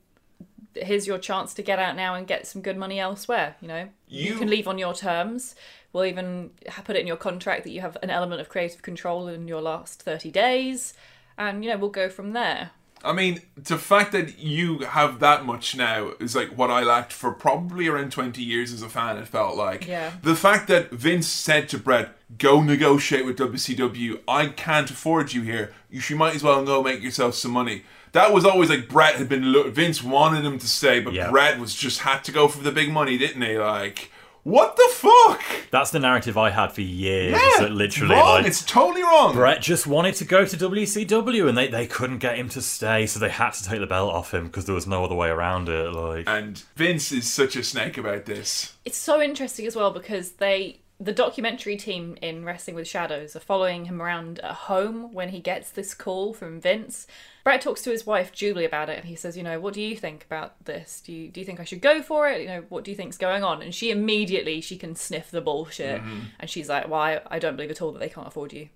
[0.83, 3.57] Here's your chance to get out now and get some good money elsewhere.
[3.61, 5.55] You know, you, You- can leave on your terms.
[5.93, 6.51] We'll even
[6.85, 9.63] put it in your contract that you have an element of creative control in your
[9.63, 10.93] last 30 days.
[11.39, 12.71] And, you know, we'll go from there.
[13.03, 17.13] I mean, the fact that you have that much now is like what I lacked
[17.13, 19.87] for probably around 20 years as a fan, it felt like.
[19.87, 20.13] Yeah.
[20.23, 25.43] The fact that Vince said to Bret, go negotiate with WCW, I can't afford you
[25.43, 25.73] here.
[25.91, 27.85] You, might as well go make yourself some money.
[28.13, 31.31] That was always like Bret had been, lo- Vince wanted him to stay, but Yeah.
[31.31, 33.59] Bret was just had to go for the big money, didn't he?
[33.59, 34.11] Like,
[34.45, 35.43] what the fuck?
[35.71, 37.33] That's the narrative I had for years.
[37.33, 38.25] Yeah, that literally, wrong.
[38.39, 39.35] like, it's totally wrong.
[39.35, 43.07] Bret just wanted to go to WCW and they, they couldn't get him to stay,
[43.07, 45.29] so they had to take the belt off him because there was no other way
[45.29, 45.93] around it.
[45.93, 48.75] Like, And Vince is such a snake about this.
[48.87, 53.41] It's so interesting as well because they the documentary team in Wrestling with Shadows are
[53.41, 57.07] following him around at home when he gets this call from Vince.
[57.49, 59.81] Bret talks to his wife Julie about it and he says, you know, what do
[59.81, 61.01] you think about this?
[61.01, 62.43] Do you do you think I should go for it?
[62.43, 63.63] You know, what do you think's going on?
[63.63, 66.21] And she immediately she can sniff the bullshit mm-hmm.
[66.39, 68.69] and she's like, Well, I, I don't believe at all that they can't afford you.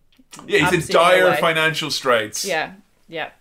[0.47, 2.47] Yeah, he's in Absolutely no dire financial straits.
[2.47, 2.73] Yeah,
[3.09, 3.33] yeah.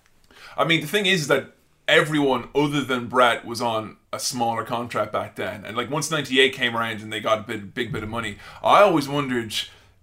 [0.58, 1.54] I mean, the thing is that
[1.88, 5.64] everyone other than Bret was on a smaller contract back then.
[5.64, 8.38] And like once 98 came around and they got a bit, big bit of money,
[8.62, 9.56] I always wondered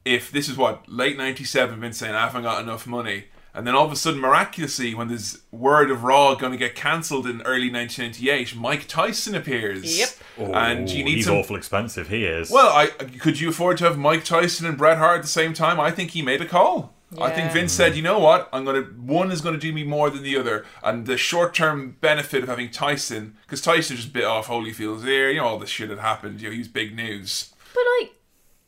[0.06, 3.24] if this is what, late 97, Vince saying, I haven't got enough money.
[3.54, 6.74] And then all of a sudden, miraculously, when this word of Raw going to get
[6.74, 9.98] cancelled in early 1998, Mike Tyson appears.
[9.98, 10.08] Yep.
[10.38, 11.36] Oh, and you Ooh, need he's some.
[11.36, 12.08] awful expensive.
[12.08, 12.50] He is.
[12.50, 15.54] Well, I could you afford to have Mike Tyson and Bret Hart at the same
[15.54, 15.80] time?
[15.80, 16.94] I think he made a call.
[17.18, 18.50] I think Vince said, you know what?
[18.52, 21.96] I'm gonna one is gonna do me more than the other, and the short term
[22.02, 25.30] benefit of having Tyson, because Tyson just bit off Holyfield's ear.
[25.30, 26.42] You know all this shit had happened.
[26.42, 27.54] You know he was big news.
[27.72, 28.12] But like,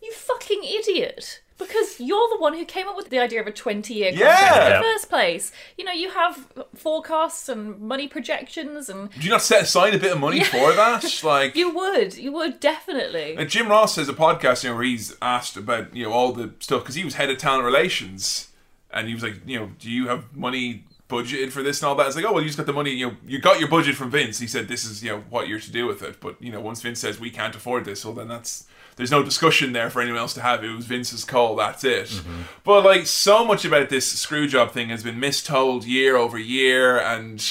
[0.02, 1.42] you fucking idiot.
[1.60, 4.42] Because you're the one who came up with the idea of a 20 year contract
[4.42, 4.64] Yeah.
[4.66, 4.78] in Yeah.
[4.78, 5.52] the first place.
[5.78, 9.98] You know, you have forecasts and money projections, and Do you not set aside a
[9.98, 11.04] bit of money for that?
[11.22, 13.36] Like you would, you would definitely.
[13.36, 16.32] And Jim Ross has a podcast, you know, where he's asked about you know all
[16.32, 18.48] the stuff because he was head of talent relations,
[18.92, 21.94] and he was like, you know, do you have money budgeted for this and all
[21.96, 22.06] that?
[22.06, 22.90] It's like, oh well, you just got the money.
[22.92, 24.38] You know, you got your budget from Vince.
[24.38, 26.20] He said this is you know what you're to do with it.
[26.20, 28.64] But you know, once Vince says we can't afford this, well then that's
[29.00, 30.62] there's no discussion there for anyone else to have.
[30.62, 31.56] It was Vince's call.
[31.56, 32.08] That's it.
[32.08, 32.42] Mm-hmm.
[32.64, 36.98] But like so much about this screw job thing has been mistold year over year,
[36.98, 37.44] and.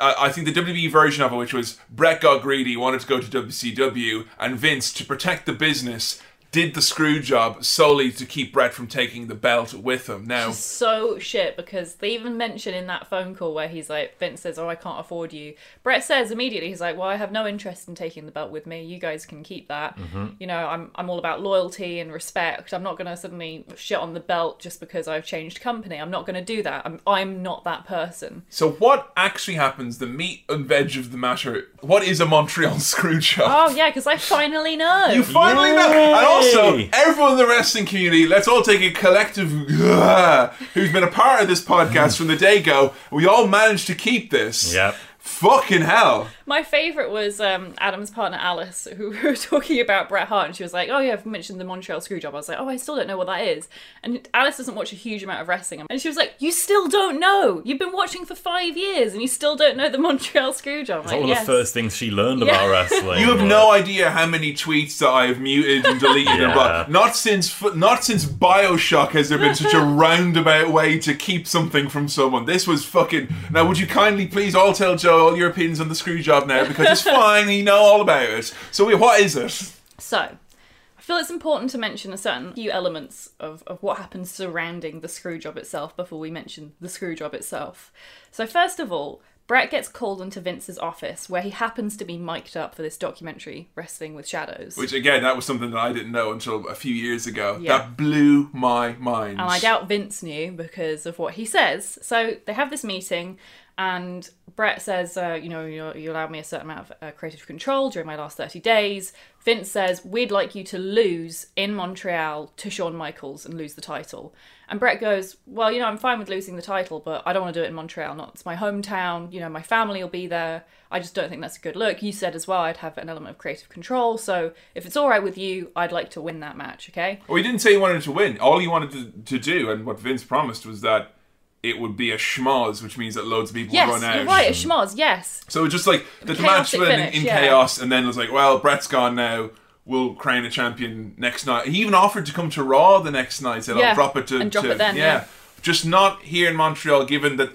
[0.00, 3.06] I I think the WWE version of it, which was Bret got greedy, wanted to
[3.06, 6.20] go to WCW, and Vince, to protect the business,
[6.52, 10.26] did the screw job solely to keep Bret from taking the belt with him.
[10.26, 14.42] Now, so shit because they even mention in that phone call where he's like Vince
[14.42, 17.46] says oh I can't afford you Bret says immediately he's like well I have no
[17.46, 20.26] interest in taking the belt with me you guys can keep that mm-hmm.
[20.38, 23.98] you know I'm, I'm all about loyalty and respect I'm not going to suddenly shit
[23.98, 27.00] on the belt just because I've changed company I'm not going to do that I'm,
[27.06, 29.98] I'm not that person so what actually happens?
[29.98, 31.68] The meat and veg of the matter.
[31.80, 33.48] What is a Montreal screw job?
[33.48, 36.41] oh yeah because I finally know You finally know.
[36.42, 39.50] Also, everyone in the wrestling community, let's all take a collective
[40.74, 42.92] who's been a part of this podcast from the day go.
[43.10, 44.74] We all managed to keep this.
[44.74, 44.94] Yep.
[45.18, 46.28] Fucking hell.
[46.46, 50.56] My favourite was um, Adam's partner Alice, who we were talking about Bret Hart, and
[50.56, 52.76] she was like, "Oh yeah, I've mentioned the Montreal Screwjob." I was like, "Oh, I
[52.76, 53.68] still don't know what that is."
[54.02, 56.88] And Alice doesn't watch a huge amount of wrestling, and she was like, "You still
[56.88, 57.62] don't know?
[57.64, 61.00] You've been watching for five years, and you still don't know the Montreal Screwjob?" I'm
[61.02, 61.40] It's like, one of yes.
[61.46, 62.54] the first things she learned Yeah.
[62.64, 63.20] about wrestling.
[63.20, 66.52] You have like- no idea how many tweets that I have muted and deleted and
[66.52, 66.80] blah.
[66.82, 66.86] Yeah.
[66.88, 71.88] Not since not since Bioshock has there been such a roundabout way to keep something
[71.88, 72.44] from someone.
[72.46, 73.28] This was fucking.
[73.50, 76.48] Now, would you kindly please all tell Joe all your opinions on the screw job
[76.48, 77.48] now because it's fine.
[77.50, 78.54] You know all about it.
[78.70, 79.72] So, what is it?
[79.98, 84.30] So, I feel it's important to mention a certain few elements of, of what happens
[84.30, 87.92] surrounding the screw job itself before we mention the screw job itself.
[88.30, 92.16] So, first of all, Bret gets called into Vince's office where he happens to be
[92.16, 94.76] mic'd up for this documentary, Wrestling with Shadows.
[94.76, 97.58] Which again, that was something that I didn't know until a few years ago.
[97.60, 97.78] Yeah.
[97.78, 99.40] That blew my mind.
[99.40, 101.98] And I doubt Vince knew because of what he says.
[102.00, 103.38] So they have this meeting,
[103.78, 107.10] And Bret says, uh, you know, you, you allowed me a certain amount of uh,
[107.12, 109.12] creative control during my last 30 days.
[109.40, 113.80] Vince says, we'd like you to lose in Montreal to Shawn Michaels and lose the
[113.80, 114.34] title.
[114.68, 117.42] And Bret goes, well, you know, I'm fine with losing the title, but I don't
[117.42, 118.14] want to do it in Montreal.
[118.14, 119.32] Not it's my hometown.
[119.32, 120.64] You know, my family will be there.
[120.90, 122.02] I just don't think that's a good look.
[122.02, 124.18] You said as well, I'd have an element of creative control.
[124.18, 126.88] So if it's all right with you, I'd like to win that match.
[126.90, 127.20] Okay.
[127.26, 128.38] Well, he didn't say he wanted to win.
[128.38, 131.14] All he wanted to, to do, and what Vince promised, was that
[131.62, 134.16] it would be a schmoz, which means that loads of people Yes, would run out.
[134.16, 134.48] you're right.
[134.50, 134.94] A schmoz.
[134.96, 135.42] Yes.
[135.48, 137.40] So just like the, match went in, in yeah.
[137.40, 139.50] chaos, and then it was like, well, Bret's gone now.
[139.84, 141.66] We'll crown a champion next night.
[141.66, 143.64] He even offered to come to Raw the next night.
[143.64, 145.24] Said, Yeah, "I'll drop it to and drop to- it then, yeah.
[145.60, 147.04] Just not here in Montreal.
[147.04, 147.50] Given that,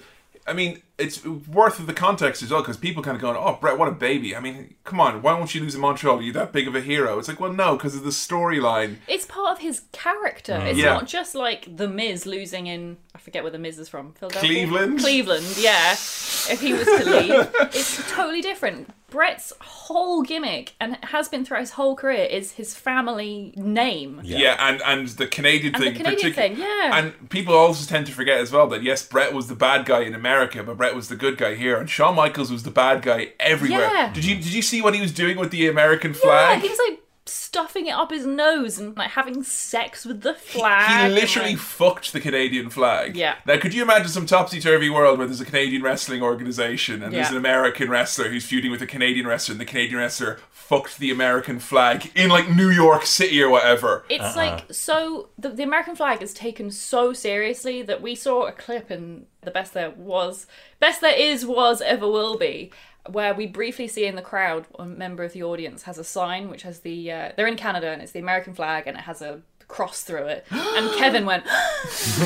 [0.46, 3.78] I mean, it's worth the context as well because people kind of going, "Oh, Bret,
[3.78, 6.18] what a baby." I mean, come on, why won't you lose in Montreal?
[6.18, 7.18] Are you that big of a hero?
[7.18, 8.96] It's like, well, no, because of the storyline.
[9.06, 10.54] It's part of his character.
[10.54, 10.66] Mm.
[10.70, 10.94] It's Yeah.
[10.94, 14.12] not just like the Miz losing in I forget where the Miz is from.
[14.14, 14.48] Philadelphia.
[14.48, 14.98] Cleveland?
[15.00, 15.92] Cleveland, yeah.
[15.92, 18.90] If he was to leave, it's totally different.
[19.10, 24.20] Bret's whole gimmick and has been throughout his whole career is his family name.
[24.22, 26.90] Yeah, and and the Canadian And the thing, Canadian thing, yeah.
[26.92, 30.00] And people also tend to forget as well that yes, Bret was the bad guy
[30.00, 33.00] in America, but Bret was the good guy here, and Shawn Michaels was the bad
[33.00, 33.80] guy everywhere.
[33.80, 34.12] Yeah.
[34.12, 36.56] Did you did you see what he was doing with the American flag?
[36.56, 36.70] Yeah, flag?
[36.70, 40.88] he's like stuffing it up his nose and like having sex with the flag.
[40.88, 43.16] he and, literally like- fucked the Canadian flag.
[43.16, 43.36] Yeah.
[43.46, 47.12] Now, could you imagine some topsy turvy world where there's a Canadian wrestling organization and
[47.12, 50.98] there's an American wrestler who's feuding with a Canadian wrestler, and the Canadian wrestler fucked
[50.98, 54.04] the American flag in like New York City or whatever?
[54.10, 54.36] It's uh-huh.
[54.36, 58.90] like so the, the American flag is taken so seriously that we saw a clip
[58.90, 60.46] in the best there was
[60.78, 62.70] best there is was ever will be
[63.10, 66.48] where we briefly see in the crowd a member of the audience has a sign
[66.50, 69.22] which has the uh, they're in Canada and it's the American flag and it has
[69.22, 71.44] a cross through it and Kevin went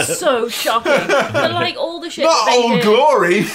[0.00, 3.42] was so shocking but like all the shit Not that they old did, glory.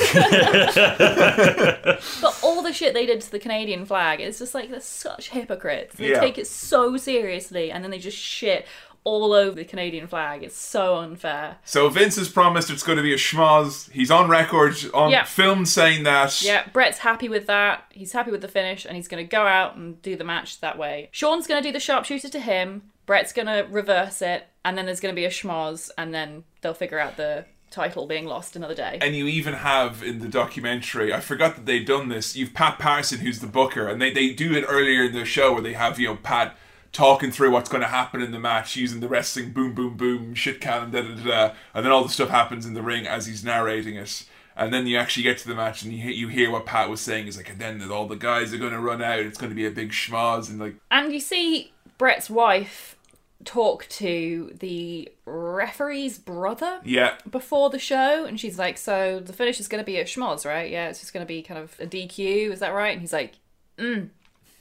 [2.22, 5.30] but all the shit they did to the Canadian flag, it's just like they're such
[5.32, 5.96] hypocrites.
[5.96, 6.20] They Yeah.
[6.20, 8.66] take it so seriously and then they just shit
[9.04, 10.44] all over the Canadian flag.
[10.44, 11.58] It's so unfair.
[11.64, 13.90] So Vince has promised it's going to be a schmoz.
[13.92, 15.24] He's on record, on Yeah.
[15.24, 16.42] film, saying that.
[16.42, 17.86] Yeah, Bret's happy with that.
[17.92, 20.60] He's happy with the finish and he's going to go out and do the match
[20.62, 21.10] that way.
[21.12, 22.84] Shawn's going to do the sharpshooter to him.
[23.06, 26.44] Bret's going to reverse it and then there's going to be a schmoz and then
[26.62, 28.98] they'll figure out the title being lost another day.
[29.02, 32.36] And you even have in the documentary, I forgot that they'd done this.
[32.36, 35.54] You've Pat Patterson, who's the booker, and they, they do it earlier in the show
[35.54, 36.58] where they have, you know, Pat
[36.92, 40.34] talking through what's going to happen in the match using the wrestling boom, boom, boom,
[40.34, 41.54] shit cannon, da da da, da.
[41.74, 44.26] And then all the stuff happens in the ring as he's narrating it.
[44.56, 46.90] And then you actually get to the match and you hear, you hear what Pat
[46.90, 47.28] was saying.
[47.28, 49.20] Is like, and then all the guys are going to run out.
[49.20, 50.50] It's going to be a big schmoz.
[50.50, 52.98] And like, And you see Bret's wife
[53.46, 57.16] talk to the referee's brother yeah.
[57.30, 60.46] before the show, and she's like, "So the finish is going to be a schmoz,
[60.46, 60.70] right?
[60.70, 62.52] Yeah, it's just going to be kind of a DQ.
[62.52, 63.36] Is that right?" And he's like,
[63.78, 64.10] "Mm,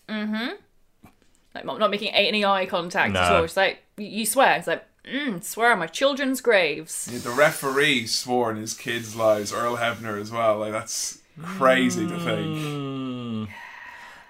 [0.08, 0.54] mm-hmm."
[1.58, 3.36] Like not, not making any eye contact at No.
[3.38, 3.42] all.
[3.46, 8.06] She's like, "You- "You swear?" He's like, mm, "Swear on my children's graves." The referee
[8.06, 10.58] swore in his kids' lives, Earl Hebner as well.
[10.58, 13.48] Like that's crazy to think.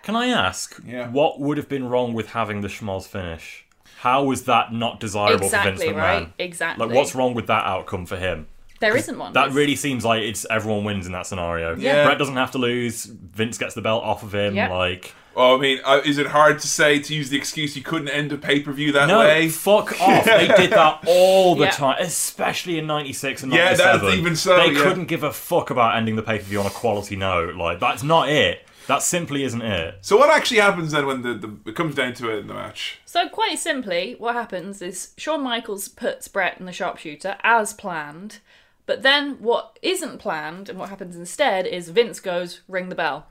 [0.02, 1.08] Can I ask, Yeah.
[1.08, 3.66] what would have been wrong with having the schmoz finish?
[4.00, 6.02] How was that not desirable for Exactly Vince McMahon?
[6.02, 6.32] right.
[6.39, 6.86] Exactly.
[6.86, 8.47] Like, what's wrong with that outcome for him?
[8.81, 9.32] There isn't one.
[9.32, 11.74] That really seems like it's everyone wins in that scenario.
[11.76, 12.05] Yeah.
[12.07, 13.05] Bret doesn't have to lose.
[13.07, 14.55] Vince gets the belt off of him.
[14.55, 14.68] Yeah.
[14.73, 17.82] Like, Well, I mean, uh, is it hard to say to use the excuse you
[17.82, 19.48] couldn't end a pay per view that no, way?
[19.48, 20.24] fuck off.
[20.24, 21.70] They did that all the Yeah.
[21.70, 24.00] time, especially in '96 and Yeah, '97.
[24.07, 24.82] that's even so, They yeah.
[24.82, 27.55] couldn't give a fuck about ending the pay per view on a quality note.
[27.55, 28.65] Like, that's not it.
[28.89, 29.98] That simply isn't it.
[30.00, 32.55] So what actually happens then when the, the it comes down to it in the
[32.55, 32.98] match?
[33.05, 38.39] So quite simply, what happens is Shawn Michaels puts Bret in the sharpshooter as planned,
[38.86, 43.26] but then what isn't planned and what happens instead is Vince goes ring the bell,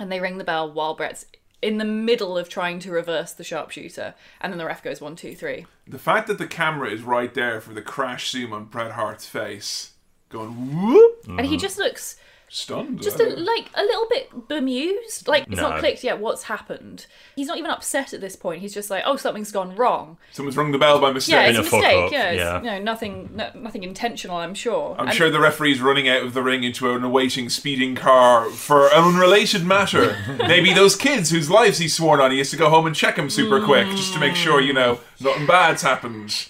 [0.00, 1.26] and they ring the bell while Bret's
[1.62, 5.14] in the middle of trying to reverse the sharpshooter, and then the ref goes one
[5.14, 5.66] two three.
[5.86, 9.26] The fact that the camera is right there for the crash zoom on Bret Hart's
[9.26, 9.92] face,
[10.30, 12.16] going whoop, And he just looks
[12.52, 13.00] stunned.
[13.00, 15.28] just a, like a little bit bemused.
[15.28, 15.70] Like it's No.
[15.70, 17.06] not clicked yet what's happened.
[17.36, 18.60] He's not even upset at this point.
[18.60, 20.18] He's just like, oh, something's gone wrong.
[20.32, 21.32] Someone's rung the bell by mistake.
[21.34, 22.04] Yeah, it's a a fuck mistake.
[22.06, 22.58] up, Yeah, it's, yeah.
[22.58, 24.36] you know, nothing, no, nothing intentional.
[24.36, 24.96] I'm sure.
[24.98, 28.50] I'm And- sure the referee's running out of the ring into an awaiting speeding car
[28.50, 30.16] for an unrelated matter.
[30.38, 33.16] Maybe those kids whose lives he's sworn on, he has to go home and check
[33.16, 36.48] them super quick just to make sure, you know, nothing bad's happened.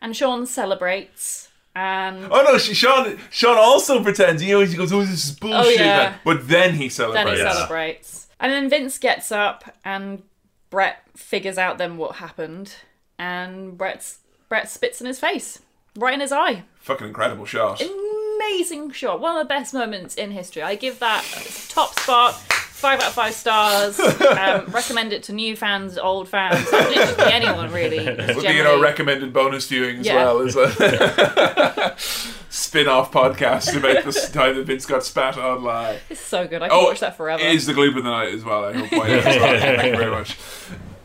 [0.00, 1.45] And Shawn celebrates,
[1.76, 5.36] and Oh no, Sh- Shawn Shawn also pretends, you know, he goes, oh, this is
[5.42, 5.78] oh, bullshit.
[5.80, 6.14] yeah.
[6.24, 7.26] But then he celebrates.
[7.26, 7.40] then celebrates.
[7.40, 7.52] he Yeah.
[7.52, 8.26] celebrates.
[8.40, 10.22] And then Vince gets up, and
[10.70, 12.74] Bret figures out then what happened,
[13.18, 15.60] and Bret's Bret spits in his face,
[15.96, 16.64] right in his eye.
[16.80, 17.80] Fucking incredible shot.
[17.82, 19.20] amazing shot.
[19.20, 20.62] One of the best moments in history.
[20.62, 21.22] I give that
[21.68, 22.34] top spot.
[22.76, 23.98] Five out of five stars.
[24.36, 27.96] Um, recommend it to new fans, old fans, literally anyone really.
[27.98, 30.16] It's Would be, you know, generally- recommended bonus viewing as Yeah.
[30.16, 31.96] well as a
[32.50, 36.02] spin-off podcast about the time that Vince got spat on live.
[36.10, 36.62] It's so good.
[36.62, 37.42] I can Oh, watch that forever.
[37.42, 38.64] It is the gloop of the night as well.
[38.66, 39.60] I hope I as well.
[39.76, 40.36] Thank you very much.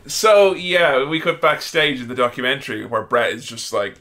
[0.06, 3.96] So yeah, we cut backstage in the documentary where Bret is just like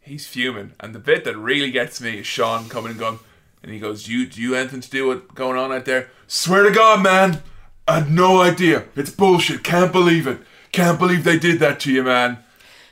[0.00, 3.18] he's fuming, and the bit that really gets me is Shawn coming and going,
[3.62, 6.10] and he goes, "You do you anything to do with going on out there?
[6.26, 7.42] Swear to God, man,
[7.88, 8.84] I had no idea.
[8.96, 9.64] It's bullshit.
[9.64, 10.40] Can't believe it.
[10.72, 12.38] Can't believe they did that to you, man."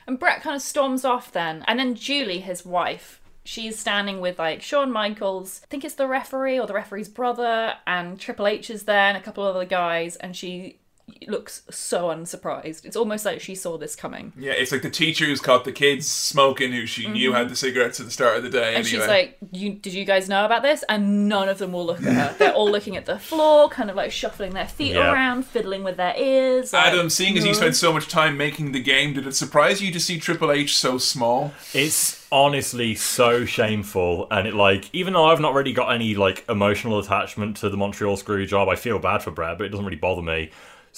[0.07, 1.65] And Bret kind of storms off then.
[1.67, 6.07] And then Julie, his wife, she's standing with like Shawn Michaels, I think it's the
[6.07, 9.67] referee or the referee's brother, and Triple H is there and a couple of other
[9.67, 10.77] guys, and she
[11.27, 12.85] looks so unsurprised.
[12.85, 14.33] It's almost like she saw this coming.
[14.37, 17.57] Yeah, it's like the teacher who's caught the kids smoking, who she knew had the
[17.57, 18.59] cigarettes at the start of the day.
[18.59, 18.77] Mm-hmm.
[18.77, 19.01] And anyway.
[19.01, 20.85] she's like, you, Did you guys know about this?
[20.89, 22.35] And none of them will look at her.
[22.39, 25.12] They're all looking at the floor, kind of like shuffling their feet Yeah.
[25.12, 26.73] around, fiddling with their ears.
[26.73, 29.81] like, Adam, seeing as you spent so much time making the game, did it surprise
[29.83, 31.53] you to see Triple H so small?
[31.75, 36.45] It's honestly so shameful, and it like even though I've not really got any like
[36.49, 39.85] emotional attachment to the Montreal screw job, I feel bad for Bret, but it doesn't
[39.85, 40.51] really bother me.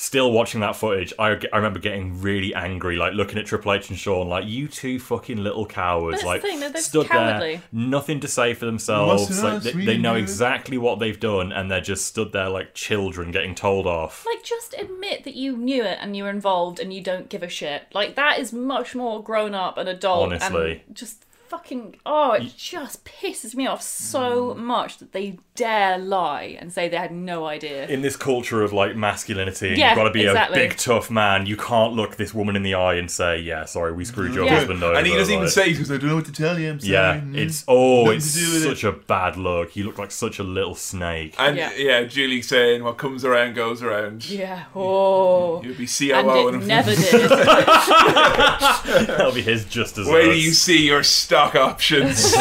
[0.03, 3.91] Still watching that footage, I, I remember getting really angry, like looking at Triple H
[3.91, 7.07] and Shawn, like you two fucking little cowards, that's like the thing, they're- they're stood
[7.07, 7.57] cowardly.
[7.57, 9.43] there, nothing to say for themselves.
[9.43, 13.31] Like they, they know exactly what they've done, and they're just stood there like children
[13.31, 14.25] getting told off.
[14.25, 17.43] Like, just admit that you knew it and you were involved and you don't give
[17.43, 17.83] a shit.
[17.93, 20.33] Like, that is much more grown up and adult.
[20.33, 20.83] Honestly.
[20.87, 21.97] And just fucking.
[22.07, 26.97] Oh, it just pisses me off so much that they dare lie and say they
[26.97, 27.87] had no idea.
[27.89, 30.65] in this culture of like masculinity, Yeah, you've got to be exactly.
[30.65, 31.47] a big tough man.
[31.47, 34.45] You can't look this woman in the eye and say, "Yeah, sorry, we screwed your
[34.47, 34.57] Yeah.
[34.57, 36.59] husband over." and he doesn't even like- say because I don't know what to tell
[36.59, 36.71] you.
[36.71, 36.93] I'm sorry.
[36.93, 37.37] Yeah, Mm.
[37.37, 39.71] it's oh, Nothing it's to do with such a bad look.
[39.73, 41.35] He looked like such a little snake.
[41.39, 41.71] and yeah.
[41.77, 42.03] Yeah.
[42.05, 44.29] Julie saying what comes around goes around.
[44.31, 44.65] yeah.
[44.75, 45.63] Oh.
[45.63, 47.29] You'll be And COO it in a never did.
[47.31, 50.07] That'll be his just as.
[50.07, 50.15] Well.
[50.15, 51.03] Where do you see your
[51.49, 52.35] stock options?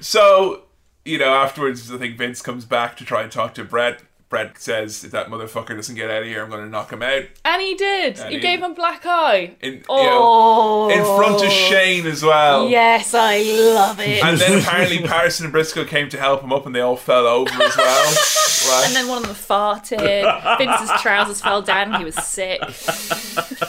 [0.00, 0.62] so,
[1.04, 4.02] you know, afterwards, I think Vince comes back to try and talk to Bret.
[4.28, 7.00] Bret says, if that motherfucker doesn't get out of here, I'm going to knock him
[7.00, 7.22] out.
[7.44, 8.18] and he did.
[8.18, 9.54] And he he- gave him black eye.
[9.62, 10.88] In, you know, Oh.
[10.90, 12.68] in front of Shane as well.
[12.68, 13.38] Yes, I
[13.72, 14.24] love it.
[14.24, 17.26] And then apparently Patterson and Briscoe came to help him up and they all fell
[17.26, 18.14] over as well.
[18.68, 18.84] Right.
[18.86, 20.58] And then one of them farted.
[20.58, 21.94] Vince's trousers fell down.
[22.00, 22.60] He was sick.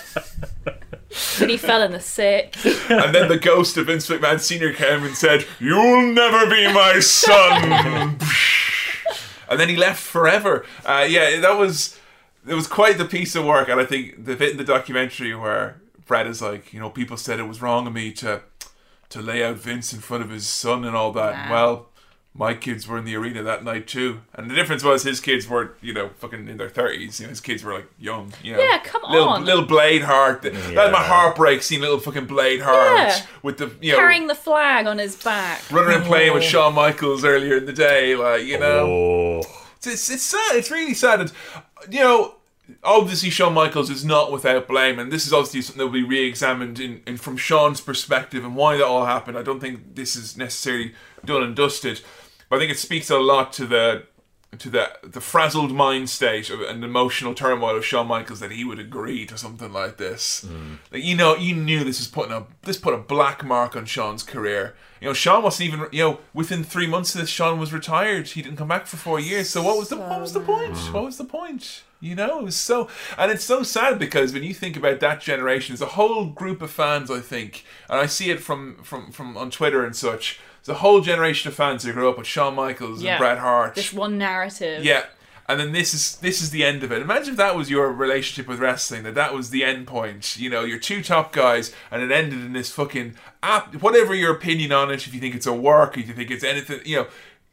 [1.39, 2.55] then he fell in the sick.
[2.89, 4.73] And then the ghost of Vince McMahon Sr.
[4.73, 8.17] came and said, You'll never be my son.
[9.49, 10.65] and then he left forever.
[10.85, 11.99] Uh, yeah, that was
[12.47, 13.67] it was quite the piece of work.
[13.67, 17.17] And I think the bit in the documentary where Brad is like, you know, people
[17.17, 18.41] said it was wrong of me to
[19.09, 21.49] to lay out Vince in front of his son and all that.
[21.49, 21.89] Well,
[22.37, 24.21] my kids were in the arena that night too.
[24.35, 27.19] And the difference was his kids weren't, you know, fucking in their thirties.
[27.19, 28.31] You know, his kids were like young.
[28.43, 29.43] You know, Yeah, come little, on.
[29.45, 30.43] Little Blade Hart.
[30.43, 33.25] That had my heartbreak heart break seeing little fucking Blade Hart Yeah.
[33.41, 35.61] with the you know Carrying the flag on his back.
[35.71, 36.47] running and playing with oh.
[36.47, 38.85] Shawn Michaels earlier in the day, like you know.
[38.87, 40.55] Oh, It's, it's it's sad.
[40.55, 41.21] It's really sad.
[41.21, 41.31] And,
[41.89, 42.35] you know,
[42.83, 46.03] obviously Shawn Michaels is not without blame, and this is obviously something that will be
[46.03, 49.37] re-examined in, in from Shawn's perspective and why that all happened.
[49.37, 50.93] I don't think this is necessarily
[51.25, 52.01] done and dusted,
[52.49, 54.03] but I think it speaks a lot to the
[54.57, 58.63] to the the frazzled mind state of, and emotional turmoil of Shawn Michaels that he
[58.63, 60.45] would agree to something like this.
[60.45, 60.77] Mm.
[60.91, 63.85] Like, you know, you knew this was putting a this put a black mark on
[63.85, 64.75] Shawn's career.
[65.01, 68.29] You know, Shawn wasn't even you know within three months of this, Shawn was retired.
[68.29, 69.49] He didn't come back for four years.
[69.49, 70.73] So what was the what was the point?
[70.73, 70.93] Mm.
[70.93, 71.83] What was the point?
[71.99, 75.19] You know, it was so, and it's so sad because when you think about that
[75.19, 77.09] generation, there's a whole group of fans.
[77.09, 80.39] I think, and I see it from from from on Twitter and such.
[80.67, 83.13] There's a whole generation of fans who grew up with Shawn Michaels Yeah.
[83.13, 83.75] and Bret Hart.
[83.75, 84.83] This one narrative.
[84.83, 85.05] Yeah.
[85.47, 87.01] And then this is this is the end of it.
[87.01, 90.35] Imagine if that was your relationship with wrestling, that that was the end point.
[90.37, 93.75] You know, your two top guys, and it ended in this fucking app.
[93.75, 96.43] Whatever your opinion on it, if you think it's a work, if you think it's
[96.43, 97.07] anything, you know,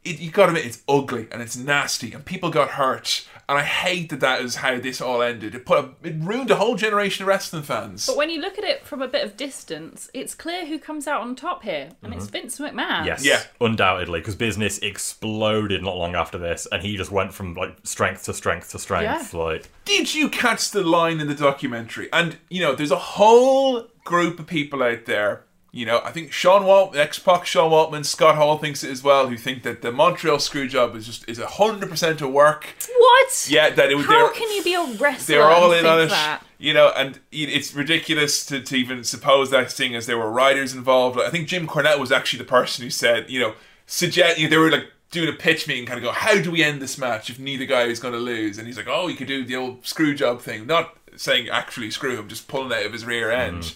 [0.04, 3.24] it, you got to admit it's ugly and it's nasty, and people got hurt.
[3.48, 5.55] And I hate that that is how this all ended.
[5.55, 8.06] It put a, it ruined a whole generation of wrestling fans.
[8.06, 11.06] But when you look at it from a bit of distance, it's clear who comes
[11.06, 12.31] out on top here, and it's mhm.
[12.32, 13.05] Vince McMahon.
[13.06, 13.42] yes, Yeah.
[13.60, 18.24] undoubtedly, because business exploded not long after this, and he just went from like strength
[18.24, 19.32] to strength to strength.
[19.34, 22.08] Like, Did you catch the line in the documentary?
[22.12, 25.43] And you know, there's a whole group of people out there.
[25.74, 29.02] You know, I think Sean Walt, X Pac, Sean Waltman, Scott Hall thinks it as
[29.02, 29.26] well.
[29.26, 32.76] Who think that the Montreal Screwjob is just is hundred percent a work.
[32.96, 33.48] What?
[33.50, 34.06] Yeah, that it was.
[34.06, 35.34] How they're- can you be a wrestler?
[35.34, 36.14] they're all in on think it.
[36.14, 36.42] That?
[36.58, 40.74] You know, and it's ridiculous to, to even suppose that thing as there were writers
[40.74, 41.16] involved.
[41.16, 43.54] Like, I think Jim Cornette was actually the person who said, you know,
[43.84, 46.52] suggest you know, they were like doing a pitch meeting, kind of go, how do
[46.52, 48.58] we end this match if neither guy is going to lose?
[48.58, 51.90] And he's like, oh, you could do the old screw job thing, not saying actually
[51.90, 53.56] screw him, just pulling out of his rear mm-hmm.
[53.56, 53.74] end.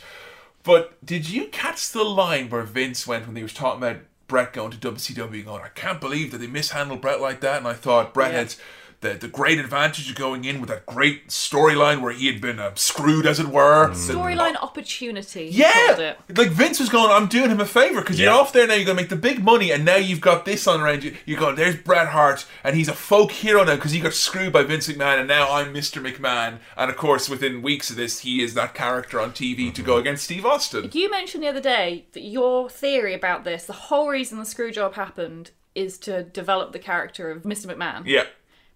[0.63, 4.53] But did you catch the line where Vince went when he was talking about Bret
[4.53, 7.59] going to WCW, and going, I can't believe that they mishandled Bret like that?
[7.59, 8.39] And I thought Bret Yeah.
[8.39, 8.55] had
[9.01, 12.59] the, the great advantage of going in with that great storyline where he had been
[12.59, 13.89] uh, screwed, as it were.
[13.89, 13.95] Mm.
[13.95, 15.51] Storyline uh, opportunity.
[15.51, 16.39] he called Yeah, it.
[16.39, 17.11] like Vince was going.
[17.11, 18.39] I'm doing him a favor because you're Yeah.
[18.39, 18.75] off there now.
[18.75, 21.17] You're gonna make the big money, and now you've got this on around you.
[21.27, 21.55] You're going.
[21.55, 24.89] There's Bret Hart, and he's a folk hero now because he got screwed by Vince
[24.89, 26.03] McMahon, and now I'm Mr.
[26.03, 26.59] McMahon.
[26.77, 29.93] And of course, within weeks of this, he is that character on TV to go
[29.93, 30.01] mm-hmm.
[30.01, 30.91] against Steve Austin.
[30.93, 34.73] You mentioned the other day that your theory about this, the whole reason the screw
[34.73, 37.67] job happened, is to develop the character of Mr.
[37.67, 38.03] McMahon.
[38.05, 38.25] Yeah,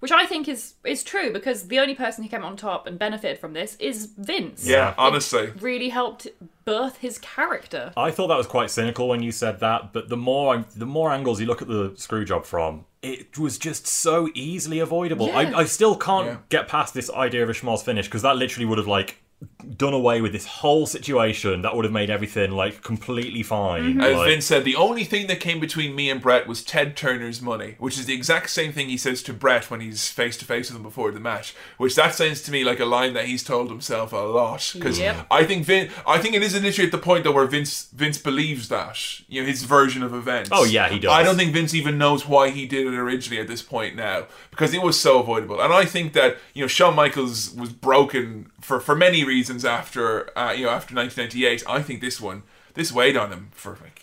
[0.03, 2.99] Which I think is is true because the only person who came on top and
[2.99, 4.67] benefited from this is Vince.
[4.67, 4.95] yeah.
[4.99, 6.27] Honestly, Really helped
[6.65, 7.93] birth his character.
[7.97, 11.13] I thought that was quite cynical when you said that, but the more the more
[11.13, 15.29] angles you look at the screw job from, it was just so easily avoidable.
[15.29, 15.39] Yeah.
[15.39, 16.37] I, I still can't Yeah.
[16.49, 19.22] get past this idea of a schmoz finish because that literally would have like
[19.77, 21.63] done away with this whole situation.
[21.63, 23.83] That would have made everything like completely fine.
[23.83, 24.01] Mm-hmm.
[24.01, 26.97] as Like, Vince said, the only thing that came between me and Bret was Ted
[26.97, 30.37] Turner's money, which is the exact same thing he says to Bret when he's face
[30.39, 31.55] to face with him before the match.
[31.77, 34.71] Which that sounds to me like a line that he's told himself a lot.
[34.75, 35.27] Because Yep.
[35.31, 38.19] I think Vin, I think it is literally at the point though where Vince Vince
[38.19, 40.51] believes that you know his version of events.
[40.53, 41.11] Oh, yeah, he does.
[41.11, 44.27] I don't think Vince even knows why he did it originally at this point now
[44.51, 45.61] because it was so avoidable.
[45.61, 50.37] And I think that you know Shawn Michaels was broken for for many reasons after
[50.39, 51.65] uh, you know after 1998.
[51.69, 52.43] I think this one
[52.75, 53.99] this weighed on him for like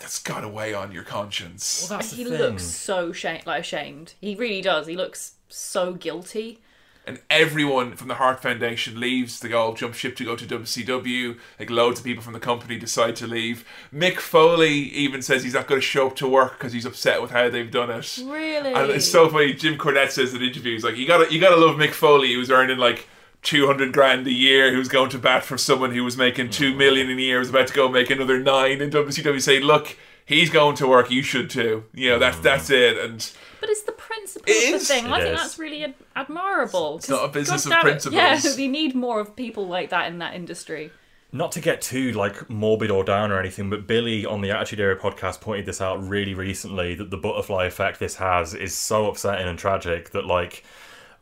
[0.00, 1.86] that's got to weigh on your conscience.
[1.88, 2.32] that's he thing.
[2.38, 4.14] looks so shame- like ashamed.
[4.20, 4.86] He really does.
[4.86, 6.60] He looks so guilty.
[7.06, 9.40] and everyone from the Hart Foundation leaves.
[9.40, 11.38] They all jump ship to go to WCW.
[11.60, 13.66] Like loads of people from the company decide to leave.
[13.92, 17.20] Mick Foley even says he's not going to show up to work because he's upset
[17.20, 18.18] with how they've done it.
[18.24, 18.72] Really?
[18.72, 19.52] And it's so funny.
[19.52, 22.32] Jim Cornette says in interviews like you got to you got to love Mick Foley
[22.32, 23.06] who was earning like.
[23.44, 26.76] 200 grand a year who's going to bat for someone who was making 2 mm.
[26.76, 30.50] million a year was about to go make another 9 in WCW say look he's
[30.50, 32.74] going to work you should too you know that's that's mm.
[32.74, 35.06] it and But it's the principle It of the thing.
[35.06, 36.96] I It think that's really ad- admirable.
[36.96, 38.44] It's not a 'Cause, business of God damn it, principles.
[38.44, 40.90] Yeah, we need more of people like that in that industry.
[41.32, 44.80] Not to get too like morbid or down or anything, but Billy on the Attitude
[44.80, 49.08] Era podcast pointed this out really recently that the butterfly effect this has is so
[49.08, 50.62] upsetting and tragic that like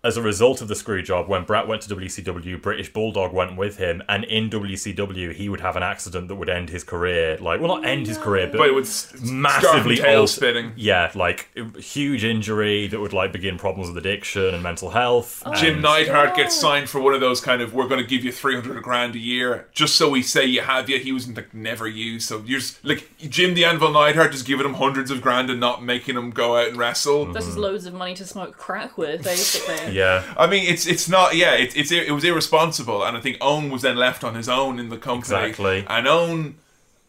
[0.04, 3.56] as a result of the screw job, when Bret went to WCW, British Bulldog went
[3.56, 7.38] with him, and in WCW he would have an accident that would end his career.
[7.38, 8.88] Like, well, not oh, end his career, but, but it would
[9.22, 13.98] massively start from tail spinning Yeah, like huge injury that would like begin problems with
[13.98, 15.42] addiction and mental health.
[15.46, 18.06] Oh, Jim and- Neidhart gets signed for one of those kind of we're going to
[18.06, 21.28] give you 300 grand a year just so we say you have you he was
[21.28, 25.10] like never used so you're just like Jim the Anvil Neidhart just giving him hundreds
[25.10, 27.62] of grand and not making him go out and wrestle This is mm-hmm.
[27.62, 29.91] loads of money to smoke crack with, basically.
[29.92, 30.22] Yeah.
[30.36, 33.70] I mean it's it's not yeah it, it's it was irresponsible and I think Owen
[33.70, 35.84] was then left on his own in the company Exactly.
[35.88, 36.56] and Owen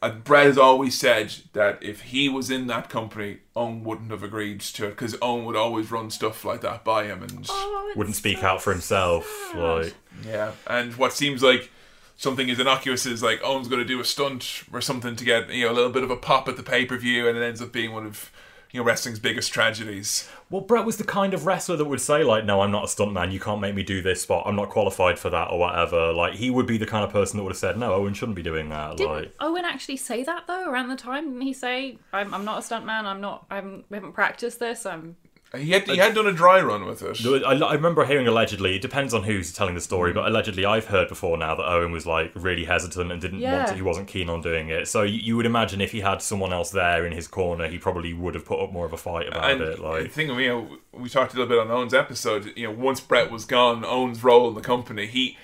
[0.02, 4.22] uh, Bret has always said that if he was in that company Owen wouldn't have
[4.24, 7.94] agreed to it because Owen would always run stuff like that by him and Oh,
[7.96, 9.26] Wouldn't speak so out for himself.
[9.52, 9.58] sad.
[9.60, 9.94] Like,
[10.26, 11.70] Yeah, and what seems like
[12.18, 15.50] something as innocuous as like Owen's going to do a stunt or something to get
[15.52, 17.42] you know a little bit of a pop at the pay per view, and it
[17.42, 18.30] ends up being one of
[18.74, 20.28] you know wrestling's biggest tragedies.
[20.50, 22.88] Well, Bret was the kind of wrestler that would say, like, no, I'm not a
[22.88, 23.32] stuntman.
[23.32, 24.44] You can't make me do this spot.
[24.46, 26.12] I'm not qualified for that or whatever.
[26.12, 28.36] Like, he would be the kind of person that would have said, no, Owen shouldn't
[28.36, 28.98] be doing that.
[28.98, 31.26] Didn't like, Owen actually say that though around the time?
[31.30, 33.06] Didn't he say, "I'm, I'm not a stuntman.
[33.06, 33.46] I'm not.
[33.50, 33.84] I'm.
[33.90, 34.86] We haven't practiced this.
[34.86, 35.16] I'm."
[35.56, 37.24] He had he had done a dry run with it.
[37.46, 40.16] I, I remember hearing allegedly, it depends on who's telling the story, Mm.
[40.16, 43.68] but allegedly I've heard before now that Owen was like really hesitant and didn't want
[43.68, 44.88] to, he wasn't keen on doing it.
[44.88, 47.78] So you, you would imagine if he had someone else there in his corner, he
[47.78, 49.78] probably would have put up more of a fight about And it.
[49.78, 52.52] the Like, thing, you know, we talked a little bit on Owen's episode.
[52.56, 55.38] You know, once Bret was gone, Owen's role in the company, he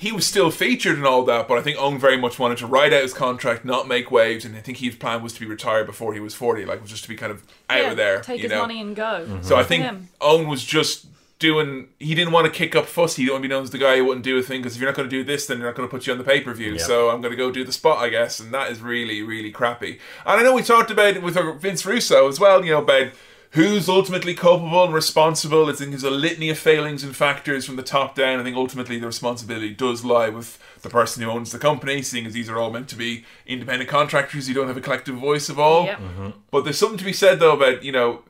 [0.00, 2.68] he was still featured and all that, but I think Owen very much wanted to
[2.68, 5.46] ride out his contract, not make waves, and I think his plan was to be
[5.46, 7.96] retired before he was forty, like was just to be kind of out yeah, of
[7.96, 8.20] there.
[8.20, 8.60] Take you his know?
[8.60, 9.40] money and go.
[9.42, 10.08] So I think him.
[10.20, 11.06] Owen was just
[11.40, 11.88] doing.
[11.98, 13.16] He didn't want to kick up fuss.
[13.16, 14.76] He didn't want to be known as the guy who wouldn't do a thing because
[14.76, 16.18] if you're not going to do this, then they're not going to put you on
[16.18, 16.74] the pay per view.
[16.74, 16.82] Yeah.
[16.84, 19.50] So I'm going to go do the spot, I guess, and that is really, really
[19.50, 19.98] crappy.
[20.24, 22.64] And I know we talked about it with uh, Vince Russo as well.
[22.64, 23.08] You know about
[23.52, 25.68] who's ultimately culpable and responsible.
[25.68, 28.40] I think there's a litany of failings and factors from the top down.
[28.40, 32.26] I think ultimately the responsibility does lie with the person who owns the company, seeing
[32.26, 35.48] as these are all meant to be independent contractors who don't have a collective voice
[35.48, 35.86] of all.
[35.86, 35.98] Yep.
[35.98, 36.28] Mm-hmm.
[36.50, 38.22] But there's something to be said though about you know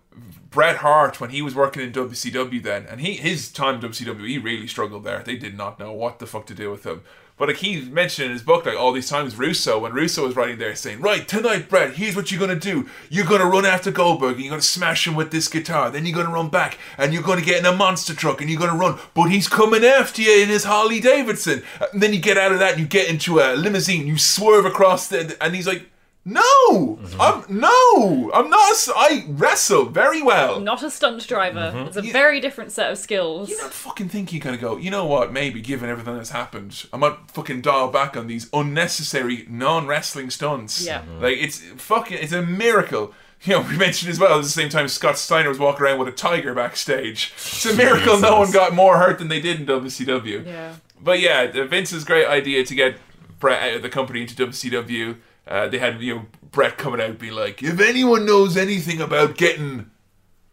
[0.51, 4.27] Bret Hart when he was working in WCW then, and he his time in WCW
[4.27, 5.23] he really struggled there.
[5.23, 7.03] They did not know what the fuck to do with him.
[7.39, 10.37] But like he mentioned in his book, like all these times Russo, when Russo was
[10.37, 12.89] writing there saying, Right, tonight, Bret, here's what you're gonna do.
[13.09, 15.91] You're gonna run after Goldberg and you're gonna smash him with this guitar.
[15.91, 18.61] Then you're gonna run back and you're gonna get in a monster truck and you're
[18.61, 18.99] gonna run.
[19.15, 21.63] But he's coming after you in his Harley Davidson.
[21.93, 24.65] And then you get out of that and you get into a limousine, you swerve
[24.65, 25.89] across the and he's like,
[26.31, 26.99] No!
[27.01, 27.21] Mm-hmm.
[27.21, 28.31] I'm no!
[28.35, 30.61] I'm not a s- I wrestle very well.
[30.61, 31.73] Not a stunt driver.
[31.75, 31.87] Mm-hmm.
[31.89, 32.13] It's a Yeah.
[32.13, 33.49] very different set of skills.
[33.49, 36.31] You don't fucking think you kind of go, you know what, maybe given everything that's
[36.31, 40.85] happened, I might fucking dial back on these unnecessary non wrestling stunts.
[40.85, 41.01] Yeah.
[41.01, 41.23] Mm-hmm.
[41.23, 43.15] Like, it's fucking, it's a miracle.
[43.45, 46.01] You know, we mentioned as well at the same time Scott Steiner was walking around
[46.01, 47.33] with a tiger backstage.
[47.37, 50.45] It's a miracle no one got more hurt than they did in WCW.
[50.45, 50.75] Yeah.
[51.01, 52.97] But yeah, Vince's great idea to get
[53.39, 55.17] Bret out of the company into WCW.
[55.49, 59.37] Uh, they had you know Bret coming out be like, if anyone knows anything about
[59.37, 59.91] getting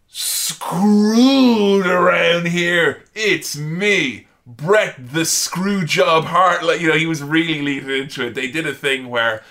[0.07, 6.63] screwed around here, it's me, Bret the screw job Hart.
[6.63, 8.35] Like you know, he was really leading into it.
[8.35, 9.43] They did a thing where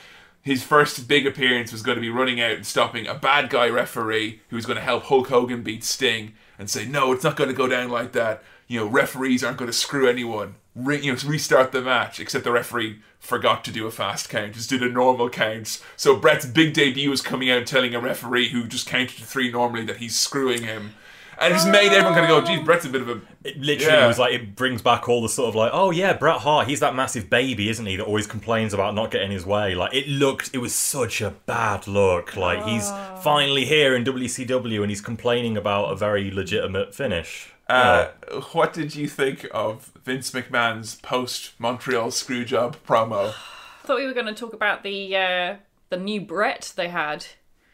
[0.45, 3.67] his first big appearance was going to be running out and stopping a bad guy
[3.69, 7.37] referee who was going to help Hulk Hogan beat Sting and say, no, it's not
[7.37, 8.43] going to go down like that.
[8.67, 10.57] You know, referees aren't going to screw anyone.
[10.75, 12.19] Re- you know, restart the match.
[12.19, 15.83] Except the referee forgot to do a fast count, just did a normal count.
[15.97, 19.51] So Bret's big debut was coming out telling a referee who just counted to three
[19.51, 20.95] normally that he's screwing him.
[21.39, 23.61] And it just made everyone kind of go, geez, Bret's a bit of a It
[23.61, 24.07] literally Yeah.
[24.07, 26.81] was like it brings back all the sort of like, oh yeah, Bret Hart, he's
[26.81, 27.97] that massive baby, isn't he?
[27.97, 29.75] That always complains about not getting his way.
[29.75, 32.37] Like it looked, it was such a bad look.
[32.37, 33.17] Like he's ah.
[33.17, 37.54] finally here in WCW and he's complaining about a very legitimate finish.
[37.69, 38.09] Uh,
[38.53, 43.31] what did you think of Vince McMahon's post Montreal Screwjob promo?
[43.31, 43.35] I
[43.87, 45.57] thought we were going to talk about the uh,
[45.91, 47.27] the new Bret they had.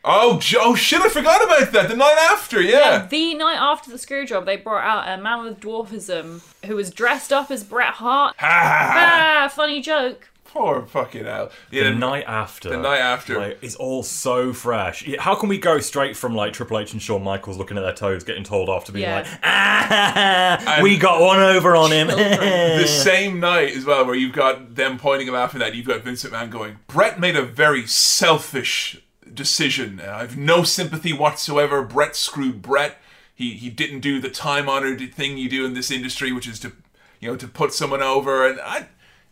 [0.02, 1.02] Oh, j- oh shit!
[1.02, 1.88] I forgot about that.
[1.90, 3.06] The night after, yeah.
[3.06, 6.90] The night after the screw job, they brought out a man with dwarfism who was
[6.90, 8.34] dressed up as Bret Hart.
[8.38, 9.40] Ha ha ha!
[9.44, 10.29] Ah, funny joke.
[10.52, 11.50] Poor fucking hell.
[11.70, 13.38] Yeah, The night after, the night after.
[13.38, 15.08] like, is all so fresh.
[15.18, 17.92] How can we go straight from like Triple H and Shawn Michaels looking at their
[17.94, 19.16] toes, getting told off to being Yeah.
[19.18, 22.06] like, ah, we got one over on him.
[22.08, 26.02] the same night as well, where you've got them pointing and laughing at, you've got
[26.02, 29.00] Vince McMahon going, Bret made a very selfish
[29.32, 30.00] decision.
[30.00, 31.82] I have no sympathy whatsoever.
[31.82, 32.98] Bret screwed Bret.
[33.34, 36.58] He he didn't do the time honored thing you do in this industry, which is
[36.60, 36.72] to
[37.20, 38.46] you know to put someone over.
[38.46, 38.88] And I,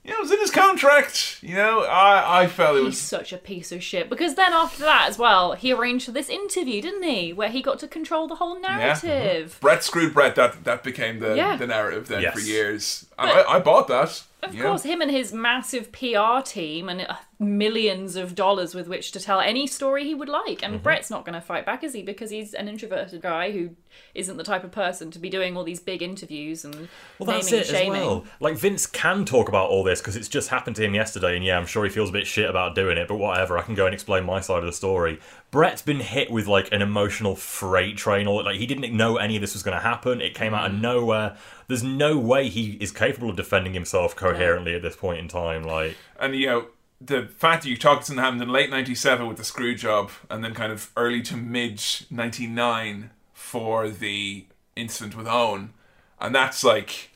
[0.08, 1.38] you know, it was in his contract.
[1.42, 2.98] You know, I I felt it He's was.
[2.98, 4.08] such a piece of shit.
[4.08, 7.32] Because then after that as well, he arranged for this interview, didn't he?
[7.32, 9.58] Where he got to control the whole narrative.
[9.60, 10.34] Bret screwed Bret.
[10.34, 11.56] That that became the Yeah.
[11.56, 12.34] the narrative then Yes.
[12.34, 13.06] for years.
[13.18, 14.22] And I, I bought that.
[14.42, 18.88] Of you course, him and his massive PR team and uh, millions of dollars with
[18.88, 20.58] which to tell any story he would like.
[20.60, 20.74] Mm-hmm.
[20.74, 22.02] And Bret's not going to fight back, is he?
[22.02, 23.70] Because he's an introverted guy who
[24.14, 26.74] isn't the type of person to be doing all these big interviews and
[27.18, 28.00] Well, naming that's and it as shaming.
[28.00, 28.24] well.
[28.40, 31.44] Like Vince can talk about all this because it's just happened to him yesterday, and
[31.44, 33.06] yeah, I'm sure he feels a bit shit about doing it.
[33.08, 35.20] But whatever, I can go and explain my side of the story.
[35.50, 38.26] Bret's been hit with like an emotional freight train.
[38.26, 40.20] All like he didn't know any of this was going to happen.
[40.20, 40.74] It came out Mm.
[40.74, 41.36] of nowhere.
[41.68, 45.62] There's no way he is capable of defending himself coherently at this point in time.
[45.64, 46.66] Like, And you know,
[47.00, 50.42] the fact that you talked to happened in late '97 with the screw job, and
[50.42, 54.46] then kind of early to mid '99 for the
[54.76, 55.72] incident with Owen,
[56.20, 57.10] and that's like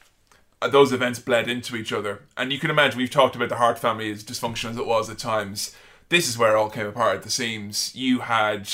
[0.60, 2.22] uh, those events bled into each other.
[2.36, 5.10] And you can imagine we've talked about the Hart family as dysfunctional as it was
[5.10, 5.74] at times.
[6.08, 7.94] This is where it all came apart at the seams.
[7.94, 8.68] You had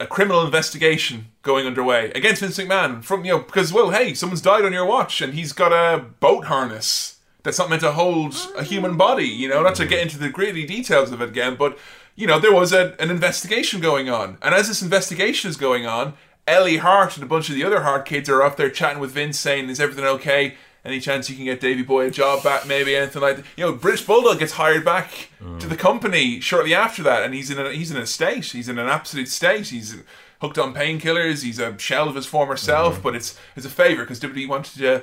[0.00, 4.40] a criminal investigation going underway against Vince McMahon from you know because well hey someone's
[4.40, 7.13] died on your watch and he's got a boat harness
[7.44, 10.28] that's not meant to hold a human body you know not to get into the
[10.28, 11.78] gritty details of it again but
[12.16, 14.38] you know there was a, an investigation going on.
[14.42, 16.14] And as this investigation is going on
[16.46, 19.12] Ellie Hart and a bunch of the other Hart kids are up there chatting with
[19.12, 20.54] Vince saying is everything okay?
[20.84, 23.46] Any chance you can get Davy Boy a job back maybe anything like that?
[23.56, 27.50] You know British Bulldog gets hired back to the company shortly after that and he's
[27.50, 28.46] in a he's in a state.
[28.46, 29.68] He's in an absolute state.
[29.68, 29.96] He's
[30.40, 31.42] hooked on painkillers.
[31.42, 33.02] He's a shell of his former self mm-hmm.
[33.02, 35.02] but it's it's a favor because WWE wanted to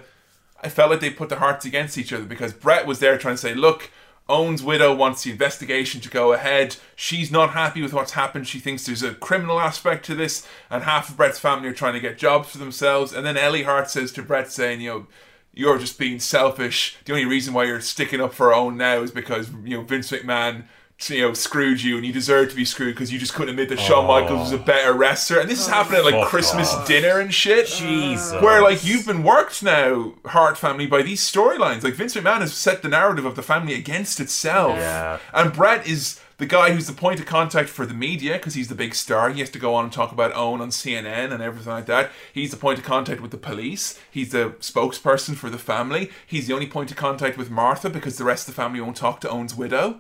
[0.62, 3.36] I felt like they put their hearts against each other because Bret was there trying
[3.36, 3.90] to say look
[4.30, 6.78] Owen's widow wants the investigation to go ahead.
[6.96, 8.48] She's not happy with what's happened.
[8.48, 11.96] She thinks there's a criminal aspect to this, and half of Bret's family are trying
[11.96, 13.12] to get jobs for themselves.
[13.12, 15.08] And then Ellie Hart says to Bret, saying, "You know,
[15.54, 16.98] you're just being selfish.
[17.04, 20.12] The only reason why you're sticking up for Owen now is because you know Vince
[20.12, 20.64] McMahon."
[21.10, 23.70] You know, screwed you, and you deserve to be screwed because you just couldn't admit
[23.70, 25.40] that Shawn Michaels was a better wrestler.
[25.40, 26.88] And this is oh, happening at like Christmas off.
[26.88, 27.68] dinner and shit.
[27.68, 28.42] Jesus.
[28.42, 31.84] Where like you've been worked now, Hart family, by these storylines.
[31.84, 34.78] Like Vince McMahon has set the narrative of the family against itself.
[34.78, 35.20] Yeah.
[35.34, 38.68] And Bret is the guy who's the point of contact for the media because he's
[38.68, 39.30] the big star.
[39.30, 42.12] He has to go on and talk about Owen on CNN and everything like that.
[42.34, 44.00] He's the point of contact with the police.
[44.10, 46.10] He's the spokesperson for the family.
[46.26, 48.98] He's the only point of contact with Martha because the rest of the family won't
[48.98, 50.00] talk to Owen's widow.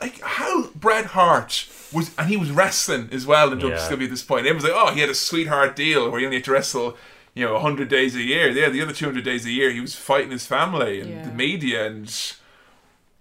[0.00, 3.68] He, like how Bret Hart was, and he was wrestling as well in Yeah.
[3.76, 4.46] WCW at this point.
[4.46, 6.96] Everyone's like, oh, he had a sweetheart deal where he only had to wrestle,
[7.34, 8.48] you know, hundred days a year.
[8.50, 11.22] Yeah, the other two hundred days a year, he was fighting his family and Yeah.
[11.24, 12.04] the media, and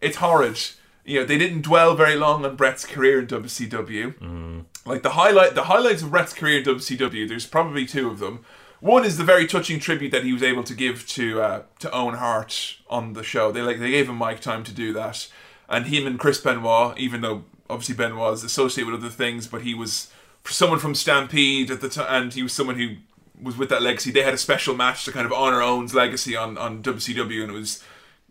[0.02, 0.60] it's horrid.
[1.06, 4.64] You know, they didn't dwell very long on Bret's career in WCW.
[4.88, 7.28] Like the highlight, the highlights of Bret's career in WCW.
[7.28, 8.44] There's probably two of them.
[8.82, 11.92] One is the very touching tribute that he was able to give to uh, to
[11.92, 13.52] Owen Hart on the show.
[13.52, 15.28] They like they gave him mic time to do that,
[15.70, 19.62] and him and Chris Benoit, even though obviously Benoit is associated with other things, but
[19.62, 20.12] he was
[20.46, 22.96] someone from Stampede at the time, and he was someone who
[23.42, 24.12] was with that legacy.
[24.12, 27.52] They had a special match to kind of honor Owen's legacy on on WCW, and
[27.52, 27.84] it was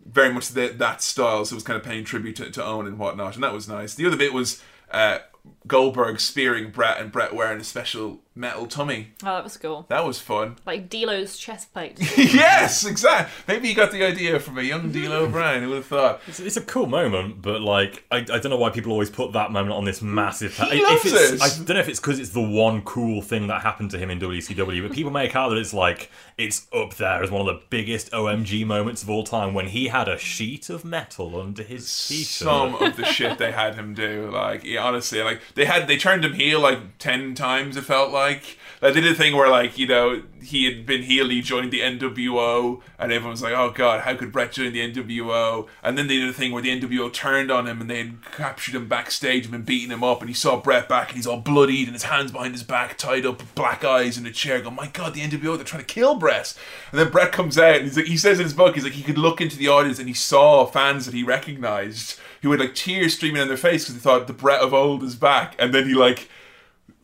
[0.05, 1.45] very much the, that style.
[1.45, 3.67] So it was kind of paying tribute to, to Owen and whatnot, and that was
[3.67, 3.95] nice.
[3.95, 5.19] The other bit was uh,
[5.67, 9.07] Goldberg spearing Bret and Bret wearing a special metal tummy.
[9.23, 9.85] Oh, that was cool.
[9.89, 10.57] That was fun.
[10.65, 11.97] Like D'Lo's chest plate.
[12.17, 13.31] yes, exactly.
[13.47, 15.61] Maybe you got the idea from a young D'Lo O'Brien.
[15.61, 16.21] Who would have thought?
[16.27, 19.33] It's, it's a cool moment, but like I, I don't know why people always put
[19.33, 20.57] that moment on this massive.
[20.57, 21.41] He if loves it's, it.
[21.41, 24.09] I don't know if it's because it's the one cool thing that happened to him
[24.09, 27.47] in WCW, but people make out that it's like it's up there as one of
[27.47, 31.63] the biggest OMG moments of all time when he had a sheet of metal under
[31.63, 32.47] his t-shirt.
[32.47, 35.97] Some of the shit they had him do, like yeah, honestly, like they had they
[35.97, 37.77] turned him heel like ten times.
[37.77, 41.01] It felt like like they did a thing where like you know he had been
[41.03, 44.73] heel, he joined the NWO, and everyone was like, oh god, how could Bret join
[44.73, 45.67] the NWO?
[45.81, 48.31] And then they did a thing where the NWO turned on him and they had
[48.31, 51.27] captured him backstage and been beating him up, and he saw Bret back and he's
[51.27, 54.61] all bloodied and his hands behind his back, tied up, black eyes in a chair,
[54.61, 56.57] going, my god, the NWO, they're trying to kill Bret.
[56.91, 58.93] And then Bret comes out and he's like, he says in his book, he's like,
[58.93, 62.59] he could look into the audience and he saw fans that he recognized who had
[62.59, 65.55] like tears streaming down their face because they thought the Bret of old is back,
[65.57, 66.29] and then he like.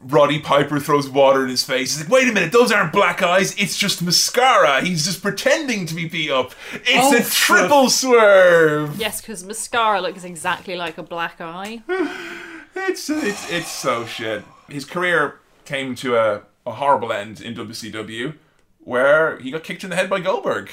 [0.03, 1.95] Roddy Piper throws water in his face.
[1.95, 3.55] He's like, wait a minute, those aren't black eyes.
[3.57, 4.81] It's just mascara.
[4.83, 6.53] He's just pretending to be beat up.
[6.73, 8.97] It's Oh, a triple swerve.
[8.97, 11.83] yes, because mascara looks exactly like a black eye.
[12.73, 14.43] It's, it's it's so shit.
[14.69, 18.35] His career came to a, a horrible end in WCW,
[18.79, 20.69] where he got kicked in the head by Goldberg,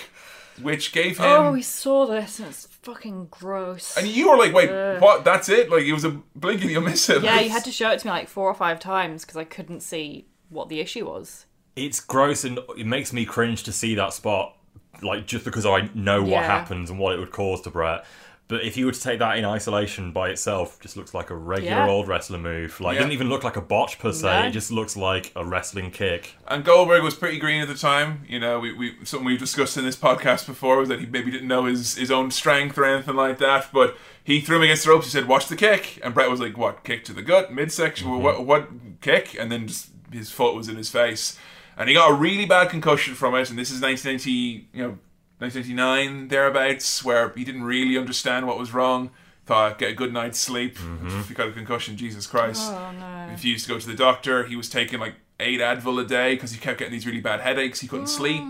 [0.62, 1.24] which gave him.
[1.26, 3.96] Oh, we saw this and it's fucking gross.
[3.96, 5.24] and you were like, wait, what?
[5.24, 5.70] That's it?
[5.70, 7.22] Like it was a blink and you'll miss it.
[7.22, 9.44] yeah, you had to show it to me like four or five times because I
[9.44, 11.46] couldn't see what the issue was.
[11.76, 14.56] It's gross and it makes me cringe to see that spot,
[15.02, 16.42] like just because I know what Yeah.
[16.46, 18.04] happens and what it would cause to Bret.
[18.48, 21.34] But if you were to take that in isolation by itself, just looks like a
[21.36, 21.86] regular Yeah.
[21.88, 22.80] old wrestler move.
[22.80, 23.00] Like, Yeah.
[23.00, 24.40] it doesn't even look like a botch per se.
[24.40, 24.46] No.
[24.48, 26.34] It just looks like a wrestling kick.
[26.46, 28.22] And Goldberg was pretty green at the time.
[28.26, 31.30] You know, we, we something we've discussed in this podcast before was that he maybe
[31.30, 33.66] didn't know his, his own strength or anything like that.
[33.70, 35.04] But he threw him against the ropes.
[35.04, 38.08] He said, "Watch the kick," and Bret was like, "What kick to the gut, midsection?
[38.08, 38.22] Mm-hmm.
[38.22, 38.68] What what
[39.02, 41.38] kick?" And then just his foot was in his face,
[41.76, 43.50] and he got a really bad concussion from it.
[43.50, 44.98] And this is 1990, you know,
[45.38, 49.10] 1989 thereabouts, where he didn't really understand what was wrong.
[49.46, 50.76] Thought get a good night's sleep.
[51.04, 52.70] If you got a concussion, Jesus Christ.
[52.70, 53.28] Oh no.
[53.30, 54.44] Refused to go to the doctor.
[54.44, 57.40] He was taking like eight Advil a day because he kept getting these really bad
[57.40, 57.80] headaches.
[57.80, 58.42] He couldn't sleep.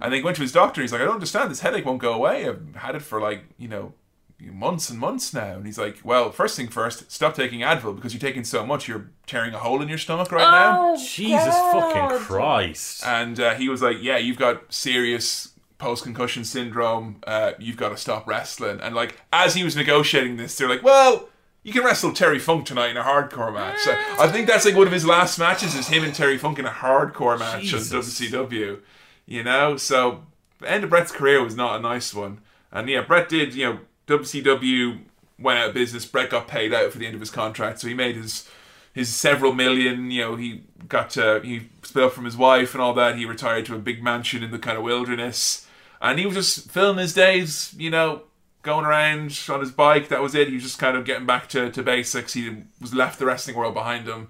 [0.00, 0.80] then he went to his doctor.
[0.80, 1.50] He's like, I don't understand.
[1.50, 2.48] This headache won't go away.
[2.48, 3.92] I've had it for like, you know,
[4.40, 5.56] months and months now.
[5.56, 8.88] And he's like, Well, first thing first, stop taking Advil because you're taking so much.
[8.88, 10.96] You're tearing a hole in your stomach right now.
[10.96, 13.04] Jesus fucking Christ.
[13.06, 17.16] And uh, he was like, "Yeah, you've got serious post-concussion syndrome.
[17.26, 20.82] Uh, you've got to stop wrestling." And like, as he was negotiating this, they're like,
[20.82, 21.28] "Well,
[21.62, 24.76] you can wrestle Terry Funk tonight in a hardcore match." So I think that's like
[24.76, 27.92] one of his last matches is him and Terry Funk in a hardcore match Jesus.
[27.92, 28.80] on WCW.
[29.26, 30.24] You know, so
[30.60, 32.40] the end of Bret's career was not a nice one.
[32.72, 33.54] And yeah, Bret did.
[33.54, 35.00] You know, WCW
[35.38, 36.04] went out of business.
[36.04, 38.48] Bret got paid out for the end of his contract, so he made his
[38.92, 40.10] his several million.
[40.10, 43.16] You know, he got to he split up from his wife and all that.
[43.16, 45.66] He retired to a big mansion in the kind of wilderness,
[46.00, 47.74] and he was just filling his days.
[47.76, 48.22] You know,
[48.62, 50.08] going around on his bike.
[50.08, 50.48] That was it.
[50.48, 52.32] He was just kind of getting back to, to basics.
[52.34, 54.28] He was left the wrestling world behind him,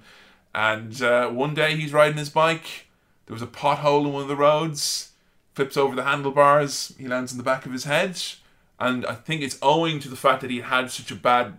[0.54, 2.86] and uh, one day he's riding his bike.
[3.26, 5.12] There was a pothole in one of the roads.
[5.54, 6.94] Flips over the handlebars.
[6.98, 8.20] He lands in the back of his head,
[8.78, 11.54] and I think it's owing to the fact that he had such a bad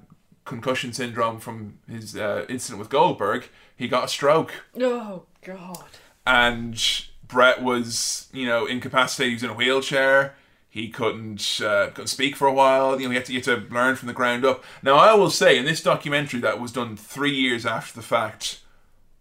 [0.45, 3.49] concussion syndrome from his uh, incident with Goldberg.
[3.75, 5.83] He got a stroke Oh god.
[6.25, 6.81] and
[7.30, 9.30] Bret was, you know, incapacitated.
[9.30, 10.35] He was in a wheelchair.
[10.69, 12.99] He couldn't uh, couldn't speak for a while.
[12.99, 14.64] You know, he had to get to learn from the ground up.
[14.83, 18.59] Now, I will say in this documentary that was done three years after the fact,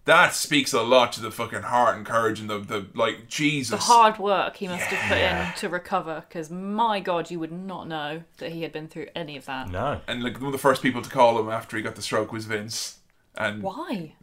[0.05, 3.87] that speaks a lot to the fucking heart and courage and the, the like Jesus.
[3.87, 7.53] The hard work he must have put in to recover, because my god, you would
[7.53, 9.71] not know that he had been through any of that.
[9.71, 10.01] No.
[10.09, 12.33] and like one of the first people to call him after he got the stroke
[12.33, 12.99] was Vince,
[13.37, 14.15] and Why?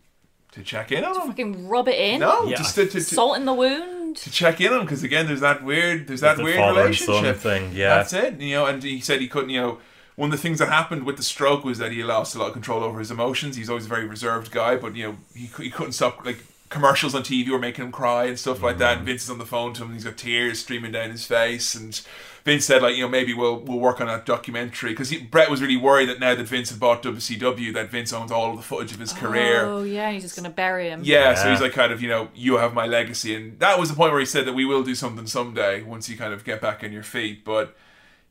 [0.56, 1.28] To check in on him.
[1.28, 2.20] Fucking rub it in?
[2.22, 4.18] No, Yeah, just to, to, to, Salt in the wound?
[4.18, 6.86] to check in on him because again, there's that weird, there's that The weird father
[6.88, 7.96] and son relationship thing, yeah.
[7.96, 8.40] that's it.
[8.40, 9.50] You know, and he said he couldn't.
[9.50, 9.78] You know,
[10.16, 12.48] one of the things that happened with the stroke was that he lost a lot
[12.48, 13.56] of control over his emotions.
[13.58, 16.40] He's always a very reserved guy, but you know, he, he couldn't stop like.
[16.68, 18.80] Commercials on TV were making him cry and stuff like Mm.
[18.80, 18.98] that.
[18.98, 19.90] And Vince is on the phone to him.
[19.90, 21.76] And he's got tears streaming down his face.
[21.76, 22.02] And
[22.46, 25.64] Vince said, like, you know, maybe we'll we'll work on that documentary because Bret was
[25.64, 28.62] really worried that now that Vince had bought WCW, that Vince owns all of the
[28.62, 29.66] footage of his career.
[29.66, 31.02] Oh, yeah, he's just going to bury him.
[31.04, 33.36] Yeah, so he's like kind of, you know, you have my legacy.
[33.36, 36.08] And that was the point where he said that we will do something someday once
[36.08, 37.44] you kind of get back on your feet.
[37.44, 37.76] But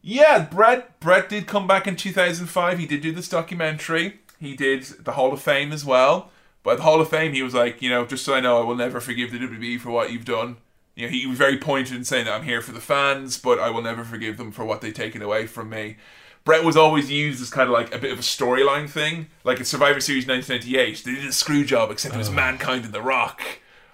[0.01, 2.79] yeah, Bret Bret did come back in 2005.
[2.79, 4.21] He did do this documentary.
[4.39, 6.31] He did the Hall of Fame as well.
[6.63, 8.61] But at the Hall of Fame, he was like, you know, just so I know,
[8.61, 10.59] I will never forgive the WWE for what you've done.
[10.95, 13.59] You know, he was very pointed in saying that I'm here for the fans, but
[13.59, 15.97] I will never forgive them for what they've taken away from me.
[16.45, 19.29] Bret was always used as kind of like a bit of a storyline thing.
[19.45, 22.33] Like in Survivor Series 1998, they did a screw job, except it was oh.
[22.33, 23.43] Mankind and The Rock.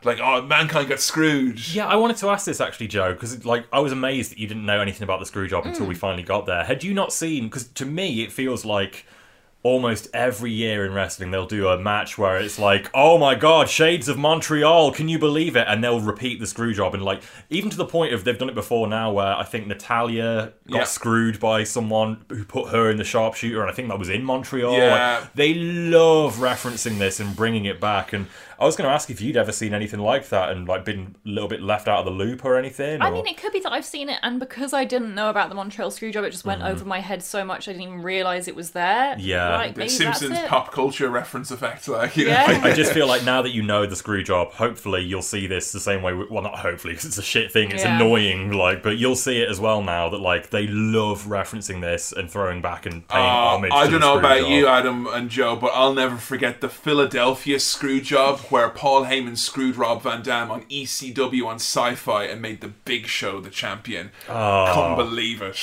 [0.03, 1.75] Like, oh, Mankind got screwed.
[1.75, 4.49] Yeah, I wanted to ask this actually, Joe, because like I was amazed that you
[4.49, 5.91] didn't know anything about the screw job until hmm.
[5.91, 6.65] we finally got there.
[6.65, 7.45] Had you not seen?
[7.45, 9.07] Because to me, it feels like
[9.63, 13.69] almost every year in wrestling they'll do a match where it's like, oh my god,
[13.69, 15.67] Shades of Montreal, can you believe it?
[15.69, 18.49] And they'll repeat the screw job, and like even to the point of they've done
[18.49, 20.85] it before now, where I think Natalya got Yeah.
[20.85, 24.25] screwed by someone who put her in the sharpshooter, and I think that was in
[24.25, 24.73] Montreal.
[24.77, 25.19] Yeah.
[25.21, 28.27] Like, they love referencing this and bringing it back and.
[28.61, 31.17] I was going to ask if you'd ever seen anything like that and like been
[31.25, 33.01] a little bit left out of the loop or anything.
[33.01, 35.49] I mean, it could be that I've seen it, and because I didn't know about
[35.49, 38.49] the Montreal Screwjob, it just went over my head so much I didn't even realise
[38.49, 39.17] it was there.
[39.19, 39.57] Yeah.
[39.57, 40.49] like, The maybe Simpsons that's it.
[40.49, 42.33] pop culture reference effect, like you know.
[42.33, 42.61] Yeah.
[42.63, 45.73] I just feel like now that you know the screw job, hopefully you'll see this
[45.73, 46.13] the same way.
[46.13, 47.71] Well, not hopefully because it's a shit thing.
[47.71, 47.97] It's Yeah.
[47.97, 52.13] annoying, like, but you'll see it as well now that like they love referencing this
[52.13, 53.73] and throwing back and paying Uh, homage.
[53.73, 54.51] I don't the know about job.
[54.51, 59.37] you, Adam and Joe, but I'll never forget the Philadelphia screw job where Paul Heyman
[59.37, 64.11] screwed Rob Van Dam on ECW on Sci-Fi and made the Big Show the champion.
[64.29, 64.73] Oh.
[64.75, 65.57] Couldn't believe it.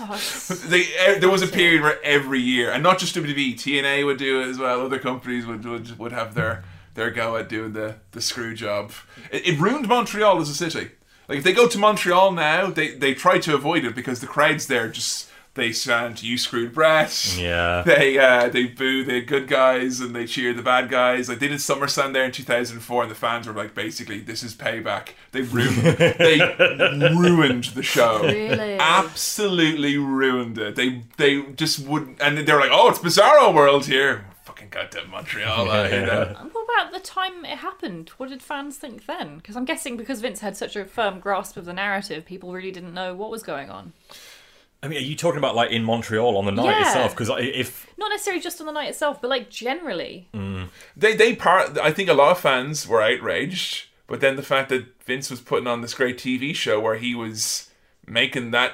[0.00, 4.06] Oh, They, eh, there was a period where every year, and not just WWE, TNA
[4.06, 4.80] would do it as well.
[4.82, 8.92] Other companies would would, would have their their go at doing the, the screw job.
[9.30, 10.90] It, it ruined Montreal as a city.
[11.28, 14.26] Like if they go to Montreal now, they they try to avoid it because the
[14.26, 17.36] crowds there just they stand you screwed Bret.
[17.38, 17.82] Yeah.
[17.86, 21.28] They uh, they boo the good guys and they cheer the bad guys.
[21.28, 24.54] Like they did SummerSlam there in 2004, and the fans were like, basically, this is
[24.54, 25.10] payback.
[25.32, 26.38] They ruined they
[27.14, 28.78] ruined the show Really?
[28.80, 30.76] absolutely ruined it.
[30.76, 35.10] They they just wouldn't, and they were like, "Oh, it's Bizarro World here." Fucking goddamn
[35.10, 36.36] Montreal, uh, you know.
[36.52, 38.10] What about the time it happened?
[38.16, 39.36] What did fans think then?
[39.36, 42.72] Because I'm guessing because Vince had such a firm grasp of the narrative, people really
[42.72, 43.92] didn't know what was going on.
[44.82, 46.86] I mean, are you talking about like in Montreal on the night Yeah.
[46.88, 47.12] itself?
[47.16, 50.28] Because if Not necessarily just on the night itself, but like generally.
[50.34, 50.68] Mm.
[50.96, 51.78] They they part.
[51.78, 55.40] I think a lot of fans were outraged, but then the fact that Vince was
[55.40, 57.70] putting on this great TV show where he was
[58.06, 58.72] making that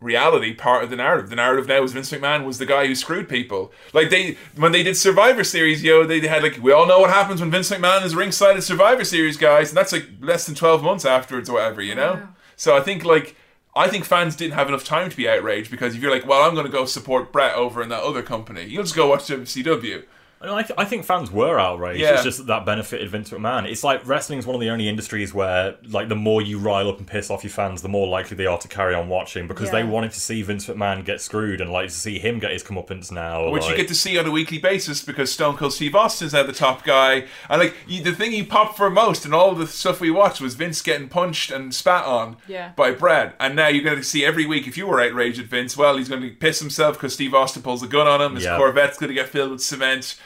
[0.00, 1.30] reality part of the narrative.
[1.30, 3.72] The narrative now is Vince McMahon was the guy who screwed people.
[3.92, 7.00] Like they when they did Survivor Series, yo, they, they had like we all know
[7.00, 10.46] what happens when Vince McMahon is ringside at Survivor Series, guys, and that's like less
[10.46, 12.14] than twelve months afterwards or whatever, you know.
[12.14, 12.28] Wow.
[12.54, 13.34] So I think like.
[13.76, 16.42] I think fans didn't have enough time to be outraged because if you're like, well,
[16.42, 19.28] I'm going to go support Bret over in that other company, you'll just go watch
[19.28, 20.04] WCW.
[20.38, 21.98] I, th- I think fans were outraged.
[22.00, 22.14] Yeah.
[22.14, 23.68] It's just that that benefited Vince McMahon.
[23.68, 26.88] It's like wrestling is one of the only industries where, like, the more you rile
[26.88, 29.48] up and piss off your fans, the more likely they are to carry on watching
[29.48, 32.50] because they wanted to see Vince McMahon get screwed and like to see him get
[32.52, 33.50] his comeuppance now.
[33.50, 36.42] which you get to see on a weekly basis because Stone Cold Steve Austin's now
[36.42, 37.24] the top guy.
[37.48, 40.40] And like you, the thing he popped for most and all the stuff we watched
[40.42, 42.72] was Vince getting punched and spat on Yeah.
[42.76, 43.32] by Brad.
[43.40, 45.96] And now you're going to see every week if you were outraged at Vince, well,
[45.96, 48.34] he's going to piss himself because Steve Austin pulls a gun on him.
[48.36, 48.58] His Yeah.
[48.58, 50.16] Corvette's going to get filled with cement.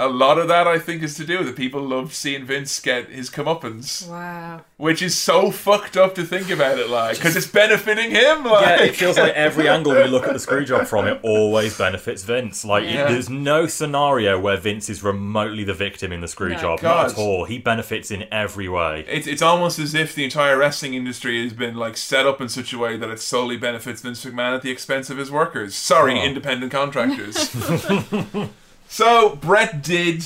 [0.00, 1.56] A lot of that, I think, is to do with it.
[1.56, 4.60] People love seeing Vince get his comeuppance, Wow.
[4.76, 8.44] which is so fucked up to think about it like, because it's benefiting him.
[8.44, 11.18] Like, Yeah, it feels like every angle you look at the screw job from, it
[11.24, 12.64] always benefits Vince.
[12.64, 13.08] Like, Yeah.
[13.10, 16.58] there's no scenario where Vince is remotely the victim in the screw No.
[16.60, 16.80] job.
[16.80, 17.02] God.
[17.08, 17.44] Not at all.
[17.46, 19.04] He benefits in every way.
[19.08, 22.48] It's, it's almost as if the entire wrestling industry has been like set up in
[22.48, 25.74] such a way that it solely benefits Vince McMahon at the expense of his workers.
[25.74, 26.22] Sorry, Oh.
[26.22, 27.52] independent contractors.
[28.88, 30.24] so Bret did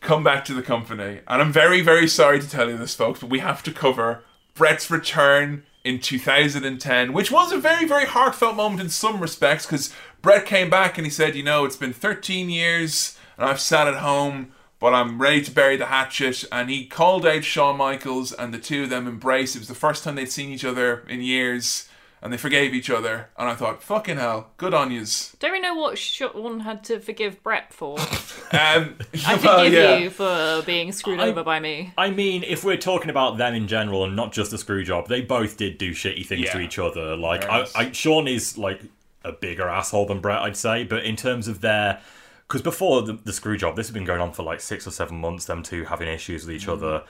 [0.00, 3.20] come back to the company, and I'm very, very sorry to tell you this, folks,
[3.20, 4.22] but we have to cover
[4.54, 9.92] Bret's return in 2010, which was a very, very heartfelt moment in some respects because
[10.20, 13.88] Bret came back and he said, "You know, it's been 13 years, and I've sat
[13.88, 16.44] at home." but I'm ready to bury the hatchet.
[16.50, 19.54] And he called out Shawn Michaels, and the two of them embraced.
[19.54, 21.86] It was the first time they'd seen each other in years,
[22.22, 23.28] and they forgave each other.
[23.36, 25.34] And I thought, fucking hell, good on yous.
[25.40, 27.98] Don't we know what Shawn had to forgive Bret for?
[28.54, 29.96] Um, I well, forgive yeah.
[29.96, 31.94] you for being screwed I- over by me.
[31.96, 35.08] I mean, if we're talking about them in general and not just the screw job,
[35.08, 37.16] they both did do shitty things to each other.
[37.16, 37.66] Like, I.
[37.74, 38.82] I, Shawn is like
[39.24, 40.84] a bigger asshole than Bret, I'd say.
[40.84, 42.02] But in terms of their,
[42.46, 44.90] because before the, the screw job, this had been going on for like six or
[44.90, 45.46] seven months.
[45.46, 46.84] Them two having issues with each Mm-hmm.
[46.84, 47.04] other,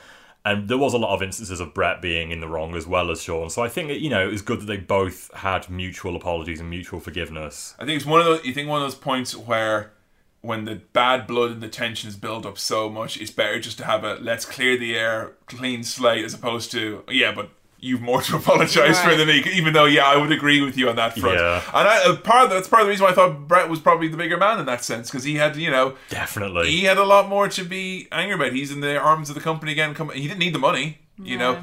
[0.44, 3.10] and there was a lot of instances of Bret being in the wrong as well
[3.10, 3.50] as Shawn.
[3.50, 6.68] So I think you know it was good that they both had mutual apologies and
[6.68, 7.74] mutual forgiveness.
[7.78, 8.44] I think it's one of those.
[8.44, 9.92] You think one of those points where,
[10.40, 13.78] when the bad blood and the tension is built up so much, it's better just
[13.78, 17.50] to have a let's clear the air, clean slate, as opposed to yeah, but
[17.84, 19.18] you've more to apologize for Right.
[19.18, 19.44] than me.
[19.52, 21.36] Even though yeah, I would agree with you on that front.
[21.38, 21.60] Yeah.
[21.74, 23.80] And I, uh, part of that's part of the reason why I thought Bret was
[23.80, 26.70] probably the bigger man in that sense because he had you know Definitely.
[26.70, 28.52] he had a lot more to be angry about.
[28.52, 29.92] He's in the arms of the company again.
[29.94, 30.98] Come, he didn't need the money.
[31.22, 31.60] You know, Yeah.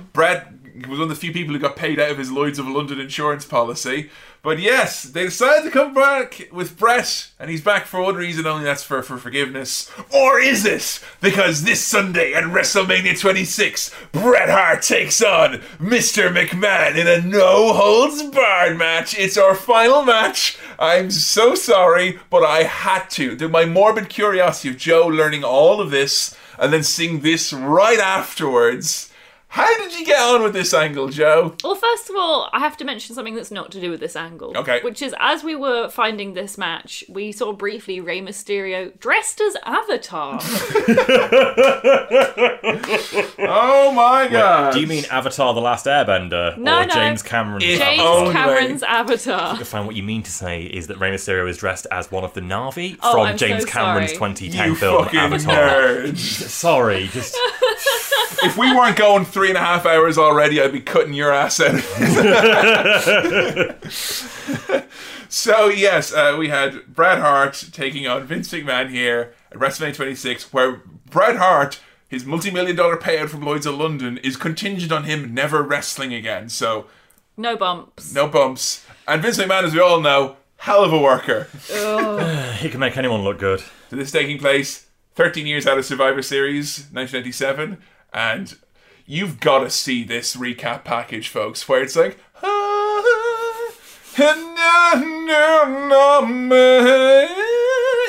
[0.79, 2.67] Bret was one of the few people who got paid out of his Lloyd's of
[2.67, 4.09] London insurance policy.
[4.41, 8.47] But yes, they decided to come back with Bret, and he's back for one reason
[8.47, 9.91] only that's for, for forgiveness.
[10.13, 11.03] Or is it?
[11.19, 16.33] Because this Sunday at WrestleMania 26, Bret Hart takes on Mr.
[16.33, 19.13] McMahon in a no holds barred match.
[19.19, 20.57] It's our final match.
[20.79, 23.35] I'm so sorry, but I had to.
[23.35, 27.99] The- My morbid curiosity of Joe learning all of this and then seeing this right
[27.99, 29.08] afterwards.
[29.51, 31.55] How did you get on with this angle, Joe?
[31.63, 34.15] Well, first of all, I have to mention something that's not to do with this
[34.15, 34.55] angle.
[34.55, 34.79] Okay.
[34.83, 39.57] Which is, as we were finding this match, we saw briefly Rey Mysterio dressed as
[39.65, 40.39] Avatar.
[43.41, 44.73] Oh my god.
[44.73, 46.93] Do you mean Avatar: The Last Airbender No, or no.
[46.93, 47.63] James Cameron's?
[47.63, 48.33] If James only.
[48.33, 49.55] Cameron's Avatar.
[49.55, 52.23] I find what you mean to say is that Rey Mysterio is dressed as one
[52.23, 54.33] of the Navi Oh, from I'm so James Cameron's sorry.
[54.35, 55.55] 2010 you film Avatar.
[55.55, 56.17] nerd.
[56.17, 57.35] Sorry, just
[58.43, 61.61] if we weren't going three and a half hours already, I'd be cutting your ass
[61.61, 61.79] out.
[65.29, 70.51] so yes, uh, we had Bret Hart taking on Vince McMahon here at WrestleMania 26,
[70.51, 75.33] where Bret Hart, his multi-million dollar payout from Lloyd's of London, is contingent on him
[75.33, 76.49] never wrestling again.
[76.49, 76.87] So
[77.37, 78.13] No bumps.
[78.13, 78.85] no bumps.
[79.07, 81.47] And Vince McMahon, as we all know, hell of a worker.
[82.57, 83.61] he can make anyone look good.
[83.89, 87.77] So this is taking place 13 years out of Survivor Series, 1997,
[88.11, 88.57] and
[89.11, 92.17] you've got to see this recap package, folks, where it's like.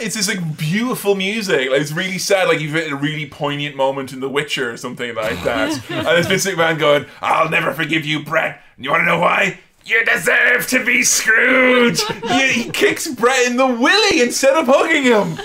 [0.03, 1.71] It's this like beautiful music.
[1.71, 2.49] Like it's really sad.
[2.49, 5.71] Like you've hit a really poignant moment in The Witcher or something like that.
[5.91, 9.19] and it's Vince McMahon going, "I'll never forgive you, Bret." And you want to know
[9.19, 9.59] why?
[9.85, 11.99] You deserve to be screwed.
[12.25, 15.39] You- he kicks Bret in the willy instead of hugging him.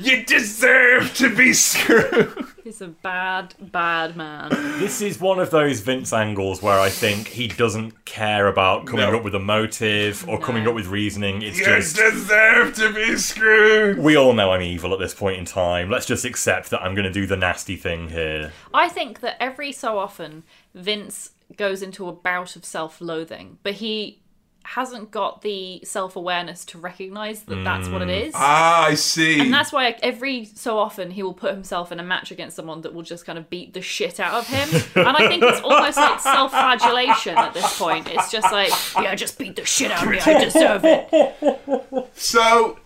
[0.00, 2.32] You deserve to be screwed.
[2.64, 4.48] He's a bad, bad man.
[4.78, 9.08] This is one of those Vince angles where I think he doesn't care about coming
[9.10, 9.16] No.
[9.18, 11.42] up with a motive or coming up with reasoning.
[11.42, 13.98] It's You just deserve to be screwed.
[13.98, 15.90] we all know I'm evil at this point in time.
[15.90, 18.52] Let's just accept that I'm going to do the nasty thing here.
[18.72, 20.42] I think that every so often
[20.74, 24.22] Vince goes into a bout of self-loathing, but he
[24.64, 28.32] hasn't got the self-awareness to recognize that that's what it is.
[28.34, 29.38] Ah, I see.
[29.38, 32.80] And that's why every so often he will put himself in a match against someone
[32.80, 34.68] that will just kind of beat the shit out of him.
[34.96, 38.08] And I think it's almost like self-flagellation at this point.
[38.10, 40.18] It's just like, yeah, just beat the shit out of me.
[40.18, 42.10] I deserve it.
[42.14, 42.78] So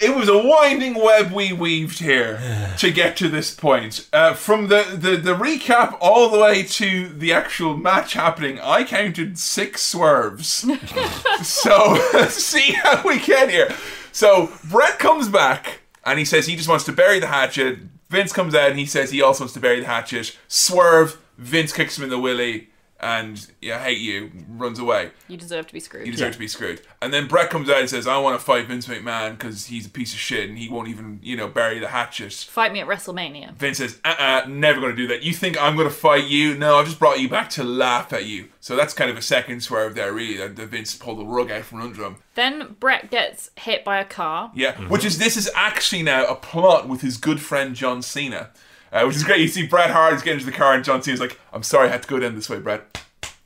[0.00, 4.08] it was a winding web we weaved here to get to this point.
[4.12, 8.84] Uh, from the, the, the recap all the way to the actual match happening, I
[8.84, 10.48] counted six swerves.
[11.42, 11.96] so
[12.28, 13.74] see how we get here.
[14.12, 17.78] So Bret comes back and he says he just wants to bury the hatchet.
[18.10, 20.36] Vince comes out and he says he also wants to bury the hatchet.
[20.48, 21.18] Swerve.
[21.36, 22.68] Vince kicks him in the willy
[23.04, 24.30] and yeah, hate you.
[24.48, 25.10] Runs away.
[25.28, 26.06] You deserve to be screwed.
[26.06, 26.80] You deserve to be screwed.
[27.02, 29.86] And then Bret comes out and says, I want to fight Vince McMahon because he's
[29.86, 32.32] a piece of shit and he won't even, you know, bury the hatchet.
[32.32, 33.54] Fight me at WrestleMania.
[33.56, 35.22] Vince says, uh uh, never going to do that.
[35.22, 36.56] You think I'm going to fight you?
[36.56, 38.48] No, I've just brought you back to laugh at you.
[38.60, 41.50] So that's kind of a second swerve there, really, that that Vince pulled the rug
[41.50, 42.16] out from under him.
[42.34, 44.50] Then Bret gets hit by a car.
[44.54, 48.50] Yeah, which is, this is actually now a plot with his good friend John Cena.
[48.94, 49.40] Uh, which is great.
[49.40, 51.88] You see Bret Hart is getting into the car and John Cena's like, I'm sorry
[51.88, 52.96] I had to go down this way, Bret.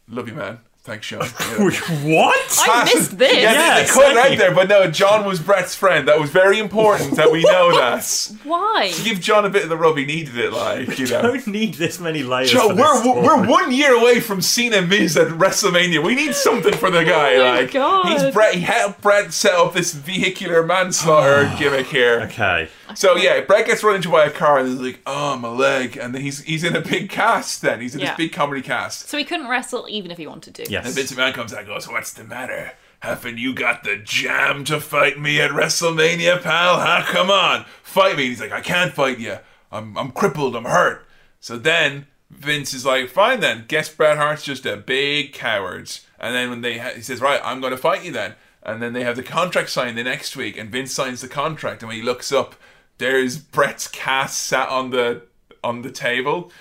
[0.06, 0.58] Love you, man.
[0.82, 1.20] Thanks, Sean.
[1.58, 1.70] Yeah.
[2.16, 2.58] what?
[2.66, 3.34] I missed this.
[3.34, 6.08] Yeah, they- Yes, they cut it out there, but no, John was Bret's friend.
[6.08, 8.32] That was very important that we know that.
[8.44, 8.90] Why?
[8.94, 11.20] To Give John a bit of the rub, he needed it, like, you know.
[11.22, 12.50] Don't need this many layers.
[12.52, 13.20] Joe, for we're, story.
[13.26, 16.02] we're one year away from Cena Miz at WrestleMania.
[16.02, 17.34] We need something for the guy.
[17.34, 18.06] Oh my like God.
[18.06, 18.54] he's Bret.
[18.54, 22.20] He helped Bret set up this vehicular manslaughter gimmick here.
[22.22, 22.68] Okay.
[22.94, 25.96] So yeah, Bret gets run into by a car and he's like, "Oh, my leg,"
[25.96, 27.62] and then he's he's in a big cast.
[27.62, 28.08] Then he's in Yeah.
[28.08, 29.08] this big comedy cast.
[29.08, 30.70] So he couldn't wrestle even if he wanted to.
[30.70, 30.86] Yes.
[30.86, 32.72] And Vince McMahon comes out and goes, What's the matter?
[33.00, 36.80] Haven't you got the jam to fight me at WrestleMania, pal?
[36.80, 37.04] Huh?
[37.06, 38.24] Come on, fight me.
[38.26, 39.38] He's like, I can't fight you.
[39.70, 40.56] I'm, I'm crippled.
[40.56, 41.06] I'm hurt.
[41.40, 43.66] So then Vince is like, Fine then.
[43.68, 45.90] Guess Bret Hart's just a big coward.
[46.18, 48.34] And then when they ha- he says, Right, I'm going to fight you then.
[48.64, 51.82] And then they have the contract signed the next week, and Vince signs the contract.
[51.82, 52.56] And when he looks up,
[52.98, 55.22] there's Bret's cast sat on the
[55.64, 56.52] on the table.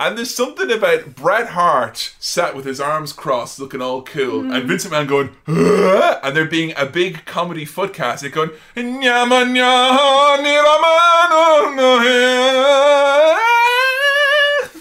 [0.00, 4.52] And there's something about Bret Hart sat with his arms crossed, looking all cool, and
[4.52, 4.66] mm-hmm.
[4.66, 10.36] Vincent McMahon going, "Huh?" and there being a big comedy footcast, it going, "Nyama nya,
[10.38, 13.44] niramano no he."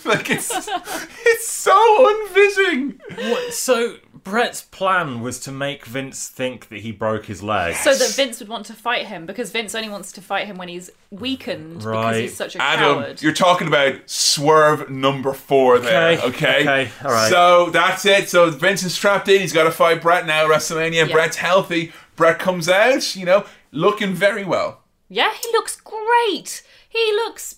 [0.10, 0.52] like it's
[1.26, 3.00] it's so unfitting.
[3.16, 7.76] What, so Bret's plan was to make Vince think that he broke his leg.
[7.76, 10.58] So that Vince would want to fight him because Vince only wants to fight him
[10.58, 12.22] when he's weakened because Right.
[12.22, 13.22] he's such a Adam, coward.
[13.22, 16.62] you're talking about swerve number four there, Okay, okay?
[16.62, 17.30] okay, all right.
[17.30, 18.30] So that's it.
[18.30, 19.42] So Vince is strapped in.
[19.42, 21.08] He's got to fight Bret now, WrestleMania.
[21.08, 21.12] Yeah.
[21.14, 21.92] Bret's healthy.
[22.16, 24.82] Bret comes out, you know, looking very well.
[25.10, 26.64] Yeah, he looks great.
[26.88, 27.58] He looks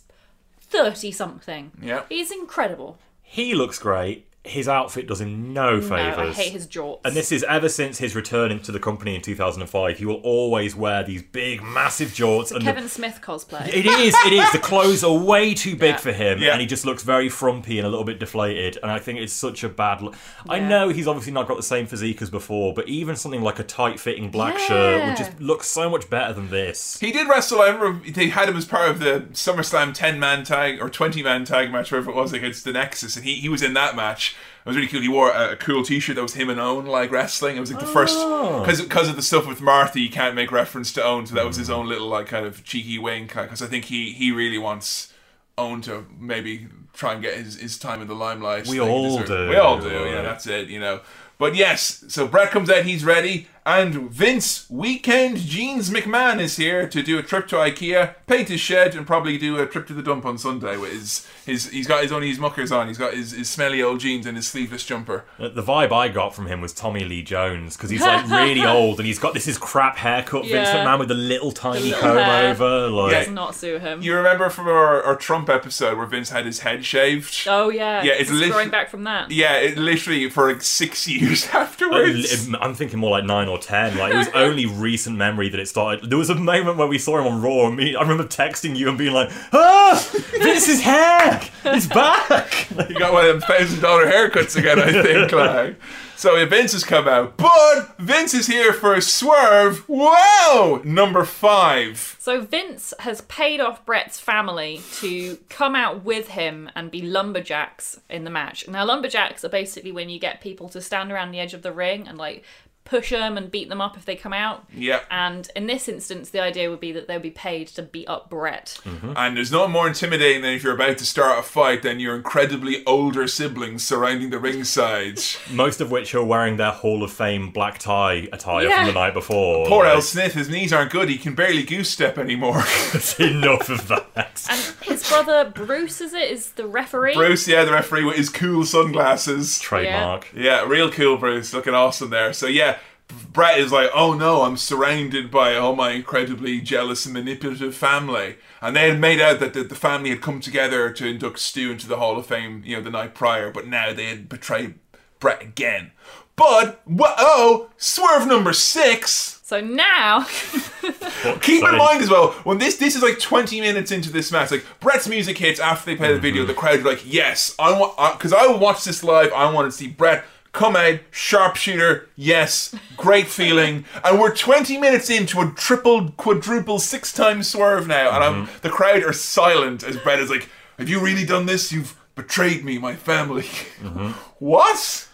[0.61, 1.71] 30 something.
[1.81, 2.03] Yeah.
[2.09, 2.97] He's incredible.
[3.21, 4.24] he looks great.
[4.45, 5.89] His outfit does him no favours.
[5.89, 6.37] No, favors.
[6.37, 6.99] I hate his jorts.
[7.03, 9.97] And this is ever since his return into the company in 2005.
[9.97, 12.51] He will always wear these big, massive jorts.
[12.51, 13.67] and the- Kevin Smith cosplay.
[13.67, 14.51] It is, it is.
[14.51, 15.97] The clothes are way too big Yeah.
[15.97, 16.51] for him, Yeah.
[16.51, 18.77] and he just looks very frumpy and a little bit deflated.
[18.83, 20.15] And I think it's such a bad look.
[20.47, 23.59] I know he's obviously not got the same physique as before, but even something like
[23.59, 25.07] a tight fitting black shirt Yeah.
[25.07, 26.97] would just look so much better than this.
[27.01, 27.61] He did wrestle.
[27.61, 31.23] I remember they had him as part of the SummerSlam 10 man tag or 20
[31.23, 33.15] man tag match, wherever it was, against the Nexus.
[33.15, 34.34] And he, he was in that match.
[34.65, 35.01] It was really cool.
[35.01, 37.55] He wore a, a cool t shirt that was him and Owen, like wrestling.
[37.55, 38.17] It was like the first.
[38.17, 38.65] Ah.
[38.65, 38.65] Oh.
[38.65, 41.27] Because of the stuff with Martha, you can't make reference to Owen.
[41.27, 43.37] So that was his own little, like, kind of cheeky wink.
[43.37, 45.13] Uh, because I think he, he really wants
[45.55, 48.65] Owen to maybe try and get his, his time in the limelight.
[48.65, 49.49] We all do.
[49.49, 49.89] We all do.
[49.89, 51.01] Yeah, that's it, you know.
[51.37, 56.87] But yes, so Bret comes out, he's ready, and Vince Weekend Jeans McMahon is here
[56.87, 59.93] to do a trip to IKEA, paint his shed, and probably do a trip to
[59.93, 62.97] the dump on Sunday with his his he's got his only his muckers on, he's
[62.97, 65.25] got his, his smelly old jeans and his sleeveless jumper.
[65.39, 68.65] Uh, The vibe I got from him was Tommy Lee Jones because he's like really
[68.65, 70.43] old and he's got this his crap haircut.
[70.43, 70.85] Vince Yeah.
[70.85, 72.51] McMahon with the little tiny little comb hair.
[72.51, 72.89] over.
[72.89, 74.01] Like, Does not suit him.
[74.01, 77.47] You remember from our, our Trump episode where Vince had his head shaved?
[77.47, 78.03] oh, yeah.
[78.03, 79.31] Yeah, it's He's lit- growing back from that.
[79.31, 82.47] Yeah, it literally for like six years Uh, afterwards.
[82.61, 83.97] I'm thinking more like nine or ten.
[83.97, 86.09] Like it was only recent memory that it started.
[86.09, 88.75] There was a moment where we saw him on Raw, and me, I remember texting
[88.75, 90.07] you and being like, "Ah,
[90.41, 94.91] Vince's hair, it's back." Like, You got one of them thousand dollar haircuts again, I
[94.91, 95.31] think.
[95.35, 95.75] Like.
[96.17, 99.87] So Vince has come out, but Vince is here for a swerve.
[99.89, 102.15] Wow, number five.
[102.19, 107.99] So Vince has paid off Bret's family to come out with him and be lumberjacks
[108.09, 108.65] in the match.
[108.67, 111.73] Now lumberjacks are basically when you get people to stand around the edge of the
[111.73, 112.43] ring and like
[112.85, 114.63] push them and beat them up if they come out.
[114.73, 118.07] Yeah, And in this instance, the idea would be that they'll be paid to beat
[118.07, 118.79] up Bret.
[118.85, 119.13] Mm-hmm.
[119.15, 122.15] and there's nothing more intimidating than if you're about to start a fight than your
[122.15, 125.19] incredibly older siblings surrounding the ringside.
[125.51, 128.77] most of which are wearing their Hall of Fame black tie attire Yeah.
[128.85, 129.65] from the night before.
[129.67, 131.09] Poor Like, Al Smith, his knees aren't good.
[131.09, 132.59] He can barely goose step anymore.
[133.19, 134.45] enough of that.
[134.49, 137.15] And his brother Bruce, is it, is the referee?
[137.15, 139.59] Bruce, yeah, the referee with his cool sunglasses.
[139.59, 140.27] Trademark.
[140.35, 141.53] Yeah, real cool, Bruce.
[141.53, 142.31] Looking awesome there.
[142.33, 142.74] So yeah,
[143.07, 148.37] Bret is like, oh no, I'm surrounded by all my incredibly jealous and manipulative family.
[148.61, 151.71] And they had made out that the, the family had come together to induct Stu
[151.71, 154.75] into the Hall of Fame, you know, the night prior, but now they had betrayed
[155.19, 155.91] Bret again.
[156.35, 159.39] But oh, swerve number six.
[159.43, 160.23] So now,
[161.41, 164.51] Keep in mind as well, when this this is like 20 minutes into this match,
[164.51, 166.47] like Bret's music hits after they play the video, mm-hmm.
[166.47, 169.31] the crowd are like, yes, I want, because I will watch this live.
[169.33, 170.25] I want to see Bret
[170.55, 173.83] come out, sharpshooter, yes, great feeling.
[174.03, 178.59] And we're 20 minutes into a triple, quadruple, six times swerve now, and I'm mm-hmm.
[178.61, 181.71] the crowd are silent as Bret is like, have you really done this?
[181.71, 183.43] You've betrayed me, my family.
[183.43, 184.07] Mm-hmm.
[184.39, 185.09] what?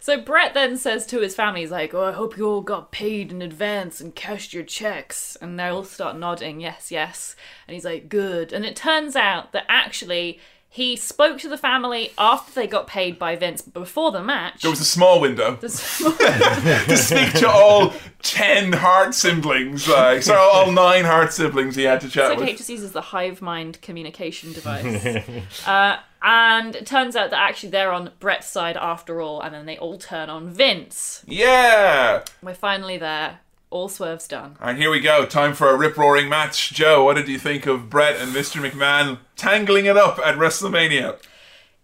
[0.00, 2.92] so Bret then says to his family, he's like, "Oh, I hope you all got
[2.92, 7.34] paid in advance and cashed your checks." And they all start nodding, "Yes, yes."
[7.66, 10.40] And he's like, "Good." And it turns out that actually
[10.74, 14.62] he spoke to the family after they got paid by Vince before the match.
[14.62, 15.54] There was a small window.
[15.60, 19.86] to speak to all 10 Hart siblings.
[19.86, 22.48] Like, sorry, all nine Hart siblings he had to chat with.
[22.48, 25.64] HSCs is the hive mind communication device.
[25.64, 29.66] uh, and it turns out that actually they're on Bret's side after all, and then
[29.66, 31.22] they all turn on Vince.
[31.24, 32.24] Yeah.
[32.42, 33.38] We're finally there.
[33.70, 34.56] All swerves done.
[34.60, 35.26] And here we go.
[35.26, 36.72] Time for a rip roaring match.
[36.72, 38.60] Joe, what did you think of Bret and Mr.
[38.64, 41.18] McMahon tangling it up at WrestleMania?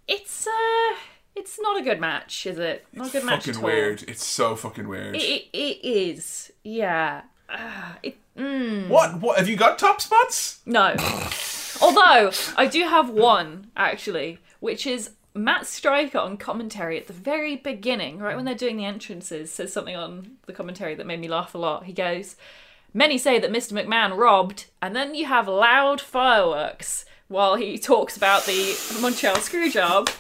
[0.07, 0.97] It's uh,
[1.35, 2.87] it's not a good match, is it?
[2.93, 3.65] Not a good match Fucking at all.
[3.65, 4.03] weird.
[4.09, 5.17] It's so fucking weird.
[5.17, 6.53] It, it, it is.
[6.63, 7.23] Yeah.
[7.49, 8.17] Uh, it,
[8.89, 9.21] what?
[9.21, 9.39] What?
[9.39, 10.61] Have you got top spots?
[10.67, 10.95] no.
[11.83, 17.57] Although I do have one actually, which is Matt Striker on commentary at the very
[17.57, 21.29] beginning, right when they're doing the entrances, says something on the commentary that made me
[21.29, 21.85] laugh a lot.
[21.85, 22.37] He goes,
[22.93, 23.73] "Many say that Mr.
[23.73, 29.71] McMahon robbed," and then you have loud fireworks while he talks about the Montreal screw
[29.71, 30.11] job.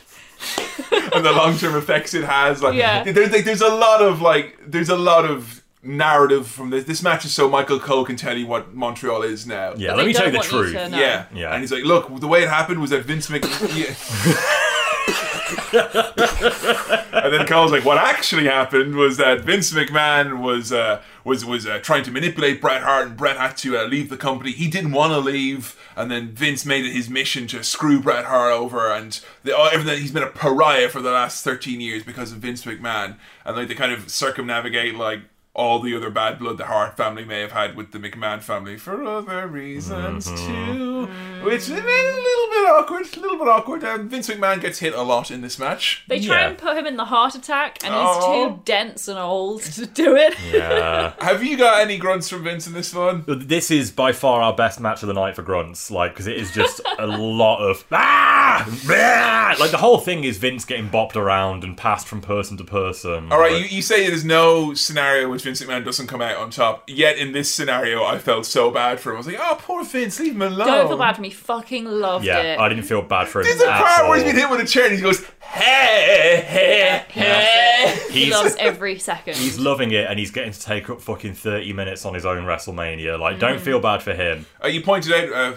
[1.13, 2.63] and the long term effects it has.
[2.63, 3.03] Like, Yeah.
[3.05, 6.85] there's, like, there's a lot of like, there's a lot of narrative from this.
[6.85, 9.75] This match is so Michael Cole can tell you what Montreal is now.
[9.77, 10.75] Yeah, But let me tell you the want you truth.
[10.93, 11.25] Yeah.
[11.35, 11.53] Yeah.
[11.53, 14.77] And he's like, look, the way it happened was that Vince McMahon.
[17.13, 21.67] and then Cole's like, what actually happened was that Vince McMahon was uh, was was
[21.67, 24.53] uh, trying to manipulate Bret Hart, and Bret had to uh, leave the company.
[24.53, 28.27] He didn't want to leave, and then Vince made it his mission to screw Bret
[28.27, 30.01] Hart over, and the, oh, everything.
[30.01, 33.69] He's been a pariah for the last thirteen years because of Vince McMahon, and like
[33.69, 35.23] they kind of circumnavigate like
[35.53, 38.77] all the other bad blood the Hart family may have had with the McMahon family
[38.77, 41.07] for other reasons too,
[41.43, 43.07] which is a little bit awkward.
[43.17, 43.83] A little bit awkward.
[43.85, 46.05] Um, Vince McMahon gets hit a lot in this match.
[46.09, 46.49] They try Yeah.
[46.51, 48.49] and put him in the Hart Attack, and he's Oh.
[48.51, 50.35] too dense and old to do it.
[50.53, 51.13] Yeah.
[51.21, 53.25] Have you got any grunts from Vince in this one?
[53.27, 56.37] This is by far our best match of the night for grunts, like because it
[56.37, 59.57] is just a lot of ah, ah!
[59.61, 63.33] like the whole thing is Vince getting bopped around and passed from person to person.
[63.33, 66.23] All right, But- you, you say there's no scenario in which Vince McMahon doesn't come
[66.23, 66.85] out on top.
[66.87, 69.17] Yet in this scenario, I felt so bad for him.
[69.17, 71.31] I was like, "Oh, poor Vince, leave him alone." Don't feel bad for me.
[71.31, 72.59] Fucking loved yeah, it.
[72.59, 74.61] I didn't feel bad for him There's a at part where he's been hit with
[74.61, 79.37] a chair and he goes, "Hey, hey, hey." He loves every second.
[79.37, 82.45] He's loving it, and he's getting to take up fucking thirty minutes on his own
[82.45, 83.19] WrestleMania.
[83.19, 83.41] Like, Mm.
[83.41, 84.47] don't feel bad for him.
[84.63, 85.57] Uh, you pointed out uh,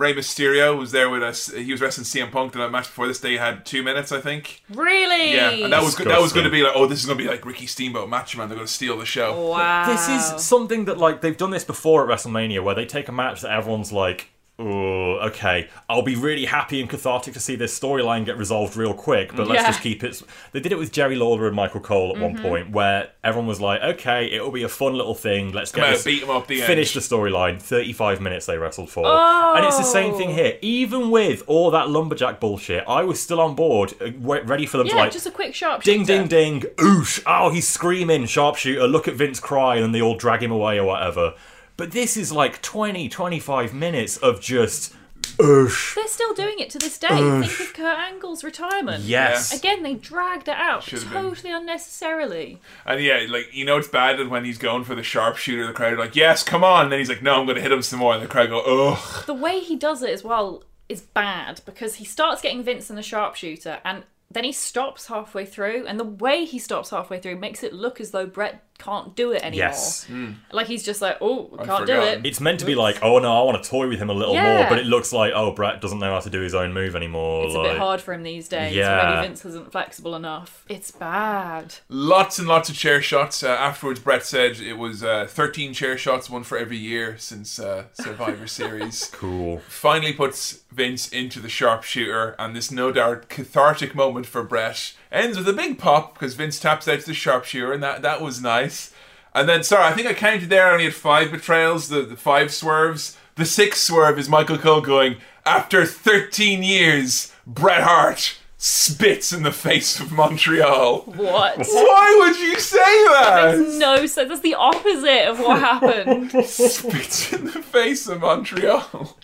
[0.00, 1.52] Rey Mysterio was there with us.
[1.52, 2.54] He was wrestling CM Punk.
[2.54, 4.62] The match before this, they had two minutes, I think.
[4.70, 5.34] really?
[5.34, 6.06] Yeah, and that was good.
[6.06, 8.08] That was going to be like, oh, this is going to be like Ricky Steamboat
[8.08, 8.48] Macho Man.
[8.48, 9.50] They're going to steal the show.
[9.50, 9.86] Wow.
[9.86, 13.12] This is something that like they've done this before at WrestleMania, where they take a
[13.12, 14.30] match that everyone's like,
[14.60, 18.92] "Oh, okay, I'll be really happy and cathartic to see this storyline get resolved real
[18.94, 19.68] quick." But let's Yeah.
[19.68, 20.22] just keep it.
[20.52, 23.60] They did it with Jerry Lawler and Michael Cole at one point, where everyone was
[23.60, 25.52] like, "Okay, it'll be a fun little thing.
[25.52, 28.46] Let's get Come out, this, beat 'em up the finish end." the storyline." Thirty-five minutes
[28.46, 30.58] they wrestled for, and it's the same thing here.
[30.60, 34.86] Even with all that lumberjack bullshit, I was still on board, uh, ready for them
[34.88, 36.60] yeah, to like just a quick sharp Ding, ding, ding.
[36.76, 37.22] Oosh.
[37.26, 38.26] Oh, he's screaming.
[38.26, 38.86] Sharpshooter.
[38.86, 39.76] Look at Vince cry.
[39.76, 41.34] And they all drag him away or whatever.
[41.80, 44.94] But this is like 20, 25 minutes of just
[45.38, 45.94] oosh.
[45.94, 47.08] They're still doing it to this day.
[47.08, 49.04] Think of Kurt Angle's retirement.
[49.04, 49.58] Yes.
[49.58, 51.22] Again, they dragged it out Should've been.
[51.22, 52.60] totally unnecessarily.
[52.84, 55.72] And yeah, like you know, it's bad that when he's going for the sharpshooter, the
[55.72, 57.72] crowd are like, "Yes, come on!" And then he's like, "No, I'm going to hit
[57.72, 60.64] him some more." And the crowd go, "Ugh." The way he does it as well
[60.90, 65.44] is bad because he starts getting Vince in the sharpshooter and then he stops halfway
[65.44, 69.14] through, and the way he stops halfway through makes it look as though Bret can't
[69.14, 69.68] do it anymore.
[69.68, 70.06] Yes.
[70.52, 72.24] Like he's just like, oh, can't do it.
[72.26, 74.34] It's meant to be like, oh no, I want to toy with him a little
[74.34, 74.58] Yeah.
[74.58, 74.68] more.
[74.68, 77.44] But it looks like, oh, Bret doesn't know how to do his own move anymore.
[77.46, 78.74] It's a bit hard for him these days.
[78.74, 79.14] Yeah.
[79.16, 80.64] Maybe Vince isn't flexible enough.
[80.68, 81.74] It's bad.
[81.88, 83.42] Lots and lots of chair shots.
[83.42, 87.58] Uh, afterwards, Bret said it was uh, 13 chair shots, one for every year since
[87.58, 89.10] uh, Survivor Series.
[89.12, 89.58] Cool.
[89.68, 95.36] Finally puts Vince into the sharpshooter, and this no doubt cathartic moment for Bret ends
[95.38, 98.42] with a big pop because Vince taps out to the sharpshooter, and that, that was
[98.42, 98.92] nice.
[99.34, 100.66] And then, sorry, I think I counted there.
[100.66, 103.16] I only had five betrayals, the, the five swerves.
[103.36, 105.16] The sixth swerve is Michael Cole going,
[105.46, 111.00] after 13 years, Bret Hart spits in the face of Montreal.
[111.06, 111.56] What?
[111.56, 113.58] Why would you say that?
[113.58, 114.28] Makes no sense.
[114.28, 116.30] That's the opposite of what happened.
[116.44, 119.16] spits in the face of Montreal.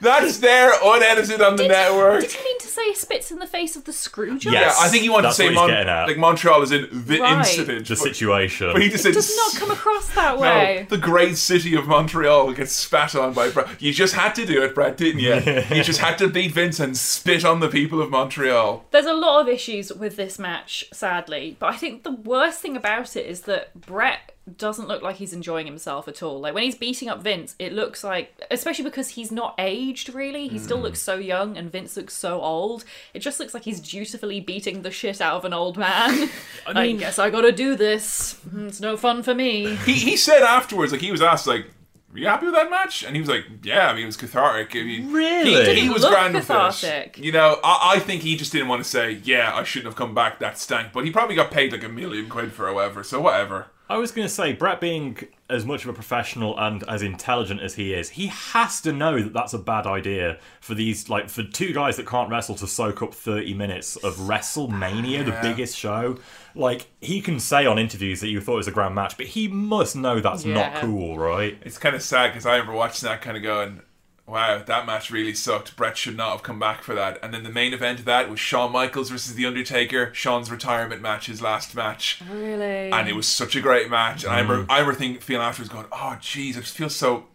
[0.00, 2.20] That's there unedited on the network.
[2.20, 4.52] Did he mean to say spits in the face of the screw job?
[4.52, 7.38] Yeah, I think he wanted to say Mon- like Montreal is in the Right.
[7.38, 7.88] incident.
[7.88, 8.70] The but, situation.
[8.72, 10.86] but he just said Does not come across that no, way.
[10.88, 13.68] the great city of Montreal gets spat on by Bret.
[13.80, 15.34] You just had to do it, Bret, didn't you?
[15.76, 18.84] you just had to beat Vince and spit on the people of Montreal.
[18.92, 22.76] There's a lot of issues with this match, sadly, but I think the worst thing
[22.76, 26.40] about it is that Bret doesn't look like he's enjoying himself at all.
[26.40, 30.48] Like when he's beating up Vince, it looks like, especially because he's not aged really,
[30.48, 30.64] he Mm.
[30.64, 32.84] still looks so young and Vince looks so old.
[33.12, 36.30] It just looks like he's dutifully beating the shit out of an old man.
[36.66, 38.38] I mean- guess I gotta do this.
[38.56, 39.74] It's no fun for me.
[39.74, 41.66] He, he said afterwards, like he was asked, like,
[42.12, 44.16] "Were you happy with that match?" And he was like, "Yeah, I mean, it was
[44.16, 44.74] cathartic.
[44.74, 45.50] I mean, Really?
[45.50, 47.18] He, Did he he was look grand with cathartic?
[47.18, 47.24] it.
[47.24, 49.96] You know, I, I think he just didn't want to say, "Yeah, I shouldn't have
[49.96, 50.38] come back.
[50.38, 53.66] That stank." But he probably got paid like a million quid for however, so whatever.
[53.90, 55.16] I was going to say, Bret being
[55.48, 59.22] as much of a professional and as intelligent as he is, he has to know
[59.22, 62.66] that that's a bad idea for these, like, for two guys that can't wrestle to
[62.66, 66.18] soak up 30 minutes of WrestleMania, the biggest show.
[66.54, 69.26] Like, he can say on interviews that you thought it was a grand match, but
[69.26, 71.56] he must know that's not cool, right?
[71.62, 73.80] It's kind of sad because I remember watching that, kind of going,
[74.28, 75.74] "Wow, that match really sucked.
[75.76, 78.28] Bret should not have come back for that." And then the main event of that
[78.28, 80.10] was Shawn Michaels versus The Undertaker.
[80.14, 82.20] Shawn's retirement match, his last match.
[82.30, 82.92] Really?
[82.92, 84.24] and it was such a great match.
[84.24, 84.48] And I Mm.
[84.48, 87.27] remember, I remember thinking, feeling afterwards, going, "Oh, jeez, I just feel so."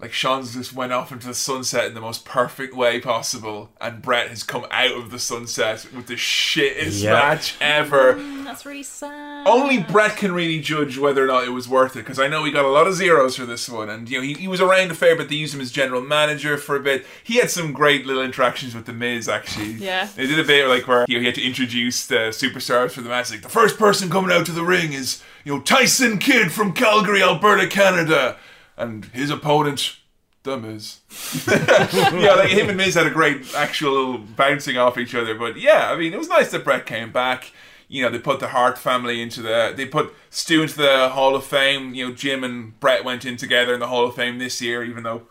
[0.00, 4.00] Like Shawn's just went off into the sunset in the most perfect way possible, and
[4.00, 7.14] Bret has come out of the sunset with the shittest Yeah.
[7.14, 8.14] match ever.
[8.14, 9.44] Mm, that's really sad.
[9.44, 12.44] Only Bret can really judge whether or not it was worth it, because I know
[12.44, 14.60] he got a lot of zeros for this one, and you know he, he was
[14.60, 15.28] around a fair bit.
[15.28, 17.04] They used him as general manager for a bit.
[17.24, 19.72] He had some great little interactions with the Miz, actually.
[19.72, 20.08] Yeah.
[20.14, 23.00] they did a bit like where you know, he had to introduce the superstars for
[23.00, 23.32] the match.
[23.32, 26.72] Like the first person coming out to the ring is you know Tyson Kidd from
[26.72, 28.36] Calgary, Alberta, Canada,
[28.78, 29.96] and his opponent.
[30.44, 31.00] The Miz.
[31.46, 35.34] yeah, like him and Miz had a great actual bouncing off each other.
[35.34, 37.52] But yeah, I mean, it was nice that Bret came back.
[37.88, 39.74] You know, they put the Hart family into the.
[39.76, 41.92] They put Stu into the Hall of Fame.
[41.94, 44.84] You know, Jim and Bret went in together in the Hall of Fame this year,
[44.84, 45.22] even though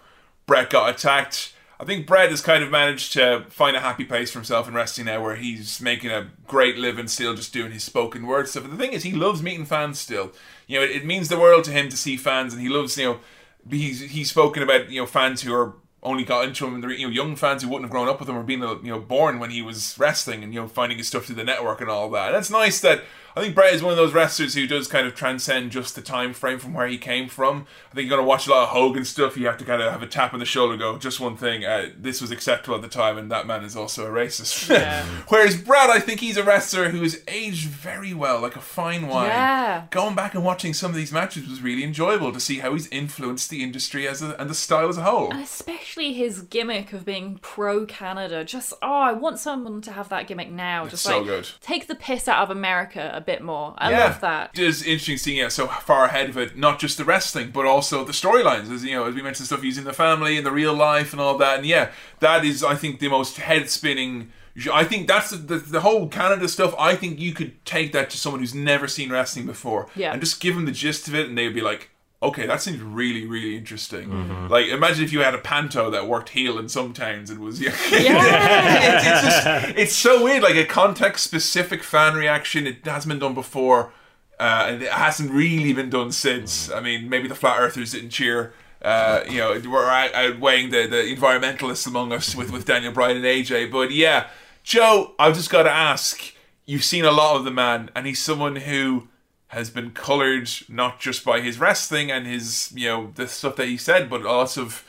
[0.46, 1.54] Bret got attacked.
[1.80, 4.74] I think Bret has kind of managed to find a happy place for himself in
[4.74, 8.68] wrestling now, where he's making a great living still, just doing his spoken word stuff.
[8.68, 10.32] The thing is, he loves meeting fans still.
[10.66, 12.98] You know, it, it means the world to him to see fans, and he loves,
[12.98, 13.20] you know,
[13.70, 17.12] he's he's spoken about you know fans who are only got into him, you know,
[17.12, 19.50] young fans who wouldn't have grown up with him or been you know born when
[19.50, 22.34] he was wrestling, and you know finding his stuff through the network and all that.
[22.34, 23.04] It's nice that
[23.38, 26.02] I think Bret is one of those wrestlers who does kind of transcend just the
[26.02, 27.68] time frame from where he came from.
[27.92, 29.38] I think you're gonna watch a lot of Hogan stuff.
[29.38, 31.38] You have to kind of have a tap on the shoulder, and go just one
[31.38, 31.64] thing.
[31.64, 34.68] Uh, this was acceptable at the time, and that man is also a racist.
[34.78, 35.06] Yeah.
[35.30, 39.08] Whereas Brad, I think he's a wrestler who has aged very well, like a fine
[39.08, 39.28] wine.
[39.28, 39.86] Yeah.
[39.90, 42.88] Going back and watching some of these matches was really enjoyable to see how he's
[42.88, 45.32] influenced the industry as a, and the style as a whole.
[45.32, 48.44] And especially his gimmick of being pro Canada.
[48.44, 50.88] Just oh, I want someone to have that gimmick now.
[50.88, 51.50] Just so like good.
[51.62, 53.76] take the piss out of America a bit more.
[53.78, 54.06] I Yeah.
[54.06, 54.50] love that.
[54.54, 57.66] It is interesting seeing yeah, so far ahead of it, not just the wrestling, but
[57.66, 58.72] also the storylines.
[58.74, 61.22] As you know, as we mentioned, stuff using the family and the real life and
[61.22, 61.58] all that.
[61.60, 61.90] And yeah,
[62.20, 64.32] that is, I think, the most head spinning.
[64.74, 66.74] I think that's the, the the whole Canada stuff.
[66.80, 70.12] I think you could take that to someone who's never seen wrestling before, Yeah.
[70.14, 72.82] and just give them the gist of it, and they'd be like, "Okay, that seems
[72.82, 76.94] really, really interesting." Like, imagine if you had a panto that worked heel in some
[76.94, 77.70] towns and was yeah.
[77.74, 83.20] it's, it's just it's so weird like a context specific fan reaction it hasn't been
[83.20, 83.92] done before
[84.40, 86.72] uh, and it hasn't really been done since.
[86.72, 90.88] I mean maybe the flat earthers didn't cheer uh, you know we're out- outweighing the,
[90.88, 94.28] the environmentalists among us with, with Daniel Bryan and AJ but yeah.
[94.64, 96.34] Joe I've just got to ask
[96.66, 99.08] you've seen a lot of the man and he's someone who
[99.50, 103.68] has been colored not just by his wrestling and his you know the stuff that
[103.68, 104.84] he said but lots of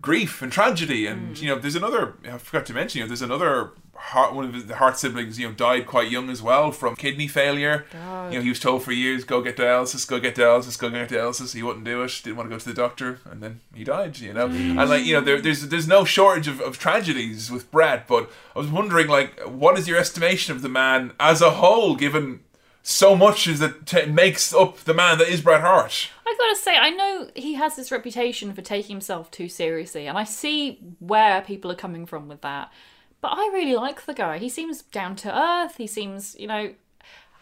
[0.00, 1.06] grief and tragedy.
[1.06, 1.42] And mm.
[1.42, 4.66] you know there's another I forgot to mention you know there's another Hart one of
[4.66, 7.84] the Hart siblings you know died quite young as well from kidney failure.
[8.30, 11.10] You know he was told for years go get dialysis go get dialysis go get
[11.10, 11.54] dialysis.
[11.54, 14.18] He wouldn't do it didn't want to go to the doctor and then he died
[14.18, 14.46] you know?
[14.46, 18.30] And like you know there, there's there's no shortage of, of tragedies with Bret but
[18.56, 22.40] I was wondering like what is your estimation of the man as a whole given
[22.82, 26.56] so much is that t- makes up the man that is Bret Hart I gotta
[26.56, 30.78] say, I know he has this reputation for taking himself too seriously, and I see
[31.00, 32.72] where people are coming from with that.
[33.20, 34.38] But I really like the guy.
[34.38, 35.76] He seems down to earth.
[35.76, 36.72] He seems, you know,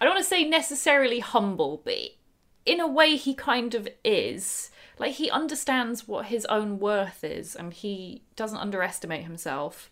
[0.00, 1.94] I don't want to say necessarily humble, but
[2.65, 4.70] in a way he kind of is.
[4.99, 9.91] Like he understands what his own worth is, and he doesn't underestimate himself.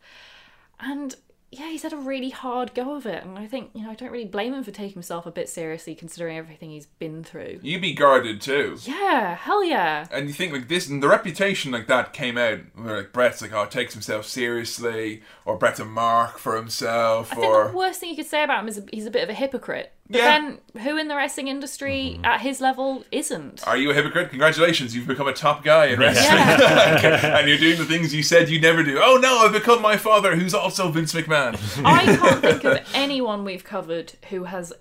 [0.80, 1.14] And
[1.58, 3.94] yeah, he's had a really hard go of it, and I think you know I
[3.94, 7.60] don't really blame him for taking himself a bit seriously, considering everything he's been through.
[7.62, 10.06] you'd be guarded too Yeah, hell yeah.
[10.10, 13.40] and you think like this, and the reputation like that came out where like Bret's
[13.42, 17.76] like, oh, takes himself seriously, or Bret's a mark for himself, I think or the
[17.76, 19.92] worst thing you could say about him is he's a bit of a hypocrite.
[20.08, 20.38] But Yeah.
[20.72, 22.24] then, who in the wrestling industry mm-hmm.
[22.24, 23.66] at his level isn't?
[23.66, 24.30] are you a hypocrite?
[24.30, 26.38] Congratulations, you've become a top guy in wrestling,
[27.32, 29.00] and you're doing the things you said you never do.
[29.02, 31.58] Oh no, I've become my father, who's also Vince McMahon.
[31.84, 34.72] I can't think of anyone we've covered who has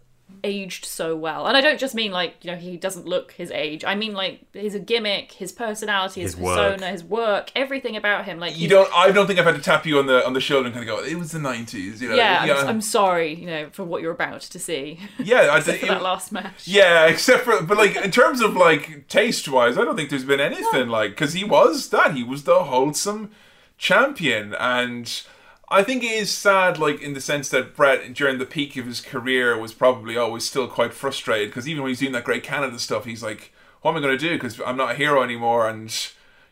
[0.45, 1.47] aged so well.
[1.47, 3.83] And I don't just mean like, you know, he doesn't look his age.
[3.83, 6.57] I mean like his gimmick, his personality, his, His work.
[6.73, 8.39] persona, his work, everything about him.
[8.39, 8.89] Like you don't.
[8.93, 10.87] I don't think I've had to tap you on the on the shoulder and kind
[10.89, 11.03] of go.
[11.03, 12.15] It was the nineties, you know.
[12.15, 14.99] Yeah, I'm, I'm sorry, you know, for what you're about to see.
[15.17, 15.49] yeah.
[15.51, 16.67] I think for that last match.
[16.67, 20.23] Yeah, except for but like in terms of like taste wise, I don't think there's
[20.23, 23.31] been anything like because he was that he was the wholesome
[23.77, 25.23] champion, and
[25.69, 28.85] I think it is sad, like in the sense that Bret, during the peak of
[28.85, 32.43] his career, was probably always still quite frustrated because even when he's doing that great
[32.43, 34.35] Canada stuff, he's like, "What am I going to do?
[34.35, 35.91] Because I'm not a hero anymore." And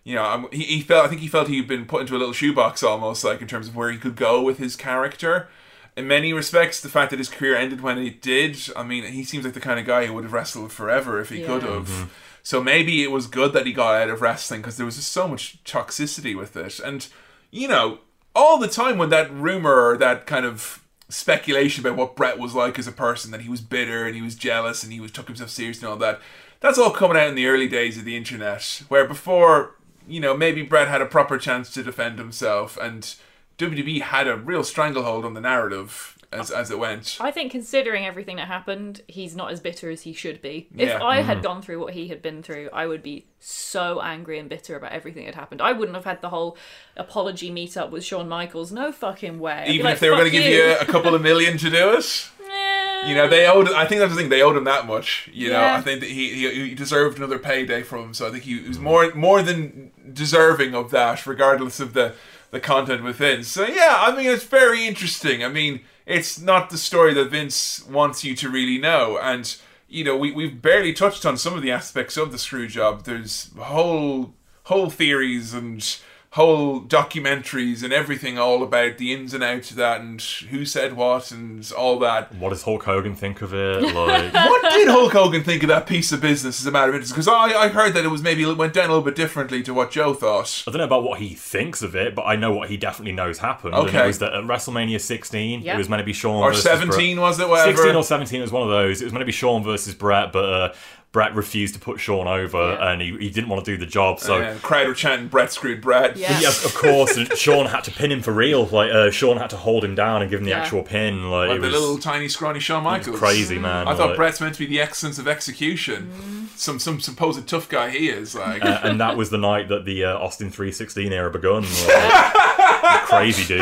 [0.03, 1.05] you know, I'm, he, he felt.
[1.05, 3.67] I think he felt he'd been put into a little shoebox almost, like in terms
[3.67, 5.47] of where he could go with his character.
[5.95, 9.23] In many respects, the fact that his career ended when it did, I mean, he
[9.23, 11.45] seems like the kind of guy who would have wrestled forever if he Yeah.
[11.47, 11.87] could have.
[11.87, 12.03] Mm-hmm.
[12.41, 15.11] So maybe it was good that he got out of wrestling because there was just
[15.11, 16.79] so much toxicity with it.
[16.79, 17.07] And,
[17.51, 17.99] you know,
[18.35, 22.55] all the time when that rumor or that kind of speculation about what Bret was
[22.55, 25.11] like as a person, that he was bitter and he was jealous and he was
[25.11, 26.19] took himself seriously and all that,
[26.59, 28.81] that's all coming out in the early days of the internet.
[28.87, 29.75] Where before,
[30.07, 33.15] you know, maybe Bret had a proper chance to defend himself and
[33.57, 37.17] WWE had a real stranglehold on the narrative as, as it went.
[37.19, 40.67] I think considering everything that happened, he's not as bitter as he should be.
[40.75, 41.03] If Yeah.
[41.03, 44.49] I had gone through what he had been through, I would be so angry and
[44.49, 45.61] bitter about everything that happened.
[45.61, 46.57] I wouldn't have had the whole
[46.97, 48.71] apology meetup with Shawn Michaels.
[48.71, 49.53] No fucking way.
[49.53, 51.57] I'd be Even like, if they were going to give you a couple of million
[51.57, 52.29] to do it.
[52.49, 53.09] Eh.
[53.09, 53.69] You know, they owed.
[53.71, 54.29] I think that's the thing.
[54.29, 55.29] They owed him that much.
[55.33, 55.75] You know, Yeah.
[55.75, 58.13] I think that he, he he deserved another payday from him.
[58.13, 62.13] So I think he was more more than deserving of that, regardless of the
[62.51, 63.43] the content within.
[63.43, 65.43] So yeah, I mean, it's very interesting.
[65.43, 69.55] I mean, it's not the story that Vince wants you to really know, and
[69.87, 73.03] you know, we we've barely touched on some of the aspects of the screw job.
[73.03, 74.33] There's whole
[74.63, 75.97] whole theories and
[76.33, 80.93] whole documentaries and everything all about the ins and outs of that and who said
[80.93, 82.33] what and all that.
[82.33, 83.83] What does Hulk Hogan think of it?
[83.93, 86.95] Like, What did Hulk Hogan think of that piece of business as a matter of
[86.95, 87.13] interest?
[87.13, 89.61] Because I, I heard that it was maybe it went down a little bit differently
[89.63, 90.63] to what Joe thought.
[90.67, 93.11] I don't know about what he thinks of it, but I know what he definitely
[93.13, 93.75] knows happened.
[93.75, 94.03] And Okay.
[94.03, 95.75] it was that at WrestleMania 16, Yeah.
[95.75, 97.21] it was meant to be Shawn Or versus 17, Bret.
[97.21, 97.47] was it?
[97.47, 97.77] Whatever.
[97.77, 99.01] 16 or 17 was one of those.
[99.01, 100.73] It was meant to be Shawn versus Bret, but uh,
[101.13, 102.91] Bret refused to put Shawn over, Yeah.
[102.91, 104.19] and he, he didn't want to do the job.
[104.19, 106.17] So And crowd were chanting, Bret screwed Bret.
[106.17, 106.39] Yeah.
[106.39, 107.15] Yeah, of course.
[107.15, 108.65] And Shawn had to pin him for real.
[108.65, 110.61] Like uh, Shawn had to hold him down and give him the Yeah.
[110.61, 111.29] actual pin.
[111.29, 113.19] Like Like it the was little tiny scrawny Shawn Michaels.
[113.19, 113.87] crazy, man.
[113.87, 116.49] I thought Bret's meant to be the excellence of execution.
[116.55, 118.33] Some some supposed tough guy he is.
[118.33, 121.63] Like Uh, and that was the night that the uh, Austin 316 era begun.
[121.87, 123.61] Like, crazy dude.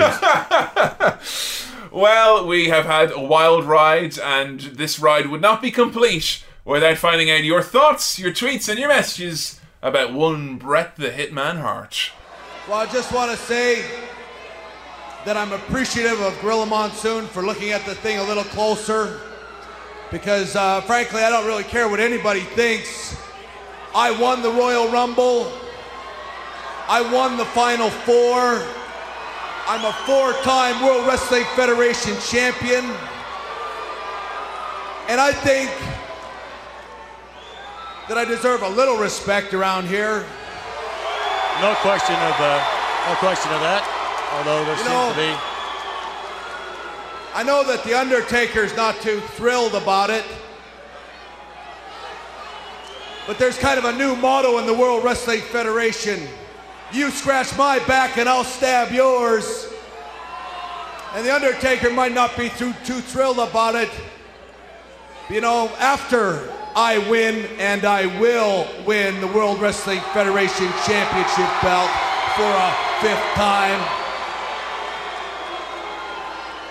[1.92, 6.98] Well, we have had a wild ride, and this ride would not be complete without
[6.98, 12.12] finding out your thoughts, your tweets, and your messages about one Bret the Hitman Hart.
[12.68, 13.84] Well, I just want to say
[15.26, 19.20] that I'm appreciative of Gorilla Monsoon for looking at the thing a little closer.
[20.12, 23.16] Because, uh, frankly, I don't really care what anybody thinks.
[23.96, 25.52] I won the Royal Rumble.
[26.88, 28.62] I won the Final Four.
[29.68, 32.84] I'm a four time World Wrestling Federation champion.
[35.08, 35.70] And I think
[38.12, 40.26] that I deserve a little respect around here.
[41.62, 42.60] No question of uh,
[43.08, 43.88] no question of that.
[44.36, 45.34] Although there You seems know- to be
[47.34, 50.26] I know that The Undertaker's not too thrilled about it.
[53.26, 56.28] But there's kind of a new motto in the World Wrestling Federation.
[56.92, 59.70] You scratch my back and I'll stab yours.
[61.14, 63.90] And The Undertaker might not be too, too thrilled about it.
[65.30, 71.91] You know, after I win, and I will win the World Wrestling Federation Championship belt
[72.35, 73.80] for a fifth time.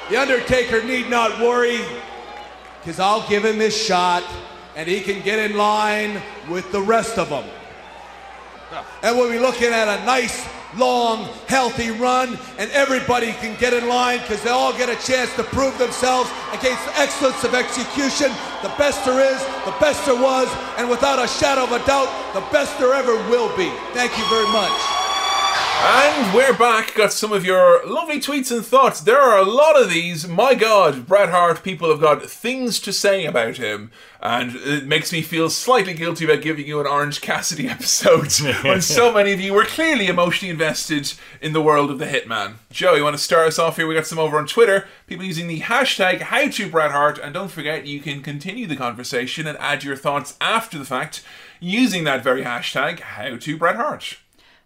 [0.09, 1.81] The Undertaker need not worry,
[2.81, 4.25] because I'll give him his shot,
[4.75, 7.45] and he can get in line with the rest of them.
[9.03, 10.47] And we'll be looking at a nice,
[10.77, 15.35] long, healthy run, and everybody can get in line because they all get a chance
[15.37, 18.31] to prove themselves against the excellence of execution.
[18.63, 22.09] The best there is, the best there was, and without a shadow of a doubt,
[22.35, 23.71] the best there ever will be.
[23.93, 25.00] Thank you very much.
[25.83, 26.95] And we're back.
[26.95, 29.01] Got some of your lovely tweets and thoughts.
[29.01, 30.29] There are a lot of these.
[30.29, 33.91] My God, Bret Hart, people have got things to say about him.
[34.21, 38.31] And it makes me feel slightly guilty about giving you an Orange Cassidy episode
[38.63, 42.57] when so many of you were clearly emotionally invested in the world of the Hitman.
[42.71, 43.87] Joe, you want to start us off here?
[43.87, 44.87] We got some over on Twitter.
[45.07, 47.19] People using the hashtag HowToBretHart.
[47.25, 51.23] And don't forget, you can continue the conversation and add your thoughts after the fact
[51.59, 54.19] using that very hashtag HowToBretHart.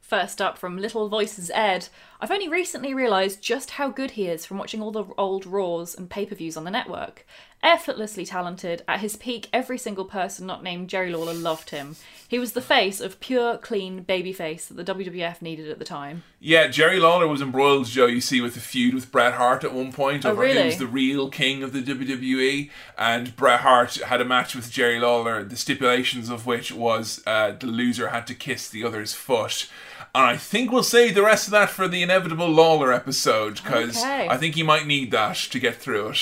[0.07, 1.89] First up from Little Voices Ed,
[2.21, 5.95] I've only recently realised just how good he is from watching all the old Raws
[5.95, 7.27] and pay per views on the network.
[7.63, 11.97] Effortlessly talented, at his peak, every single person not named Jerry Lawler loved him.
[12.29, 16.23] He was the face of pure, clean babyface that the WWF needed at the time.
[16.39, 19.73] Yeah, Jerry Lawler was embroiled, Joe, you see, with a feud with Bret Hart at
[19.73, 20.59] one point Oh, over really?
[20.61, 22.69] who was the real king of the WWE.
[22.99, 27.53] And Bret Hart had a match with Jerry Lawler, the stipulations of which was uh,
[27.53, 29.71] the loser had to kiss the other's foot.
[30.17, 33.97] And I think we'll save the rest of that for the inevitable Lawler episode, because
[33.99, 34.29] Okay.
[34.29, 36.21] I think you might need that to get through it.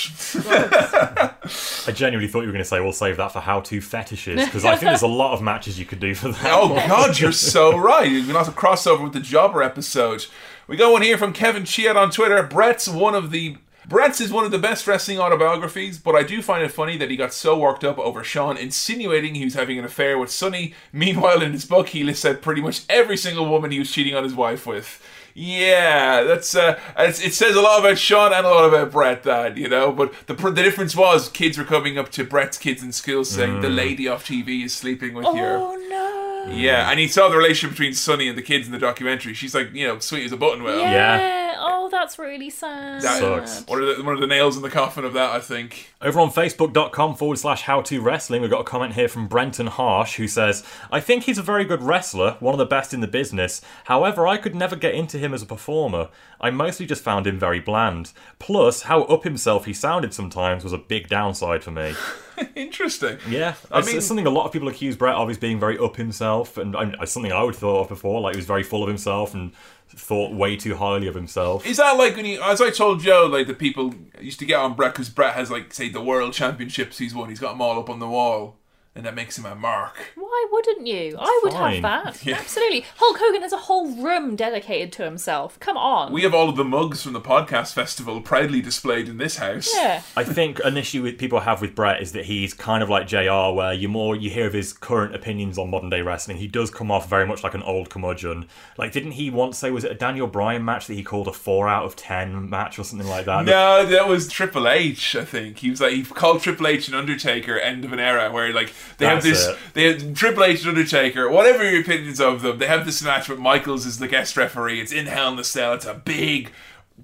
[1.87, 4.65] I genuinely thought you were going to say we'll save that for how-to fetishes because
[4.65, 6.41] I think there's a lot of matches you could do for that.
[6.51, 8.09] Oh God, you're so right.
[8.09, 10.25] You're gonna have to crossover with the Jobber episode.
[10.67, 12.41] We got one here from Kevin Chiat on Twitter.
[12.43, 16.41] Bret's one of the Bret's is one of the best wrestling autobiographies, but I do
[16.41, 19.77] find it funny that he got so worked up over Shawn insinuating he was having
[19.77, 20.73] an affair with Sunny.
[20.91, 24.15] Meanwhile, in his book, he lists out pretty much every single woman he was cheating
[24.15, 25.01] on his wife with.
[25.35, 29.23] Yeah, that's uh, it's, it says a lot about Shawn and a lot about Bret.
[29.23, 32.83] That you know, but the the difference was kids were coming up to Bret's kids
[32.83, 35.31] in school saying the lady off TV is sleeping with you.
[35.31, 36.22] Oh no!
[36.49, 39.33] Yeah, and he saw the relationship between Sunny and the kids in the documentary.
[39.33, 40.63] She's like, you know, sweet as a button.
[40.63, 41.39] Well, Yeah.
[41.65, 43.01] Oh, that's really sad.
[43.01, 43.65] that- Sucks.
[43.67, 45.93] One of the one of the nails in the coffin of that, I think.
[46.01, 49.67] Over on facebook.com forward slash how to wrestling, we've got a comment here from Brenton
[49.67, 52.99] Harsh who says, I think he's a very good wrestler, one of the best in
[52.99, 53.61] the business.
[53.85, 56.09] However, I could never get into him as a performer.
[56.43, 58.11] I mostly just found him very bland.
[58.37, 61.95] Plus, how up himself he sounded sometimes was a big downside for me.
[62.55, 63.17] Interesting.
[63.29, 65.57] Yeah, I it's, mean- it's something a lot of people accuse Bret of is being
[65.57, 68.19] very up himself, and I, it's something I would thought of before.
[68.19, 69.53] Like he was very full of himself and
[69.95, 71.65] thought way too highly of himself.
[71.65, 74.59] Is that like when you, as I told Joe, like the people used to get
[74.59, 77.29] on Bret because Bret has like say the world championships he's won.
[77.29, 78.57] He's got them all up on the wall,
[78.95, 80.11] and that makes him a mark.
[80.15, 81.15] Why wouldn't you?
[81.19, 81.81] I would fine.
[81.83, 82.25] have that.
[82.25, 82.35] Yeah.
[82.37, 82.85] Absolutely.
[82.97, 85.59] Hulk Hogan has a whole room dedicated to himself.
[85.59, 86.13] Come on.
[86.13, 89.69] We have all of the mugs from the podcast festival proudly displayed in this house.
[89.75, 90.03] yeah.
[90.15, 93.07] I think an issue with people have with Bret is that he's kind of like
[93.07, 96.37] JR, where you more you hear of his current opinions on modern day wrestling.
[96.37, 98.47] He does come off very much like an old curmudgeon.
[98.77, 101.33] Like, didn't he once say was it a Daniel Bryan match that he called a
[101.33, 103.45] four out of ten match or something like that?
[103.45, 105.15] No, that was Triple H.
[105.15, 108.31] I think he was like he called Triple H and Undertaker end of an era
[108.31, 109.57] where like they have this it.
[109.73, 111.29] they have Triple H and Undertaker.
[111.29, 113.27] Whatever your opinions of them, they have this match.
[113.27, 114.81] But Michaels is the guest referee.
[114.81, 115.73] It's in Hell in the Cell.
[115.73, 116.51] It's a big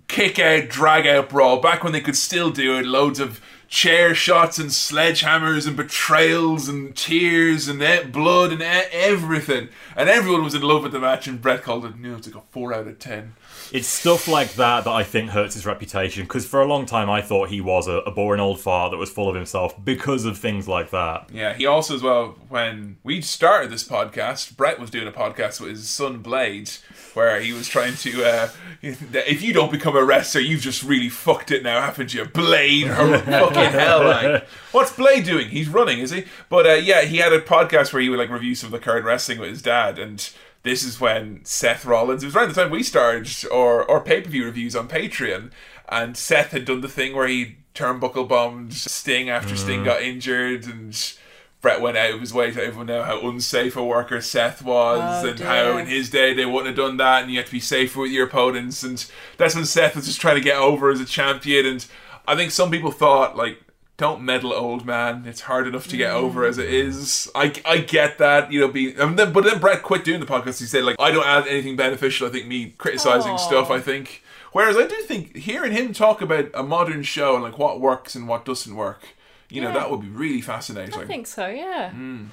[0.07, 1.61] kick out, drag out brawl.
[1.61, 6.67] Back when they could still do it, loads of chair shots and sledgehammers and betrayals
[6.67, 9.69] and tears and e- blood and e- everything.
[9.95, 11.27] And everyone was in love with the match.
[11.27, 13.35] And Bret called it, no, it's like a four out of ten.
[13.71, 16.23] It's stuff like that that I think hurts his reputation.
[16.23, 18.97] Because for a long time, I thought he was a, a boring old fart that
[18.97, 21.29] was full of himself because of things like that.
[21.31, 25.61] Yeah, he also as well when we started this podcast, Bret was doing a podcast
[25.61, 26.71] with his son Blade,
[27.19, 28.49] where he was trying to uh,
[28.81, 32.23] if you don't become a wrestler, you've just really fucked it now, haven't you?
[32.23, 35.49] Blade, her fucking hell, like what's Blade doing?
[35.49, 36.23] He's running, is he?
[36.47, 38.79] But uh, yeah, he had a podcast where he would like review some of the
[38.79, 40.29] current wrestling with his dad and.
[40.61, 42.21] This is when Seth Rollins.
[42.21, 45.51] It was around the time we started, or or pay per view reviews on Patreon,
[45.87, 50.65] and Seth had done the thing where he turnbuckle bombed Sting after Sting got injured,
[50.65, 51.13] and
[51.61, 54.63] Bret went out of his way to let everyone know how unsafe a worker Seth
[54.63, 57.47] was, Oh, and how in his day they wouldn't have done that, and you had
[57.47, 59.05] to be safer with your opponents, and
[59.37, 61.85] that's when Seth was just trying to get over as a champion, and
[62.27, 63.61] I think some people thought like.
[63.97, 65.25] Don't meddle, old man.
[65.25, 66.71] It's hard enough to get over as it mm.
[66.71, 67.29] is.
[67.35, 68.69] I, I get that, you know.
[68.69, 70.59] Being, and then, but then Bret quit doing the podcast.
[70.59, 72.25] He said like, I don't add anything beneficial.
[72.25, 73.35] I think me criticizing Aw.
[73.35, 73.69] stuff.
[73.69, 74.23] I think.
[74.53, 78.15] Whereas I do think hearing him talk about a modern show and like what works
[78.15, 79.09] and what doesn't work,
[79.49, 79.73] you know, Yeah.
[79.75, 80.99] that would be really fascinating.
[80.99, 81.91] I think so, yeah.
[81.91, 82.25] Hmm.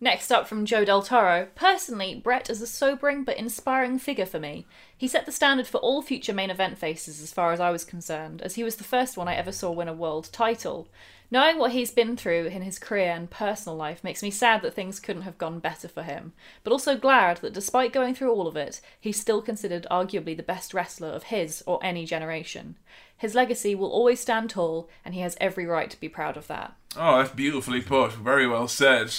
[0.00, 1.48] Next up from Joe Del Toro.
[1.56, 4.64] Personally, Bret is a sobering but inspiring figure for me.
[4.96, 7.84] He set the standard for all future main event faces as far as I was
[7.84, 10.88] concerned, as he was the first one I ever saw win a world title.
[11.32, 14.72] Knowing what he's been through in his career and personal life makes me sad that
[14.72, 18.46] things couldn't have gone better for him, but also glad that despite going through all
[18.46, 22.76] of it, he's still considered arguably the best wrestler of his or any generation.
[23.18, 26.46] His legacy will always stand tall, and he has every right to be proud of
[26.46, 26.74] that.
[26.96, 28.12] Oh, that's beautifully put.
[28.12, 29.12] Very well said.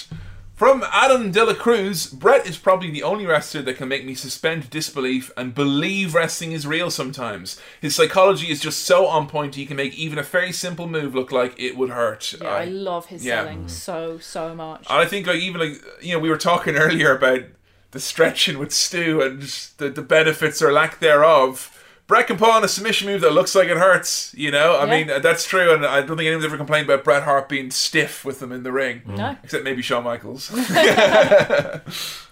[0.60, 4.14] From Adam De La Cruz, Bret is probably the only wrestler that can make me
[4.14, 7.58] suspend disbelief and believe wrestling is real sometimes.
[7.80, 11.14] His psychology is just so on point, he can make even a very simple move
[11.14, 12.34] look like it would hurt.
[12.38, 13.42] Yeah, I love his yeah.
[13.42, 14.84] selling so so much.
[14.90, 17.44] And I think like even like you know we were talking earlier about
[17.92, 19.40] the stretching with Stu and
[19.78, 21.74] the, the benefits or lack thereof.
[22.10, 24.34] Bret can pull on a submission move that looks like it hurts.
[24.36, 24.90] You know, I Yeah.
[25.06, 28.24] mean that's true, and I don't think anyone's ever complained about Bret Hart being stiff
[28.24, 29.02] with them in the ring.
[29.06, 29.36] No.
[29.44, 30.50] except maybe Shawn Michaels.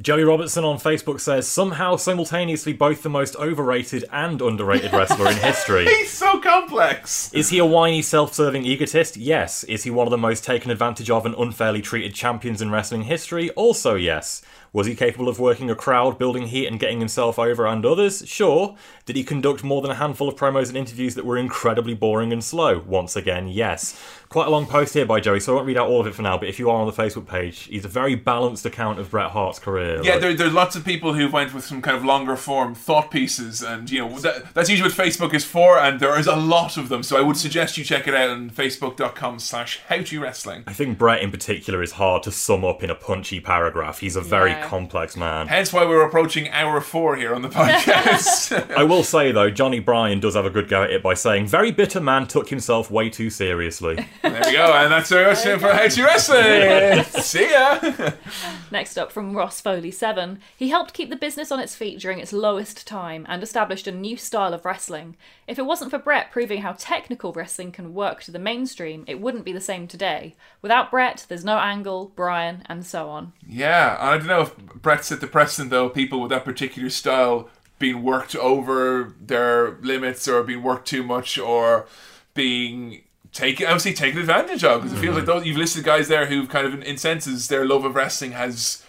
[0.00, 5.36] Joey Robertson on Facebook says somehow simultaneously both the most overrated and underrated wrestler in
[5.38, 5.84] history.
[5.88, 7.32] He's so complex.
[7.32, 9.16] Is he a whiny, self serving egotist?
[9.16, 9.64] Yes.
[9.64, 13.04] Is he one of the most taken advantage of and unfairly treated champions in wrestling
[13.04, 13.50] history?
[13.50, 14.42] Also, yes.
[14.72, 18.22] Was he capable of working a crowd, building heat, and getting himself over and others?
[18.26, 18.76] Sure.
[19.06, 22.30] Did he conduct more than a handful of promos and interviews that were incredibly boring
[22.30, 22.80] and slow?
[22.80, 23.98] Once again, yes.
[24.28, 26.14] Quite a long post here by Joey, so I won't read out all of it
[26.14, 28.98] for now, but if you are on the Facebook page, he's a very balanced account
[28.98, 30.00] of Bret Hart's career.
[30.02, 32.74] Yeah, Like- there, there's lots of people who went with some kind of longer form
[32.74, 36.26] thought pieces, and you know that, that's usually what Facebook is for, and there is
[36.26, 37.02] a lot of them.
[37.02, 40.64] So I would suggest you check it out on facebook.com/slash how to wrestling.
[40.66, 44.00] I think Bret in particular is hard to sum up in a punchy paragraph.
[44.00, 44.66] He's a very Yeah.
[44.66, 45.46] complex man.
[45.48, 48.70] Hence why we're approaching hour four here on the podcast.
[48.76, 51.46] I will say though, Johnny Bryan does have a good go at it by saying,
[51.46, 55.58] "Very bitter man took himself way too seriously." there we go, and that's our question
[55.58, 57.04] for to wrestling.
[57.22, 58.12] See ya.
[58.70, 62.18] Next up from Ross Foley 7, he helped keep the business on its feet during
[62.18, 65.16] its lowest time and established a new style of wrestling.
[65.46, 69.20] If it wasn't for Bret proving how technical wrestling can work to the mainstream, it
[69.20, 70.34] wouldn't be the same today.
[70.62, 73.32] Without Bret, there's no Angle, Bryan, and so on.
[73.46, 75.88] Yeah, I don't know if Bret set the precedent though.
[75.88, 77.48] People with that particular style
[77.78, 81.86] being worked over their limits, or being worked too much, or
[82.34, 83.02] being
[83.36, 84.82] taken obviously taken advantage of.
[84.82, 85.28] Because it feels like mm.
[85.28, 88.82] those you've listed guys there who've kind of in, senses their love of wrestling has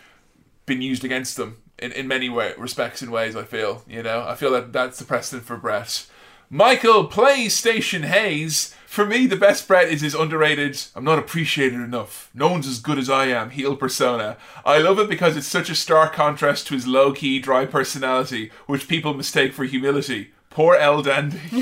[0.65, 3.35] been used against them in, in many way, respects and ways.
[3.35, 6.07] I feel you know I feel that that's the precedent for Bret.
[6.49, 8.73] Michael PlayStation Hayes.
[8.85, 10.81] For me, the best Bret is his underrated.
[10.95, 12.31] I'm not appreciated enough.
[12.33, 13.49] No one's as good as I am.
[13.49, 14.37] Heel persona.
[14.65, 18.49] I love it because it's such a stark contrast to his low key, dry personality,
[18.65, 20.31] which people mistake for humility.
[20.57, 21.37] Poor El Dandy.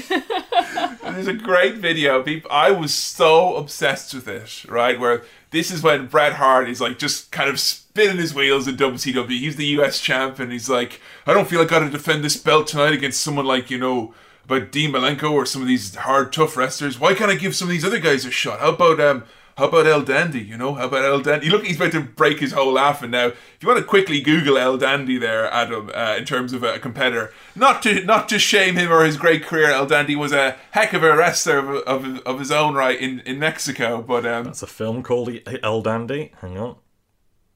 [1.04, 2.24] There's a great video.
[2.24, 4.98] People, I was so obsessed with it, right?
[4.98, 8.78] Where this is when Bret Hart is like just kind of spinning his wheels in
[8.78, 9.28] WCW.
[9.28, 12.24] He's the US champ, and he's like, I don't feel like I got to defend
[12.24, 14.14] this belt tonight against someone like you know
[14.46, 16.98] about Dean Malenko or some of these hard, tough wrestlers.
[16.98, 18.62] Why can't I give some of these other guys a shot?
[18.62, 19.26] How about um?
[19.58, 20.42] How about El Dandy?
[20.42, 21.50] You know, how about El Dandy?
[21.50, 23.28] Look, he's about to break his whole laughing now.
[23.28, 26.78] If you want to quickly Google El Dandy there, Adam, uh, in terms of a
[26.78, 30.58] competitor, not to not to shame him or his great career, El Dandy was a
[30.72, 34.02] heck of a wrestler of, of, of his own right in, in Mexico.
[34.02, 35.30] But um, It's a film called
[35.64, 36.34] El Dandy.
[36.42, 36.76] Hang on.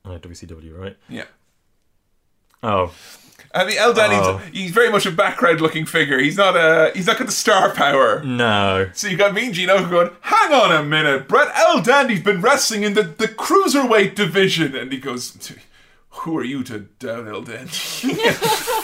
[0.05, 0.97] WCW, right?
[1.09, 1.25] yeah,
[2.63, 2.93] Oh,
[3.53, 4.37] I mean El Dandy's Oh.
[4.53, 6.19] he's very much a background looking figure.
[6.19, 8.23] He's not a he's not got the star power.
[8.23, 8.89] no.
[8.93, 12.41] So you got me and Gino going, hang on a minute, Bret El Dandy's been
[12.41, 14.75] wrestling in the, the cruiserweight division.
[14.75, 15.51] And he goes,
[16.09, 17.69] who are you to doubt El Dandy?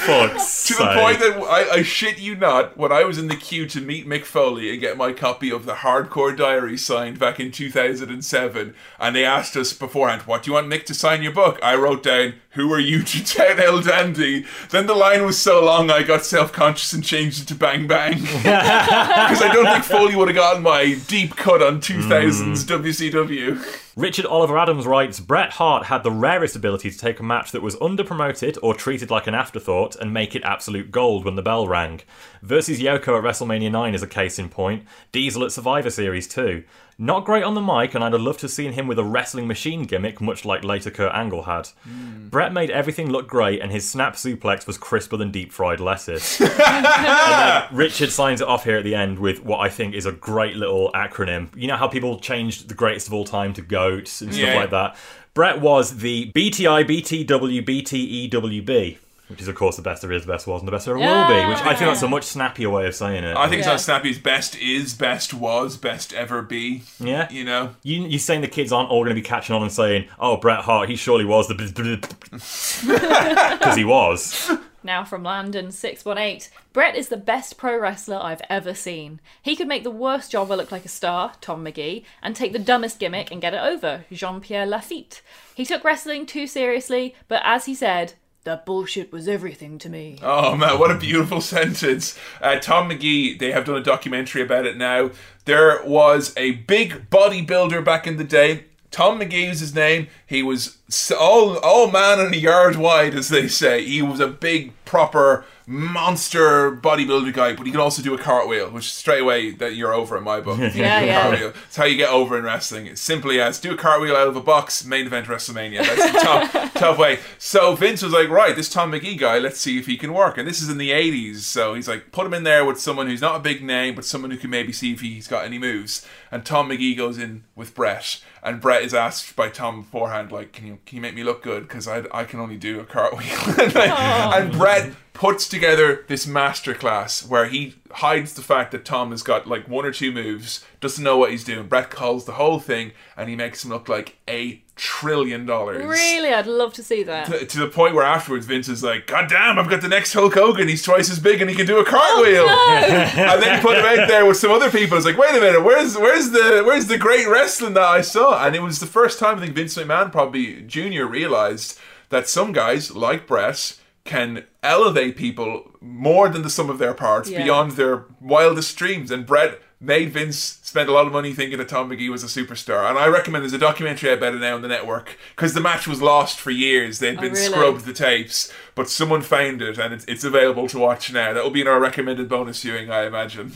[0.05, 3.65] To the point that I, I shit you not, when I was in the queue
[3.69, 7.51] to meet Mick Foley and get my copy of the Hardcore Diary signed back in
[7.51, 11.59] 2007, and they asked us beforehand, what do you want Mick to sign your book?
[11.63, 14.45] I wrote down, who are you to doubt El Dandy?
[14.69, 18.19] Then the line was so long I got self-conscious and changed it to Bang Bang.
[18.45, 23.57] Because I don't think Foley would have gotten my deep cut on 2000s WCW.
[23.57, 23.81] Mm.
[23.95, 27.61] Richard Oliver Adams writes Bret Hart had the rarest ability to take a match that
[27.61, 31.65] was underpromoted or treated like an afterthought and make it absolute gold when the bell
[31.67, 32.01] rang.
[32.41, 34.83] Versus Yoko at WrestleMania 9 is a case in point.
[35.13, 36.63] Diesel at Survivor Series 2.
[36.97, 39.03] Not great on the mic, and I'd have loved to have seen him with a
[39.03, 41.67] wrestling machine gimmick, much like later Kurt Angle had.
[41.83, 42.29] Hmm.
[42.29, 46.39] Bret made everything look great, and his snap suplex was crisper than deep fried lettuce.
[47.71, 50.55] Richard signs it off here at the end with what I think is a great
[50.55, 51.49] little acronym.
[51.55, 54.55] You know how people changed the greatest of all time to GOATs and stuff Yeah.
[54.55, 54.95] like that?
[55.33, 58.97] Bret was the BTI, BTW, BTEWB.
[59.27, 60.95] Which is, of course, the best there is, the best was, and the best there
[60.95, 61.45] will be.
[61.49, 63.35] Which I think that's a much snappier way of saying it.
[63.35, 63.73] I think it's Yeah.
[63.73, 64.13] not snappy.
[64.19, 66.83] Best is, best was, best ever be.
[66.99, 67.27] Yeah.
[67.31, 67.75] You know?
[67.81, 70.37] You, you're saying the kids aren't all going to be catching on and saying, "Oh,
[70.37, 74.51] Bret Hart, he surely was the," because he was.
[74.83, 79.19] Now from Landon 618, Bret is the best pro wrestler I've ever seen.
[79.41, 82.59] He could make the worst jobber look like a star, Tom Magee, and take the
[82.59, 85.23] dumbest gimmick and get it over, Jean Pierre Lafitte.
[85.55, 88.13] He took wrestling too seriously, but as he said,
[88.45, 90.17] that bullshit was everything to me.
[90.21, 92.17] Oh man, what a beautiful sentence.
[92.41, 95.11] Uh, Tom Magee, they have done a documentary about it now.
[95.43, 98.65] There was a big bodybuilder back in the day.
[98.95, 100.07] Tom Magee was his name.
[100.25, 100.77] He was
[101.19, 103.83] all, all man and a yard wide, as they say.
[103.83, 108.69] He was a big, proper monster bodybuilder guy, but he could also do a cartwheel,
[108.69, 110.59] which straight away that you're over in my book.
[110.75, 111.21] Yeah, yeah.
[111.21, 111.53] cartwheel.
[111.67, 112.85] It's how you get over in wrestling.
[112.85, 115.85] It's simply as do a cartwheel out of a box, main event WrestleMania.
[115.85, 117.19] That's the top, top way.
[117.37, 120.37] So Vince was like, right, this Tom Magee guy, let's see if he can work.
[120.37, 121.39] And this is in the 80s.
[121.39, 124.05] So he's like, put him in there with someone who's not a big name, but
[124.05, 126.07] someone who can maybe see if he's got any moves.
[126.31, 128.21] And Tom Magee goes in with Bret.
[128.45, 130.77] And Bret is asked by Tom beforehand, like, can you.
[130.85, 131.63] Can you make me look good?
[131.67, 133.37] Because I, I can only do a cartwheel.
[133.59, 139.11] and, like- and Bret puts together this masterclass where he hides the fact that Tom
[139.11, 141.67] has got like one or two moves, doesn't know what he's doing.
[141.67, 145.85] Bret calls the whole thing, and he makes him look like a trillion dollars.
[145.85, 147.27] Really, I'd love to see that.
[147.27, 150.11] To, to the point where afterwards Vince is like, God damn, I've got the next
[150.11, 150.67] Hulk Hogan.
[150.67, 152.45] He's twice as big and he can do a cartwheel.
[152.47, 154.97] Oh, and then he put him out there with some other people.
[154.97, 158.45] It's like, wait a minute, where's where's the where's the great wrestling that I saw?
[158.45, 161.79] And it was the first time I think Vince McMahon probably Junior realized
[162.09, 167.29] that some guys like Bret can elevate people more than the sum of their parts
[167.29, 167.43] Yeah.
[167.43, 169.11] beyond their wildest dreams.
[169.11, 172.27] And Bret made Vince spend a lot of money thinking that Tom Magee was a
[172.27, 172.87] superstar.
[172.89, 175.59] And I recommend there's a documentary out about it now on the network because the
[175.59, 176.99] match was lost for years.
[176.99, 177.45] They'd oh, been really?
[177.45, 181.33] scrubbed the tapes, but someone found it and it's, it's available to watch now.
[181.33, 183.51] That will be in our recommended bonus viewing, I imagine.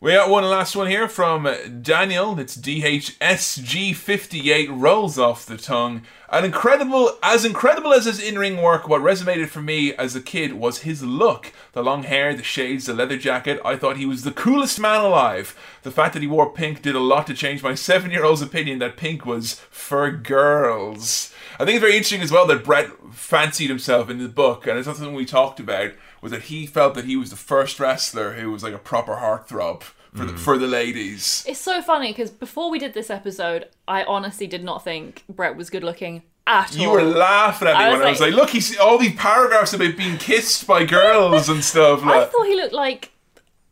[0.00, 1.48] We got one last one here from
[1.82, 2.38] Daniel.
[2.38, 6.02] It's DHSG58 rolls off the tongue.
[6.32, 10.52] An incredible, as incredible as his in-ring work, what resonated for me as a kid
[10.52, 11.52] was his look.
[11.72, 13.60] The long hair, the shades, the leather jacket.
[13.64, 15.58] I thought he was the coolest man alive.
[15.82, 18.96] The fact that he wore pink did a lot to change my seven-year-old's opinion that
[18.96, 21.34] pink was for girls.
[21.58, 24.78] I think it's very interesting as well that Bret fancied himself in the book, and
[24.78, 28.34] it's something we talked about, was that he felt that he was the first wrestler
[28.34, 29.82] who was like a proper heartthrob
[30.14, 30.38] for the, mm.
[30.38, 31.44] for the ladies.
[31.46, 35.56] It's so funny because before we did this episode, I honestly did not think Bret
[35.56, 36.82] was good looking at all.
[36.82, 38.98] You were laughing at me I when was I was like- like, "Look, he's all
[38.98, 43.12] these paragraphs about being kissed by girls and stuff." I thought he looked like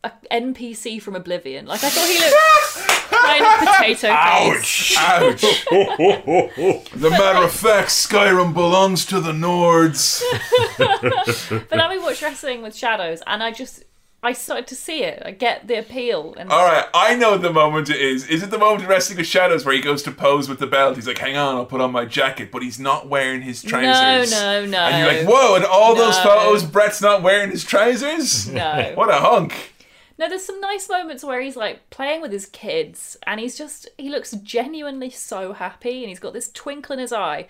[0.05, 1.67] a NPC from Oblivion.
[1.67, 2.37] Like I thought he looked
[3.11, 3.95] kind of potato
[4.55, 4.95] face.
[4.95, 4.97] ouch!
[6.95, 10.23] As a matter of fact, Skyrim belongs to the Nords.
[11.49, 13.85] But then we watched Wrestling with Shadows, and I just
[14.21, 15.23] I started to see it.
[15.25, 18.27] I get the appeal, and All right, I know the moment it is.
[18.27, 20.67] Is it the moment in Wrestling with Shadows where he goes to pose with the
[20.67, 20.97] belt?
[20.97, 24.33] He's like, "Hang on, I'll put on my jacket," but he's not wearing his trousers.
[24.33, 24.67] no, no.
[24.67, 24.79] No.
[24.79, 28.49] And you're like, "Whoa!" And all those photos, Bret's not wearing his trousers.
[28.49, 28.93] no.
[28.97, 29.75] What a hunk!
[30.19, 33.89] No, there's some nice moments where he's like playing with his kids and he's just
[33.97, 37.47] he looks genuinely so happy and he's got this twinkle in his eye.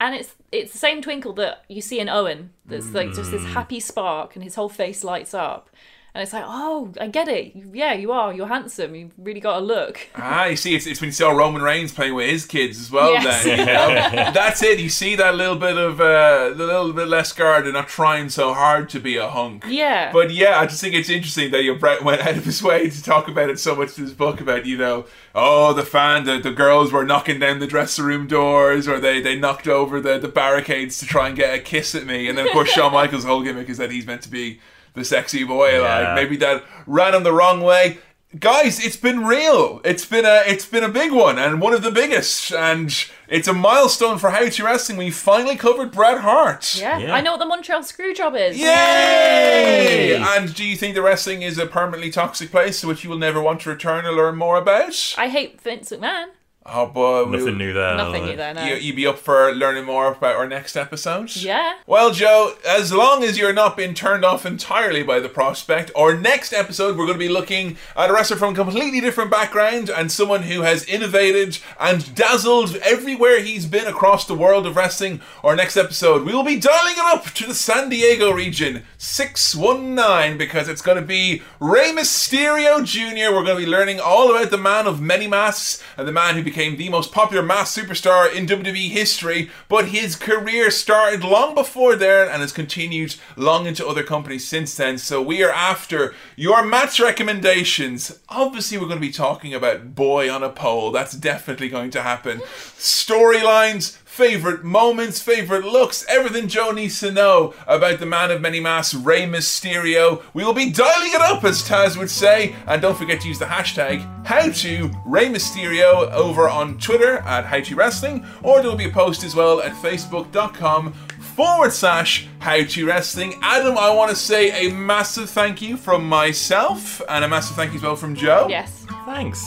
[0.00, 2.50] And it's it's the same twinkle that you see in Owen.
[2.64, 3.52] That's like just this mm.
[3.52, 5.68] happy spark and his whole face lights up.
[6.16, 7.52] And it's like, oh, I get it.
[7.74, 8.32] Yeah, you are.
[8.32, 8.94] You're handsome.
[8.94, 10.00] You've really got a look.
[10.28, 12.90] Ah, you see, it's, it's when you saw Roman Reigns playing with his kids as
[12.90, 13.12] well.
[13.12, 13.44] Yes.
[13.44, 14.32] Then you know?
[14.32, 14.80] that's it.
[14.80, 18.28] You see that little bit of uh, the little bit less guard and not trying
[18.28, 19.64] so hard to be a hunk.
[19.68, 20.10] Yeah.
[20.12, 22.90] But yeah, I just think it's interesting that your Bret went out of his way
[22.90, 26.24] to talk about it so much in his book about you know, oh the fan,
[26.24, 30.00] the, the girls were knocking down the dressing room doors or they they knocked over
[30.00, 32.70] the the barricades to try and get a kiss at me, and then of course
[32.70, 34.58] Shawn Michaels' whole gimmick is that he's meant to be
[34.96, 35.80] the sexy boy.
[35.80, 36.00] Yeah.
[36.00, 37.98] Like maybe that ran him the wrong way.
[38.40, 39.80] Guys, it's been real.
[39.84, 42.92] It's been a it's been a big one and one of the biggest, and
[43.28, 44.98] it's a milestone for How to Wrestling.
[44.98, 46.76] We finally covered Bret Hart.
[46.76, 46.98] yeah.
[46.98, 47.14] Yeah.
[47.14, 48.58] I know what the Montreal Screwjob is.
[48.58, 50.16] Yay!
[50.16, 53.18] And do you think the wrestling is a permanently toxic place to which you will
[53.18, 55.14] never want to return or learn more about?
[55.16, 56.26] I hate Vince McMahon.
[56.68, 57.96] Oh boy, we'll- Nothing new there.
[57.96, 58.64] Nothing new there, no.
[58.64, 61.34] You, you be up for learning more about our next episode?
[61.36, 61.74] Yeah.
[61.86, 66.14] Well, Joe, as long as you're not being turned off entirely by the prospect, our
[66.16, 69.88] next episode we're going to be looking at a wrestler from a completely different background
[69.90, 75.20] and someone who has innovated and dazzled everywhere he's been across the world of wrestling.
[75.44, 80.38] Our next episode, we will be dialing it up to the San Diego region 619
[80.38, 83.34] because it's going to be Rey Mysterio Jr.
[83.34, 86.34] We're going to be learning all about the man of many masks and the man
[86.34, 89.50] who became the most popular mask superstar in WWE history.
[89.68, 94.74] But his career started long before there and has continued long into other companies since
[94.74, 94.96] then.
[94.96, 98.18] So we are after your match recommendations.
[98.30, 100.92] Obviously, we're going to be talking about Boy on a Pole.
[100.92, 102.38] That's definitely going to happen.
[102.38, 102.44] Hmm.
[102.78, 108.60] Storylines, favorite moments, favorite looks, everything Joe needs to know about the man of many
[108.60, 110.22] masks, Rey Mysterio.
[110.32, 113.38] We will be dialing it up, as Taz would say, and don't forget to use
[113.38, 118.70] the hashtag How to Rey Mysterio over on Twitter at How to Wrestling, or there
[118.70, 123.34] will be a post as well at Facebook.com forward slash How to Wrestling.
[123.42, 127.72] Adam, I want to say a massive thank you from myself, and a massive thank
[127.72, 128.46] you as well from Joe.
[128.48, 128.86] Yes.
[129.04, 129.46] Thanks.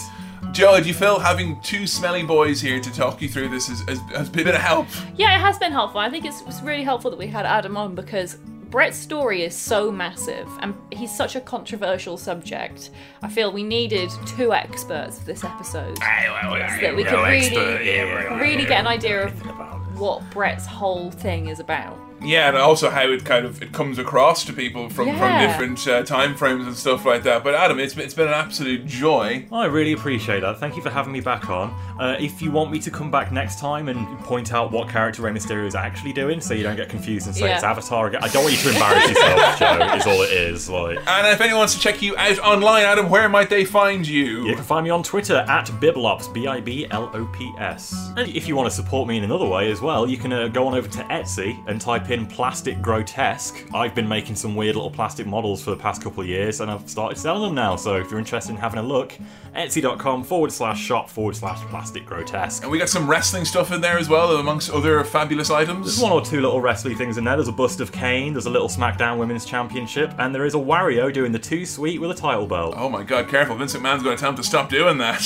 [0.52, 3.82] Joe, do you feel having two smelly boys here to talk you through this has,
[3.82, 4.88] has, has been a help?
[5.16, 6.00] Yeah, it has been helpful.
[6.00, 8.36] I think it's, it's really helpful that we had Adam on because
[8.70, 12.90] Bret's story is so massive and he's such a controversial subject.
[13.22, 18.66] I feel we needed two experts for this episode so that we could really, really
[18.66, 21.98] get an idea of what Bret's whole thing is about.
[22.22, 25.88] Yeah, and also how it kind of it comes across to people from, from different
[25.88, 27.44] uh, time frames and stuff like that.
[27.44, 29.46] But Adam, it's been, it's been an absolute joy.
[29.52, 30.60] I really appreciate that.
[30.60, 31.70] Thank you for having me back on.
[32.00, 35.22] Uh, if you want me to come back next time and point out what character
[35.22, 37.56] Rey Mysterio is actually doing, so you don't get confused and say Yeah.
[37.56, 39.96] it's Avatar again, I don't want you to embarrass yourself, Joe.
[39.96, 40.70] Is all it is.
[40.70, 40.98] Like.
[41.08, 44.46] And if anyone wants to check you out online, Adam, where might they find you?
[44.48, 48.12] You can find me on Twitter at Biblops, B I B L O P S.
[48.18, 50.48] And if you want to support me in another way as well, you can uh,
[50.48, 53.66] go on over to Etsy and type in Plastic Grotesque.
[53.74, 56.70] I've been making some weird little plastic models for the past couple of years and
[56.70, 57.76] I've started selling them now.
[57.76, 59.14] So if you're interested in having a look,
[59.56, 62.64] etsy.com forward slash shop forward slash plastic grotesque.
[62.64, 65.86] And we got some wrestling stuff in there as well, amongst other fabulous items.
[65.86, 67.36] There's one or two little wrestling things in there.
[67.36, 70.58] There's a bust of Kane, there's a little SmackDown Women's Championship, and there is a
[70.58, 72.76] Wario doing the two sweet with a title belt.
[72.78, 73.56] Oh my god, careful.
[73.56, 75.20] Vince McMahon's going to tell him to stop doing that.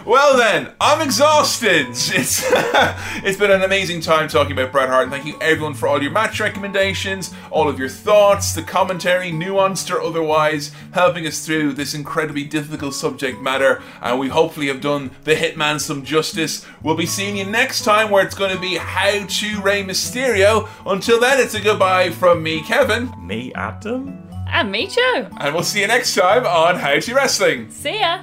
[0.06, 1.88] well then, I'm exhausted.
[2.12, 2.42] It's
[3.24, 6.02] it's been an amazing time talking about Bret Hart, and thank you everyone for all
[6.02, 11.72] your match recommendations, all of your thoughts, the commentary, nuanced or otherwise, helping us through
[11.74, 13.82] this incredibly difficult subject matter.
[14.00, 16.66] And we hopefully have done the Hitman some justice.
[16.82, 20.68] We'll be seeing you next time where it's going to be How to Rey Mysterio.
[20.86, 24.26] Until then, it's a goodbye from me, Kevin, Me, Adam?
[24.48, 25.26] And me too.
[25.38, 27.70] and we'll see you next time on How to Wrestling.
[27.70, 28.22] See ya.